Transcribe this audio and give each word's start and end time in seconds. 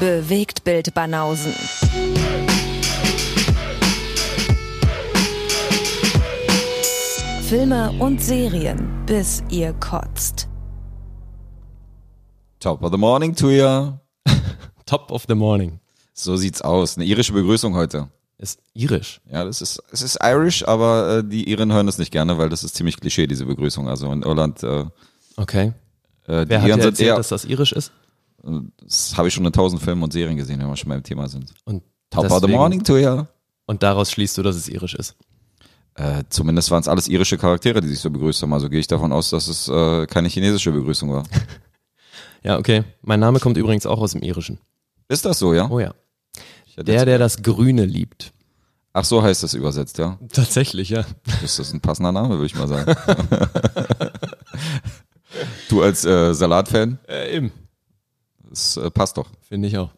Bewegt 0.00 0.62
Bild 0.64 0.94
Banausen. 0.94 1.52
Filme 7.48 7.90
und 7.98 8.22
Serien, 8.22 9.04
bis 9.06 9.42
ihr 9.48 9.72
kotzt. 9.74 10.48
Top 12.60 12.82
of 12.82 12.92
the 12.92 12.98
morning 12.98 13.34
to 13.34 13.50
you. 13.50 13.92
Top 14.86 15.10
of 15.10 15.24
the 15.28 15.34
morning. 15.34 15.80
So 16.12 16.36
sieht's 16.36 16.60
aus. 16.60 16.96
Eine 16.96 17.06
irische 17.06 17.32
Begrüßung 17.32 17.74
heute. 17.74 18.08
Ist 18.38 18.60
irisch. 18.74 19.20
Ja, 19.32 19.44
das 19.44 19.60
ist, 19.62 19.82
es 19.90 20.02
ist 20.02 20.18
Irish, 20.22 20.62
aber 20.66 21.18
äh, 21.18 21.24
die 21.24 21.48
Iren 21.50 21.72
hören 21.72 21.86
das 21.86 21.98
nicht 21.98 22.12
gerne, 22.12 22.38
weil 22.38 22.48
das 22.48 22.62
ist 22.62 22.76
ziemlich 22.76 22.96
Klischee, 23.00 23.26
diese 23.26 23.46
Begrüßung. 23.46 23.88
Also 23.88 24.12
in 24.12 24.22
Irland, 24.22 24.62
äh, 24.62 24.84
Okay. 25.36 25.72
äh, 26.26 26.44
die 26.44 26.50
Wer 26.50 26.62
hat 26.62 26.68
dir 26.68 26.72
erzählt, 26.84 27.00
eher, 27.00 27.16
dass 27.16 27.28
das 27.28 27.44
irisch 27.44 27.72
ist? 27.72 27.90
Das 28.82 29.16
habe 29.16 29.28
ich 29.28 29.34
schon 29.34 29.44
in 29.46 29.52
tausend 29.52 29.82
Filmen 29.82 30.02
und 30.02 30.12
Serien 30.12 30.36
gesehen, 30.36 30.60
wenn 30.60 30.68
wir 30.68 30.76
schon 30.76 30.88
beim 30.88 31.02
Thema 31.02 31.28
sind. 31.28 31.52
Und 31.64 31.82
Top 32.10 32.24
of 32.24 32.32
the 32.32 32.40
deswegen- 32.40 32.52
morning 32.58 32.82
to 32.84 32.96
you. 32.98 33.24
Und 33.66 33.82
daraus 33.82 34.10
schließt 34.10 34.38
du, 34.38 34.42
dass 34.42 34.56
es 34.56 34.68
irisch 34.68 34.94
ist. 34.94 35.14
Äh, 35.94 36.22
zumindest 36.30 36.70
waren 36.70 36.80
es 36.80 36.88
alles 36.88 37.08
irische 37.08 37.36
Charaktere, 37.36 37.80
die 37.80 37.88
sich 37.88 37.98
so 38.00 38.08
begrüßt 38.10 38.40
haben. 38.42 38.52
Also 38.54 38.68
gehe 38.70 38.80
ich 38.80 38.86
davon 38.86 39.12
aus, 39.12 39.30
dass 39.30 39.48
es 39.48 39.68
äh, 39.68 40.06
keine 40.06 40.28
chinesische 40.28 40.72
Begrüßung 40.72 41.12
war. 41.12 41.24
Ja, 42.44 42.56
okay. 42.56 42.84
Mein 43.02 43.18
Name 43.18 43.40
kommt 43.40 43.56
übrigens 43.56 43.84
auch 43.84 44.00
aus 44.00 44.12
dem 44.12 44.22
Irischen. 44.22 44.58
Ist 45.08 45.24
das 45.24 45.40
so, 45.40 45.52
ja? 45.54 45.68
Oh 45.68 45.80
ja. 45.80 45.92
Der, 46.76 47.04
der 47.04 47.18
das 47.18 47.42
Grüne 47.42 47.84
liebt. 47.84 48.32
Ach, 48.92 49.04
so 49.04 49.20
heißt 49.24 49.42
das 49.42 49.54
übersetzt, 49.54 49.98
ja. 49.98 50.18
Tatsächlich, 50.32 50.88
ja. 50.90 51.04
Das 51.42 51.58
ist 51.58 51.72
ein 51.74 51.80
passender 51.80 52.12
Name, 52.12 52.34
würde 52.36 52.46
ich 52.46 52.54
mal 52.54 52.68
sagen. 52.68 52.94
du 55.68 55.82
als 55.82 56.04
äh, 56.04 56.32
Salatfan, 56.32 56.98
Äh, 57.08 57.36
eben. 57.36 57.52
Das 58.48 58.76
äh, 58.76 58.90
passt 58.90 59.16
doch. 59.16 59.28
Finde 59.48 59.68
ich 59.68 59.78
auch. 59.78 59.90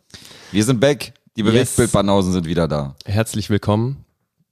Wir 0.53 0.65
sind 0.65 0.81
back. 0.81 1.15
Die 1.37 1.43
Yes. 1.43 1.51
Bewegtbildbanausen 1.53 2.33
sind 2.33 2.47
wieder 2.47 2.66
da. 2.69 2.97
Herzlich 3.07 3.51
willkommen 3.51 4.05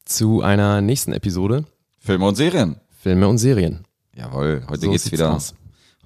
zu 0.05 0.43
einer 0.43 0.81
nächsten 0.81 1.13
Episode 1.13 1.65
Filme 1.99 2.27
und 2.27 2.37
Serien. 2.37 2.77
Filme 3.03 3.29
und 3.29 3.39
Serien. 3.39 3.85
Jawohl, 4.15 4.65
heute 4.69 4.83
So 4.83 4.91
geht's 4.91 5.11
wieder. 5.13 5.35
aus. 5.35 5.55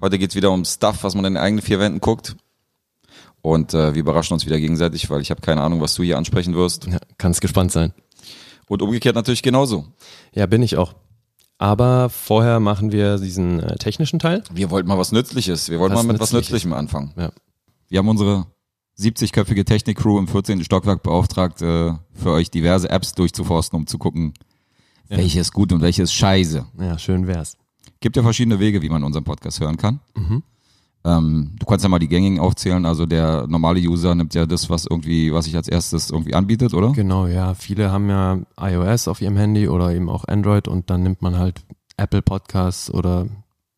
Heute 0.01 0.17
geht's 0.17 0.35
wieder 0.35 0.51
um 0.51 0.65
Stuff, 0.65 1.03
was 1.03 1.15
man 1.15 1.23
in 1.25 1.35
den 1.35 1.41
eigenen 1.43 1.61
vier 1.63 1.79
Wänden 1.79 2.01
guckt. 2.01 2.35
Und 3.41 3.73
äh, 3.73 3.93
wir 3.93 3.99
überraschen 3.99 4.33
uns 4.33 4.45
wieder 4.45 4.59
gegenseitig, 4.59 5.09
weil 5.09 5.21
ich 5.21 5.29
habe 5.29 5.41
keine 5.41 5.61
Ahnung, 5.61 5.79
was 5.81 5.93
du 5.95 6.03
hier 6.03 6.17
ansprechen 6.17 6.55
wirst. 6.55 6.85
Ja, 6.87 6.97
kannst 7.17 7.41
gespannt 7.41 7.71
sein. 7.71 7.93
Und 8.67 8.81
umgekehrt 8.81 9.15
natürlich 9.15 9.43
genauso. 9.43 9.85
Ja, 10.33 10.45
bin 10.47 10.63
ich 10.63 10.77
auch. 10.77 10.95
Aber 11.57 12.09
vorher 12.09 12.59
machen 12.59 12.91
wir 12.91 13.17
diesen 13.19 13.59
äh, 13.61 13.75
technischen 13.77 14.19
Teil. 14.19 14.43
Wir 14.51 14.69
wollten 14.71 14.87
mal 14.89 14.97
was 14.97 15.11
Nützliches. 15.11 15.69
Wir 15.69 15.79
wollten 15.79 15.95
Was 15.95 16.03
mal 16.03 16.11
mit 16.13 16.21
was 16.21 16.31
Nützliches. 16.33 16.51
Nützlichem 16.65 16.73
anfangen. 16.73 17.13
Ja. 17.15 17.31
Wir 17.89 17.99
haben 17.99 18.07
unsere 18.09 18.47
70-köpfige 18.99 19.65
Technik-Crew 19.65 20.19
im 20.19 20.27
14. 20.27 20.63
Stockwerk 20.63 21.03
beauftragt, 21.03 21.61
äh, 21.61 21.93
für 22.13 22.31
euch 22.31 22.51
diverse 22.51 22.89
Apps 22.89 23.13
durchzuforsten, 23.13 23.77
um 23.79 23.87
zu 23.87 23.97
gucken, 23.97 24.33
Ja. 25.09 25.17
welche 25.17 25.39
ist 25.39 25.51
gut 25.53 25.71
und 25.73 25.81
welche 25.81 26.03
ist 26.03 26.13
scheiße. 26.13 26.65
Ja, 26.79 26.97
schön 26.97 27.27
wär's. 27.27 27.57
Gibt 27.99 28.15
ja 28.17 28.23
verschiedene 28.23 28.59
Wege, 28.59 28.81
wie 28.81 28.89
man 28.89 29.03
unseren 29.03 29.23
Podcast 29.23 29.59
hören 29.59 29.77
kann. 29.77 29.99
Mhm. 30.15 30.43
Ähm, 31.05 31.51
du 31.59 31.65
kannst 31.65 31.83
ja 31.83 31.89
mal 31.89 31.99
die 31.99 32.07
gängigen 32.07 32.39
aufzählen. 32.39 32.85
Also 32.85 33.05
der 33.05 33.45
normale 33.47 33.79
User 33.81 34.15
nimmt 34.15 34.33
ja 34.35 34.45
das, 34.45 34.69
was 34.69 34.85
irgendwie, 34.85 35.33
was 35.33 35.45
sich 35.45 35.55
als 35.55 35.67
erstes 35.67 36.09
irgendwie 36.11 36.33
anbietet, 36.33 36.73
oder? 36.73 36.91
Genau, 36.93 37.27
ja. 37.27 37.53
Viele 37.55 37.91
haben 37.91 38.09
ja 38.09 38.39
iOS 38.59 39.07
auf 39.09 39.21
ihrem 39.21 39.35
Handy 39.35 39.67
oder 39.67 39.93
eben 39.93 40.07
auch 40.09 40.25
Android 40.27 40.67
und 40.69 40.89
dann 40.89 41.03
nimmt 41.03 41.21
man 41.21 41.37
halt 41.37 41.61
Apple 41.97 42.21
Podcasts 42.21 42.89
oder 42.93 43.27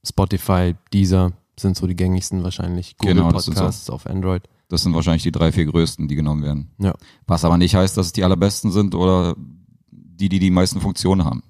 Spotify, 0.08 0.76
Deezer 0.94 1.31
sind 1.59 1.78
so 1.78 1.88
die 1.88 1.95
gängigsten 1.95 2.44
wahrscheinlich. 2.44 2.98
Google 2.98 3.16
Genau, 3.16 3.31
das 3.31 3.45
sind 3.45 3.56
so. 3.56 3.61
Podcasts 3.61 3.89
auf 3.89 4.08
Android. 4.08 4.44
Das 4.67 4.84
sind 4.84 4.95
wahrscheinlich 4.95 5.23
die 5.23 5.31
drei, 5.31 5.52
vier 5.52 5.66
größten, 5.66 6.08
die 6.08 6.16
genommen 6.16 6.44
werden. 6.44 6.72
Ja. 6.80 6.94
Was 7.28 7.45
aber 7.45 7.58
nicht 7.58 7.75
heißt, 7.75 7.95
dass 7.98 8.08
es 8.08 8.14
die 8.14 8.23
allerbesten 8.23 8.72
sind 8.72 8.95
oder 8.95 9.36
die, 9.92 10.30
die 10.30 10.39
die 10.39 10.50
meisten 10.50 10.81
Funktionen 10.81 11.23
haben. 11.23 11.44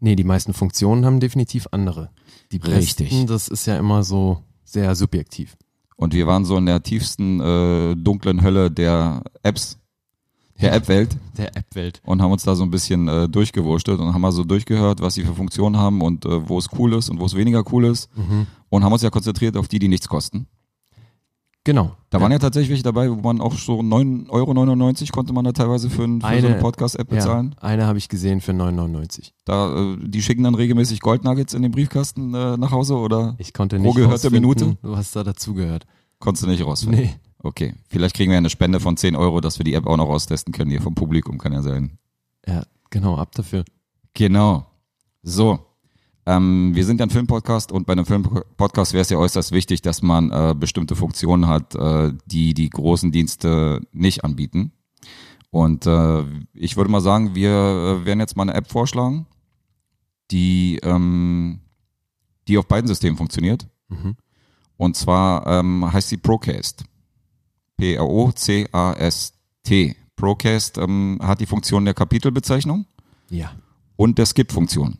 Nee, 0.00 0.16
die 0.16 0.24
meisten 0.24 0.54
Funktionen 0.54 1.04
haben 1.04 1.20
definitiv 1.20 1.68
andere. 1.72 2.10
Die 2.52 2.58
Richtig. 2.58 3.10
besten, 3.10 3.26
das 3.26 3.48
ist 3.48 3.66
ja 3.66 3.76
immer 3.76 4.02
so 4.04 4.42
sehr 4.64 4.94
subjektiv. 4.94 5.56
Und 5.96 6.14
wir 6.14 6.26
waren 6.28 6.44
so 6.44 6.56
in 6.56 6.66
der 6.66 6.82
tiefsten 6.82 7.40
äh, 7.40 7.96
dunklen 7.96 8.42
Hölle 8.42 8.70
der 8.70 9.22
Apps, 9.42 9.77
der 10.60 10.72
App-Welt 10.74 11.16
Der 11.36 11.56
App-Welt. 11.56 12.00
und 12.04 12.20
haben 12.22 12.32
uns 12.32 12.42
da 12.42 12.54
so 12.54 12.62
ein 12.64 12.70
bisschen 12.70 13.06
äh, 13.08 13.28
durchgewurschtelt 13.28 14.00
und 14.00 14.12
haben 14.12 14.20
mal 14.20 14.32
so 14.32 14.44
durchgehört, 14.44 15.00
was 15.00 15.14
sie 15.14 15.24
für 15.24 15.34
Funktionen 15.34 15.76
haben 15.76 16.00
und 16.02 16.24
äh, 16.24 16.48
wo 16.48 16.58
es 16.58 16.68
cool 16.78 16.94
ist 16.94 17.08
und 17.10 17.20
wo 17.20 17.24
es 17.26 17.34
weniger 17.36 17.62
cool 17.72 17.84
ist 17.86 18.08
Mhm. 18.16 18.46
und 18.68 18.84
haben 18.84 18.92
uns 18.92 19.02
ja 19.02 19.10
konzentriert 19.10 19.56
auf 19.56 19.68
die, 19.68 19.78
die 19.78 19.88
nichts 19.88 20.08
kosten. 20.08 20.46
Genau. 21.64 21.90
Da 22.08 22.18
waren 22.20 22.32
ja 22.32 22.38
tatsächlich 22.38 22.70
welche 22.70 22.82
dabei, 22.84 23.10
wo 23.10 23.16
man 23.16 23.42
auch 23.42 23.52
so 23.52 23.80
9,99 23.80 24.30
Euro 24.30 25.12
konnte 25.12 25.32
man 25.34 25.44
da 25.44 25.52
teilweise 25.52 25.90
für, 25.90 26.04
ein, 26.04 26.20
für 26.22 26.26
so 26.26 26.32
eine 26.32 26.46
Eine- 26.46 26.54
Podcast-App 26.62 27.10
ja, 27.10 27.16
bezahlen. 27.18 27.54
eine 27.60 27.84
habe 27.86 27.98
ich 27.98 28.08
gesehen 28.08 28.40
für 28.40 28.52
9,99. 28.52 29.32
Da, 29.44 29.92
äh, 29.92 29.96
die 30.00 30.22
schicken 30.22 30.44
dann 30.44 30.54
regelmäßig 30.54 31.00
Goldnuggets 31.00 31.52
in 31.52 31.60
den 31.60 31.70
Briefkasten 31.72 32.32
äh, 32.32 32.56
nach 32.56 32.70
Hause 32.70 32.96
oder 32.96 33.34
Ich 33.38 33.52
konnte 33.52 33.78
nicht 33.78 33.94
gehörte 33.96 34.12
rausfinden, 34.14 34.40
Minute? 34.40 34.78
was 34.80 35.10
da 35.12 35.24
dazugehört. 35.24 35.84
konntest 36.20 36.44
du 36.46 36.48
nicht 36.48 36.64
rausfinden? 36.64 37.00
Nee. 37.02 37.14
Okay, 37.40 37.74
vielleicht 37.88 38.16
kriegen 38.16 38.30
wir 38.30 38.38
eine 38.38 38.50
Spende 38.50 38.80
von 38.80 38.96
10 38.96 39.14
Euro, 39.14 39.40
dass 39.40 39.58
wir 39.58 39.64
die 39.64 39.74
App 39.74 39.86
auch 39.86 39.96
noch 39.96 40.08
austesten 40.08 40.52
können 40.52 40.70
hier 40.70 40.82
vom 40.82 40.94
Publikum, 40.94 41.38
kann 41.38 41.52
ja 41.52 41.62
sein. 41.62 41.98
Ja, 42.46 42.64
genau, 42.90 43.16
ab 43.16 43.32
dafür. 43.32 43.64
Genau. 44.14 44.66
So. 45.22 45.60
Ähm, 46.26 46.74
wir 46.74 46.84
sind 46.84 47.00
ja 47.00 47.06
ein 47.06 47.10
Filmpodcast 47.10 47.72
und 47.72 47.86
bei 47.86 47.92
einem 47.92 48.04
Filmpodcast 48.04 48.92
wäre 48.92 49.02
es 49.02 49.10
ja 49.10 49.18
äußerst 49.18 49.52
wichtig, 49.52 49.80
dass 49.82 50.02
man 50.02 50.30
äh, 50.30 50.54
bestimmte 50.58 50.96
Funktionen 50.96 51.46
hat, 51.46 51.74
äh, 51.74 52.12
die 52.26 52.54
die 52.54 52.68
großen 52.68 53.12
Dienste 53.12 53.80
nicht 53.92 54.24
anbieten. 54.24 54.72
Und 55.50 55.86
äh, 55.86 56.24
ich 56.52 56.76
würde 56.76 56.90
mal 56.90 57.00
sagen, 57.00 57.34
wir 57.34 57.50
äh, 57.50 58.04
werden 58.04 58.20
jetzt 58.20 58.36
mal 58.36 58.42
eine 58.42 58.54
App 58.54 58.70
vorschlagen, 58.70 59.26
die, 60.30 60.78
ähm, 60.82 61.60
die 62.46 62.58
auf 62.58 62.66
beiden 62.66 62.88
Systemen 62.88 63.16
funktioniert. 63.16 63.66
Mhm. 63.88 64.16
Und 64.76 64.96
zwar 64.96 65.46
ähm, 65.46 65.90
heißt 65.90 66.10
sie 66.10 66.18
Procast. 66.18 66.84
P-R-O-C-A-S-T. 68.68 69.96
Procast 70.16 70.78
ähm, 70.78 71.18
hat 71.22 71.40
die 71.40 71.46
Funktion 71.46 71.84
der 71.84 71.94
Kapitelbezeichnung 71.94 72.86
Ja. 73.30 73.52
und 73.96 74.18
der 74.18 74.26
Skip-Funktion. 74.26 74.98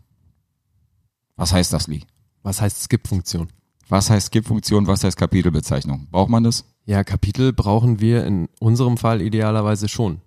Was 1.36 1.52
heißt 1.52 1.72
das, 1.72 1.88
Lee? 1.88 2.02
Was 2.42 2.60
heißt 2.60 2.82
Skip-Funktion? 2.84 3.48
Was 3.88 4.10
heißt 4.10 4.28
Skip-Funktion, 4.28 4.86
was 4.86 5.02
heißt 5.02 5.16
Kapitelbezeichnung? 5.16 6.06
Braucht 6.10 6.30
man 6.30 6.44
das? 6.44 6.64
Ja, 6.84 7.02
Kapitel 7.04 7.52
brauchen 7.52 8.00
wir 8.00 8.24
in 8.26 8.48
unserem 8.60 8.96
Fall 8.96 9.20
idealerweise 9.20 9.88
schon, 9.88 10.20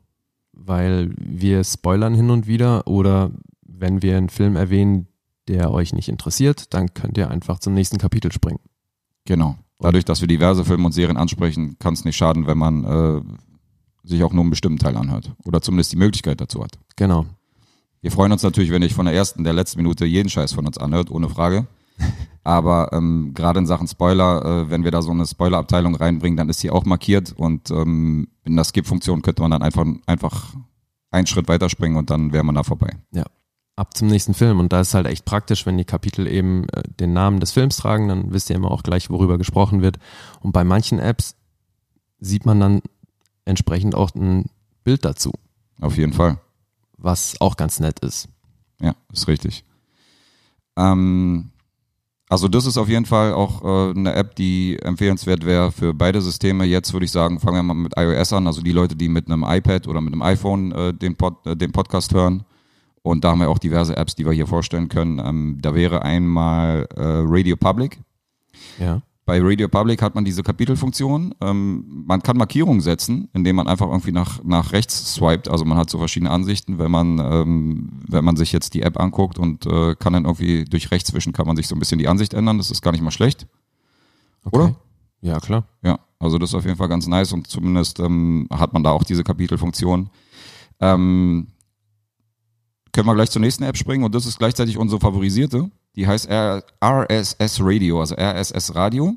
weil 0.51 1.13
wir 1.17 1.63
spoilern 1.63 2.13
hin 2.13 2.29
und 2.29 2.47
wieder 2.47 2.85
oder 2.87 3.31
wenn 3.63 4.01
wir 4.01 4.17
einen 4.17 4.29
Film 4.29 4.55
erwähnen, 4.57 5.07
der 5.47 5.71
euch 5.71 5.93
nicht 5.93 6.09
interessiert, 6.09 6.73
dann 6.73 6.93
könnt 6.93 7.17
ihr 7.17 7.31
einfach 7.31 7.59
zum 7.59 7.73
nächsten 7.73 7.97
Kapitel 7.97 8.31
springen. 8.31 8.59
Genau. 9.25 9.55
Dadurch, 9.81 10.05
dass 10.05 10.21
wir 10.21 10.27
diverse 10.27 10.63
Filme 10.63 10.85
und 10.85 10.91
Serien 10.91 11.17
ansprechen, 11.17 11.77
kann 11.79 11.93
es 11.93 12.05
nicht 12.05 12.15
schaden, 12.15 12.47
wenn 12.47 12.57
man 12.57 12.83
äh, 12.83 13.21
sich 14.03 14.23
auch 14.23 14.33
nur 14.33 14.41
einen 14.41 14.49
bestimmten 14.49 14.79
Teil 14.79 14.95
anhört. 14.95 15.31
Oder 15.43 15.61
zumindest 15.61 15.91
die 15.91 15.97
Möglichkeit 15.97 16.39
dazu 16.39 16.63
hat. 16.63 16.77
Genau. 16.95 17.25
Wir 18.01 18.11
freuen 18.11 18.31
uns 18.31 18.43
natürlich, 18.43 18.71
wenn 18.71 18.81
ich 18.81 18.93
von 18.93 19.05
der 19.05 19.15
ersten, 19.15 19.43
der 19.43 19.53
letzten 19.53 19.79
Minute 19.79 20.05
jeden 20.05 20.29
Scheiß 20.29 20.53
von 20.53 20.65
uns 20.65 20.77
anhört, 20.77 21.11
ohne 21.11 21.29
Frage. 21.29 21.67
Aber 22.43 22.91
ähm, 22.93 23.33
gerade 23.35 23.59
in 23.59 23.67
Sachen 23.67 23.87
Spoiler, 23.87 24.45
äh, 24.45 24.69
wenn 24.69 24.83
wir 24.83 24.91
da 24.91 25.01
so 25.01 25.11
eine 25.11 25.27
Spoiler-Abteilung 25.27 25.95
reinbringen, 25.95 26.37
dann 26.37 26.49
ist 26.49 26.59
sie 26.59 26.71
auch 26.71 26.85
markiert 26.85 27.33
und 27.33 27.69
ähm, 27.69 28.27
in 28.43 28.55
der 28.55 28.65
Skip-Funktion 28.65 29.21
könnte 29.21 29.43
man 29.43 29.51
dann 29.51 29.61
einfach, 29.61 29.85
einfach 30.07 30.55
einen 31.11 31.27
Schritt 31.27 31.47
weiterspringen 31.47 31.97
und 31.97 32.09
dann 32.09 32.33
wäre 32.33 32.43
man 32.43 32.55
da 32.55 32.63
vorbei. 32.63 32.97
Ja. 33.11 33.25
Ab 33.75 33.95
zum 33.95 34.07
nächsten 34.09 34.33
Film. 34.33 34.59
Und 34.59 34.73
da 34.73 34.81
ist 34.81 34.93
halt 34.93 35.07
echt 35.07 35.25
praktisch, 35.25 35.65
wenn 35.65 35.77
die 35.77 35.85
Kapitel 35.85 36.27
eben 36.27 36.67
äh, 36.69 36.83
den 36.99 37.13
Namen 37.13 37.39
des 37.39 37.51
Films 37.51 37.77
tragen, 37.77 38.07
dann 38.09 38.33
wisst 38.33 38.49
ihr 38.49 38.55
immer 38.55 38.69
auch 38.71 38.83
gleich, 38.83 39.09
worüber 39.09 39.37
gesprochen 39.37 39.81
wird. 39.81 39.97
Und 40.41 40.51
bei 40.51 40.63
manchen 40.63 40.99
Apps 40.99 41.35
sieht 42.19 42.45
man 42.45 42.59
dann 42.59 42.81
entsprechend 43.45 43.95
auch 43.95 44.13
ein 44.13 44.45
Bild 44.83 45.05
dazu, 45.05 45.31
Auf 45.79 45.97
jeden 45.97 46.13
Fall. 46.13 46.37
was 46.97 47.39
auch 47.39 47.55
ganz 47.57 47.79
nett 47.79 47.99
ist. 48.01 48.27
Ja, 48.79 48.95
ist 49.11 49.27
richtig. 49.27 49.63
Ähm, 50.77 51.51
also 52.29 52.47
das 52.47 52.65
ist 52.65 52.77
auf 52.77 52.87
jeden 52.89 53.05
Fall 53.05 53.33
auch 53.33 53.63
äh, 53.63 53.91
eine 53.91 54.13
App, 54.13 54.35
die 54.35 54.77
empfehlenswert 54.81 55.45
wäre 55.45 55.71
für 55.71 55.93
beide 55.93 56.21
Systeme. 56.21 56.65
Jetzt 56.65 56.93
würde 56.93 57.05
ich 57.05 57.11
sagen, 57.11 57.39
fangen 57.39 57.57
wir 57.57 57.63
mal 57.63 57.73
mit 57.73 57.93
iOS 57.97 58.33
an. 58.33 58.47
Also 58.47 58.61
die 58.61 58.71
Leute, 58.71 58.95
die 58.95 59.09
mit 59.09 59.27
einem 59.27 59.43
iPad 59.47 59.87
oder 59.87 60.01
mit 60.01 60.13
einem 60.13 60.21
iPhone 60.21 60.71
äh, 60.71 60.93
den, 60.93 61.15
Pod, 61.15 61.45
äh, 61.45 61.55
den 61.55 61.71
Podcast 61.71 62.13
hören. 62.13 62.45
Und 63.03 63.23
da 63.23 63.31
haben 63.31 63.39
wir 63.39 63.49
auch 63.49 63.59
diverse 63.59 63.97
Apps, 63.97 64.15
die 64.15 64.25
wir 64.25 64.31
hier 64.31 64.47
vorstellen 64.47 64.89
können. 64.89 65.19
Ähm, 65.19 65.57
da 65.61 65.73
wäre 65.73 66.03
einmal 66.03 66.87
äh, 66.95 67.01
Radio 67.01 67.55
Public. 67.55 67.99
Ja. 68.79 69.01
Bei 69.25 69.39
Radio 69.41 69.67
Public 69.67 70.01
hat 70.01 70.13
man 70.13 70.25
diese 70.25 70.43
Kapitelfunktion. 70.43 71.33
Ähm, 71.41 72.03
man 72.05 72.21
kann 72.21 72.37
Markierungen 72.37 72.81
setzen, 72.81 73.29
indem 73.33 73.55
man 73.55 73.67
einfach 73.67 73.87
irgendwie 73.87 74.11
nach, 74.11 74.43
nach 74.43 74.71
rechts 74.71 75.13
swiped. 75.13 75.47
Also 75.47 75.63
man 75.63 75.77
hat 75.77 75.89
so 75.89 75.99
verschiedene 75.99 76.31
Ansichten, 76.31 76.79
wenn 76.79 76.91
man, 76.91 77.19
ähm, 77.19 77.89
wenn 78.07 78.25
man 78.25 78.35
sich 78.35 78.51
jetzt 78.51 78.73
die 78.73 78.81
App 78.81 78.99
anguckt 78.99 79.39
und 79.39 79.65
äh, 79.65 79.95
kann 79.95 80.13
dann 80.13 80.25
irgendwie 80.25 80.65
durch 80.65 80.91
rechts 80.91 81.13
wischen, 81.13 81.33
kann 81.33 81.47
man 81.47 81.55
sich 81.55 81.67
so 81.67 81.75
ein 81.75 81.79
bisschen 81.79 81.99
die 81.99 82.07
Ansicht 82.07 82.33
ändern. 82.33 82.57
Das 82.57 82.71
ist 82.71 82.81
gar 82.81 82.91
nicht 82.91 83.03
mal 83.03 83.11
schlecht. 83.11 83.47
Okay. 84.43 84.57
Oder? 84.57 84.75
Ja, 85.21 85.39
klar. 85.39 85.65
Ja. 85.83 85.99
Also 86.19 86.37
das 86.37 86.49
ist 86.49 86.55
auf 86.55 86.65
jeden 86.65 86.77
Fall 86.77 86.89
ganz 86.89 87.07
nice 87.07 87.31
und 87.31 87.47
zumindest 87.47 87.99
ähm, 87.99 88.47
hat 88.51 88.73
man 88.73 88.83
da 88.83 88.91
auch 88.91 89.03
diese 89.03 89.23
Kapitelfunktion. 89.23 90.09
Ähm, 90.79 91.47
können 92.91 93.07
wir 93.07 93.15
gleich 93.15 93.29
zur 93.31 93.41
nächsten 93.41 93.63
App 93.63 93.77
springen 93.77 94.03
und 94.03 94.13
das 94.15 94.25
ist 94.25 94.39
gleichzeitig 94.39 94.77
unsere 94.77 94.99
favorisierte. 94.99 95.69
Die 95.95 96.07
heißt 96.07 96.29
RSS 96.29 97.59
Radio, 97.61 97.99
also 97.99 98.15
RSS 98.15 98.75
Radio. 98.75 99.15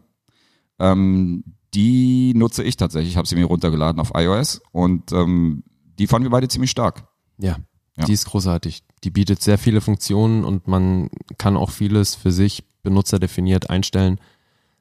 Ähm, 0.78 1.44
die 1.74 2.32
nutze 2.34 2.62
ich 2.62 2.76
tatsächlich, 2.76 3.16
habe 3.16 3.26
sie 3.28 3.34
mir 3.36 3.46
runtergeladen 3.46 4.00
auf 4.00 4.12
iOS 4.14 4.60
und 4.72 5.12
ähm, 5.12 5.64
die 5.98 6.06
fanden 6.06 6.26
wir 6.26 6.30
beide 6.30 6.48
ziemlich 6.48 6.70
stark. 6.70 7.06
Ja, 7.38 7.56
Ja. 7.96 8.04
die 8.04 8.12
ist 8.12 8.26
großartig. 8.26 8.82
Die 9.02 9.10
bietet 9.10 9.42
sehr 9.42 9.58
viele 9.58 9.80
Funktionen 9.80 10.44
und 10.44 10.66
man 10.68 11.10
kann 11.38 11.56
auch 11.56 11.70
vieles 11.70 12.14
für 12.14 12.32
sich 12.32 12.64
benutzerdefiniert 12.82 13.70
einstellen. 13.70 14.18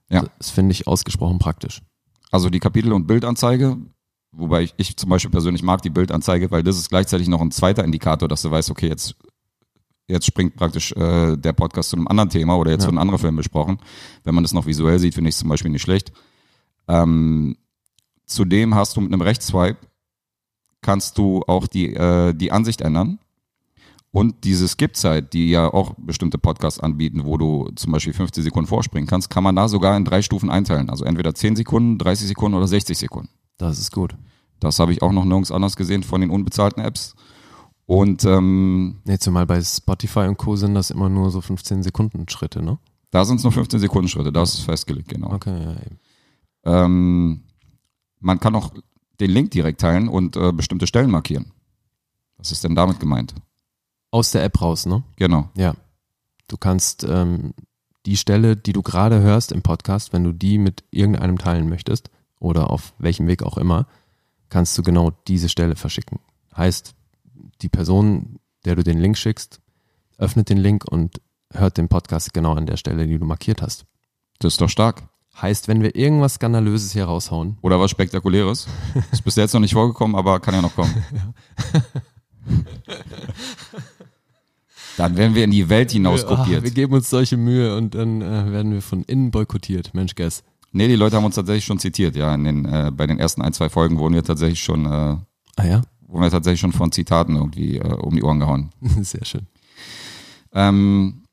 Ja. 0.10 0.26
Das 0.38 0.50
finde 0.50 0.72
ich 0.72 0.88
ausgesprochen 0.88 1.40
praktisch. 1.40 1.82
Also 2.32 2.50
die 2.50 2.60
Kapitel- 2.60 2.94
und 2.94 3.06
Bildanzeige, 3.08 3.78
wobei 4.34 4.64
ich, 4.64 4.74
ich 4.78 4.98
zum 4.98 5.10
Beispiel 5.10 5.32
persönlich 5.32 5.64
mag 5.64 5.82
die 5.82 5.90
Bildanzeige, 5.90 6.52
weil 6.52 6.64
das 6.64 6.78
ist 6.78 6.90
gleichzeitig 6.90 7.28
noch 7.28 7.42
ein 7.42 7.52
zweiter 7.52 7.84
Indikator, 7.84 8.28
dass 8.28 8.42
du 8.42 8.52
weißt, 8.52 8.70
okay, 8.72 8.88
jetzt, 8.88 9.16
jetzt 10.08 10.26
springt 10.26 10.56
praktisch 10.56 10.92
äh, 10.94 11.38
der 11.38 11.54
Podcast 11.54 11.90
zu 11.92 11.96
einem 11.96 12.08
anderen 12.08 12.30
Thema 12.30 12.58
oder 12.58 12.72
jetzt 12.72 12.82
Ja. 12.82 12.88
wird 12.88 12.96
ein 12.96 13.02
anderer 13.02 13.20
Film 13.20 13.36
besprochen. 13.36 13.78
Wenn 14.24 14.36
man 14.36 14.44
das 14.44 14.54
noch 14.54 14.66
visuell 14.66 15.00
sieht, 15.00 15.14
finde 15.14 15.30
ich 15.30 15.36
es 15.36 15.40
zum 15.40 15.50
Beispiel 15.50 15.72
nicht 15.72 15.82
schlecht. 15.82 16.12
Ähm, 16.88 17.56
zudem 18.26 18.76
hast 18.76 18.96
du 18.96 19.02
mit 19.02 19.14
einem 19.14 19.22
Rechtsswipe 19.22 19.78
kannst 20.82 21.18
du 21.18 21.44
auch 21.48 21.68
die, 21.68 21.94
äh, 21.96 22.34
die 22.34 22.52
Ansicht 22.52 22.82
ändern. 22.82 23.20
Und 24.12 24.44
diese 24.44 24.68
Skip-Zeit, 24.68 25.34
die 25.34 25.50
ja 25.50 25.74
auch 25.74 25.96
bestimmte 25.98 26.38
Podcasts 26.38 26.80
anbieten, 26.80 27.26
wo 27.26 27.38
du 27.38 27.72
zum 27.76 27.94
Beispiel 27.94 28.14
50 28.14 28.44
Sekunden 28.44 28.68
vorspringen 28.68 29.08
kannst, 29.08 29.32
kann 29.32 29.44
man 29.44 29.56
da 29.56 29.68
sogar 29.68 29.98
in 29.98 30.06
drei 30.06 30.22
Stufen 30.22 30.52
einteilen. 30.52 30.92
Also 30.92 31.04
entweder 31.04 31.34
10 31.34 31.56
Sekunden, 31.56 31.98
30 31.98 32.28
Sekunden 32.28 32.56
oder 32.56 32.68
60 32.68 32.96
Sekunden. 32.96 33.30
Das 33.64 33.80
ist 33.80 33.92
gut. 33.92 34.16
Das 34.60 34.80
habe 34.80 34.92
ich 34.92 35.02
auch 35.02 35.12
noch 35.12 35.26
nirgends 35.26 35.52
anders 35.52 35.76
gesehen 35.76 36.04
von 36.04 36.22
den 36.22 36.30
unbezahlten 36.30 36.84
Apps. 36.84 37.16
Und 37.86 38.24
ähm, 38.24 39.02
Nee, 39.06 39.18
zumal 39.18 39.46
bei 39.46 39.62
Spotify 39.62 40.22
und 40.22 40.38
Co. 40.38 40.56
sind 40.56 40.74
das 40.74 40.90
immer 40.90 41.10
nur 41.10 41.32
so 41.32 41.42
15 41.42 41.84
Sekunden 41.84 42.28
Schritte, 42.30 42.64
ne? 42.64 42.78
da 43.12 43.26
sind 43.26 43.38
es 43.38 43.44
nur 43.44 43.52
15 43.52 43.80
Sekunden 43.80 44.08
Schritte, 44.08 44.32
das 44.32 44.56
ist 44.56 44.62
festgelegt, 44.62 45.08
genau. 45.10 45.32
Okay, 45.34 45.64
ja, 45.64 45.72
eben. 45.72 46.00
Ähm, 46.66 47.44
man 48.20 48.40
kann 48.40 48.56
auch 48.56 48.72
den 49.20 49.30
Link 49.30 49.52
direkt 49.52 49.82
teilen 49.82 50.08
und 50.08 50.36
äh, 50.36 50.52
bestimmte 50.52 50.88
Stellen 50.88 51.12
markieren. 51.12 51.52
Was 52.38 52.52
ist 52.52 52.64
denn 52.64 52.74
damit 52.74 53.00
gemeint? 53.00 53.36
Aus 54.10 54.32
der 54.32 54.44
App 54.44 54.60
raus, 54.60 54.88
ne? 54.88 55.04
Genau. 55.18 55.50
Ja. 55.56 55.76
Du 56.48 56.58
kannst 56.58 57.04
ähm, 57.08 57.54
die 58.08 58.18
Stelle, 58.18 58.58
die 58.58 58.74
du 58.74 58.82
gerade 58.82 59.22
hörst 59.22 59.52
im 59.52 59.62
Podcast, 59.62 60.12
wenn 60.12 60.24
du 60.24 60.32
die 60.32 60.58
mit 60.58 60.84
irgendeinem 60.90 61.38
teilen 61.38 61.70
möchtest 61.70 62.10
oder 62.44 62.70
auf 62.70 62.94
welchem 63.00 63.28
Weg 63.28 63.42
auch 63.42 63.58
immer, 63.58 63.88
kannst 64.50 64.78
du 64.78 64.84
genau 64.84 65.12
diese 65.28 65.50
Stelle 65.50 65.76
verschicken. 65.76 66.20
Heißt, 66.56 66.94
die 67.62 67.70
Person, 67.70 68.40
der 68.66 68.76
du 68.76 68.84
den 68.84 69.00
Link 69.00 69.18
schickst, 69.18 69.60
öffnet 70.18 70.50
den 70.50 70.58
Link 70.58 70.84
und 70.86 71.22
hört 71.52 71.78
den 71.78 71.88
Podcast 71.88 72.34
genau 72.34 72.54
an 72.54 72.66
der 72.66 72.78
Stelle, 72.78 73.08
die 73.08 73.18
du 73.18 73.26
markiert 73.26 73.62
hast. 73.62 73.86
Das 74.40 74.54
ist 74.54 74.62
doch 74.62 74.70
stark. 74.70 75.04
Heißt, 75.42 75.68
wenn 75.68 75.82
wir 75.82 75.96
irgendwas 75.96 76.36
Skandalöses 76.36 76.92
hier 76.92 77.06
raushauen, 77.06 77.58
Oder 77.62 77.80
was 77.80 77.90
Spektakuläres. 77.90 78.68
Ist 79.12 79.24
bis 79.24 79.36
jetzt 79.36 79.54
noch 79.54 79.62
nicht 79.62 79.74
vorgekommen, 79.74 80.16
aber 80.16 80.40
kann 80.40 80.54
ja 80.54 80.62
noch 80.62 80.76
kommen. 80.76 80.94
Dann 84.98 85.18
werden 85.18 85.34
wir 85.34 85.44
in 85.44 85.50
die 85.52 85.70
Welt 85.70 85.90
hinaus 85.92 86.24
Ah, 86.26 86.46
wir 86.46 86.58
kopiert. 86.60 86.76
geben 86.76 86.94
uns 86.94 87.10
solche 87.10 87.36
Mühe 87.38 87.76
und 87.76 87.96
dann 87.96 88.22
äh, 88.22 88.52
werden 88.52 88.74
wir 88.74 88.82
von 88.84 89.04
innen 89.06 89.32
boykottiert. 89.32 89.96
Mensch, 89.96 90.14
Guess. 90.14 90.44
Nee, 90.74 90.88
die 90.88 90.96
Leute 90.96 91.16
haben 91.16 91.24
uns 91.26 91.36
tatsächlich 91.36 91.66
schon 91.66 91.80
zitiert, 91.80 92.16
ja. 92.16 92.34
In 92.36 92.44
den, 92.44 92.66
äh, 92.66 92.92
bei 92.94 93.06
den 93.08 93.20
ersten 93.20 93.42
ein, 93.42 93.54
zwei 93.54 93.70
Folgen 93.70 93.98
wurden 94.00 94.16
wir 94.16 94.24
tatsächlich 94.24 94.62
schon, 94.62 94.86
äh, 94.86 94.90
Ah 95.56 95.66
ja, 95.66 95.82
wurden 96.08 96.24
wir 96.24 96.32
tatsächlich 96.32 96.60
schon 96.60 96.72
von 96.74 96.92
Zitaten 96.92 97.36
irgendwie 97.36 97.78
äh, 97.78 97.94
um 97.94 98.16
die 98.16 98.24
Ohren 98.24 98.40
gehauen. 98.40 98.72
sehr 99.02 99.24
schön. 99.24 99.48
Ähm, 100.52 101.24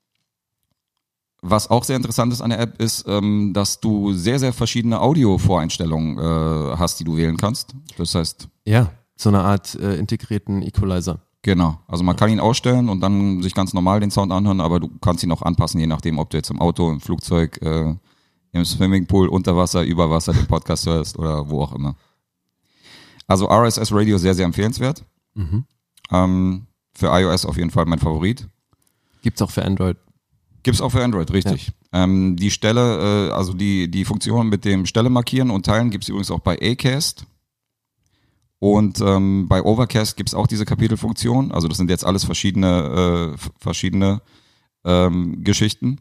was 1.43 1.71
auch 1.71 1.85
sehr 1.85 1.97
interessant 1.97 2.33
ist 2.35 2.43
an 2.43 2.51
der 2.51 2.61
App, 2.61 2.81
ist, 2.83 3.05
ähm, 3.09 3.53
dass 3.55 3.81
du 3.81 4.13
sehr, 4.13 4.39
sehr 4.39 4.53
verschiedene 4.53 5.01
Audio-Voreinstellungen 5.01 6.19
äh, 6.19 6.77
hast, 6.77 7.01
die 7.01 7.05
du 7.05 7.17
wählen 7.17 7.39
kannst. 7.39 7.75
Das 7.97 8.15
heißt, 8.15 8.49
Ja, 8.67 8.91
so 9.17 9.31
eine 9.31 9.41
Art 9.41 9.75
äh, 9.77 9.97
integrierten 9.97 10.61
Equalizer. 10.63 11.21
genau. 11.43 11.79
Also 11.89 12.05
man 12.05 12.17
kann 12.17 12.29
ihn 12.31 12.41
ausstellen 12.41 12.91
und 12.91 13.01
dann 13.01 13.43
sich 13.43 13.55
ganz 13.55 13.73
normal 13.73 14.01
den 14.01 14.11
Sound 14.11 14.33
anhören, 14.33 14.61
aber 14.61 14.81
du 14.81 14.91
kannst 15.01 15.23
ihn 15.25 15.33
auch 15.33 15.41
anpassen, 15.43 15.81
je 15.81 15.87
nachdem, 15.87 16.19
ob 16.19 16.29
du 16.29 16.37
jetzt 16.37 16.51
im 16.51 16.61
Auto, 16.61 16.91
im 16.91 17.01
Flugzeug, 17.01 17.59
äh, 17.63 17.95
im 18.53 18.65
Swimmingpool, 18.65 19.29
unter 19.29 19.57
Wasser, 19.57 19.85
über 19.85 20.11
Wasser 20.11 20.33
den 20.33 20.47
Podcast 20.47 20.87
hörst 20.87 21.19
oder 21.19 21.49
wo 21.49 21.63
auch 21.63 21.75
immer. 21.75 21.97
Also 23.27 23.49
RSS 23.49 23.93
Radio 23.93 24.19
sehr, 24.19 24.35
sehr 24.35 24.45
empfehlenswert. 24.45 25.05
Mhm. 25.35 25.65
Ähm, 26.11 26.67
für 26.95 27.07
iOS 27.09 27.47
auf 27.47 27.57
jeden 27.57 27.71
Fall 27.71 27.87
mein 27.87 28.01
Favorit. 28.01 28.49
Gibt's 29.23 29.41
auch 29.41 29.51
für 29.51 29.65
Android. 29.65 29.97
Gibt's 30.63 30.81
auch 30.81 30.91
für 30.91 31.03
Android, 31.03 31.33
richtig. 31.33 31.73
Ähm, 31.93 32.37
die 32.37 32.51
Stelle, 32.51 33.29
äh, 33.29 33.33
also 33.33 33.55
die, 33.55 33.91
die 33.91 34.05
Funktion 34.05 34.49
mit 34.49 34.65
dem 34.65 34.87
Stelle 34.87 35.11
markieren 35.11 35.51
und 35.51 35.65
teilen 35.65 35.91
gibt's 35.91 36.09
übrigens 36.09 36.31
auch 36.31 36.41
bei 36.41 36.59
Acast. 36.61 37.27
Und 38.59 39.01
ähm, 39.01 39.49
bei 39.49 39.63
Overcast 39.63 40.17
gibt's 40.17 40.35
auch 40.35 40.47
diese 40.47 40.67
Kapitelfunktion. 40.67 41.51
Also 41.51 41.67
das 41.67 41.79
sind 41.79 41.89
jetzt 41.89 42.05
alles 42.05 42.25
verschiedene, 42.25 43.35
äh, 43.35 43.49
verschiedene 43.59 44.21
ähm, 44.85 45.43
Geschichten. 45.43 46.01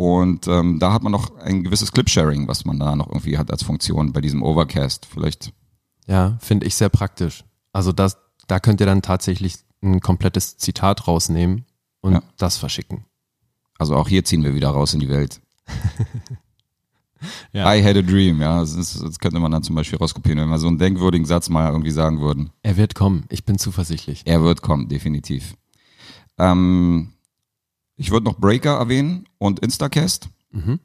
Und 0.00 0.46
ähm, 0.48 0.78
da 0.78 0.94
hat 0.94 1.02
man 1.02 1.12
noch 1.12 1.36
ein 1.36 1.62
gewisses 1.62 1.92
Clip-Sharing, 1.92 2.48
was 2.48 2.64
man 2.64 2.78
da 2.78 2.96
noch 2.96 3.08
irgendwie 3.08 3.36
hat 3.36 3.50
als 3.50 3.62
Funktion 3.62 4.14
bei 4.14 4.22
diesem 4.22 4.42
Overcast. 4.42 5.04
Vielleicht, 5.04 5.52
Ja, 6.06 6.38
finde 6.40 6.66
ich 6.66 6.74
sehr 6.74 6.88
praktisch. 6.88 7.44
Also 7.74 7.92
das, 7.92 8.16
da 8.46 8.60
könnt 8.60 8.80
ihr 8.80 8.86
dann 8.86 9.02
tatsächlich 9.02 9.56
ein 9.82 10.00
komplettes 10.00 10.56
Zitat 10.56 11.06
rausnehmen 11.06 11.66
und 12.00 12.14
Ja. 12.14 12.22
das 12.38 12.56
verschicken. 12.56 13.04
also 13.78 13.94
auch 13.94 14.08
hier 14.08 14.24
ziehen 14.24 14.42
wir 14.42 14.54
wieder 14.54 14.70
raus 14.70 14.94
in 14.94 15.00
die 15.00 15.08
Welt. 15.10 15.42
Ja. 17.52 17.74
I 17.74 17.82
had 17.84 17.96
a 17.98 18.00
dream, 18.02 18.40
ja. 18.40 18.60
Das, 18.60 18.72
ist, 18.72 19.02
das 19.02 19.18
könnte 19.18 19.38
man 19.40 19.52
dann 19.52 19.62
zum 19.62 19.74
Beispiel 19.76 19.98
rauskopieren, 19.98 20.40
wenn 20.40 20.48
wir 20.48 20.58
so 20.58 20.68
einen 20.68 20.78
denkwürdigen 20.78 21.26
Satz 21.26 21.50
mal 21.50 21.70
irgendwie 21.70 21.90
sagen 21.90 22.18
würden. 22.22 22.48
Er 22.62 22.78
wird 22.78 22.94
kommen. 22.94 23.26
Ich 23.28 23.44
bin 23.44 23.58
zuversichtlich. 23.58 24.22
Er 24.24 24.40
wird 24.42 24.62
kommen, 24.62 24.88
definitiv. 24.88 25.54
Ähm, 26.38 27.12
ich 28.00 28.10
würde 28.10 28.24
noch 28.24 28.38
Breaker 28.38 28.78
erwähnen 28.78 29.26
und 29.36 29.60
Instacast. 29.60 30.30
Mhm. 30.52 30.80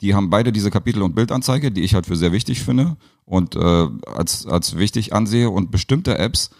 Die 0.00 0.14
haben 0.14 0.30
beide 0.30 0.52
diese 0.52 0.70
Kapitel- 0.70 1.02
und 1.02 1.14
Bildanzeige, 1.14 1.72
die 1.72 1.82
ich 1.82 1.94
halt 1.94 2.06
für 2.06 2.16
sehr 2.16 2.30
wichtig 2.30 2.62
finde 2.62 2.96
und 3.24 3.56
äh, 3.56 3.88
als, 4.06 4.46
als 4.46 4.76
wichtig 4.76 5.12
ansehe. 5.12 5.50
Und 5.50 5.72
bestimmte 5.72 6.18
Apps 6.18 6.50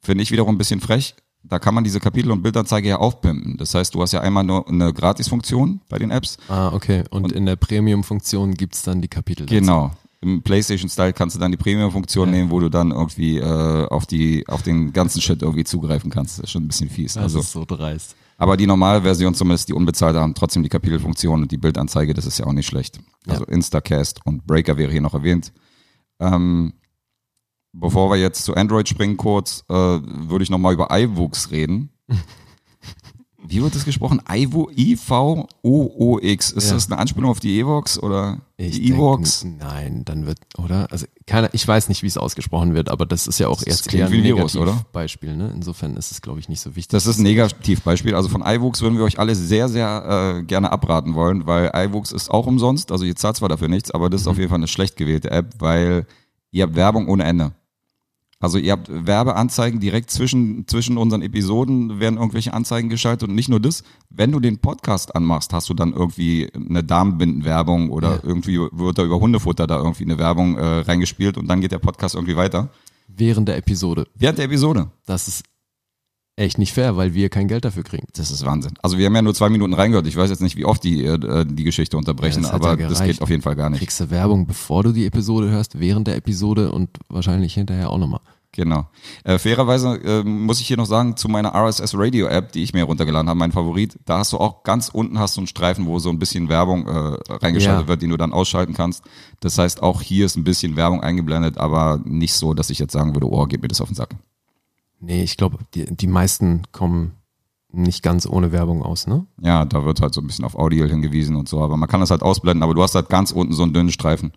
finde 0.00 0.22
ich 0.22 0.30
wiederum 0.30 0.54
ein 0.54 0.58
bisschen 0.58 0.80
frech. 0.80 1.14
Da 1.42 1.58
kann 1.58 1.74
man 1.74 1.84
diese 1.84 2.00
Kapitel- 2.00 2.30
und 2.30 2.42
Bildanzeige 2.42 2.88
ja 2.88 2.96
aufpimpen. 2.96 3.58
Das 3.58 3.74
heißt, 3.74 3.94
du 3.94 4.00
hast 4.00 4.12
ja 4.12 4.20
einmal 4.22 4.42
nur 4.42 4.66
eine 4.66 4.94
Gratisfunktion 4.94 5.82
bei 5.90 5.98
den 5.98 6.10
Apps. 6.10 6.38
Ah, 6.48 6.72
okay. 6.72 7.04
Und, 7.10 7.30
in 7.30 7.44
der 7.44 7.56
Premium-Funktion 7.56 8.54
gibt's 8.54 8.82
dann 8.82 9.02
die 9.02 9.08
Kapitel. 9.08 9.44
Genau. 9.44 9.90
Im 10.22 10.40
PlayStation-Style 10.42 11.12
kannst 11.12 11.36
du 11.36 11.40
dann 11.40 11.50
die 11.50 11.58
Premium-Funktion 11.58 12.28
Ja. 12.30 12.36
nehmen, 12.36 12.50
wo 12.50 12.58
du 12.60 12.70
dann 12.70 12.90
irgendwie 12.90 13.36
äh, 13.36 13.86
auf 13.88 14.06
die 14.06 14.48
auf 14.48 14.62
den 14.62 14.94
ganzen 14.94 15.20
Shit 15.20 15.42
irgendwie 15.42 15.64
zugreifen 15.64 16.10
kannst. 16.10 16.38
Das 16.38 16.44
ist 16.44 16.52
schon 16.52 16.64
ein 16.64 16.68
bisschen 16.68 16.88
fies. 16.88 17.14
Das 17.14 17.24
also, 17.24 17.40
ist 17.40 17.52
so 17.52 17.66
dreist. 17.66 18.16
Aber 18.36 18.56
die 18.56 18.66
normale 18.66 19.02
Version, 19.02 19.34
zumindest 19.34 19.68
die 19.68 19.74
unbezahlte, 19.74 20.20
haben 20.20 20.34
trotzdem 20.34 20.62
die 20.62 20.68
Kapitelfunktion 20.68 21.42
und 21.42 21.52
die 21.52 21.56
Bildanzeige. 21.56 22.14
Das 22.14 22.26
ist 22.26 22.38
ja 22.38 22.46
auch 22.46 22.52
nicht 22.52 22.66
schlecht. 22.66 23.00
Also 23.26 23.44
Instacast 23.44 24.20
und 24.24 24.46
Breaker 24.46 24.76
wäre 24.76 24.90
hier 24.92 25.00
noch 25.00 25.14
erwähnt. 25.14 25.52
Ähm, 26.20 26.74
bevor 27.72 28.10
wir 28.10 28.16
jetzt 28.16 28.44
zu 28.44 28.54
Android 28.54 28.88
springen 28.88 29.16
kurz, 29.16 29.64
äh, 29.68 29.74
würde 29.74 30.42
ich 30.42 30.50
nochmal 30.50 30.74
über 30.74 30.88
iVoox 30.90 31.50
reden. 31.50 31.90
Wie 33.46 33.62
wird 33.62 33.74
das 33.74 33.84
gesprochen? 33.84 34.20
Ivo, 34.30 34.70
I-V-O-O-X. 34.74 36.50
Ist 36.52 36.68
Ja. 36.68 36.74
das 36.74 36.86
eine 36.90 36.98
Anspielung 36.98 37.30
auf 37.30 37.40
die 37.40 37.60
Evox 37.60 37.98
oder 37.98 38.38
Ich 38.56 38.72
die 38.80 38.90
Evox? 38.92 39.44
Nein, 39.44 40.04
dann 40.04 40.26
wird, 40.26 40.38
oder? 40.58 40.90
Also 40.90 41.06
keine, 41.26 41.50
ich 41.52 41.66
weiß 41.66 41.88
nicht, 41.88 42.02
wie 42.02 42.06
es 42.06 42.16
ausgesprochen 42.16 42.74
wird, 42.74 42.88
aber 42.88 43.04
das 43.06 43.26
ist 43.26 43.38
ja 43.38 43.48
auch 43.48 43.58
Das 43.58 43.66
erst 43.66 43.94
eher 43.94 44.06
ein 44.06 44.12
wie 44.12 44.18
ein 44.18 44.24
Virus, 44.24 44.56
oder? 44.56 44.84
Beispiel. 44.92 45.36
Ne? 45.36 45.52
Insofern 45.54 45.96
ist 45.96 46.10
es, 46.10 46.22
glaube 46.22 46.40
ich, 46.40 46.48
nicht 46.48 46.60
so 46.60 46.70
wichtig. 46.76 46.88
Das 46.88 47.06
ist 47.06 47.18
ein 47.18 47.22
Negativbeispiel. 47.24 48.14
Also 48.14 48.28
von 48.28 48.42
iVoox 48.42 48.80
würden 48.82 48.96
wir 48.98 49.04
euch 49.04 49.18
alle 49.18 49.34
sehr, 49.34 49.68
sehr 49.68 50.38
äh, 50.38 50.42
gerne 50.44 50.72
abraten 50.72 51.14
wollen, 51.14 51.46
weil 51.46 51.70
iVoox 51.74 52.12
ist 52.12 52.30
auch 52.30 52.46
umsonst. 52.46 52.92
Also 52.92 53.04
ihr 53.04 53.16
zahlt 53.16 53.36
zwar 53.36 53.48
dafür 53.48 53.68
nichts, 53.68 53.90
aber 53.90 54.08
das 54.10 54.22
ist 54.22 54.26
auf 54.26 54.38
jeden 54.38 54.48
Fall 54.48 54.58
eine 54.58 54.68
schlecht 54.68 54.96
gewählte 54.96 55.30
App, 55.30 55.54
weil 55.58 56.06
ihr 56.50 56.62
habt 56.64 56.76
Werbung 56.76 57.08
ohne 57.08 57.24
Ende. 57.24 57.52
Also 58.44 58.58
ihr 58.58 58.72
habt 58.72 58.88
Werbeanzeigen 58.90 59.80
direkt 59.80 60.10
zwischen, 60.10 60.68
zwischen 60.68 60.98
unseren 60.98 61.22
Episoden 61.22 61.98
werden 61.98 62.18
irgendwelche 62.18 62.52
Anzeigen 62.52 62.90
geschaltet 62.90 63.28
und 63.30 63.34
nicht 63.34 63.48
nur 63.48 63.58
das, 63.58 63.82
wenn 64.10 64.30
du 64.32 64.38
den 64.38 64.58
Podcast 64.58 65.16
anmachst, 65.16 65.54
hast 65.54 65.70
du 65.70 65.74
dann 65.74 65.94
irgendwie 65.94 66.50
eine 66.54 66.84
Damenbindenwerbung 66.84 67.90
oder 67.90 68.16
Ja. 68.16 68.20
irgendwie 68.22 68.58
wird 68.58 68.98
da 68.98 69.02
über 69.02 69.18
Hundefutter 69.18 69.66
da 69.66 69.78
irgendwie 69.78 70.04
eine 70.04 70.18
Werbung 70.18 70.58
äh, 70.58 70.64
reingespielt 70.80 71.38
und 71.38 71.48
dann 71.48 71.62
geht 71.62 71.72
der 71.72 71.78
Podcast 71.78 72.14
irgendwie 72.14 72.36
weiter. 72.36 72.68
Während 73.08 73.48
der 73.48 73.56
Episode. 73.56 74.06
Während 74.14 74.36
der 74.38 74.44
Episode. 74.44 74.90
Das 75.06 75.26
ist 75.26 75.44
echt 76.36 76.58
nicht 76.58 76.72
fair, 76.72 76.96
weil 76.96 77.14
wir 77.14 77.28
kein 77.28 77.46
Geld 77.46 77.64
dafür 77.64 77.84
kriegen. 77.84 78.08
Das 78.16 78.30
ist 78.32 78.44
Wahnsinn. 78.44 78.72
Also 78.82 78.98
wir 78.98 79.06
haben 79.06 79.14
ja 79.14 79.22
nur 79.22 79.34
zwei 79.34 79.48
Minuten 79.50 79.72
reingehört. 79.72 80.06
Ich 80.08 80.16
weiß 80.16 80.30
jetzt 80.30 80.42
nicht, 80.42 80.56
wie 80.56 80.64
oft 80.64 80.82
die 80.82 81.04
äh, 81.04 81.46
die 81.46 81.62
Geschichte 81.64 81.96
unterbrechen, 81.96 82.42
Ja, 82.42 82.50
das 82.50 82.60
aber 82.60 82.80
ja 82.80 82.88
das 82.88 83.02
geht 83.04 83.22
auf 83.22 83.30
jeden 83.30 83.42
Fall 83.42 83.54
gar 83.54 83.70
nicht. 83.70 83.78
Kriegst 83.78 84.00
du 84.00 84.10
Werbung, 84.10 84.46
bevor 84.46 84.82
du 84.82 84.90
die 84.92 85.06
Episode 85.06 85.48
hörst, 85.50 85.78
während 85.78 86.08
der 86.08 86.16
Episode 86.16 86.72
und 86.72 86.90
wahrscheinlich 87.08 87.54
hinterher 87.54 87.88
auch 87.90 87.98
nochmal. 87.98 88.20
Genau. 88.56 88.86
Äh, 89.24 89.38
fairerweise 89.38 89.96
äh, 90.04 90.22
muss 90.22 90.60
ich 90.60 90.68
hier 90.68 90.76
noch 90.76 90.86
sagen, 90.86 91.16
zu 91.16 91.28
meiner 91.28 91.52
RSS 91.54 91.94
Radio 91.98 92.28
App, 92.28 92.52
die 92.52 92.62
ich 92.62 92.72
mir 92.72 92.84
runtergeladen 92.84 93.28
habe, 93.28 93.36
mein 93.36 93.50
Favorit, 93.50 93.98
da 94.04 94.18
hast 94.18 94.32
du 94.32 94.38
auch 94.38 94.62
ganz 94.62 94.88
unten 94.90 95.18
hast 95.18 95.36
du 95.36 95.40
einen 95.40 95.48
Streifen, 95.48 95.86
wo 95.86 95.98
so 95.98 96.08
ein 96.08 96.20
bisschen 96.20 96.48
Werbung 96.48 96.86
äh, 96.86 97.16
reingeschaltet 97.32 97.82
Ja. 97.82 97.88
wird, 97.88 98.02
den 98.02 98.10
du 98.10 98.16
dann 98.16 98.32
ausschalten 98.32 98.72
kannst. 98.72 99.02
Das 99.40 99.58
heißt, 99.58 99.82
auch 99.82 100.02
hier 100.02 100.24
ist 100.26 100.36
ein 100.36 100.44
bisschen 100.44 100.76
Werbung 100.76 101.00
eingeblendet, 101.02 101.58
aber 101.58 102.00
nicht 102.04 102.34
so, 102.34 102.54
dass 102.54 102.70
ich 102.70 102.78
jetzt 102.78 102.92
sagen 102.92 103.14
würde, 103.16 103.28
oh, 103.28 103.44
gib 103.46 103.60
mir 103.62 103.68
das 103.68 103.80
auf 103.80 103.88
den 103.88 103.96
Sack. 103.96 104.14
Nee, 105.00 105.24
ich 105.24 105.36
glaube, 105.36 105.58
die, 105.74 105.84
die 105.86 106.06
meisten 106.06 106.62
kommen 106.70 107.14
nicht 107.72 108.04
ganz 108.04 108.24
ohne 108.24 108.52
Werbung 108.52 108.84
aus, 108.84 109.08
ne? 109.08 109.26
Ja, 109.40 109.64
da 109.64 109.84
wird 109.84 110.00
halt 110.00 110.14
so 110.14 110.20
ein 110.20 110.28
bisschen 110.28 110.44
auf 110.44 110.54
Audio 110.54 110.86
hingewiesen 110.86 111.34
und 111.34 111.48
so, 111.48 111.60
aber 111.60 111.76
man 111.76 111.88
kann 111.88 111.98
das 111.98 112.12
halt 112.12 112.22
ausblenden, 112.22 112.62
aber 112.62 112.72
du 112.72 112.82
hast 112.84 112.94
halt 112.94 113.08
ganz 113.08 113.32
unten 113.32 113.52
so 113.52 113.64
einen 113.64 113.72
dünnen 113.72 113.90
Streifen, 113.90 114.32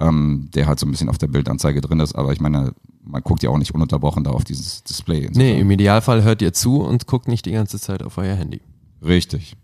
ähm, 0.00 0.48
der 0.54 0.66
halt 0.66 0.78
so 0.78 0.86
ein 0.86 0.90
bisschen 0.90 1.08
auf 1.08 1.18
der 1.18 1.26
Bildanzeige 1.26 1.80
drin 1.80 2.00
ist, 2.00 2.14
aber 2.14 2.32
ich 2.32 2.40
meine, 2.40 2.72
man 3.02 3.22
guckt 3.22 3.42
ja 3.42 3.50
auch 3.50 3.58
nicht 3.58 3.74
ununterbrochen 3.74 4.24
da 4.24 4.30
auf 4.30 4.44
dieses 4.44 4.82
Display. 4.84 5.24
Insofern- 5.24 5.38
Nee, 5.38 5.60
im 5.60 5.70
Idealfall 5.70 6.22
hört 6.22 6.42
ihr 6.42 6.52
zu 6.52 6.80
und 6.82 7.06
guckt 7.06 7.26
nicht 7.28 7.46
die 7.46 7.52
ganze 7.52 7.78
Zeit 7.80 8.02
auf 8.02 8.18
euer 8.18 8.36
Handy. 8.36 8.60
Richtig. 9.02 9.56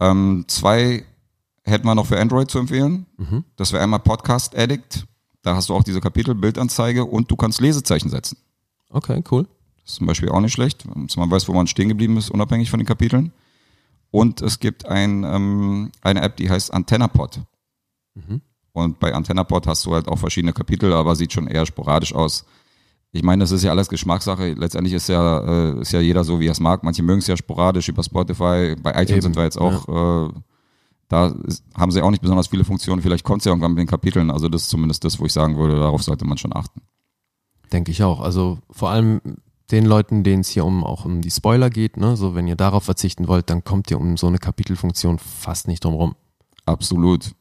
Ähm, 0.00 0.44
zwei 0.48 1.04
hätten 1.64 1.86
wir 1.86 1.94
noch 1.94 2.06
für 2.06 2.18
Android 2.20 2.50
zu 2.50 2.58
empfehlen. 2.58 3.06
Das 3.56 3.72
wäre 3.72 3.82
einmal 3.82 4.00
Podcast 4.00 4.56
Addict. 4.56 5.06
Da 5.42 5.54
hast 5.54 5.68
du 5.68 5.74
auch 5.74 5.82
diese 5.84 6.00
Kapitel, 6.00 6.34
Bildanzeige 6.34 7.04
und 7.04 7.30
du 7.30 7.36
kannst 7.36 7.60
Lesezeichen 7.60 8.10
setzen. 8.10 8.36
Okay, 8.90 9.22
cool. 9.30 9.46
Das 9.82 9.92
ist 9.92 9.96
zum 9.96 10.06
Beispiel 10.06 10.28
auch 10.30 10.40
nicht 10.40 10.52
schlecht, 10.52 10.84
dass 10.94 11.16
man 11.16 11.30
weiß, 11.30 11.48
wo 11.48 11.52
man 11.52 11.66
stehen 11.66 11.88
geblieben 11.88 12.16
ist, 12.16 12.30
unabhängig 12.30 12.70
von 12.70 12.80
den 12.80 12.86
Kapiteln. 12.86 13.32
Und 14.10 14.40
es 14.42 14.58
gibt 14.60 14.86
ein, 14.86 15.24
ähm, 15.24 15.90
eine 16.02 16.22
App, 16.22 16.36
die 16.36 16.48
heißt 16.50 16.72
AntennaPod. 16.72 17.40
Und 18.78 18.98
bei 18.98 19.14
AntennaPod 19.14 19.66
hast 19.66 19.84
du 19.86 19.94
halt 19.94 20.08
auch 20.08 20.18
verschiedene 20.18 20.52
Kapitel, 20.52 20.92
aber 20.92 21.16
sieht 21.16 21.32
schon 21.32 21.46
eher 21.46 21.66
sporadisch 21.66 22.14
aus. 22.14 22.44
Ich 23.12 23.22
meine, 23.22 23.42
das 23.42 23.52
ist 23.52 23.62
ja 23.62 23.70
alles 23.70 23.88
Geschmackssache. 23.88 24.52
Letztendlich 24.52 24.94
ist 24.94 25.08
ja, 25.08 25.40
äh, 25.40 25.80
ist 25.80 25.92
ja 25.92 26.00
jeder 26.00 26.24
so, 26.24 26.40
wie 26.40 26.46
er 26.46 26.52
es 26.52 26.60
mag. 26.60 26.84
Manche 26.84 27.02
mögen 27.02 27.20
es 27.20 27.26
ja 27.26 27.36
sporadisch 27.36 27.88
über 27.88 28.02
Spotify. 28.02 28.76
Bei 28.82 28.90
iTunes 28.90 29.10
Eben, 29.10 29.22
sind 29.22 29.36
wir 29.36 29.44
jetzt 29.44 29.58
auch, 29.58 30.28
äh, 30.28 30.32
da 31.08 31.28
ist, 31.46 31.64
haben 31.74 31.90
sie 31.90 32.02
auch 32.02 32.10
nicht 32.10 32.20
besonders 32.20 32.48
viele 32.48 32.64
Funktionen. 32.64 33.00
Vielleicht 33.00 33.24
kommt 33.24 33.40
es 33.40 33.46
ja 33.46 33.52
irgendwann 33.52 33.72
mit 33.72 33.80
den 33.80 33.86
Kapiteln. 33.86 34.30
Also 34.30 34.48
das 34.48 34.62
ist 34.62 34.68
zumindest 34.68 35.04
das, 35.04 35.18
wo 35.18 35.24
ich 35.24 35.32
sagen 35.32 35.56
würde, 35.56 35.78
darauf 35.78 36.02
sollte 36.02 36.26
man 36.26 36.36
schon 36.36 36.54
achten. 36.54 36.82
Denke 37.72 37.90
ich 37.90 38.02
auch. 38.02 38.20
Also 38.20 38.58
vor 38.70 38.90
allem 38.90 39.20
den 39.70 39.86
Leuten, 39.86 40.22
denen 40.22 40.40
es 40.40 40.48
hier 40.48 40.64
um 40.64 40.84
auch 40.84 41.04
um 41.04 41.20
die 41.20 41.30
Spoiler 41.30 41.70
geht, 41.70 41.96
ne? 41.96 42.16
So 42.16 42.34
wenn 42.34 42.46
ihr 42.46 42.56
darauf 42.56 42.84
verzichten 42.84 43.28
wollt, 43.28 43.50
dann 43.50 43.64
kommt 43.64 43.90
ihr 43.90 43.98
um 43.98 44.16
so 44.16 44.26
eine 44.26 44.38
Kapitelfunktion 44.38 45.18
fast 45.18 45.68
nicht 45.68 45.84
drum 45.84 45.94
rum. 45.94 46.14
Absolut. 46.64 47.32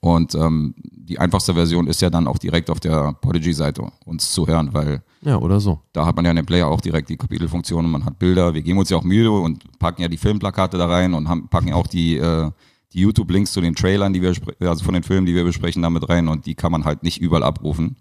Und 0.00 0.34
ähm, 0.34 0.74
die 0.78 1.18
einfachste 1.18 1.54
Version 1.54 1.86
ist 1.86 2.00
ja 2.02 2.10
dann 2.10 2.26
auch 2.28 2.38
direkt 2.38 2.70
auf 2.70 2.80
der 2.80 3.12
Podigy-Seite 3.14 3.82
uns 4.04 4.30
zu 4.32 4.46
hören, 4.46 4.72
weil 4.72 5.02
Ja, 5.22 5.38
oder 5.38 5.58
so. 5.58 5.80
da 5.92 6.06
hat 6.06 6.14
man 6.16 6.24
ja 6.24 6.30
in 6.30 6.36
dem 6.36 6.46
Player 6.46 6.68
auch 6.68 6.80
direkt 6.80 7.08
die 7.08 7.16
Kapitelfunktion 7.16 7.84
und 7.84 7.90
man 7.90 8.04
hat 8.04 8.18
Bilder. 8.18 8.54
Wir 8.54 8.62
geben 8.62 8.78
uns 8.78 8.90
ja 8.90 8.96
auch 8.98 9.04
Mühe 9.04 9.30
und 9.30 9.78
packen 9.78 10.02
ja 10.02 10.08
die 10.08 10.16
Filmplakate 10.18 10.78
da 10.78 10.86
rein 10.86 11.14
und 11.14 11.28
haben, 11.28 11.48
packen 11.48 11.72
auch 11.72 11.86
die, 11.86 12.16
äh, 12.18 12.50
die 12.92 13.00
YouTube-Links 13.00 13.52
zu 13.52 13.60
den 13.60 13.74
Trailern, 13.74 14.12
die 14.12 14.22
wir, 14.22 14.32
also 14.60 14.84
von 14.84 14.94
den 14.94 15.02
Filmen, 15.02 15.26
die 15.26 15.34
wir 15.34 15.44
besprechen, 15.44 15.82
damit 15.82 16.08
rein 16.08 16.28
und 16.28 16.46
die 16.46 16.54
kann 16.54 16.72
man 16.72 16.84
halt 16.84 17.02
nicht 17.02 17.20
überall 17.20 17.42
abrufen. 17.42 17.96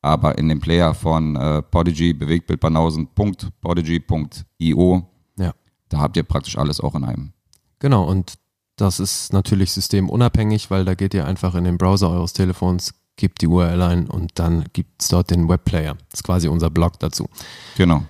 Aber 0.00 0.38
in 0.38 0.48
dem 0.48 0.60
Player 0.60 0.94
von 0.94 1.36
äh, 1.36 1.62
Podigy, 1.62 2.14
bewegtbildbanausen.podigy.io, 2.14 5.02
Ja. 5.38 5.52
da 5.88 5.98
habt 5.98 6.16
ihr 6.16 6.22
praktisch 6.22 6.56
alles 6.58 6.80
auch 6.80 6.94
in 6.94 7.04
einem. 7.04 7.32
Genau, 7.78 8.04
und 8.08 8.34
das 8.78 9.00
ist 9.00 9.32
natürlich 9.32 9.72
systemunabhängig, 9.72 10.70
weil 10.70 10.84
da 10.84 10.94
geht 10.94 11.12
ihr 11.14 11.26
einfach 11.26 11.54
in 11.54 11.64
den 11.64 11.76
Browser 11.78 12.08
eures 12.10 12.32
Telefons, 12.32 12.94
gebt 13.16 13.42
die 13.42 13.46
URL 13.48 13.82
ein 13.82 14.06
und 14.08 14.38
dann 14.38 14.64
gibt's 14.72 15.08
dort 15.08 15.30
den 15.30 15.48
Webplayer. 15.48 15.94
Das 16.10 16.20
ist 16.20 16.24
quasi 16.24 16.48
unser 16.48 16.70
Blog 16.70 16.98
dazu. 17.00 17.28
Genau. 17.76 18.04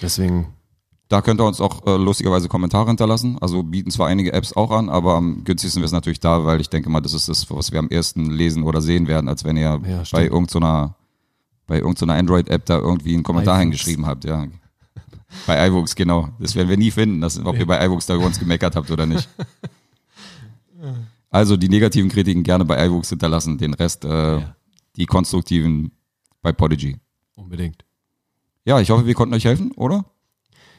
Deswegen, 0.00 0.46
Da 1.08 1.20
könnt 1.20 1.40
ihr 1.40 1.44
uns 1.44 1.60
auch 1.60 1.86
äh, 1.86 1.96
lustigerweise 1.96 2.48
Kommentare 2.48 2.86
hinterlassen. 2.86 3.36
Also 3.40 3.62
bieten 3.62 3.90
zwar 3.90 4.06
einige 4.08 4.32
Apps 4.32 4.54
auch 4.56 4.70
an, 4.70 4.88
aber 4.88 5.14
am 5.16 5.44
günstigsten 5.44 5.82
ist 5.82 5.92
natürlich 5.92 6.20
da, 6.20 6.44
weil 6.44 6.60
ich 6.60 6.70
denke 6.70 6.88
mal, 6.88 7.00
das 7.00 7.12
ist 7.12 7.28
das, 7.28 7.50
was 7.50 7.70
wir 7.72 7.78
am 7.78 7.88
ersten 7.90 8.30
lesen 8.30 8.62
oder 8.62 8.80
sehen 8.80 9.06
werden, 9.08 9.28
als 9.28 9.44
wenn 9.44 9.56
ihr 9.56 9.80
Ja, 9.86 10.02
bei 10.10 10.24
irgendeiner 10.24 10.94
bei 11.66 11.78
irgendeiner 11.78 12.14
Android-App 12.14 12.64
da 12.66 12.78
irgendwie 12.78 13.14
einen 13.14 13.22
Kommentar 13.22 13.54
iVoox. 13.56 13.62
hingeschrieben 13.62 14.06
habt, 14.06 14.24
ja. 14.24 14.46
Bei 15.46 15.68
iVoox, 15.68 15.94
genau. 15.94 16.28
Das 16.40 16.56
werden 16.56 16.68
wir 16.68 16.76
nie 16.76 16.90
finden, 16.90 17.20
dass, 17.20 17.38
ob 17.44 17.56
ihr 17.56 17.66
bei 17.66 17.84
iVoox 17.86 18.06
da 18.06 18.16
über 18.16 18.26
uns 18.26 18.40
gemeckert 18.40 18.74
habt 18.74 18.90
oder 18.90 19.06
nicht. 19.06 19.28
Also 21.30 21.56
die 21.56 21.68
negativen 21.68 22.10
Kritiken 22.10 22.42
gerne 22.42 22.64
bei 22.64 22.84
iVoox 22.86 23.08
hinterlassen, 23.10 23.56
den 23.58 23.74
Rest, 23.74 24.04
äh, 24.04 24.38
Ja. 24.40 24.56
die 24.96 25.06
konstruktiven 25.06 25.92
bei 26.42 26.52
Podigy. 26.52 26.96
unbedingt. 27.36 27.84
Ja, 28.66 28.78
ich 28.80 28.90
hoffe, 28.90 29.06
wir 29.06 29.14
konnten 29.14 29.34
euch 29.34 29.44
helfen, 29.46 29.72
oder? 29.72 30.04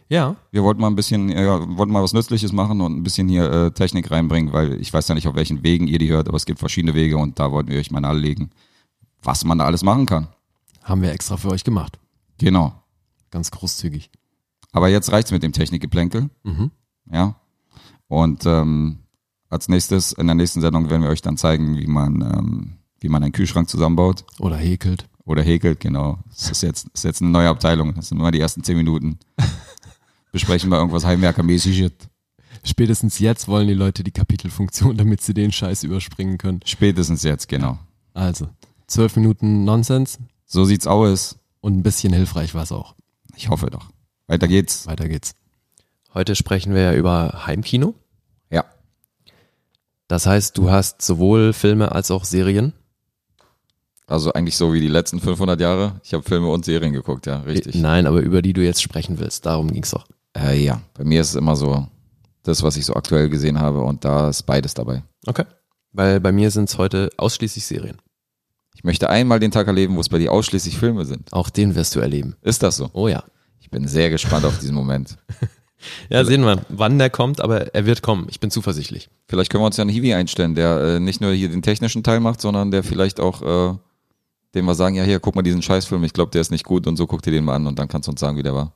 Ja, 0.09 0.35
Wir 0.51 0.61
wollten 0.63 0.81
mal 0.81 0.87
ein 0.87 0.95
bisschen, 0.95 1.29
ja, 1.29 1.59
wollten 1.77 1.91
mal 1.93 2.03
was 2.03 2.13
Nützliches 2.13 2.51
machen 2.51 2.81
und 2.81 2.97
ein 2.97 3.01
bisschen 3.03 3.27
hier 3.29 3.49
äh, 3.49 3.71
Technik 3.71 4.11
reinbringen, 4.11 4.51
weil 4.53 4.79
ich 4.81 4.91
weiß 4.93 5.07
ja 5.07 5.15
nicht, 5.15 5.27
auf 5.27 5.35
welchen 5.35 5.63
Wegen 5.63 5.87
ihr 5.87 5.97
die 5.99 6.09
hört, 6.09 6.27
aber 6.27 6.35
es 6.37 6.45
gibt 6.45 6.59
verschiedene 6.59 6.93
Wege 6.93 7.17
und 7.17 7.39
da 7.39 7.51
wollten 7.51 7.69
wir 7.69 7.79
euch 7.79 7.89
mal 7.91 8.01
nahelegen, 8.01 8.51
was 9.23 9.45
man 9.45 9.57
da 9.57 9.65
alles 9.65 9.83
machen 9.83 10.05
kann. 10.05 10.27
haben 10.83 11.01
wir 11.01 11.11
extra 11.11 11.37
für 11.37 11.49
euch 11.49 11.63
gemacht. 11.63 11.97
Genau. 12.39 12.73
Ganz 13.31 13.51
großzügig. 13.51 14.09
Aber 14.73 14.89
jetzt 14.89 15.11
reicht's 15.11 15.31
mit 15.31 15.43
dem 15.43 15.53
Technikgeplänkel, 15.53 16.29
Mhm. 16.43 16.71
ja. 17.11 17.35
Und 18.07 18.45
ähm, 18.45 18.99
als 19.51 19.67
nächstes, 19.69 20.11
in 20.13 20.25
der 20.27 20.35
nächsten 20.35 20.61
Sendung 20.61 20.89
werden 20.89 21.03
wir 21.03 21.09
euch 21.09 21.21
dann 21.21 21.37
zeigen, 21.37 21.77
wie 21.77 21.85
man, 21.87 22.21
ähm, 22.21 22.77
wie 22.99 23.09
man 23.09 23.21
einen 23.23 23.31
Kühlschrank 23.33 23.69
zusammenbaut 23.69 24.25
Oder 24.39 24.57
häkelt. 24.57 25.07
oder 25.25 25.43
häkelt, 25.43 25.79
genau. 25.79 26.19
Das 26.29 26.49
ist 26.49 26.63
jetzt, 26.63 26.85
das 26.93 27.01
ist 27.01 27.03
jetzt 27.03 27.21
eine 27.21 27.31
neue 27.31 27.49
Abteilung. 27.49 27.93
Das 27.93 28.09
sind 28.09 28.17
nur 28.17 28.31
die 28.31 28.39
ersten 28.39 28.63
zehn 28.63 28.77
Minuten. 28.77 29.19
Besprechen 30.31 30.69
wir 30.71 30.77
irgendwas 30.77 31.05
Heimwerkermäßiges. 31.05 31.91
Spätestens 32.63 33.19
jetzt 33.19 33.47
wollen 33.47 33.67
die 33.67 33.73
Leute 33.73 34.03
die 34.03 34.11
Kapitelfunktion, 34.11 34.97
damit 34.97 35.21
sie 35.21 35.33
den 35.33 35.51
Scheiß 35.51 35.83
überspringen 35.83 36.37
können. 36.37 36.61
Spätestens 36.65 37.23
jetzt, 37.23 37.47
genau. 37.47 37.77
Also, 38.13 38.47
zwölf 38.87 39.15
Minuten 39.15 39.63
Nonsens 39.65 40.19
So 40.45 40.63
sieht's 40.65 40.87
aus. 40.87 41.37
und 41.59 41.77
ein 41.77 41.83
bisschen 41.83 42.13
hilfreich 42.13 42.53
war 42.53 42.63
es 42.63 42.71
auch. 42.71 42.95
Ich 43.35 43.49
hoffe 43.49 43.69
doch. 43.69 43.89
Weiter 44.27 44.47
geht's. 44.47 44.87
Weiter 44.87 45.07
geht's. 45.09 45.33
Heute 46.13 46.35
sprechen 46.35 46.73
wir 46.73 46.81
ja 46.81 46.93
über 46.93 47.45
Heimkino. 47.47 47.95
Ja. 48.49 48.65
Das 50.11 50.25
heißt, 50.25 50.57
du 50.57 50.69
hast 50.69 51.01
sowohl 51.01 51.53
Filme 51.53 51.93
als 51.93 52.11
auch 52.11 52.25
Serien. 52.25 52.73
Also 54.07 54.33
eigentlich 54.33 54.57
so 54.57 54.73
wie 54.73 54.81
die 54.81 54.89
letzten 54.89 55.21
500 55.21 55.57
Jahre. 55.61 56.01
Ich 56.03 56.13
habe 56.13 56.21
Filme 56.21 56.49
und 56.49 56.65
Serien 56.65 56.91
geguckt, 56.91 57.27
ja, 57.27 57.39
richtig. 57.43 57.75
Nein, 57.75 58.05
aber 58.05 58.19
über 58.19 58.41
die 58.41 58.51
du 58.51 58.61
jetzt 58.61 58.81
sprechen 58.81 59.19
willst. 59.19 59.45
Darum 59.45 59.71
ging's 59.71 59.91
doch. 59.91 60.05
Äh, 60.37 60.61
ja, 60.61 60.81
bei 60.95 61.05
mir 61.05 61.21
ist 61.21 61.29
es 61.29 61.35
immer 61.35 61.55
so 61.55 61.87
das, 62.43 62.61
was 62.61 62.75
ich 62.75 62.85
so 62.85 62.93
aktuell 62.93 63.29
gesehen 63.29 63.61
habe 63.61 63.79
und 63.83 64.03
da 64.03 64.27
ist 64.27 64.43
beides 64.43 64.73
dabei. 64.73 65.01
Okay. 65.27 65.45
Weil 65.93 66.19
bei 66.19 66.33
mir 66.33 66.51
sind's 66.51 66.77
heute 66.77 67.09
ausschließlich 67.15 67.65
Serien. 67.65 67.95
Ich 68.75 68.83
möchte 68.83 69.09
einmal 69.09 69.39
den 69.39 69.51
Tag 69.51 69.67
erleben, 69.67 69.95
wo 69.95 70.01
es 70.01 70.09
bei 70.09 70.17
dir 70.17 70.33
ausschließlich 70.33 70.77
Filme 70.77 71.05
sind. 71.05 71.31
Auch 71.31 71.49
den 71.49 71.73
wirst 71.73 71.95
du 71.95 72.01
erleben. 72.01 72.35
Ist 72.41 72.63
das 72.63 72.75
so? 72.75 72.89
Oh 72.91 73.07
ja. 73.07 73.23
Ich 73.61 73.69
bin 73.69 73.87
sehr 73.87 74.09
gespannt 74.09 74.43
auf 74.43 74.59
diesen 74.59 74.75
Moment. 74.75 75.15
Ja, 76.09 76.23
sehen 76.23 76.43
wir, 76.43 76.65
wann 76.69 76.99
der 76.99 77.09
kommt, 77.09 77.41
aber 77.41 77.73
er 77.73 77.85
wird 77.85 78.01
kommen. 78.01 78.27
Ich 78.29 78.39
bin 78.39 78.51
zuversichtlich. 78.51 79.09
Vielleicht 79.27 79.51
können 79.51 79.63
wir 79.63 79.67
uns 79.67 79.77
ja 79.77 79.83
einen 79.83 79.89
Hiwi 79.89 80.13
einstellen, 80.13 80.55
der 80.55 80.79
äh, 80.79 80.99
nicht 80.99 81.21
nur 81.21 81.31
hier 81.33 81.49
den 81.49 81.61
technischen 81.61 82.03
Teil 82.03 82.19
macht, 82.19 82.41
sondern 82.41 82.71
der 82.71 82.83
vielleicht 82.83 83.19
auch, 83.19 83.41
äh, 83.41 83.77
dem 84.53 84.65
wir 84.65 84.75
sagen, 84.75 84.95
ja 84.95 85.03
hier, 85.03 85.19
guck 85.19 85.35
mal 85.35 85.41
diesen 85.41 85.61
Scheißfilm, 85.61 86.03
ich 86.03 86.13
glaube, 86.13 86.31
der 86.31 86.41
ist 86.41 86.51
nicht 86.51 86.65
gut 86.65 86.87
und 86.87 86.97
so 86.97 87.07
guck 87.07 87.21
dir 87.21 87.31
den 87.31 87.45
mal 87.45 87.55
an 87.55 87.67
und 87.67 87.79
dann 87.79 87.87
kannst 87.87 88.07
du 88.07 88.11
uns 88.11 88.19
sagen, 88.19 88.37
wie 88.37 88.43
der 88.43 88.53
war. 88.53 88.73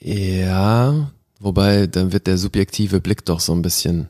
Ja, 0.00 1.10
wobei 1.40 1.86
dann 1.86 2.12
wird 2.12 2.26
der 2.26 2.38
subjektive 2.38 3.00
Blick 3.00 3.24
doch 3.24 3.40
so 3.40 3.52
ein 3.52 3.62
bisschen. 3.62 4.08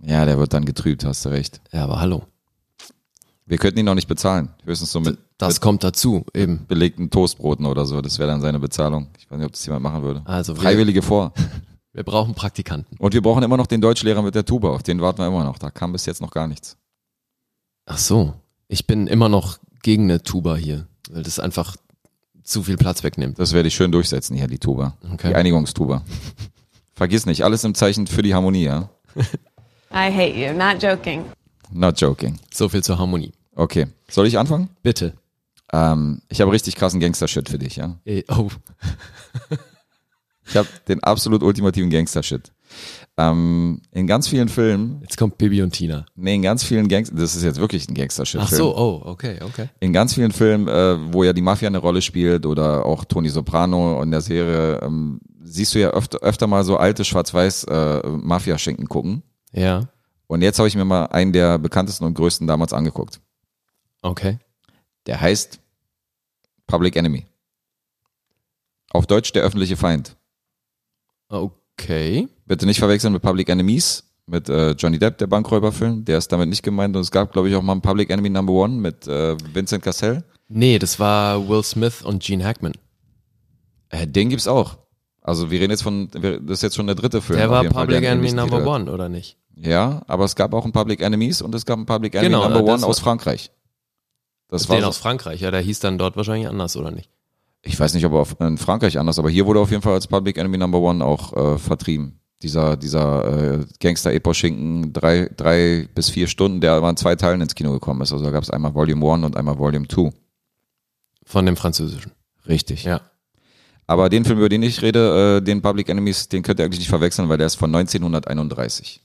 Ja, 0.00 0.24
der 0.24 0.38
wird 0.38 0.52
dann 0.52 0.64
getrübt, 0.64 1.04
hast 1.04 1.24
du 1.24 1.30
recht. 1.30 1.60
Ja, 1.72 1.84
aber 1.84 2.00
hallo. 2.00 2.24
Wir 3.46 3.58
könnten 3.58 3.78
ihn 3.78 3.88
auch 3.88 3.94
nicht 3.94 4.08
bezahlen. 4.08 4.48
Höchstens 4.64 4.90
so 4.92 5.00
mit, 5.00 5.18
Das 5.36 5.54
mit 5.54 5.60
kommt 5.60 5.84
dazu, 5.84 6.24
eben. 6.34 6.64
belegten 6.66 7.10
Toastbroten 7.10 7.66
oder 7.66 7.84
so. 7.84 8.00
Das 8.00 8.18
wäre 8.18 8.28
dann 8.30 8.40
seine 8.40 8.58
Bezahlung. 8.58 9.08
Ich 9.18 9.30
weiß 9.30 9.38
nicht, 9.38 9.46
ob 9.46 9.52
das 9.52 9.66
jemand 9.66 9.82
machen 9.82 10.02
würde. 10.02 10.22
Also 10.24 10.56
wir, 10.56 10.62
Freiwillige 10.62 11.02
vor. 11.02 11.32
wir 11.92 12.04
brauchen 12.04 12.34
Praktikanten. 12.34 12.96
Und 12.98 13.12
wir 13.12 13.20
brauchen 13.20 13.42
immer 13.42 13.58
noch 13.58 13.66
den 13.66 13.82
Deutschlehrer 13.82 14.22
mit 14.22 14.34
der 14.34 14.46
Tuba. 14.46 14.70
Auf 14.70 14.82
den 14.82 15.00
warten 15.00 15.18
wir 15.18 15.26
immer 15.28 15.44
noch. 15.44 15.58
Da 15.58 15.70
kam 15.70 15.92
bis 15.92 16.06
jetzt 16.06 16.22
noch 16.22 16.30
gar 16.30 16.46
nichts. 16.46 16.76
Ach 17.86 17.98
so. 17.98 18.32
Ich 18.68 18.86
bin 18.86 19.06
immer 19.06 19.28
noch 19.28 19.58
gegen 19.82 20.04
eine 20.04 20.22
Tuba 20.22 20.56
hier, 20.56 20.86
weil 21.10 21.22
das 21.22 21.38
einfach 21.38 21.76
zu 22.42 22.62
viel 22.62 22.78
Platz 22.78 23.02
wegnimmt. 23.02 23.38
Das 23.38 23.52
werde 23.52 23.68
ich 23.68 23.74
schön 23.74 23.92
durchsetzen 23.92 24.34
hier, 24.36 24.46
die 24.46 24.58
Tuba. 24.58 24.96
Okay. 25.12 25.28
Die 25.28 25.34
Einigungstuba. 25.34 26.02
Vergiss 26.94 27.26
nicht, 27.26 27.44
alles 27.44 27.64
im 27.64 27.74
Zeichen 27.74 28.06
für 28.06 28.22
die 28.22 28.34
Harmonie, 28.34 28.64
ja? 28.64 28.88
I 29.92 30.10
hate 30.10 30.34
you. 30.34 30.52
Not 30.56 30.82
joking. 30.82 31.24
Not 31.74 32.00
joking. 32.00 32.38
So 32.52 32.68
viel 32.68 32.82
zur 32.82 32.98
Harmonie. 32.98 33.32
Okay. 33.54 33.88
Soll 34.08 34.26
ich 34.26 34.38
anfangen? 34.38 34.68
Bitte. 34.82 35.12
Ähm, 35.72 36.22
ich 36.28 36.40
habe 36.40 36.52
richtig 36.52 36.76
krassen 36.76 37.00
Gangster-Shit 37.00 37.48
für 37.48 37.58
dich, 37.58 37.76
ja. 37.76 37.96
Eh, 38.04 38.22
Oh, 38.28 38.48
Ich 40.46 40.56
habe 40.56 40.68
den 40.88 41.02
absolut 41.02 41.42
ultimativen 41.42 41.88
Gangster-Shit. 41.90 42.52
Ähm, 43.16 43.80
in 43.92 44.06
ganz 44.06 44.28
vielen 44.28 44.48
Filmen, 44.48 44.98
jetzt 45.02 45.16
kommt 45.16 45.38
Bibi 45.38 45.62
und 45.62 45.70
Tina. 45.72 46.04
nee, 46.16 46.34
in 46.34 46.42
ganz 46.42 46.64
vielen 46.64 46.88
Gangster, 46.88 47.14
das 47.14 47.34
ist 47.36 47.44
jetzt 47.44 47.60
wirklich 47.60 47.88
ein 47.88 47.94
Gangster-Shit. 47.94 48.40
Ach 48.42 48.48
so, 48.48 48.76
oh, 48.76 49.00
okay, 49.04 49.38
okay. 49.42 49.68
In 49.80 49.92
ganz 49.92 50.14
vielen 50.14 50.32
Filmen, 50.32 50.68
äh, 50.68 51.12
wo 51.12 51.24
ja 51.24 51.32
die 51.32 51.40
Mafia 51.40 51.68
eine 51.68 51.78
Rolle 51.78 52.02
spielt 52.02 52.44
oder 52.44 52.84
auch 52.84 53.04
Tony 53.04 53.28
Soprano 53.30 54.02
in 54.02 54.10
der 54.10 54.20
Serie, 54.20 54.80
ähm, 54.82 55.20
siehst 55.42 55.74
du 55.74 55.80
ja 55.80 55.90
öfter, 55.90 56.18
öfter 56.18 56.46
mal 56.46 56.64
so 56.64 56.76
alte 56.76 57.04
schwarz-weiß 57.04 57.64
äh, 57.64 58.02
Mafia-Schinken 58.08 58.88
gucken. 58.88 59.22
Ja, 59.52 59.88
Und 60.34 60.42
jetzt 60.42 60.58
habe 60.58 60.66
ich 60.66 60.74
mir 60.74 60.84
mal 60.84 61.06
einen 61.06 61.32
der 61.32 61.58
bekanntesten 61.58 62.04
und 62.04 62.14
größten 62.14 62.48
damals 62.48 62.72
angeguckt. 62.72 63.20
okay. 64.02 64.38
Der 65.06 65.20
heißt 65.20 65.60
Public 66.66 66.96
Enemy. 66.96 67.26
Auf 68.90 69.06
Deutsch 69.06 69.32
der 69.32 69.42
öffentliche 69.42 69.76
Feind. 69.76 70.16
Okay. 71.28 72.26
Bitte 72.46 72.64
nicht 72.66 72.78
verwechseln 72.78 73.12
mit 73.12 73.22
Public 73.22 73.48
Enemies, 73.50 74.04
mit 74.26 74.48
äh, 74.48 74.70
Johnny 74.72 74.98
Depp, 74.98 75.18
der 75.18 75.26
Bankräuberfilm. 75.26 76.04
Der 76.04 76.18
ist 76.18 76.32
damit 76.32 76.48
nicht 76.48 76.62
gemeint. 76.62 76.96
Und 76.96 77.02
es 77.02 77.10
gab, 77.10 77.32
glaube 77.32 77.48
ich, 77.50 77.54
auch 77.54 77.62
mal 77.62 77.72
einen 77.72 77.82
Public 77.82 78.10
Enemy 78.10 78.30
Number 78.30 78.54
One 78.54 78.74
mit 78.74 79.06
äh, 79.06 79.36
Vincent 79.52 79.84
Cassell. 79.84 80.24
Nee, 80.48 80.78
das 80.78 80.98
war 80.98 81.48
Will 81.48 81.62
Smith 81.62 82.02
und 82.02 82.22
Gene 82.22 82.44
Hackman. 82.44 82.72
Äh, 83.90 84.06
den 84.06 84.30
gibt's 84.30 84.48
auch. 84.48 84.78
Also 85.20 85.50
wir 85.50 85.60
reden 85.60 85.70
jetzt 85.70 85.82
von, 85.82 86.08
das 86.10 86.58
ist 86.58 86.62
jetzt 86.62 86.76
schon 86.76 86.86
der 86.86 86.96
dritte 86.96 87.22
Film. 87.22 87.38
Der 87.38 87.50
war 87.50 87.62
Fall, 87.64 87.86
Public 87.86 87.98
einen 87.98 88.24
Enemy 88.24 88.32
Number. 88.32 88.66
One, 88.66 88.90
oder 88.90 89.08
nicht? 89.08 89.38
Ja, 89.56 90.02
aber 90.06 90.24
es 90.24 90.34
gab 90.34 90.52
auch 90.52 90.64
einen 90.64 90.72
Public 90.72 91.00
Enemies 91.00 91.42
und 91.42 91.54
es 91.54 91.64
gab 91.64 91.76
einen 91.76 91.86
Public 91.86 92.14
Enemy 92.14 92.34
Genau, 92.34 92.48
Number 92.48 92.72
One 92.72 92.84
aus 92.86 92.98
Frankreich. 92.98 93.50
Das 94.48 94.68
war 94.68 94.76
Den 94.76 94.82
so, 94.82 94.88
aus 94.88 94.98
Frankreich, 94.98 95.40
ja, 95.40 95.50
der 95.50 95.60
hieß 95.60 95.80
dann 95.80 95.98
dort 95.98 96.16
wahrscheinlich 96.16 96.48
anders, 96.48 96.76
oder 96.76 96.90
nicht? 96.90 97.10
ich 97.64 97.78
weiß 97.80 97.94
nicht, 97.94 98.04
ob 98.06 98.12
er 98.12 98.46
in 98.46 98.58
Frankreich 98.58 98.98
anders, 98.98 99.18
aber 99.18 99.30
hier 99.30 99.46
wurde 99.46 99.60
auf 99.60 99.70
jeden 99.70 99.82
Fall 99.82 99.94
als 99.94 100.06
Public 100.06 100.36
Enemy 100.36 100.58
Number 100.58 100.78
One 100.80 101.04
auch 101.04 101.32
äh, 101.32 101.58
vertrieben. 101.58 102.20
Dieser, 102.42 102.76
dieser 102.76 103.54
äh, 103.54 103.64
Gangster-Epos-Schinken, 103.80 104.92
drei, 104.92 105.30
drei 105.34 105.88
bis 105.94 106.10
vier 106.10 106.26
Stunden, 106.26 106.60
der 106.60 106.72
aber 106.72 106.90
in 106.90 106.96
zwei 106.96 107.16
Teilen 107.16 107.40
ins 107.40 107.54
Kino 107.54 107.72
gekommen 107.72 108.02
ist. 108.02 108.12
Also 108.12 108.24
da 108.24 108.30
gab 108.30 108.42
es 108.42 108.50
einmal 108.50 108.74
Volume 108.74 109.14
1 109.14 109.24
und 109.24 109.36
einmal 109.36 109.58
Volume 109.58 109.88
2. 109.88 110.10
Von 111.24 111.46
dem 111.46 111.56
Französischen. 111.56 112.12
Richtig. 112.46 112.84
Ja. 112.84 113.00
Aber 113.86 114.10
den 114.10 114.26
Film, 114.26 114.38
über 114.38 114.50
den 114.50 114.62
ich 114.62 114.82
rede, 114.82 115.38
äh, 115.38 115.42
den 115.42 115.62
Public 115.62 115.88
Enemies, 115.88 116.28
den 116.28 116.42
könnt 116.42 116.58
ihr 116.58 116.66
eigentlich 116.66 116.80
nicht 116.80 116.88
verwechseln, 116.88 117.30
weil 117.30 117.38
der 117.38 117.46
ist 117.46 117.54
von 117.54 117.74
1931. 117.74 119.00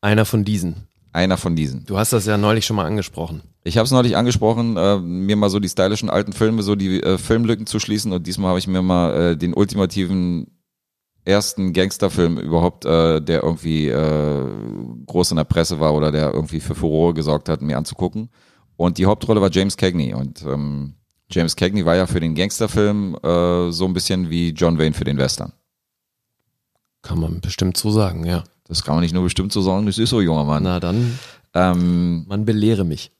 Einer 0.00 0.24
von 0.24 0.44
diesen. 0.44 0.88
Einer 1.12 1.36
von 1.36 1.56
diesen. 1.56 1.84
Du 1.86 1.98
hast 1.98 2.12
das 2.12 2.26
ja 2.26 2.38
neulich 2.38 2.64
schon 2.64 2.76
mal 2.76 2.86
angesprochen. 2.86 3.42
Ich 3.64 3.76
habe 3.76 3.84
es 3.84 3.90
neulich 3.90 4.16
angesprochen, 4.16 4.76
äh, 4.76 4.98
mir 4.98 5.36
mal 5.36 5.50
so 5.50 5.58
die 5.58 5.68
stylischen 5.68 6.08
alten 6.08 6.32
Filme, 6.32 6.62
so 6.62 6.76
die 6.76 7.02
äh, 7.02 7.18
Filmlücken 7.18 7.66
zu 7.66 7.80
schließen 7.80 8.12
und 8.12 8.26
diesmal 8.26 8.50
habe 8.50 8.58
ich 8.58 8.68
mir 8.68 8.80
mal 8.80 9.32
äh, 9.32 9.36
den 9.36 9.52
ultimativen 9.52 10.46
ersten 11.24 11.72
Gangsterfilm 11.72 12.38
überhaupt, 12.38 12.84
äh, 12.84 13.20
der 13.20 13.42
irgendwie 13.42 13.88
äh, 13.88 14.46
groß 15.06 15.32
in 15.32 15.36
der 15.36 15.44
Presse 15.44 15.80
war 15.80 15.94
oder 15.94 16.12
der 16.12 16.32
irgendwie 16.32 16.60
für 16.60 16.74
Furore 16.74 17.12
gesorgt 17.14 17.48
hat, 17.48 17.60
mir 17.60 17.76
anzugucken. 17.76 18.30
Und 18.76 18.96
die 18.96 19.06
Hauptrolle 19.06 19.40
war 19.40 19.50
James 19.50 19.76
Cagney 19.76 20.14
und 20.14 20.42
ähm, 20.42 20.94
James 21.30 21.54
Cagney 21.54 21.84
war 21.84 21.96
ja 21.96 22.06
für 22.06 22.20
den 22.20 22.34
Gangsterfilm 22.34 23.16
äh, 23.22 23.70
so 23.70 23.84
ein 23.84 23.92
bisschen 23.92 24.30
wie 24.30 24.50
John 24.50 24.78
Wayne 24.78 24.94
für 24.94 25.04
den 25.04 25.18
Western. 25.18 25.52
Kann 27.02 27.20
man 27.20 27.40
bestimmt 27.40 27.76
so 27.76 27.90
sagen, 27.90 28.24
ja. 28.24 28.44
Das 28.70 28.84
kann 28.84 28.94
man 28.94 29.02
nicht 29.02 29.12
nur 29.12 29.24
bestimmt 29.24 29.52
so 29.52 29.60
sagen, 29.62 29.86
das 29.86 29.98
ist 29.98 30.10
so, 30.10 30.20
junger 30.20 30.44
Mann. 30.44 30.62
Na 30.62 30.78
dann, 30.78 31.18
Ähm, 31.52 32.24
man 32.28 32.44
belehre 32.44 32.84
mich. 32.84 33.10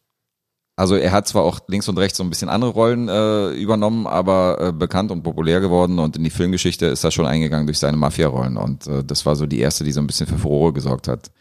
Also 0.77 0.95
er 0.95 1.11
hat 1.11 1.27
zwar 1.27 1.43
auch 1.43 1.61
links 1.67 1.89
und 1.89 1.99
rechts 1.99 2.17
so 2.17 2.25
ein 2.25 2.31
bisschen 2.31 2.49
andere 2.49 2.71
Rollen 2.71 3.09
äh, 3.09 3.51
übernommen, 3.51 4.07
aber 4.07 4.69
äh, 4.69 4.73
bekannt 4.73 5.11
und 5.11 5.25
populär 5.25 5.61
geworden 5.61 5.99
und 5.99 6.17
in 6.17 6.23
die 6.23 6.31
Filmgeschichte 6.31 6.87
ist 6.87 7.03
er 7.03 7.11
schon 7.11 7.27
eingegangen 7.27 7.67
durch 7.67 7.81
seine 7.81 7.97
Mafia-Rollen 7.97 8.57
und 8.57 8.87
äh, 8.87 9.03
das 9.05 9.27
war 9.27 9.35
so 9.35 9.47
die 9.47 9.59
erste, 9.59 9.83
die 9.83 9.93
so 9.93 10.01
ein 10.01 10.07
bisschen 10.07 10.29
für 10.29 10.39
Furore 10.39 10.73
gesorgt 10.73 11.09
hat. 11.09 11.33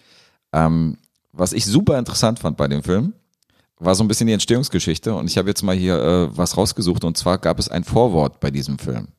Ähm, 0.52 0.98
was 1.32 1.54
ich 1.54 1.66
super 1.66 2.00
interessant 2.00 2.40
fand 2.40 2.58
bei 2.58 2.68
dem 2.68 2.82
Film, 2.82 3.14
war 3.78 3.94
so 3.96 4.04
ein 4.04 4.08
bisschen 4.08 4.28
die 4.28 4.34
Entstehungsgeschichte 4.34 5.14
und 5.14 5.28
ich 5.28 5.38
habe 5.38 5.48
jetzt 5.48 5.62
mal 5.62 5.76
hier 5.76 5.98
äh, 5.98 6.36
was 6.36 6.58
rausgesucht 6.58 7.04
und 7.06 7.16
zwar 7.16 7.38
gab 7.38 7.60
es 7.60 7.70
ein 7.70 7.84
Vorwort 7.84 8.40
bei 8.40 8.50
diesem 8.50 8.80
Film. 8.80 9.10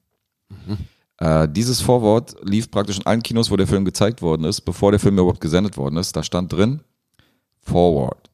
Äh, 1.20 1.48
dieses 1.48 1.82
Vorwort 1.82 2.34
lief 2.42 2.70
praktisch 2.70 2.98
in 2.98 3.06
allen 3.06 3.22
Kinos, 3.22 3.50
wo 3.50 3.56
der 3.56 3.66
Film 3.66 3.84
gezeigt 3.84 4.22
worden 4.22 4.44
ist, 4.44 4.62
bevor 4.62 4.90
der 4.90 4.98
Film 5.00 5.18
überhaupt 5.18 5.40
gesendet 5.40 5.76
worden 5.76 5.98
ist. 5.98 6.16
Da 6.16 6.22
stand 6.22 6.52
drin, 6.52 6.80
Forward. 7.60 8.30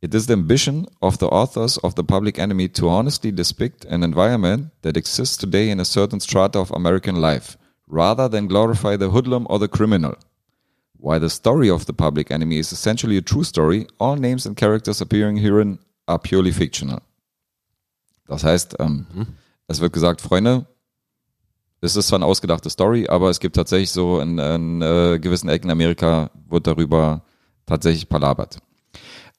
It 0.00 0.14
is 0.14 0.26
the 0.26 0.34
ambition 0.34 0.86
of 1.00 1.16
the 1.18 1.26
authors 1.26 1.82
of 1.82 1.94
the 1.96 2.02
Public 2.02 2.38
Enemy 2.38 2.68
to 2.68 2.88
honestly 2.88 3.32
depict 3.32 3.86
an 3.86 4.02
environment 4.02 4.70
that 4.82 4.96
exists 4.96 5.36
today 5.36 5.70
in 5.70 5.80
a 5.80 5.84
certain 5.84 6.20
strata 6.20 6.60
of 6.60 6.70
American 6.72 7.16
life, 7.16 7.56
rather 7.88 8.28
than 8.28 8.46
glorify 8.46 8.96
the 8.96 9.10
hoodlum 9.10 9.46
or 9.48 9.58
the 9.58 9.68
criminal. 9.68 10.14
While 10.98 11.20
the 11.20 11.30
story 11.30 11.70
of 11.70 11.86
the 11.86 11.92
Public 11.92 12.30
Enemy 12.30 12.58
is 12.58 12.70
essentially 12.70 13.16
a 13.16 13.22
true 13.22 13.44
story, 13.44 13.86
all 13.98 14.16
names 14.16 14.46
and 14.46 14.56
characters 14.56 15.00
appearing 15.00 15.38
herein 15.38 15.78
are 16.06 16.18
purely 16.18 16.52
fictional. 16.52 17.00
Das 18.26 18.44
heißt, 18.44 18.76
ähm, 18.78 19.06
es 19.66 19.80
wird 19.80 19.92
gesagt, 19.92 20.20
Freunde, 20.20 20.66
es 21.84 21.96
ist 21.96 22.08
zwar 22.08 22.18
eine 22.18 22.26
ausgedachte 22.26 22.70
Story, 22.70 23.08
aber 23.08 23.30
es 23.30 23.40
gibt 23.40 23.56
tatsächlich 23.56 23.90
so 23.90 24.20
in, 24.20 24.38
in 24.38 24.80
äh, 24.80 25.18
gewissen 25.20 25.48
Ecken 25.48 25.70
Amerika 25.70 26.30
wird 26.48 26.66
darüber 26.66 27.22
tatsächlich 27.66 28.08
palabert. 28.08 28.58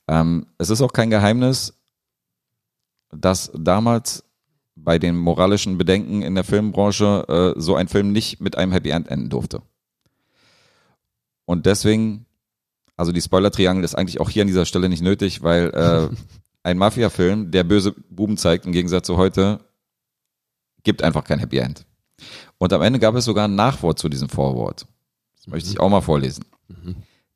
Ähm, 0.07 0.45
es 0.57 0.69
ist 0.69 0.81
auch 0.81 0.93
kein 0.93 1.09
Geheimnis, 1.09 1.73
dass 3.11 3.51
damals 3.55 4.23
bei 4.75 4.99
den 4.99 5.17
moralischen 5.17 5.77
Bedenken 5.77 6.21
in 6.21 6.35
der 6.35 6.43
Filmbranche 6.43 7.53
äh, 7.55 7.59
so 7.59 7.75
ein 7.75 7.87
Film 7.87 8.11
nicht 8.11 8.41
mit 8.41 8.57
einem 8.57 8.71
Happy 8.71 8.89
End 8.89 9.07
enden 9.07 9.29
durfte. 9.29 9.61
Und 11.45 11.65
deswegen, 11.65 12.25
also 12.97 13.11
die 13.11 13.21
Spoiler-Triangel 13.21 13.83
ist 13.83 13.95
eigentlich 13.95 14.19
auch 14.19 14.29
hier 14.29 14.43
an 14.43 14.47
dieser 14.47 14.65
Stelle 14.65 14.89
nicht 14.89 15.01
nötig, 15.01 15.41
weil 15.41 15.69
äh, 15.69 16.15
ein 16.63 16.77
Mafia-Film, 16.77 17.51
der 17.51 17.63
böse 17.63 17.93
Buben 18.09 18.37
zeigt, 18.37 18.65
im 18.65 18.71
Gegensatz 18.71 19.07
zu 19.07 19.17
heute, 19.17 19.59
gibt 20.83 21.01
einfach 21.01 21.23
kein 21.23 21.39
Happy 21.39 21.57
End. 21.57 21.85
Und 22.57 22.73
am 22.73 22.81
Ende 22.81 22.99
gab 22.99 23.15
es 23.15 23.25
sogar 23.25 23.47
ein 23.47 23.55
Nachwort 23.55 23.99
zu 23.99 24.09
diesem 24.09 24.29
Vorwort. 24.29 24.87
Das 25.35 25.47
möchte 25.47 25.69
ich 25.69 25.79
auch 25.79 25.89
mal 25.89 26.01
vorlesen. 26.01 26.45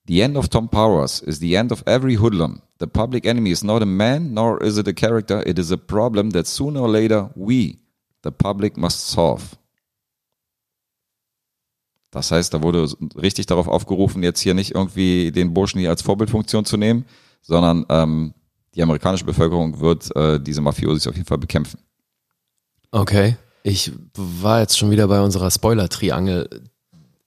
The 0.07 0.21
end 0.21 0.37
of 0.37 0.47
Tom 0.49 0.69
Powers 0.69 1.19
is 1.21 1.39
the 1.39 1.53
end 1.53 1.71
of 1.71 1.83
every 1.85 2.15
hoodlum. 2.15 2.61
The 2.79 2.87
public 2.87 3.25
enemy 3.25 3.51
is 3.51 3.63
not 3.63 3.81
a 3.81 3.85
man, 3.85 4.33
nor 4.33 4.61
is 4.61 4.77
it 4.77 4.87
a 4.87 4.93
character. 4.93 5.45
It 5.45 5.59
is 5.59 5.71
a 5.71 5.77
problem 5.77 6.31
that 6.31 6.47
sooner 6.47 6.81
or 6.81 6.89
later 6.89 7.29
we, 7.35 7.77
the 8.23 8.31
public, 8.31 8.77
must 8.77 9.07
solve. 9.07 9.57
Das 12.11 12.31
heißt, 12.31 12.53
da 12.53 12.63
wurde 12.63 12.89
richtig 13.15 13.45
darauf 13.45 13.67
aufgerufen, 13.67 14.23
jetzt 14.23 14.39
hier 14.39 14.55
nicht 14.55 14.73
irgendwie 14.73 15.31
den 15.31 15.53
Burschen 15.53 15.79
hier 15.79 15.91
als 15.91 16.01
Vorbildfunktion 16.01 16.65
zu 16.65 16.77
nehmen, 16.77 17.05
sondern 17.41 17.85
ähm, 17.89 18.33
die 18.73 18.81
amerikanische 18.81 19.25
Bevölkerung 19.25 19.79
wird 19.79 20.15
äh, 20.15 20.39
diese 20.39 20.61
Mafiosis 20.61 21.05
auf 21.05 21.15
jeden 21.15 21.27
Fall 21.27 21.37
bekämpfen. 21.37 21.79
Okay. 22.91 23.37
Ich 23.63 23.91
war 24.15 24.61
jetzt 24.61 24.77
schon 24.77 24.91
wieder 24.91 25.07
bei 25.07 25.21
unserer 25.21 25.51
Spoiler-Triangel 25.51 26.49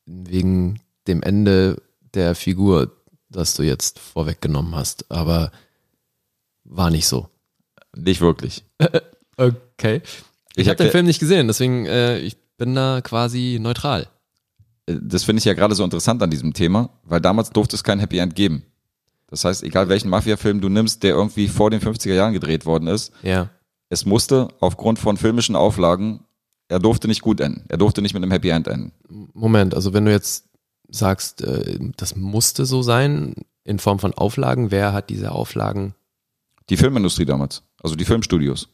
wegen 0.07 0.81
dem 1.07 1.23
Ende 1.23 1.81
der 2.15 2.35
Figur, 2.35 2.93
das 3.29 3.55
du 3.55 3.63
jetzt 3.63 3.99
vorweggenommen 3.99 4.75
hast, 4.75 5.11
aber 5.11 5.51
war 6.65 6.91
nicht 6.91 7.07
so. 7.07 7.29
Nicht 7.97 8.21
wirklich. 8.21 8.65
Okay. 9.39 10.03
Ich 10.55 10.63
Ich 10.65 10.69
habe 10.69 10.77
den 10.77 10.91
Film 10.91 11.07
nicht 11.07 11.19
gesehen, 11.19 11.47
deswegen 11.47 11.87
äh, 11.87 12.19
ich 12.19 12.37
bin 12.59 12.75
da 12.75 13.01
quasi 13.01 13.59
neutral. 13.61 14.09
das 14.87 15.25
finde 15.25 15.39
ich 15.41 15.47
ja 15.47 15.55
gerade 15.55 15.75
so 15.75 15.83
interessant 15.83 16.23
an 16.23 16.31
diesem 16.31 16.53
Thema, 16.53 16.91
weil 17.03 17.21
damals 17.23 17.49
durfte 17.51 17.75
es 17.75 17.83
kein 17.83 17.99
Happy 17.99 18.19
End 18.19 18.35
geben. 18.35 18.63
Das 19.29 19.47
heißt, 19.47 19.63
egal 19.63 19.89
welchen 19.89 20.11
Mafia-Film 20.11 20.61
du 20.61 20.69
nimmst, 20.69 21.03
der 21.03 21.15
irgendwie 21.15 21.49
vor 21.49 21.71
den 21.71 21.81
50er 21.81 22.13
Jahren 22.13 22.35
gedreht 22.35 22.67
worden 22.67 22.89
ist, 22.89 23.11
Ja. 23.23 23.49
Es 23.93 24.07
musste 24.07 24.49
aufgrund 24.59 24.99
von 24.99 25.19
filmischen 25.19 25.55
Auflagen, 25.55 26.25
er 26.69 26.79
durfte 26.79 27.09
nicht 27.09 27.21
gut 27.21 27.41
enden. 27.41 27.67
Er 27.69 27.77
durfte 27.77 28.01
nicht 28.01 28.15
mit 28.15 28.23
einem 28.23 28.33
Happy 28.33 28.49
End 28.49 28.67
enden. 28.67 28.93
Moment, 29.35 29.75
also 29.75 29.93
wenn 29.93 30.07
du 30.07 30.11
jetzt 30.11 30.49
sagst, 30.89 31.43
äh, 31.43 31.79
das 31.99 32.17
musste 32.17 32.65
so 32.65 32.81
sein, 32.81 33.35
in 33.65 33.79
Form 33.79 33.99
von 33.99 34.15
Auflagen, 34.15 34.71
wer 34.71 34.95
hat 34.95 35.11
diese 35.11 35.33
Auflagen, 35.33 35.95
Die 36.71 36.79
Filmindustrie 36.79 37.27
damals, 37.27 37.65
also 37.83 37.95
die 37.95 38.07
Filmstudios. 38.07 38.71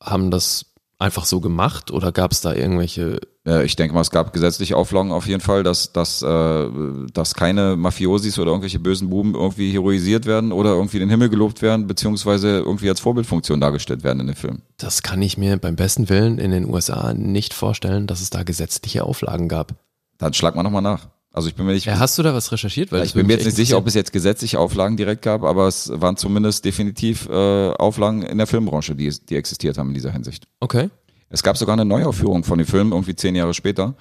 haben 0.00 0.30
das 0.30 0.71
einfach 1.02 1.24
so 1.24 1.40
gemacht 1.40 1.90
oder 1.90 2.12
gab 2.12 2.32
es 2.32 2.40
da 2.40 2.54
irgendwelche 2.54 3.20
Ich 3.64 3.76
denke 3.76 3.94
mal, 3.94 4.00
es 4.00 4.10
gab 4.10 4.32
gesetzliche 4.32 4.76
Auflagen 4.76 5.12
auf 5.12 5.26
jeden 5.26 5.40
Fall, 5.40 5.62
dass, 5.62 5.92
dass, 5.92 6.22
äh, 6.22 6.68
dass 7.12 7.34
keine 7.34 7.76
Mafiosis 7.76 8.38
oder 8.38 8.52
irgendwelche 8.52 8.78
bösen 8.78 9.10
Buben 9.10 9.34
irgendwie 9.34 9.72
heroisiert 9.72 10.26
werden 10.26 10.52
oder 10.52 10.70
irgendwie 10.70 10.98
in 10.98 11.02
den 11.02 11.10
Himmel 11.10 11.28
gelobt 11.28 11.60
werden, 11.60 11.86
beziehungsweise 11.86 12.58
irgendwie 12.58 12.88
als 12.88 13.00
Vorbildfunktion 13.00 13.60
dargestellt 13.60 14.04
werden 14.04 14.20
in 14.20 14.28
den 14.28 14.36
Filmen. 14.36 14.62
Das 14.78 15.02
kann 15.02 15.20
ich 15.20 15.36
mir 15.36 15.56
beim 15.56 15.76
besten 15.76 16.08
Willen 16.08 16.38
in 16.38 16.50
den 16.52 16.68
USA 16.68 17.12
nicht 17.12 17.52
vorstellen, 17.52 18.06
dass 18.06 18.20
es 18.20 18.30
da 18.30 18.44
gesetzliche 18.44 19.04
Auflagen 19.04 19.48
gab. 19.48 19.74
Dann 20.18 20.34
schlag 20.34 20.54
mal 20.54 20.62
nochmal 20.62 20.82
nach. 20.82 21.08
Also 21.32 21.48
ich 21.48 21.54
bin 21.54 21.64
mir 21.64 21.72
nicht, 21.72 21.86
Ja, 21.86 21.98
hast 21.98 22.18
du 22.18 22.22
da 22.22 22.34
was 22.34 22.52
recherchiert? 22.52 22.92
Weil 22.92 23.00
ich 23.04 23.12
das 23.12 23.14
bin 23.14 23.26
mir 23.26 23.34
jetzt 23.34 23.46
nicht 23.46 23.56
sicher, 23.56 23.78
ob 23.78 23.86
es 23.86 23.94
jetzt 23.94 24.12
gesetzliche 24.12 24.58
Auflagen 24.58 24.96
direkt 24.98 25.22
gab, 25.22 25.44
aber 25.44 25.66
es 25.66 25.90
waren 25.94 26.16
zumindest 26.16 26.64
definitiv 26.64 27.26
äh, 27.28 27.70
Auflagen 27.72 28.22
in 28.22 28.36
der 28.38 28.46
Filmbranche, 28.46 28.94
die, 28.94 29.08
die 29.08 29.36
existiert 29.36 29.78
haben 29.78 29.88
in 29.88 29.94
dieser 29.94 30.12
Hinsicht. 30.12 30.46
Okay. 30.60 30.90
Es 31.30 31.42
gab 31.42 31.56
sogar 31.56 31.72
eine 31.72 31.86
Neuaufführung 31.86 32.44
von 32.44 32.58
dem 32.58 32.66
Film, 32.66 32.92
irgendwie 32.92 33.16
zehn 33.16 33.34
Jahre 33.34 33.54
später. 33.54 33.94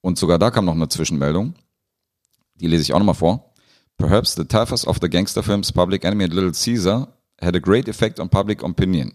Und 0.00 0.18
sogar 0.18 0.38
da 0.38 0.50
kam 0.50 0.64
noch 0.64 0.74
eine 0.74 0.88
Zwischenmeldung. 0.88 1.54
Die 2.60 2.66
lese 2.66 2.82
ich 2.82 2.92
auch 2.92 2.98
nochmal 2.98 3.14
vor. 3.14 3.52
Perhaps 3.96 4.34
the 4.34 4.44
toughest 4.44 4.86
of 4.86 4.98
the 5.00 5.08
gangster 5.08 5.42
films 5.42 5.72
Public 5.72 6.04
Enemy 6.04 6.24
and 6.24 6.32
Little 6.34 6.52
Caesar 6.52 7.08
had 7.40 7.54
a 7.54 7.60
great 7.60 7.88
effect 7.88 8.18
on 8.20 8.28
public 8.28 8.62
opinion. 8.64 9.12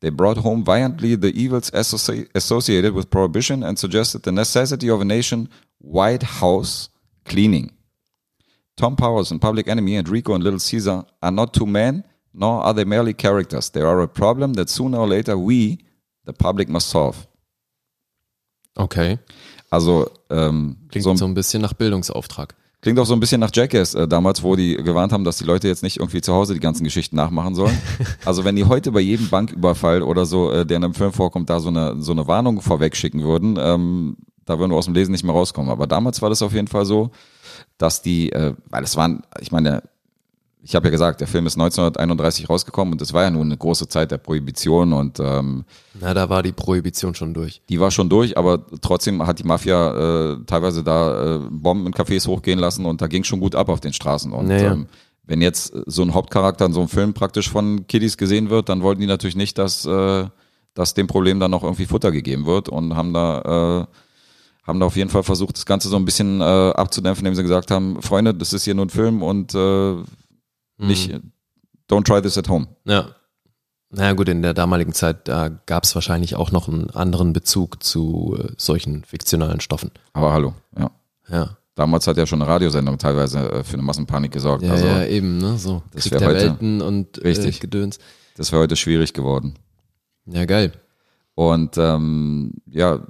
They 0.00 0.10
brought 0.10 0.38
home 0.38 0.64
violently 0.64 1.16
the 1.20 1.28
evils 1.30 1.72
associ- 1.72 2.28
associated 2.34 2.94
with 2.94 3.08
prohibition 3.10 3.62
and 3.64 3.78
suggested 3.78 4.22
the 4.24 4.32
necessity 4.32 4.90
of 4.90 5.00
a 5.00 5.04
nation-wide 5.86 6.22
house 6.40 6.88
cleaning. 7.24 7.72
Tom 8.76 8.96
Powers 8.96 9.30
in 9.30 9.38
Public 9.38 9.68
Enemy 9.68 9.96
and 9.96 10.08
Rico 10.08 10.34
in 10.34 10.42
Little 10.42 10.60
Caesar 10.60 11.04
are 11.22 11.32
not 11.32 11.54
two 11.54 11.66
men, 11.66 12.04
nor 12.34 12.62
are 12.62 12.74
they 12.74 12.84
merely 12.84 13.14
characters. 13.14 13.70
They 13.70 13.80
are 13.80 14.02
a 14.02 14.08
problem 14.08 14.54
that 14.54 14.68
sooner 14.68 14.98
or 14.98 15.08
later 15.08 15.38
we, 15.38 15.78
the 16.24 16.32
public, 16.32 16.68
must 16.68 16.90
solve. 16.90 17.26
Okay. 18.76 19.18
Also 19.70 20.10
ähm, 20.30 20.76
Klingt 20.90 21.04
so, 21.04 21.14
so 21.16 21.24
ein 21.24 21.34
bisschen 21.34 21.62
nach 21.62 21.72
Bildungsauftrag. 21.72 22.54
klingt 22.82 23.00
auch 23.00 23.06
so 23.06 23.14
ein 23.14 23.20
bisschen 23.20 23.40
nach 23.40 23.50
Jackass 23.52 23.94
äh, 23.94 24.06
damals, 24.06 24.42
wo 24.42 24.54
die 24.54 24.76
gewarnt 24.76 25.12
haben, 25.12 25.24
dass 25.24 25.38
die 25.38 25.44
Leute 25.44 25.66
jetzt 25.66 25.82
nicht 25.82 25.96
irgendwie 25.98 26.20
zu 26.20 26.32
Hause 26.32 26.54
die 26.54 26.60
ganzen 26.60 26.84
Geschichten 26.84 27.16
nachmachen 27.16 27.54
sollen. 27.54 27.76
also 28.24 28.44
wenn 28.44 28.54
die 28.54 28.66
heute 28.66 28.92
bei 28.92 29.00
jedem 29.00 29.28
Banküberfall 29.28 30.02
oder 30.02 30.26
so, 30.26 30.52
äh, 30.52 30.64
der 30.66 30.76
in 30.76 30.84
einem 30.84 30.94
Film 30.94 31.12
vorkommt, 31.12 31.50
da 31.50 31.58
so 31.58 31.68
eine 31.68 32.00
so 32.00 32.12
eine 32.12 32.28
Warnung 32.28 32.60
vorweg 32.60 32.94
schicken 32.94 33.24
würden, 33.24 33.58
ähm, 33.58 34.16
da 34.46 34.58
würden 34.58 34.70
wir 34.72 34.76
aus 34.76 34.86
dem 34.86 34.94
Lesen 34.94 35.12
nicht 35.12 35.24
mehr 35.24 35.34
rauskommen. 35.34 35.70
Aber 35.70 35.86
damals 35.86 36.22
war 36.22 36.30
das 36.30 36.40
auf 36.42 36.52
jeden 36.54 36.68
Fall 36.68 36.86
so, 36.86 37.10
dass 37.78 38.00
die, 38.00 38.32
äh, 38.32 38.54
weil 38.70 38.82
es 38.84 38.96
waren, 38.96 39.22
ich 39.40 39.52
meine, 39.52 39.82
ich 40.62 40.74
habe 40.74 40.86
ja 40.86 40.90
gesagt, 40.90 41.20
der 41.20 41.28
Film 41.28 41.46
ist 41.46 41.54
1931 41.56 42.48
rausgekommen 42.50 42.92
und 42.94 43.00
es 43.02 43.12
war 43.12 43.22
ja 43.22 43.30
nun 43.30 43.46
eine 43.46 43.56
große 43.56 43.86
Zeit 43.86 44.10
der 44.10 44.18
Prohibition 44.18 44.92
und 44.92 45.20
ähm, 45.20 45.64
Na, 46.00 46.12
da 46.12 46.28
war 46.28 46.42
die 46.42 46.50
Prohibition 46.50 47.14
schon 47.14 47.34
durch. 47.34 47.62
die 47.68 47.78
war 47.78 47.92
schon 47.92 48.08
durch, 48.08 48.36
aber 48.36 48.64
trotzdem 48.80 49.24
hat 49.24 49.38
die 49.38 49.44
Mafia 49.44 50.32
äh, 50.32 50.38
teilweise 50.46 50.82
da 50.82 51.36
äh, 51.36 51.38
Bomben 51.50 51.86
in 51.86 51.92
Cafés 51.92 52.26
hochgehen 52.26 52.58
lassen 52.58 52.84
und 52.84 53.00
da 53.00 53.06
ging 53.06 53.22
schon 53.22 53.38
gut 53.38 53.54
ab 53.54 53.68
auf 53.68 53.78
den 53.80 53.92
Straßen. 53.92 54.32
Und 54.32 54.48
Naja. 54.48 54.72
ähm, 54.72 54.86
wenn 55.24 55.40
jetzt 55.40 55.72
so 55.86 56.02
ein 56.02 56.14
Hauptcharakter 56.14 56.66
in 56.66 56.72
so 56.72 56.80
einem 56.80 56.88
Film 56.88 57.14
praktisch 57.14 57.48
von 57.48 57.86
Kiddies 57.86 58.16
gesehen 58.16 58.50
wird, 58.50 58.68
dann 58.68 58.82
wollten 58.82 59.00
die 59.00 59.06
natürlich 59.06 59.36
nicht, 59.36 59.58
dass, 59.58 59.84
äh, 59.86 60.26
dass 60.74 60.94
dem 60.94 61.06
Problem 61.06 61.38
dann 61.38 61.52
noch 61.52 61.62
irgendwie 61.62 61.86
Futter 61.86 62.10
gegeben 62.10 62.44
wird 62.46 62.68
und 62.68 62.96
haben 62.96 63.12
da 63.12 63.82
äh, 63.82 63.86
haben 64.66 64.80
da 64.80 64.86
auf 64.86 64.96
jeden 64.96 65.10
Fall 65.10 65.22
versucht, 65.22 65.56
das 65.56 65.66
Ganze 65.66 65.88
so 65.88 65.96
ein 65.96 66.04
bisschen 66.04 66.40
äh, 66.40 66.44
abzudämpfen, 66.44 67.24
indem 67.24 67.36
sie 67.36 67.42
gesagt 67.42 67.70
haben, 67.70 68.02
Freunde, 68.02 68.34
das 68.34 68.52
ist 68.52 68.64
hier 68.64 68.74
nur 68.74 68.86
ein 68.86 68.90
Film 68.90 69.22
und 69.22 69.54
äh, 69.54 69.94
nicht, 70.78 71.10
don't 71.88 72.04
try 72.04 72.20
this 72.20 72.36
at 72.36 72.48
home. 72.48 72.66
Ja. 72.84 73.08
Naja 73.90 74.12
gut, 74.14 74.28
in 74.28 74.42
der 74.42 74.52
damaligen 74.52 74.92
Zeit, 74.92 75.28
da 75.28 75.48
gab 75.48 75.84
es 75.84 75.94
wahrscheinlich 75.94 76.34
auch 76.34 76.50
noch 76.50 76.68
einen 76.68 76.90
anderen 76.90 77.32
Bezug 77.32 77.82
zu 77.84 78.36
äh, 78.38 78.48
solchen 78.56 79.04
fiktionalen 79.04 79.60
Stoffen. 79.60 79.90
Aber 80.12 80.32
hallo, 80.32 80.54
ja. 80.76 80.90
Ja. 81.28 81.56
Damals 81.76 82.06
hat 82.06 82.16
ja 82.16 82.26
schon 82.26 82.40
eine 82.42 82.50
Radiosendung 82.50 82.98
teilweise 82.98 83.38
äh, 83.52 83.62
für 83.64 83.74
eine 83.74 83.82
Massenpanik 83.82 84.32
gesorgt. 84.32 84.64
Ja, 84.64 84.72
also 84.72 84.86
ja, 84.86 85.04
eben, 85.04 85.38
ne? 85.38 85.58
So. 85.58 85.82
das 85.92 86.04
Krieg 86.04 86.18
der 86.18 86.26
heute- 86.28 86.40
Welten 86.40 86.80
und 86.82 87.22
Richtig. 87.22 87.58
Äh, 87.58 87.60
Gedöns. 87.60 87.98
das 88.36 88.50
wäre 88.50 88.62
heute 88.62 88.76
schwierig 88.76 89.12
geworden. 89.12 89.54
Ja, 90.26 90.44
geil. 90.46 90.72
Und 91.34 91.76
ähm, 91.78 92.54
ja, 92.66 93.06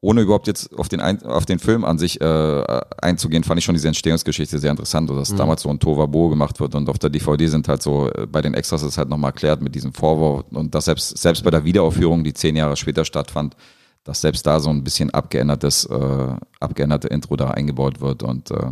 ohne 0.00 0.20
überhaupt 0.20 0.46
jetzt 0.46 0.76
auf 0.78 0.88
den, 0.88 1.00
Ein 1.00 1.22
auf 1.24 1.44
den 1.44 1.58
Film 1.58 1.84
an 1.84 1.98
sich 1.98 2.20
äh, 2.20 2.80
einzugehen, 3.02 3.42
fand 3.42 3.58
ich 3.58 3.64
schon 3.64 3.74
diese 3.74 3.88
Entstehungsgeschichte 3.88 4.58
sehr 4.58 4.70
interessant, 4.70 5.10
dass 5.10 5.34
damals 5.34 5.62
so 5.62 5.70
ein 5.70 5.80
Tovabo 5.80 6.28
gemacht 6.28 6.60
wird 6.60 6.74
und 6.74 6.88
auf 6.88 6.98
der 6.98 7.10
DVD 7.10 7.48
sind 7.48 7.66
halt 7.66 7.82
so, 7.82 8.08
äh, 8.12 8.26
bei 8.26 8.40
den 8.40 8.54
Extras 8.54 8.82
ist 8.82 8.96
halt 8.96 9.08
nochmal 9.08 9.30
erklärt 9.30 9.60
mit 9.60 9.74
diesem 9.74 9.92
Vorwurf 9.92 10.44
und 10.50 10.74
dass 10.74 10.84
selbst, 10.84 11.18
selbst 11.18 11.42
bei 11.42 11.50
der 11.50 11.64
Wiederaufführung, 11.64 12.22
die 12.22 12.32
zehn 12.34 12.54
Jahre 12.54 12.76
später 12.76 13.04
stattfand, 13.04 13.56
dass 14.04 14.20
selbst 14.20 14.46
da 14.46 14.60
so 14.60 14.70
ein 14.70 14.84
bisschen 14.84 15.10
abgeändertes, 15.10 15.84
äh, 15.86 16.36
abgeänderte 16.60 17.08
Intro 17.08 17.34
da 17.36 17.50
eingebaut 17.50 18.00
wird 18.00 18.22
und 18.22 18.52
äh, 18.52 18.70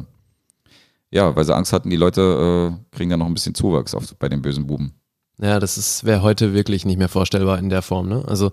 ja, 1.10 1.34
weil 1.34 1.44
sie 1.44 1.54
Angst 1.54 1.72
hatten, 1.72 1.90
die 1.90 1.96
Leute 1.96 2.72
äh, 2.92 2.96
kriegen 2.96 3.10
dann 3.10 3.20
noch 3.20 3.26
ein 3.26 3.34
bisschen 3.34 3.54
Zuwachs 3.54 3.94
auf, 3.94 4.14
bei 4.18 4.28
den 4.28 4.42
bösen 4.42 4.66
Buben. 4.66 4.92
Ja, 5.38 5.60
das 5.60 6.04
wäre 6.04 6.22
heute 6.22 6.54
wirklich 6.54 6.84
nicht 6.84 6.98
mehr 6.98 7.08
vorstellbar 7.08 7.58
in 7.58 7.68
der 7.68 7.82
Form, 7.82 8.08
ne? 8.08 8.24
Also 8.26 8.52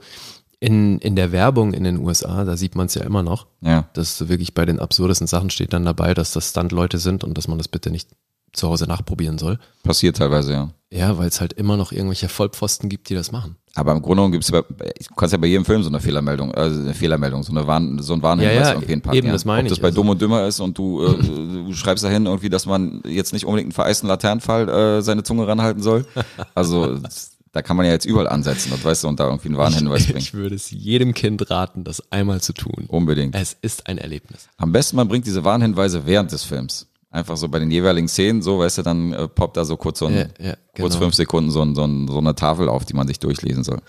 in, 0.63 0.97
in 0.99 1.15
der 1.15 1.31
Werbung 1.31 1.73
in 1.73 1.83
den 1.83 1.99
USA, 1.99 2.45
da 2.45 2.55
sieht 2.55 2.75
man 2.75 2.85
es 2.87 2.93
ja 2.95 3.03
immer 3.03 3.21
noch, 3.21 3.47
Ja, 3.61 3.87
dass 3.93 4.27
wirklich 4.29 4.53
bei 4.53 4.65
den 4.65 4.79
absurdesten 4.79 5.27
Sachen 5.27 5.49
steht 5.49 5.73
dann 5.73 5.83
dabei, 5.85 6.13
dass 6.13 6.31
das 6.31 6.49
Stunt-Leute 6.51 6.97
sind 6.99 7.23
und 7.23 7.37
dass 7.37 7.47
man 7.47 7.57
das 7.57 7.67
bitte 7.67 7.89
nicht 7.91 8.09
zu 8.53 8.69
Hause 8.69 8.85
nachprobieren 8.85 9.37
soll. 9.39 9.57
passiert 9.83 10.17
teilweise, 10.17 10.53
ja. 10.53 10.69
Ja, 10.91 11.17
weil 11.17 11.27
es 11.27 11.41
halt 11.41 11.53
immer 11.53 11.75
noch 11.75 11.91
irgendwelche 11.91 12.29
Vollpfosten 12.29 12.87
gibt, 12.87 13.09
die 13.09 13.15
das 13.15 13.31
machen. 13.31 13.55
Aber 13.73 13.91
im 13.93 14.03
Grunde 14.03 14.17
genommen 14.17 14.31
gibt's 14.31 14.51
bei, 14.51 14.61
du 14.61 15.15
kannst 15.17 15.31
ja 15.33 15.39
bei 15.39 15.47
jedem 15.47 15.65
Film 15.65 15.81
so 15.81 15.89
eine 15.89 15.99
Fehlermeldung, 15.99 16.53
also 16.53 16.79
eine 16.79 16.93
Fehlermeldung, 16.93 17.41
so 17.41 17.51
eine 17.51 17.65
Warn, 17.65 17.97
so 17.99 18.13
ein 18.13 18.21
Warnhinweis 18.21 18.55
Ja, 18.55 18.61
ja, 18.61 18.73
irgendwie 18.73 18.97
packen. 18.97 19.17
eben, 19.17 19.27
ja. 19.27 19.33
das 19.33 19.43
meine 19.45 19.63
Ob 19.63 19.69
das 19.69 19.77
ich, 19.79 19.81
bei 19.81 19.87
also- 19.87 19.95
Dumm 20.01 20.09
und 20.09 20.21
Dümmer 20.21 20.45
ist 20.45 20.59
und 20.59 20.77
du, 20.77 21.03
äh, 21.03 21.17
du 21.17 21.73
schreibst 21.73 22.03
dahin 22.03 22.27
irgendwie, 22.27 22.49
dass 22.51 22.67
man 22.67 23.01
jetzt 23.07 23.33
nicht 23.33 23.45
unbedingt 23.45 23.69
einen 23.69 23.71
vereisten 23.73 24.07
Laternenfall 24.07 24.69
äh, 24.69 25.01
seine 25.01 25.23
Zunge 25.23 25.47
ranhalten 25.47 25.81
soll. 25.81 26.05
Also 26.53 26.99
da 27.53 27.61
kann 27.61 27.77
man 27.77 27.85
ja 27.85 27.91
jetzt 27.91 28.05
überall 28.05 28.27
ansetzen, 28.27 28.71
das 28.71 28.83
weißt 28.83 29.03
du, 29.03 29.07
und 29.07 29.19
da 29.19 29.25
irgendwie 29.27 29.49
einen 29.49 29.57
Warnhinweis 29.57 30.05
bringen. 30.07 30.17
Ich 30.23 30.33
würde 30.33 30.55
es 30.55 30.71
jedem 30.71 31.13
Kind 31.13 31.49
raten, 31.51 31.83
das 31.83 32.11
einmal 32.11 32.41
zu 32.41 32.51
tun. 32.51 32.85
Unbedingt. 32.87 33.35
Es 33.35 33.55
ist 33.61 33.87
ein 33.87 33.99
Erlebnis. 33.99 34.49
Am 34.57 34.71
besten 34.71 34.97
man 34.97 35.07
bringt 35.07 35.27
diese 35.27 35.43
Warnhinweise 35.43 36.05
während 36.07 36.31
des 36.31 36.43
Films. 36.43 36.87
Einfach 37.11 37.37
so 37.37 37.47
bei 37.47 37.59
den 37.59 37.69
jeweiligen 37.69 38.07
Szenen, 38.07 38.41
so, 38.41 38.57
weißt 38.57 38.79
du, 38.79 38.81
dann 38.81 39.13
äh, 39.13 39.27
poppt 39.27 39.55
da 39.55 39.65
so 39.65 39.77
kurz 39.77 39.99
so 39.99 40.07
ein, 40.07 40.15
Ja, 40.15 40.25
ja, 40.39 40.53
kurz 40.75 40.93
genau. 40.95 41.05
fünf 41.05 41.13
Sekunden 41.13 41.51
so, 41.51 41.61
ein, 41.61 41.75
so, 41.75 41.83
ein, 41.83 42.07
so 42.07 42.17
eine 42.17 42.33
Tafel 42.33 42.67
auf, 42.67 42.85
die 42.85 42.95
man 42.95 43.07
sich 43.07 43.19
durchlesen 43.19 43.63
soll. 43.63 43.79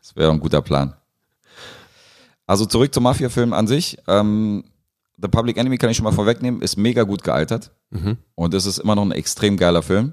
Das 0.00 0.16
wäre 0.16 0.32
ein 0.32 0.40
guter 0.40 0.62
Plan. 0.62 0.94
Also 2.44 2.66
zurück 2.66 2.92
zum 2.92 3.04
Mafia-Film 3.04 3.52
an 3.52 3.68
sich. 3.68 3.98
Ähm, 4.08 4.64
The 5.16 5.28
Public 5.28 5.56
Enemy 5.56 5.78
kann 5.78 5.90
ich 5.90 5.96
schon 5.96 6.02
mal 6.04 6.12
vorwegnehmen, 6.12 6.60
ist 6.60 6.76
mega 6.76 7.04
gut 7.04 7.22
gealtert. 7.22 7.70
Mhm. 7.90 8.16
Und 8.34 8.52
es 8.52 8.66
ist 8.66 8.78
immer 8.78 8.96
noch 8.96 9.04
ein 9.04 9.12
extrem 9.12 9.56
geiler 9.56 9.80
Film. 9.82 10.12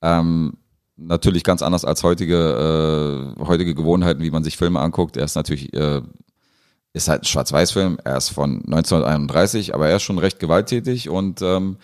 Ähm, 0.00 0.54
natürlich 1.00 1.44
ganz 1.44 1.62
anders 1.62 1.84
als 1.84 2.02
heutige, 2.02 3.34
äh, 3.38 3.44
heutige 3.44 3.74
Gewohnheiten, 3.74 4.22
wie 4.22 4.30
man 4.30 4.44
sich 4.44 4.56
Filme 4.56 4.80
anguckt. 4.80 5.16
Er 5.16 5.24
ist 5.24 5.34
natürlich, 5.34 5.72
äh, 5.72 6.02
ist 6.92 7.08
halt 7.08 7.22
ein 7.22 7.26
Schwarz-Weiß-Film. 7.26 7.98
Er 8.04 8.16
ist 8.16 8.28
von 8.28 8.62
1931, 8.66 9.74
aber 9.74 9.88
er 9.88 9.96
ist 9.96 10.02
schon 10.02 10.18
recht 10.18 10.38
gewalttätig 10.38 11.08
und 11.08 11.42
ähm, 11.42 11.76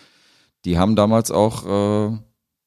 die 0.65 0.79
haben 0.79 0.97
damals 0.97 1.31
auch, 1.31 1.65
äh, 1.65 2.19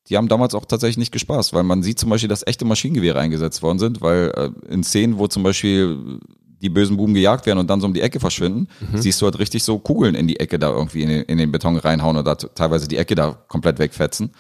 die 0.07 0.17
haben 0.17 0.27
damals 0.27 0.55
auch 0.55 0.65
tatsächlich 0.65 0.97
nicht 0.97 1.11
gespaßt, 1.11 1.53
weil 1.53 1.63
man 1.63 1.83
sieht 1.83 1.99
zum 1.99 2.09
Beispiel, 2.09 2.29
dass 2.29 2.47
echte 2.47 2.65
Maschinengewehre 2.65 3.19
eingesetzt 3.19 3.61
worden 3.61 3.79
sind, 3.79 4.01
weil 4.01 4.31
äh, 4.35 4.73
in 4.73 4.83
Szenen, 4.83 5.17
wo 5.17 5.27
zum 5.27 5.43
Beispiel 5.43 6.19
die 6.61 6.69
bösen 6.69 6.97
Buben 6.97 7.13
gejagt 7.13 7.45
werden 7.45 7.59
und 7.59 7.69
dann 7.69 7.81
so 7.81 7.87
um 7.87 7.93
die 7.93 8.01
Ecke 8.01 8.19
verschwinden, 8.19 8.67
siehst 8.95 9.21
du 9.21 9.25
halt 9.25 9.39
richtig 9.39 9.63
so 9.63 9.79
Kugeln 9.79 10.15
in 10.15 10.27
die 10.27 10.39
Ecke 10.39 10.59
da 10.59 10.69
irgendwie 10.69 11.03
in 11.03 11.09
den, 11.09 11.21
in 11.23 11.37
den 11.37 11.51
Beton 11.51 11.77
reinhauen 11.77 12.17
oder 12.17 12.37
teilweise 12.37 12.87
die 12.87 12.97
Ecke 12.97 13.15
da 13.15 13.37
komplett 13.47 13.79
wegfetzen. 13.79 14.31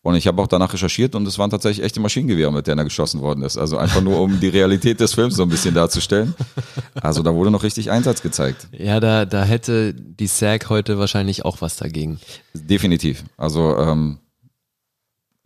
Und 0.00 0.14
ich 0.14 0.26
habe 0.28 0.40
auch 0.40 0.46
danach 0.46 0.72
recherchiert 0.72 1.14
und 1.16 1.26
es 1.26 1.38
waren 1.38 1.50
tatsächlich 1.50 1.84
echte 1.84 2.00
Maschinengewehre, 2.00 2.52
mit 2.52 2.66
denen 2.66 2.78
er 2.78 2.84
geschossen 2.84 3.20
worden 3.20 3.42
ist. 3.42 3.58
Also 3.58 3.76
einfach 3.76 4.00
nur, 4.00 4.20
um 4.20 4.38
die 4.38 4.48
Realität 4.48 5.00
des 5.00 5.12
Films 5.14 5.34
so 5.34 5.42
ein 5.42 5.48
bisschen 5.48 5.74
darzustellen. 5.74 6.34
Also 7.00 7.22
da 7.22 7.34
wurde 7.34 7.50
noch 7.50 7.62
richtig 7.62 7.90
Einsatz 7.90 8.22
gezeigt. 8.22 8.68
Ja, 8.72 9.00
da, 9.00 9.24
da 9.24 9.44
hätte 9.44 9.94
die 9.94 10.26
SAG 10.26 10.68
heute 10.68 10.98
wahrscheinlich 10.98 11.44
auch 11.44 11.60
was 11.60 11.76
dagegen. 11.76 12.20
Definitiv. 12.54 13.24
Also 13.36 13.76
ähm, 13.76 14.18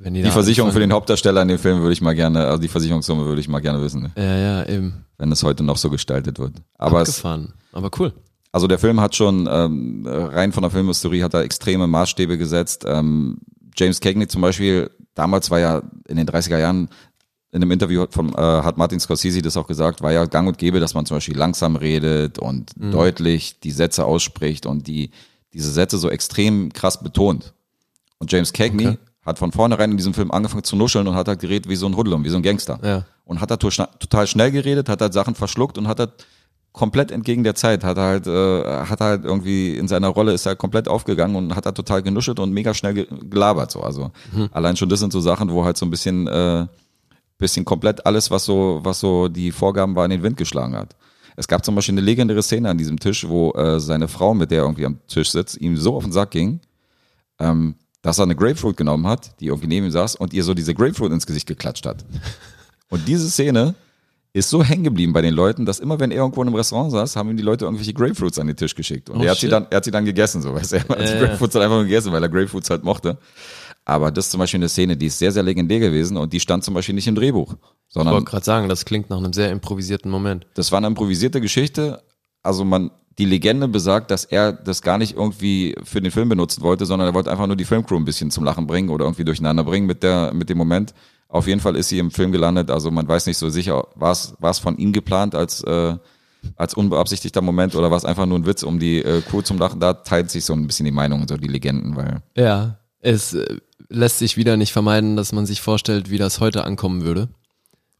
die, 0.05 0.23
die 0.23 0.31
Versicherung 0.31 0.71
für 0.71 0.79
den 0.79 0.85
anfangen- 0.85 0.97
Hauptdarsteller 0.97 1.43
in 1.43 1.49
dem 1.49 1.59
Film 1.59 1.81
würde 1.81 1.93
ich 1.93 2.01
mal 2.01 2.15
gerne, 2.15 2.47
also 2.47 2.61
die 2.61 2.69
Versicherungssumme 2.69 3.25
würde 3.25 3.41
ich 3.41 3.49
mal 3.49 3.61
gerne 3.61 3.81
wissen, 3.81 4.03
ne? 4.03 4.11
Ja, 4.17 4.37
ja, 4.37 4.69
eben. 4.69 5.05
wenn 5.19 5.31
es 5.33 5.43
heute 5.43 5.62
noch 5.62 5.77
so 5.77 5.91
gestaltet 5.91 6.38
wird. 6.38 6.55
Aber 6.79 7.01
es, 7.03 7.11
Abgefahren. 7.11 7.53
Aber 7.73 7.91
cool. 7.99 8.12
also 8.53 8.67
der 8.67 8.79
Film 8.79 9.01
hat 9.01 9.15
schon 9.15 9.49
ähm, 9.51 10.07
rein 10.07 10.53
von 10.53 10.62
der 10.62 10.71
Filmhistorie 10.71 11.23
hat 11.23 11.35
er 11.35 11.43
extreme 11.43 11.87
Maßstäbe 11.87 12.38
gesetzt. 12.38 12.85
Ähm, 12.87 13.38
James 13.77 14.01
Cagney 14.01 14.27
zum 14.29 14.43
Beispiel, 14.43 14.91
damals 15.15 15.51
war 15.51 15.59
ja 15.61 15.83
in 16.09 16.17
den 16.17 16.27
30er 16.27 16.59
Jahren 16.59 16.88
in 17.53 17.62
einem 17.62 17.71
Interview 17.71 18.07
von, 18.09 18.31
äh, 18.35 18.37
hat 18.41 18.79
Martin 18.79 18.99
Scorsese 18.99 19.43
das 19.43 19.57
auch 19.59 19.67
gesagt, 19.67 20.01
war 20.03 20.11
ja 20.11 20.25
gang 20.25 20.49
und 20.49 20.57
gäbe, 20.59 20.81
dass 20.81 20.95
man 20.95 21.05
zum 21.05 21.19
Beispiel 21.19 21.37
langsam 21.37 21.77
redet 21.77 22.38
und 22.38 22.73
deutlich 22.77 23.61
die 23.61 23.71
Sätze 23.71 24.07
ausspricht 24.07 24.65
und 24.65 24.87
die 24.87 25.11
diese 25.53 25.71
Sätze 25.71 25.99
so 25.99 26.09
extrem 26.09 26.73
krass 26.73 27.03
betont. 27.03 27.53
Und 28.19 28.33
James 28.33 28.53
Cagney 28.55 28.87
Okay. 28.88 28.99
Hat 29.25 29.39
von 29.39 29.53
vornherein 29.53 29.91
in 29.91 29.97
diesem 29.97 30.15
Film 30.15 30.31
angefangen 30.31 30.65
zu 30.65 30.77
nuscheln 30.77 31.07
und 31.07 31.15
hat 31.15 31.29
halt 31.29 31.41
geredet 31.41 31.69
wie 31.69 31.77
so 31.77 31.87
ein 31.87 31.97
Hoodlum, 31.97 32.25
wie 32.25 32.29
so 32.29 32.37
ein 32.37 32.43
Gangster. 32.43 32.79
Ja. 32.83 33.05
Und 33.25 33.41
hat 33.41 33.51
da 33.51 33.57
total 33.57 34.27
schnell 34.27 34.51
geredet, 34.51 34.89
hat 34.89 35.01
halt 35.01 35.13
Sachen 35.13 35.35
verschluckt 35.35 35.79
und 35.79 35.87
hat 35.87 36.01
halt 36.01 36.27
komplett 36.73 37.11
entgegen 37.11 37.45
der 37.45 37.55
Zeit, 37.55 37.85
hat 37.85 37.99
halt, 37.99 38.27
äh, 38.27 38.65
hat 38.65 39.01
halt 39.01 39.25
irgendwie 39.25 39.77
in 39.77 39.89
seiner 39.89 40.09
Rolle 40.09 40.33
ist 40.33 40.47
er 40.47 40.57
komplett 40.57 40.89
aufgegangen 40.89 41.37
und 41.37 41.55
hat 41.55 41.67
da 41.67 41.73
total 41.73 42.03
genuschelt 42.03 42.41
und 42.41 42.53
mega 42.53 42.75
schnell 42.75 42.95
ge 42.95 43.07
gelabert 43.31 43.71
so. 43.71 43.83
Also 43.83 44.11
allein 44.53 44.77
schon 44.77 44.89
das 44.89 45.01
sind 45.01 45.13
so 45.13 45.21
Sachen, 45.21 45.51
wo 45.51 45.65
halt 45.65 45.77
so 45.77 45.87
ein 45.87 45.91
bisschen, 45.91 46.27
äh, 46.27 46.67
bisschen 47.39 47.65
komplett 47.65 48.07
alles, 48.07 48.31
was 48.31 48.45
so, 48.45 48.81
was 48.83 49.01
so 49.01 49.29
die 49.29 49.53
Vorgaben 49.53 49.95
war, 49.95 50.05
in 50.05 50.13
den 50.13 50.23
Wind 50.23 50.37
geschlagen 50.37 50.75
hat. 50.75 50.97
Es 51.37 51.49
gab 51.49 51.65
zum 51.65 51.75
Beispiel 51.75 51.95
eine 51.95 52.03
legendäre 52.03 52.43
Szene 52.43 52.71
an 52.71 52.79
diesem 52.79 52.99
Tisch, 52.99 53.29
wo 53.29 53.53
äh, 53.53 53.81
seine 53.81 54.09
Frau, 54.09 54.35
mit 54.35 54.51
der 54.51 54.61
er 54.61 54.65
irgendwie 54.65 54.87
am 54.87 54.99
Tisch 55.07 55.31
sitzt, 55.31 55.61
ihm 55.61 55.77
so 55.77 55.97
auf 55.97 56.05
den 56.05 56.13
Sack 56.13 56.31
ging, 56.31 56.61
ähm, 57.39 57.75
dass 58.03 58.19
er 58.19 58.25
eine 58.25 58.37
Grapefruit 58.37 58.77
genommen 58.77 59.07
hat, 59.07 59.41
die 59.41 59.47
irgendwie 59.47 59.69
neben 59.69 59.87
ihm 59.87 59.93
saß 59.93 60.17
und 60.17 60.33
ihr 60.35 60.45
so 60.45 60.55
diese 60.55 60.75
Grapefruit 60.75 61.12
ins 61.12 61.27
Gesicht 61.27 61.47
geklatscht 61.47 61.87
hat. 61.87 62.05
Und 62.88 63.09
diese 63.09 63.31
Szene 63.31 63.75
ist 64.35 64.51
so 64.51 64.62
hängen 64.62 64.85
geblieben 64.85 65.12
bei 65.15 65.23
den 65.23 65.33
Leuten, 65.35 65.65
dass 65.65 65.79
immer 65.79 65.99
wenn 65.99 66.11
er 66.11 66.19
irgendwo 66.19 66.43
in 66.43 66.49
einem 66.49 66.57
Restaurant 66.57 66.91
saß, 66.93 67.17
haben 67.17 67.31
ihm 67.31 67.37
die 67.38 67.43
Leute 67.43 67.65
irgendwelche 67.65 67.95
Grapefruits 67.95 68.38
an 68.38 68.47
den 68.49 68.57
Tisch 68.57 68.75
geschickt. 68.75 69.09
Und 69.09 69.21
Oh, 69.21 69.23
er 69.25 69.31
hat 69.31 69.37
sie 69.38 69.47
shit. 69.47 69.53
dann, 69.53 69.67
er 69.71 69.77
hat 69.79 69.85
sie 69.85 69.91
dann 69.91 70.05
gegessen, 70.05 70.43
so 70.43 70.53
weißt 70.55 70.73
du. 70.73 70.77
Er 70.77 70.83
hat 70.88 70.99
die 71.01 71.05
Ja, 71.05 71.15
ja. 71.15 71.21
Grapefruits 71.21 71.53
dann 71.55 71.62
einfach 71.62 71.83
gegessen, 71.83 72.12
weil 72.12 72.23
er 72.23 72.29
Grapefruits 72.29 72.69
halt 72.71 72.85
mochte. 72.85 73.17
Aber 73.85 74.11
das 74.11 74.27
ist 74.27 74.31
zum 74.33 74.38
Beispiel 74.41 74.59
eine 74.59 74.69
Szene, 74.69 74.97
die 74.97 75.07
ist 75.07 75.19
sehr, 75.19 75.33
sehr 75.33 75.43
legendär 75.43 75.81
gewesen 75.81 76.17
und 76.17 76.33
die 76.33 76.41
stand 76.41 76.65
zum 76.65 76.75
Beispiel 76.75 76.95
nicht 76.95 77.09
im 77.09 77.15
Drehbuch, 77.15 77.55
Ich 77.55 77.59
sondern 77.95 78.15
wollte 78.15 78.27
gerade 78.31 78.45
sagen, 78.45 78.69
das 78.69 78.85
klingt 78.85 79.11
nach 79.11 79.17
einem 79.19 79.33
sehr 79.33 79.51
improvisierten 79.51 80.11
Moment. 80.11 80.47
das 80.55 80.71
war 80.71 80.79
eine 80.79 80.87
improvisierte 80.87 81.41
Geschichte. 81.41 82.03
Also 82.43 82.65
man, 82.65 82.91
die 83.18 83.25
Legende 83.25 83.68
besagt, 83.68 84.11
dass 84.11 84.25
er 84.25 84.53
das 84.53 84.83
gar 84.83 84.98
nicht 84.98 85.16
irgendwie 85.16 85.75
für 85.85 86.01
den 86.01 86.11
Film 86.11 86.29
benutzen 86.29 86.62
wollte, 86.62 86.87
sondern 86.87 87.09
er 87.09 87.14
wollte 87.14 87.31
einfach 87.31 87.46
nur 87.46 87.57
die 87.57 87.64
Filmcrew 87.64 87.96
ein 87.96 88.05
bisschen 88.05 88.31
zum 88.31 88.44
Lachen 88.44 88.66
bringen 88.66 88.88
oder 88.88 89.05
irgendwie 89.05 89.25
durcheinander 89.25 89.64
bringen 89.64 89.87
mit 89.87 90.03
der, 90.03 90.33
mit 90.33 90.48
dem 90.48 90.59
Moment. 90.59 90.94
Auf 91.29 91.46
jeden 91.46 91.61
Fall 91.61 91.77
ist 91.77 91.88
sie 91.88 91.98
im 91.98 92.11
Film 92.11 92.33
gelandet. 92.33 92.70
Also 92.70 92.90
man 92.90 93.07
weiß 93.07 93.27
nicht 93.27 93.38
so 93.38 93.48
sicher, 93.51 93.87
war 93.94 94.12
es, 94.12 94.59
von 94.59 94.77
ihm 94.77 94.92
geplant 94.92 95.35
als, 95.35 95.62
äh, 95.64 95.96
als 96.57 96.75
unbeabsichtigter 96.75 97.40
Moment 97.42 97.75
oder 97.75 97.90
war 97.90 97.96
es 97.96 98.05
einfach 98.05 98.27
nur 98.27 98.38
ein 98.38 98.46
Witz, 98.46 98.62
um 98.62 98.79
die 98.79 99.03
äh, 99.03 99.20
Crew 99.22 99.42
zum 99.42 99.59
Lachen? 99.59 99.81
Da 99.81 99.94
teilt 99.94 100.31
sich 100.31 100.44
so 100.44 100.53
ein 100.55 100.66
bisschen 100.66 100.85
die 100.85 100.92
Meinung, 100.92 101.27
so 101.29 101.37
die 101.37 101.48
Legenden, 101.48 101.96
weil 101.96 102.22
Ja, 102.37 102.79
es 103.01 103.35
äh, 103.35 103.59
lässt 103.88 104.18
sich 104.18 104.37
wieder 104.37 104.57
nicht 104.57 104.72
vermeiden, 104.72 105.16
dass 105.16 105.33
man 105.33 105.46
sich 105.46 105.61
vorstellt, 105.61 106.11
wie 106.11 106.18
das 106.18 106.40
heute 106.40 106.64
ankommen 106.64 107.03
würde, 107.03 107.29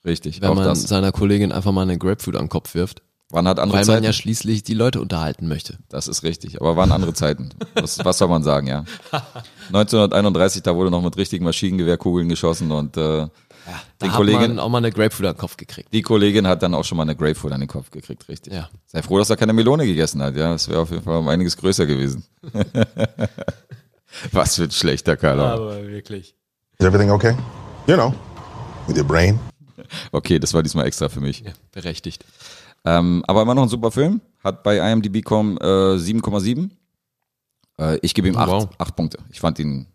richtig, 0.05 0.41
wenn 0.41 0.55
man 0.55 0.65
das. 0.65 0.83
seiner 0.85 1.13
Kollegin 1.13 1.53
einfach 1.53 1.73
mal 1.73 1.83
eine 1.83 1.99
Grapefruit 1.99 2.37
an 2.37 2.45
den 2.45 2.51
Kopf 2.51 2.75
wirft. 2.75 3.03
Waren 3.33 3.49
halt 3.49 3.59
andere 3.59 3.79
Weil 3.79 3.85
Zeiten. 3.87 3.97
man 3.97 4.05
ja 4.05 4.13
schließlich 4.13 4.63
die 4.63 4.75
Leute 4.75 5.01
unterhalten 5.01 5.49
möchte. 5.49 5.79
Das 5.89 6.07
ist 6.07 6.23
richtig, 6.23 6.61
aber 6.61 6.77
waren 6.77 6.93
andere 6.93 7.15
Zeiten. 7.15 7.49
Was, 7.75 7.99
was 8.05 8.19
soll 8.19 8.29
man 8.29 8.43
sagen, 8.43 8.67
ja. 8.67 8.85
1931, 9.69 10.63
da 10.63 10.77
wurde 10.77 10.91
noch 10.91 11.03
mit 11.03 11.17
richtigen 11.17 11.45
Maschinengewehrkugeln 11.47 12.29
geschossen 12.29 12.71
und 12.73 12.97
äh, 12.99 13.01
Da 13.01 13.31
die, 14.03 14.11
hat 14.11 14.17
Kollegin, 14.17 14.41
man 14.57 14.59
auch 14.59 14.69
mal 14.69 14.79
eine 14.79 14.93
Grapefruit 14.93 15.27
an 15.27 15.35
den 15.35 15.39
Kopf 15.41 15.57
gekriegt. 15.57 15.89
die 15.95 16.03
Kollegin 16.03 16.47
hat 16.47 16.63
dann 16.63 16.75
auch 16.75 16.85
schon 16.85 16.97
mal 16.97 17.05
eine 17.05 17.17
Grapefruit 17.17 17.53
an 17.55 17.61
den 17.61 17.71
Kopf 17.71 17.91
gekriegt, 17.91 18.29
richtig. 18.29 18.53
Ja. 18.53 18.69
Sei 18.87 19.01
froh, 19.01 19.17
dass 19.17 19.31
er 19.31 19.37
keine 19.39 19.55
Melone 19.55 19.87
gegessen 19.87 20.23
hat, 20.23 20.37
ja. 20.37 20.53
Das 20.53 20.69
wäre 20.69 20.81
auf 20.81 20.91
jeden 20.91 21.03
Fall 21.03 21.17
um 21.17 21.29
einiges 21.29 21.57
größer 21.57 21.87
gewesen. 21.87 22.25
was 24.33 24.57
für 24.57 24.65
ein 24.65 24.71
schlechter 24.71 25.17
Kerl. 25.17 25.41
Aber 25.41 25.87
wirklich. 25.89 26.35
Is 26.79 26.87
everything 26.87 27.11
okay? 27.11 27.35
You 27.87 27.95
know, 27.95 28.15
with 28.87 28.97
your 28.99 29.05
brain. 29.05 29.39
Okay, 30.13 30.39
das 30.39 30.53
war 30.53 30.63
diesmal 30.63 30.87
extra 30.87 31.09
für 31.09 31.21
mich. 31.21 31.41
Ja, 31.41 31.53
berechtigt. 31.73 32.25
Ähm, 32.85 33.23
aber 33.27 33.43
immer 33.43 33.55
noch 33.55 33.63
ein 33.65 33.69
super 33.69 33.91
Film. 33.91 34.21
Hat 34.43 34.63
bei 34.63 34.79
IMDb.com 34.79 35.57
äh, 35.59 35.65
7,7. 35.97 36.71
Äh, 37.79 37.99
ich 38.03 38.15
gebe 38.15 38.29
ihm 38.29 38.37
8, 38.37 38.49
Wow. 38.49 38.69
acht 38.79 38.97
Punkte. 38.97 39.19
Ich 39.31 39.41
fand 39.41 39.59
ihn, 39.59 39.87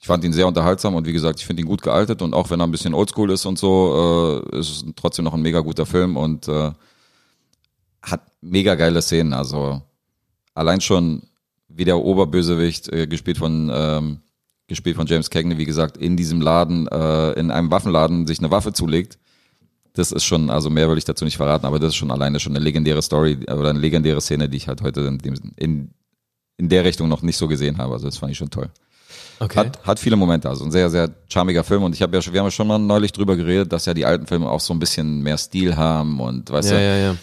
ich 0.00 0.06
fand 0.06 0.24
ihn 0.24 0.32
sehr 0.32 0.46
unterhaltsam 0.48 0.94
und 0.94 1.06
wie 1.06 1.12
gesagt, 1.12 1.38
ich 1.40 1.46
finde 1.46 1.62
ihn 1.62 1.68
gut 1.68 1.82
gealtet 1.82 2.22
und 2.22 2.34
auch 2.34 2.50
wenn 2.50 2.60
er 2.60 2.66
ein 2.66 2.70
bisschen 2.72 2.94
oldschool 2.94 3.30
ist 3.30 3.46
und 3.46 3.58
so, 3.58 4.42
äh, 4.52 4.58
ist 4.58 4.70
es 4.70 4.84
trotzdem 4.96 5.24
noch 5.24 5.34
ein 5.34 5.42
mega 5.42 5.60
guter 5.60 5.86
Film 5.86 6.16
und 6.16 6.48
äh, 6.48 6.72
hat 8.02 8.22
mega 8.40 8.74
geile 8.74 9.02
Szenen. 9.02 9.32
Also 9.32 9.82
allein 10.54 10.80
schon 10.80 11.22
wie 11.68 11.84
der 11.84 11.98
Oberbösewicht, 11.98 12.88
äh, 12.92 13.06
gespielt 13.06 13.38
von 13.38 13.70
ähm, 13.72 14.20
gespielt 14.68 14.96
von 14.96 15.06
James 15.06 15.30
Cagney, 15.30 15.58
wie 15.58 15.64
gesagt, 15.64 15.96
in 15.96 16.16
diesem 16.16 16.40
Laden, 16.40 16.88
äh, 16.88 17.32
in 17.34 17.50
einem 17.52 17.70
Waffenladen 17.70 18.26
sich 18.26 18.40
eine 18.40 18.50
Waffe 18.50 18.72
zulegt. 18.72 19.16
Das 19.96 20.12
ist 20.12 20.24
schon, 20.24 20.50
also 20.50 20.68
mehr 20.68 20.88
will 20.90 20.98
ich 20.98 21.06
dazu 21.06 21.24
nicht 21.24 21.38
verraten, 21.38 21.64
aber 21.64 21.78
das 21.78 21.88
ist 21.88 21.96
schon 21.96 22.10
alleine 22.10 22.38
schon 22.38 22.54
eine 22.54 22.62
legendäre 22.62 23.00
Story 23.00 23.38
oder 23.50 23.70
eine 23.70 23.78
legendäre 23.78 24.20
Szene, 24.20 24.48
die 24.48 24.58
ich 24.58 24.68
halt 24.68 24.82
heute 24.82 25.00
in, 25.00 25.18
in, 25.56 25.90
in 26.58 26.68
der 26.68 26.84
Richtung 26.84 27.08
noch 27.08 27.22
nicht 27.22 27.38
so 27.38 27.48
gesehen 27.48 27.78
habe. 27.78 27.94
Also 27.94 28.06
das 28.06 28.18
fand 28.18 28.32
ich 28.32 28.38
schon 28.38 28.50
toll. 28.50 28.68
Okay. 29.40 29.58
Hat, 29.58 29.86
hat 29.86 29.98
viele 29.98 30.16
Momente, 30.16 30.48
also 30.48 30.64
ein 30.64 30.70
sehr, 30.70 30.90
sehr 30.90 31.10
charmiger 31.28 31.64
Film. 31.64 31.82
Und 31.82 31.94
ich 31.94 32.02
habe 32.02 32.14
ja 32.14 32.20
schon, 32.20 32.34
wir 32.34 32.40
haben 32.40 32.46
ja 32.46 32.50
schon 32.50 32.66
mal 32.66 32.78
neulich 32.78 33.12
drüber 33.12 33.36
geredet, 33.36 33.72
dass 33.72 33.86
ja 33.86 33.94
die 33.94 34.04
alten 34.04 34.26
Filme 34.26 34.50
auch 34.50 34.60
so 34.60 34.74
ein 34.74 34.78
bisschen 34.78 35.22
mehr 35.22 35.38
Stil 35.38 35.76
haben 35.76 36.20
und 36.20 36.50
weißt 36.50 36.70
ja, 36.70 36.76
du, 36.76 36.82
ja, 36.82 36.96
ja. 36.96 37.16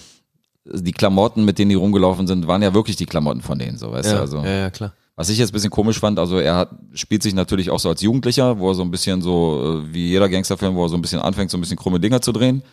die 0.66 0.92
Klamotten, 0.92 1.46
mit 1.46 1.60
denen 1.60 1.70
die 1.70 1.76
rumgelaufen 1.76 2.26
sind, 2.26 2.48
waren 2.48 2.62
ja 2.64 2.74
wirklich 2.74 2.96
die 2.96 3.06
Klamotten 3.06 3.42
von 3.42 3.60
denen, 3.60 3.78
so 3.78 3.92
weißt 3.92 4.10
Ja, 4.10 4.16
du. 4.16 4.22
Also 4.22 4.38
ja, 4.40 4.52
ja, 4.52 4.70
klar. 4.70 4.94
Was 5.16 5.30
ich 5.30 5.38
jetzt 5.38 5.50
ein 5.52 5.54
bisschen 5.54 5.70
komisch 5.70 6.00
fand, 6.00 6.18
also 6.18 6.40
er 6.40 6.56
hat, 6.56 6.70
spielt 6.94 7.22
sich 7.22 7.34
natürlich 7.34 7.70
auch 7.70 7.80
so 7.80 7.90
als 7.90 8.02
Jugendlicher, 8.02 8.58
wo 8.58 8.70
er 8.70 8.76
so 8.76 8.82
ein 8.82 8.92
bisschen 8.92 9.22
so, 9.22 9.84
äh, 9.86 9.94
wie 9.94 10.08
jeder 10.10 10.28
Gangsterfilm, 10.28 10.76
wo 10.76 10.86
er 10.86 10.90
so 10.90 10.96
ein 10.96 11.02
bisschen 11.02 11.20
anfängt, 11.20 11.52
so 11.52 11.58
ein 11.58 11.62
bisschen 11.62 11.78
krumme 11.78 12.00
Dinger 12.00 12.22
zu 12.22 12.32
drehen. 12.32 12.64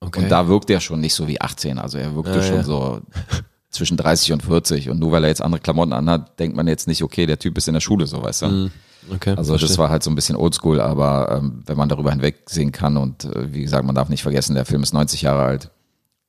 Okay. 0.00 0.22
Und 0.22 0.28
da 0.30 0.48
wirkt 0.48 0.70
er 0.70 0.80
schon 0.80 1.00
nicht 1.00 1.14
so 1.14 1.26
wie 1.28 1.40
18. 1.40 1.78
Also 1.78 1.98
er 1.98 2.14
wirkte 2.14 2.36
Ja, 2.36 2.42
schon 2.42 2.56
ja. 2.56 2.62
so 2.64 3.00
zwischen 3.70 3.96
30 3.96 4.32
und 4.32 4.42
40. 4.42 4.90
Und 4.90 4.98
nur 4.98 5.12
weil 5.12 5.24
er 5.24 5.28
jetzt 5.28 5.42
andere 5.42 5.60
Klamotten 5.60 5.92
anhat, 5.92 6.38
denkt 6.38 6.56
man 6.56 6.66
jetzt 6.68 6.86
nicht, 6.86 7.02
okay, 7.02 7.26
der 7.26 7.38
Typ 7.38 7.56
ist 7.56 7.68
in 7.68 7.74
der 7.74 7.80
Schule, 7.80 8.06
so 8.06 8.22
weißt 8.22 8.42
du. 8.42 8.46
Mhm. 8.46 8.70
okay. 9.14 9.34
Also 9.36 9.52
das 9.52 9.60
verstehe. 9.62 9.78
war 9.78 9.90
halt 9.90 10.02
so 10.02 10.10
ein 10.10 10.14
bisschen 10.14 10.36
oldschool, 10.36 10.80
aber 10.80 11.36
ähm, 11.38 11.62
wenn 11.66 11.76
man 11.76 11.88
darüber 11.88 12.10
hinwegsehen 12.10 12.72
kann 12.72 12.96
und 12.96 13.24
äh, 13.24 13.52
wie 13.54 13.62
gesagt, 13.62 13.84
man 13.84 13.94
darf 13.94 14.08
nicht 14.08 14.22
vergessen, 14.22 14.54
der 14.54 14.64
Film 14.66 14.82
ist 14.82 14.92
90 14.92 15.22
Jahre 15.22 15.42
alt, 15.42 15.70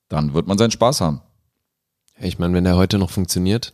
dann 0.08 0.34
wird 0.34 0.46
man 0.46 0.58
seinen 0.58 0.70
Spaß 0.70 1.00
haben. 1.00 1.20
Ich 2.20 2.38
meine, 2.38 2.54
wenn 2.54 2.64
der 2.64 2.76
heute 2.76 2.98
noch 2.98 3.10
funktioniert, 3.10 3.72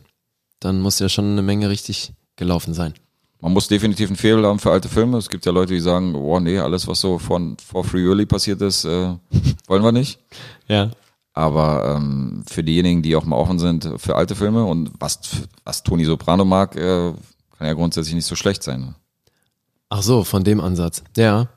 dann 0.59 0.81
muss 0.81 0.99
ja 0.99 1.09
schon 1.09 1.31
eine 1.31 1.41
Menge 1.41 1.69
richtig 1.69 2.13
gelaufen 2.35 2.73
sein. 2.73 2.93
Man 3.41 3.53
muss 3.53 3.69
definitiv 3.69 4.09
einen 4.09 4.17
Fehler 4.17 4.49
haben 4.49 4.59
für 4.59 4.71
alte 4.71 4.89
Filme. 4.89 5.17
Es 5.17 5.29
gibt 5.29 5.45
ja 5.45 5.51
Leute, 5.51 5.73
die 5.73 5.79
sagen, 5.79 6.13
oh 6.13 6.39
nee, 6.39 6.59
alles, 6.59 6.87
was 6.87 6.99
so 6.99 7.19
von 7.19 7.55
For 7.57 7.85
Free 7.85 8.05
Early 8.05 8.25
passiert 8.25 8.61
ist, 8.61 8.83
äh, 8.83 9.15
wollen 9.67 9.83
wir 9.83 9.91
nicht. 9.91 10.19
Ja. 10.67 10.91
Aber 11.33 11.95
ähm, 11.95 12.43
für 12.47 12.63
diejenigen, 12.63 13.01
die 13.01 13.15
auch 13.15 13.23
mal 13.23 13.37
offen 13.37 13.57
sind 13.57 13.89
für 13.97 14.15
alte 14.15 14.35
Filme 14.35 14.65
und 14.65 14.91
was, 14.99 15.19
was 15.63 15.81
Toni 15.81 16.05
Soprano 16.05 16.45
mag, 16.45 16.75
äh, 16.75 17.11
kann 17.57 17.67
ja 17.67 17.73
grundsätzlich 17.73 18.13
nicht 18.13 18.25
so 18.27 18.35
schlecht 18.35 18.61
sein. 18.61 18.93
Ach 19.89 20.03
so, 20.03 20.23
von 20.23 20.43
dem 20.43 20.59
Ansatz. 20.59 21.03
Ja. 21.17 21.47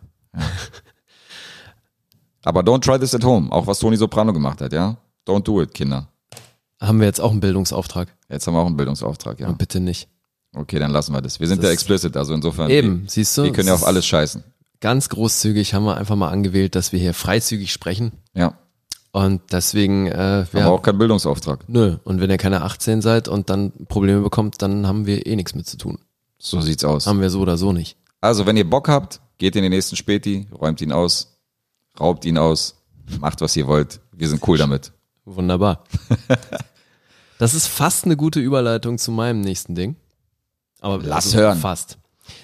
Aber 2.42 2.60
don't 2.60 2.80
try 2.80 2.98
this 2.98 3.14
at 3.14 3.24
home, 3.24 3.52
auch 3.52 3.66
was 3.66 3.80
Toni 3.80 3.96
Soprano 3.96 4.32
gemacht 4.32 4.62
hat, 4.62 4.72
ja? 4.72 4.96
Don't 5.26 5.42
do 5.42 5.60
it, 5.60 5.74
Kinder. 5.74 6.08
Haben 6.82 6.98
wir 7.00 7.06
jetzt 7.06 7.20
auch 7.20 7.30
einen 7.30 7.40
Bildungsauftrag? 7.40 8.08
Jetzt 8.28 8.46
haben 8.46 8.54
wir 8.54 8.60
auch 8.60 8.66
einen 8.66 8.76
Bildungsauftrag, 8.76 9.38
ja. 9.40 9.48
Und 9.48 9.58
bitte 9.58 9.80
nicht. 9.80 10.08
Okay, 10.54 10.78
dann 10.78 10.90
lassen 10.90 11.12
wir 11.14 11.22
das. 11.22 11.40
Wir 11.40 11.46
sind 11.48 11.58
Das- 11.62 11.66
ja 11.68 11.72
explicit, 11.72 12.16
also 12.16 12.34
insofern. 12.34 12.70
Eben, 12.70 13.04
siehst 13.08 13.38
du? 13.38 13.44
Wir 13.44 13.52
können 13.52 13.68
ja 13.68 13.74
auf 13.74 13.86
alles 13.86 14.04
scheißen. 14.04 14.42
Ganz 14.80 15.08
großzügig 15.08 15.74
haben 15.74 15.84
wir 15.84 15.96
einfach 15.96 16.16
mal 16.16 16.28
angewählt, 16.28 16.74
dass 16.74 16.92
wir 16.92 16.98
hier 16.98 17.14
freizügig 17.14 17.72
sprechen. 17.72 18.12
Ja. 18.34 18.58
Und 19.12 19.40
deswegen, 19.52 20.06
äh, 20.08 20.44
Aber 20.50 20.58
ja, 20.58 20.68
auch 20.70 20.82
kein 20.82 20.98
Bildungsauftrag. 20.98 21.68
nö. 21.68 21.98
Und 22.02 22.20
wenn 22.20 22.30
ihr 22.30 22.38
keine 22.38 22.62
18 22.62 23.00
seid 23.00 23.28
und 23.28 23.48
dann 23.50 23.72
Probleme 23.88 24.20
bekommt, 24.22 24.60
dann 24.62 24.86
haben 24.86 25.06
wir 25.06 25.26
eh 25.26 25.36
nichts 25.36 25.54
mit 25.54 25.66
zu 25.68 25.76
tun. 25.76 25.98
So 26.38 26.60
sieht's 26.60 26.82
aus. 26.84 27.06
Haben 27.06 27.20
wir 27.20 27.30
so 27.30 27.40
oder 27.40 27.56
so 27.56 27.72
nicht. 27.72 27.96
Also, 28.20 28.44
wenn 28.46 28.56
ihr 28.56 28.68
Bock 28.68 28.88
habt, 28.88 29.20
geht 29.38 29.54
in 29.54 29.62
den 29.62 29.70
nächsten 29.70 29.96
Späti, 29.96 30.48
räumt 30.52 30.80
ihn 30.80 30.90
aus, 30.92 31.38
raubt 32.00 32.24
ihn 32.24 32.38
aus, 32.38 32.82
macht 33.20 33.40
was 33.40 33.54
ihr 33.56 33.66
wollt. 33.68 34.00
Wir 34.12 34.28
sind 34.28 34.46
cool 34.48 34.58
damit. 34.58 34.92
Wunderbar. 35.24 35.84
das 37.38 37.54
ist 37.54 37.66
fast 37.66 38.04
eine 38.04 38.16
gute 38.16 38.40
Überleitung 38.40 38.98
zu 38.98 39.10
meinem 39.10 39.40
nächsten 39.40 39.74
Ding. 39.74 39.96
Aber 40.80 40.98
Lass 41.02 41.34
hören. 41.34 41.58
Fast. 41.58 41.98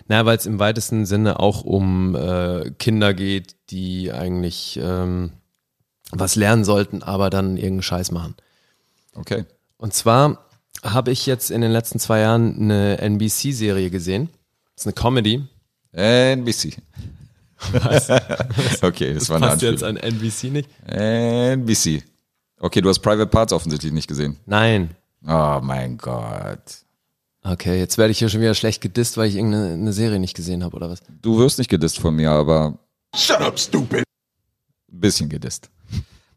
Na, 0.07 0.25
weil 0.27 0.37
es 0.37 0.47
im 0.47 0.59
weitesten 0.59 1.07
Sinne 1.07 1.41
auch 1.41 1.63
um 1.65 2.15
äh, 2.15 2.71
Kinder 2.79 3.15
geht, 3.15 3.57
die 3.71 4.13
eigentlich 4.13 4.79
ähm, 4.83 5.33
was 6.11 6.37
lernen 6.37 6.65
sollten, 6.65 7.03
aber 7.03 7.31
dann 7.31 7.57
irgendeinen 7.57 7.83
Scheiß 7.83 8.11
machen. 8.11 8.35
Okay. 9.15 9.45
Und 9.77 9.95
zwar 9.95 10.45
habe 10.83 11.11
ich 11.11 11.27
jetzt 11.27 11.51
in 11.51 11.61
den 11.61 11.73
letzten 11.73 11.99
zwei 11.99 12.21
Jahren 12.21 12.57
eine 12.57 12.99
NBC-Serie 12.99 13.91
gesehen. 13.91 14.29
Das 14.75 14.83
ist 14.83 14.87
eine 14.87 14.95
Comedy. 14.95 15.45
NBC. 15.93 16.77
okay, 18.83 19.15
das, 19.15 19.29
war 19.29 19.37
eine 19.37 19.47
Passt 19.49 19.63
jetzt 19.63 19.83
Anspielung. 19.83 19.85
an 19.85 19.97
NBC 19.97 20.45
nicht? 20.45 20.69
NBC. 20.87 22.05
Okay, 22.61 22.81
du 22.81 22.89
hast 22.89 23.01
Private 23.01 23.27
Parts 23.27 23.53
offensichtlich 23.53 23.93
nicht 23.93 24.09
gesehen. 24.09 24.37
Nein. 24.47 24.91
Oh 25.27 25.61
mein 25.63 25.97
Gott. 25.99 26.85
Okay, 27.45 27.79
jetzt 27.79 27.99
werde 27.99 28.11
ich 28.11 28.19
hier 28.19 28.29
schon 28.29 28.41
wieder 28.41 28.55
schlecht 28.55 28.81
gedisst, 28.81 29.17
weil 29.17 29.29
ich 29.29 29.37
irgendeine 29.37 29.73
eine 29.75 29.93
Serie 29.93 30.19
nicht 30.19 30.35
gesehen 30.37 30.65
habe, 30.65 30.77
oder 30.77 30.91
was? 30.91 31.01
Du 31.23 31.39
wirst 31.39 31.59
nicht 31.59 31.71
gedisst 31.71 31.99
von 31.99 32.15
mir, 32.15 32.31
aber 32.31 32.79
Shut 33.15 33.41
up, 33.41 33.59
stupid. 33.59 34.05
ein 34.93 35.01
bisschen 35.01 35.29
gedisst. 35.29 35.71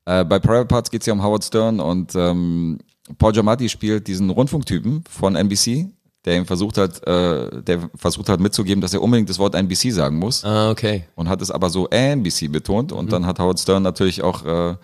Äh, 0.06 0.24
bei 0.26 0.40
Private 0.40 0.66
Parts 0.68 0.90
geht 0.90 1.02
es 1.02 1.08
ja 1.08 1.14
um 1.14 1.22
Howard 1.24 1.44
Stern 1.44 1.80
und 1.80 2.14
ähm, 2.16 2.80
Paul 3.18 3.34
Giamatti 3.34 3.68
spielt 3.70 4.08
diesen 4.08 4.30
Rundfunktypen 4.30 5.04
von 5.10 5.36
NBC, 5.36 5.90
der 6.26 6.38
ihm 6.38 6.46
versucht 6.46 6.78
hat, 6.78 7.06
äh, 7.08 7.62
der 7.64 7.90
versucht 7.96 8.30
hat 8.30 8.40
mitzugeben, 8.40 8.82
dass 8.82 8.94
er 8.94 9.02
unbedingt 9.02 9.30
das 9.30 9.38
Wort 9.40 9.54
NBC 9.56 9.92
sagen 9.92 10.18
muss 10.18 10.46
Ah, 10.46 10.70
okay. 10.72 11.06
und 11.16 11.28
hat 11.30 11.42
es 11.42 11.52
aber 11.52 11.70
so 11.70 11.88
NBC 11.90 12.48
betont 12.52 12.92
und 12.92 13.12
dann 13.12 13.26
hat 13.26 13.40
Howard 13.40 13.60
Stern 13.60 13.84
natürlich 13.84 14.22
auch 14.24 14.46
äh, 14.46 14.76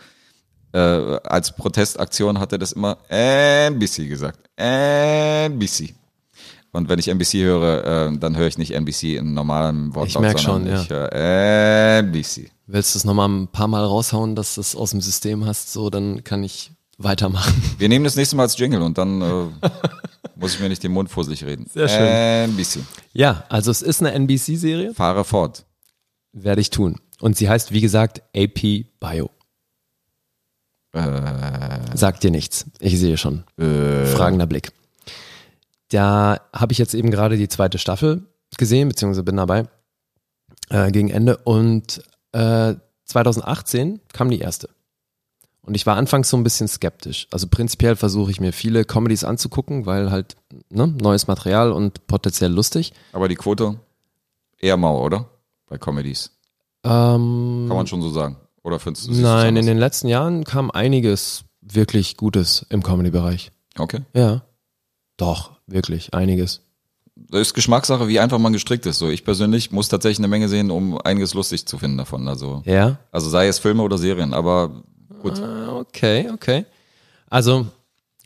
äh, 0.73 0.77
als 1.23 1.55
Protestaktion 1.55 2.39
hat 2.39 2.51
er 2.51 2.57
das 2.57 2.71
immer 2.73 2.97
NBC 3.09 4.07
gesagt. 4.07 4.39
NBC. 4.55 5.93
Und 6.73 6.89
wenn 6.89 6.99
ich 6.99 7.07
NBC 7.07 7.33
höre, 7.43 8.09
äh, 8.11 8.17
dann 8.17 8.35
höre 8.37 8.47
ich 8.47 8.57
nicht 8.57 8.71
NBC 8.71 9.15
in 9.17 9.33
normalem 9.33 9.95
Wortlaut, 9.95 10.07
Ich 10.07 10.19
merk 10.19 10.39
sondern 10.39 10.75
schon, 10.77 10.83
ich 10.83 10.89
höre 10.89 11.11
NBC. 11.99 12.51
Willst 12.67 12.93
du 12.93 12.99
es 12.99 13.05
nochmal 13.05 13.29
ein 13.29 13.47
paar 13.47 13.67
Mal 13.67 13.83
raushauen, 13.83 14.35
dass 14.35 14.55
du 14.55 14.61
es 14.61 14.75
aus 14.75 14.91
dem 14.91 15.01
System 15.01 15.45
hast, 15.45 15.71
so 15.71 15.89
dann 15.89 16.23
kann 16.23 16.43
ich 16.43 16.71
weitermachen. 16.97 17.53
Wir 17.77 17.89
nehmen 17.89 18.03
das 18.05 18.15
nächste 18.15 18.35
Mal 18.35 18.43
als 18.43 18.57
Jingle 18.57 18.81
und 18.81 18.97
dann 18.97 19.21
äh, 19.21 19.45
muss 20.35 20.53
ich 20.55 20.59
mir 20.59 20.69
nicht 20.69 20.83
den 20.83 20.91
Mund 20.91 21.09
fusselig 21.09 21.43
reden. 21.45 21.65
Sehr 21.73 21.87
schön. 21.87 22.51
NBC. 22.51 22.79
Ja, 23.13 23.43
also 23.49 23.71
es 23.71 23.81
ist 23.81 24.01
eine 24.01 24.11
NBC-Serie, 24.11 24.93
Fahre 24.93 25.23
fort. 25.23 25.65
werde 26.33 26.61
ich 26.61 26.69
tun. 26.69 26.97
Und 27.21 27.37
sie 27.37 27.49
heißt, 27.49 27.71
wie 27.71 27.81
gesagt, 27.81 28.21
AP 28.35 28.85
Bio. 28.99 29.29
Sagt 31.93 32.23
dir 32.23 32.31
nichts. 32.31 32.65
Ich 32.79 32.99
sehe 32.99 33.17
schon. 33.17 33.43
Fragender 33.57 34.47
Blick. 34.47 34.71
Da 35.89 36.39
habe 36.53 36.73
ich 36.73 36.77
jetzt 36.77 36.93
eben 36.93 37.11
gerade 37.11 37.37
die 37.37 37.47
zweite 37.47 37.77
Staffel 37.77 38.23
gesehen, 38.57 38.89
beziehungsweise 38.89 39.23
bin 39.23 39.37
dabei 39.37 39.65
äh, 40.69 40.91
gegen 40.91 41.09
Ende. 41.09 41.37
Und 41.37 42.01
äh, 42.33 42.75
2018 43.05 44.01
kam 44.11 44.29
die 44.29 44.39
erste. 44.39 44.69
Und 45.61 45.75
ich 45.75 45.85
war 45.85 45.97
anfangs 45.97 46.29
so 46.29 46.37
ein 46.37 46.43
bisschen 46.43 46.67
skeptisch. 46.69 47.27
Also 47.29 47.47
prinzipiell 47.47 47.97
versuche 47.97 48.31
ich 48.31 48.39
mir 48.39 48.53
viele 48.53 48.85
Comedies 48.85 49.25
anzugucken, 49.25 49.85
weil 49.85 50.11
halt 50.11 50.37
ne, 50.69 50.87
neues 50.87 51.27
Material 51.27 51.73
und 51.73 52.07
potenziell 52.07 52.51
lustig. 52.51 52.93
Aber 53.11 53.27
die 53.27 53.35
Quote 53.35 53.77
eher 54.59 54.77
mau, 54.77 55.03
oder? 55.03 55.29
Bei 55.67 55.77
Comedies. 55.77 56.31
Ähm, 56.85 57.65
Kann 57.67 57.77
man 57.77 57.87
schon 57.87 58.01
so 58.01 58.09
sagen. 58.09 58.37
Oder 58.67 58.79
findest 58.79 59.07
du 59.07 59.13
es 59.13 59.19
Nein, 59.19 59.55
in 59.55 59.65
den 59.65 59.77
letzten 59.77 60.09
Jahren 60.09 60.43
kam 60.43 60.69
einiges 60.71 61.45
wirklich 61.61 62.17
Gutes 62.17 62.65
im 62.69 62.83
Comedy-Bereich. 62.83 63.51
Okay. 63.77 64.01
Ja. 64.13 64.43
Doch, 65.15 65.51
wirklich, 65.67 66.13
einiges. 66.13 66.59
Das 67.15 67.39
ist 67.39 67.53
Geschmackssache, 67.53 68.09
wie 68.09 68.19
einfach 68.19 68.39
man 68.39 68.51
gestrickt 68.51 68.85
ist. 68.85 68.99
So, 68.99 69.09
ich 69.09 69.23
persönlich 69.23 69.71
muss 69.71 69.87
tatsächlich 69.87 70.19
eine 70.19 70.27
Menge 70.27 70.49
sehen, 70.49 70.69
um 70.69 70.99
einiges 70.99 71.33
lustig 71.33 71.65
zu 71.65 71.77
finden 71.77 71.97
davon. 71.97 72.27
Also, 72.27 72.61
Ja? 72.65 72.99
also 73.09 73.29
sei 73.29 73.47
es 73.47 73.57
Filme 73.57 73.83
oder 73.83 73.97
Serien, 73.97 74.33
aber 74.33 74.83
gut. 75.21 75.39
Ah, 75.39 75.77
Okay, 75.77 76.29
okay. 76.33 76.65
Also, 77.29 77.67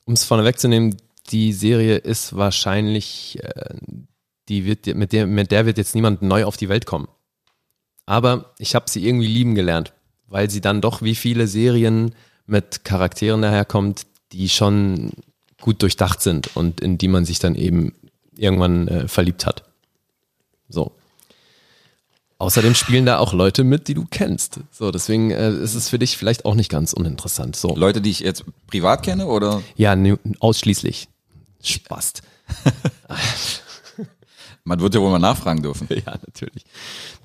um 0.06 0.14
es 0.14 0.24
vorne 0.24 0.44
wegzunehmen, 0.44 0.98
die 1.30 1.54
Serie 1.54 1.98
ist 1.98 2.36
wahrscheinlich, 2.36 3.38
äh, 3.44 3.76
die 4.50 4.66
wird, 4.66 4.88
mit 4.88 5.14
der, 5.14 5.28
mit 5.28 5.52
der 5.52 5.68
wird 5.68 5.78
jetzt 5.78 5.94
niemand 5.94 6.24
neu 6.24 6.46
auf 6.46 6.58
die 6.58 6.68
Welt 6.70 6.88
kommen. 6.88 7.08
Aber 8.08 8.54
ich 8.58 8.74
habe 8.74 8.90
sie 8.90 9.06
irgendwie 9.08 9.28
lieben 9.28 9.54
gelernt, 9.54 9.94
weil 10.32 10.50
sie 10.50 10.62
dann 10.62 10.82
doch 10.82 11.02
wie 11.02 11.14
viele 11.14 11.46
Serien 11.46 12.16
mit 12.48 12.84
Charakteren 12.86 13.42
daherkommt, 13.42 14.08
die 14.32 14.50
schon 14.50 15.12
gut 15.60 15.82
durchdacht 15.82 16.22
sind 16.22 16.56
und 16.56 16.80
in 16.80 16.98
die 16.98 17.10
man 17.10 17.26
sich 17.26 17.40
dann 17.40 17.54
eben 17.56 17.94
irgendwann 18.36 18.88
äh, 18.88 19.08
verliebt 19.08 19.46
hat. 19.46 19.64
So. 20.70 20.94
Außerdem 22.38 22.74
spielen 22.74 23.06
da 23.06 23.20
auch 23.20 23.34
Leute 23.34 23.64
mit, 23.64 23.88
die 23.88 23.94
du 23.94 24.08
kennst. 24.10 24.62
So, 24.72 24.90
deswegen 24.90 25.30
äh, 25.30 25.52
ist 25.52 25.76
es 25.76 25.90
für 25.90 26.00
dich 26.00 26.18
vielleicht 26.18 26.46
auch 26.46 26.56
nicht 26.56 26.72
ganz 26.72 26.94
uninteressant. 26.94 27.56
So. 27.56 27.76
Leute, 27.76 28.02
die 28.02 28.10
ich 28.10 28.22
jetzt 28.22 28.46
privat 28.68 29.04
kenne 29.04 29.28
oder 29.28 29.62
Ja, 29.76 29.96
ne, 29.96 30.18
ausschließlich. 30.40 31.08
Spast. 31.62 32.24
man 34.64 34.80
wird 34.80 34.96
ja 34.96 35.02
wohl 35.02 35.12
mal 35.12 35.20
nachfragen 35.20 35.62
dürfen. 35.62 35.88
Ja, 36.06 36.18
natürlich. 36.26 36.64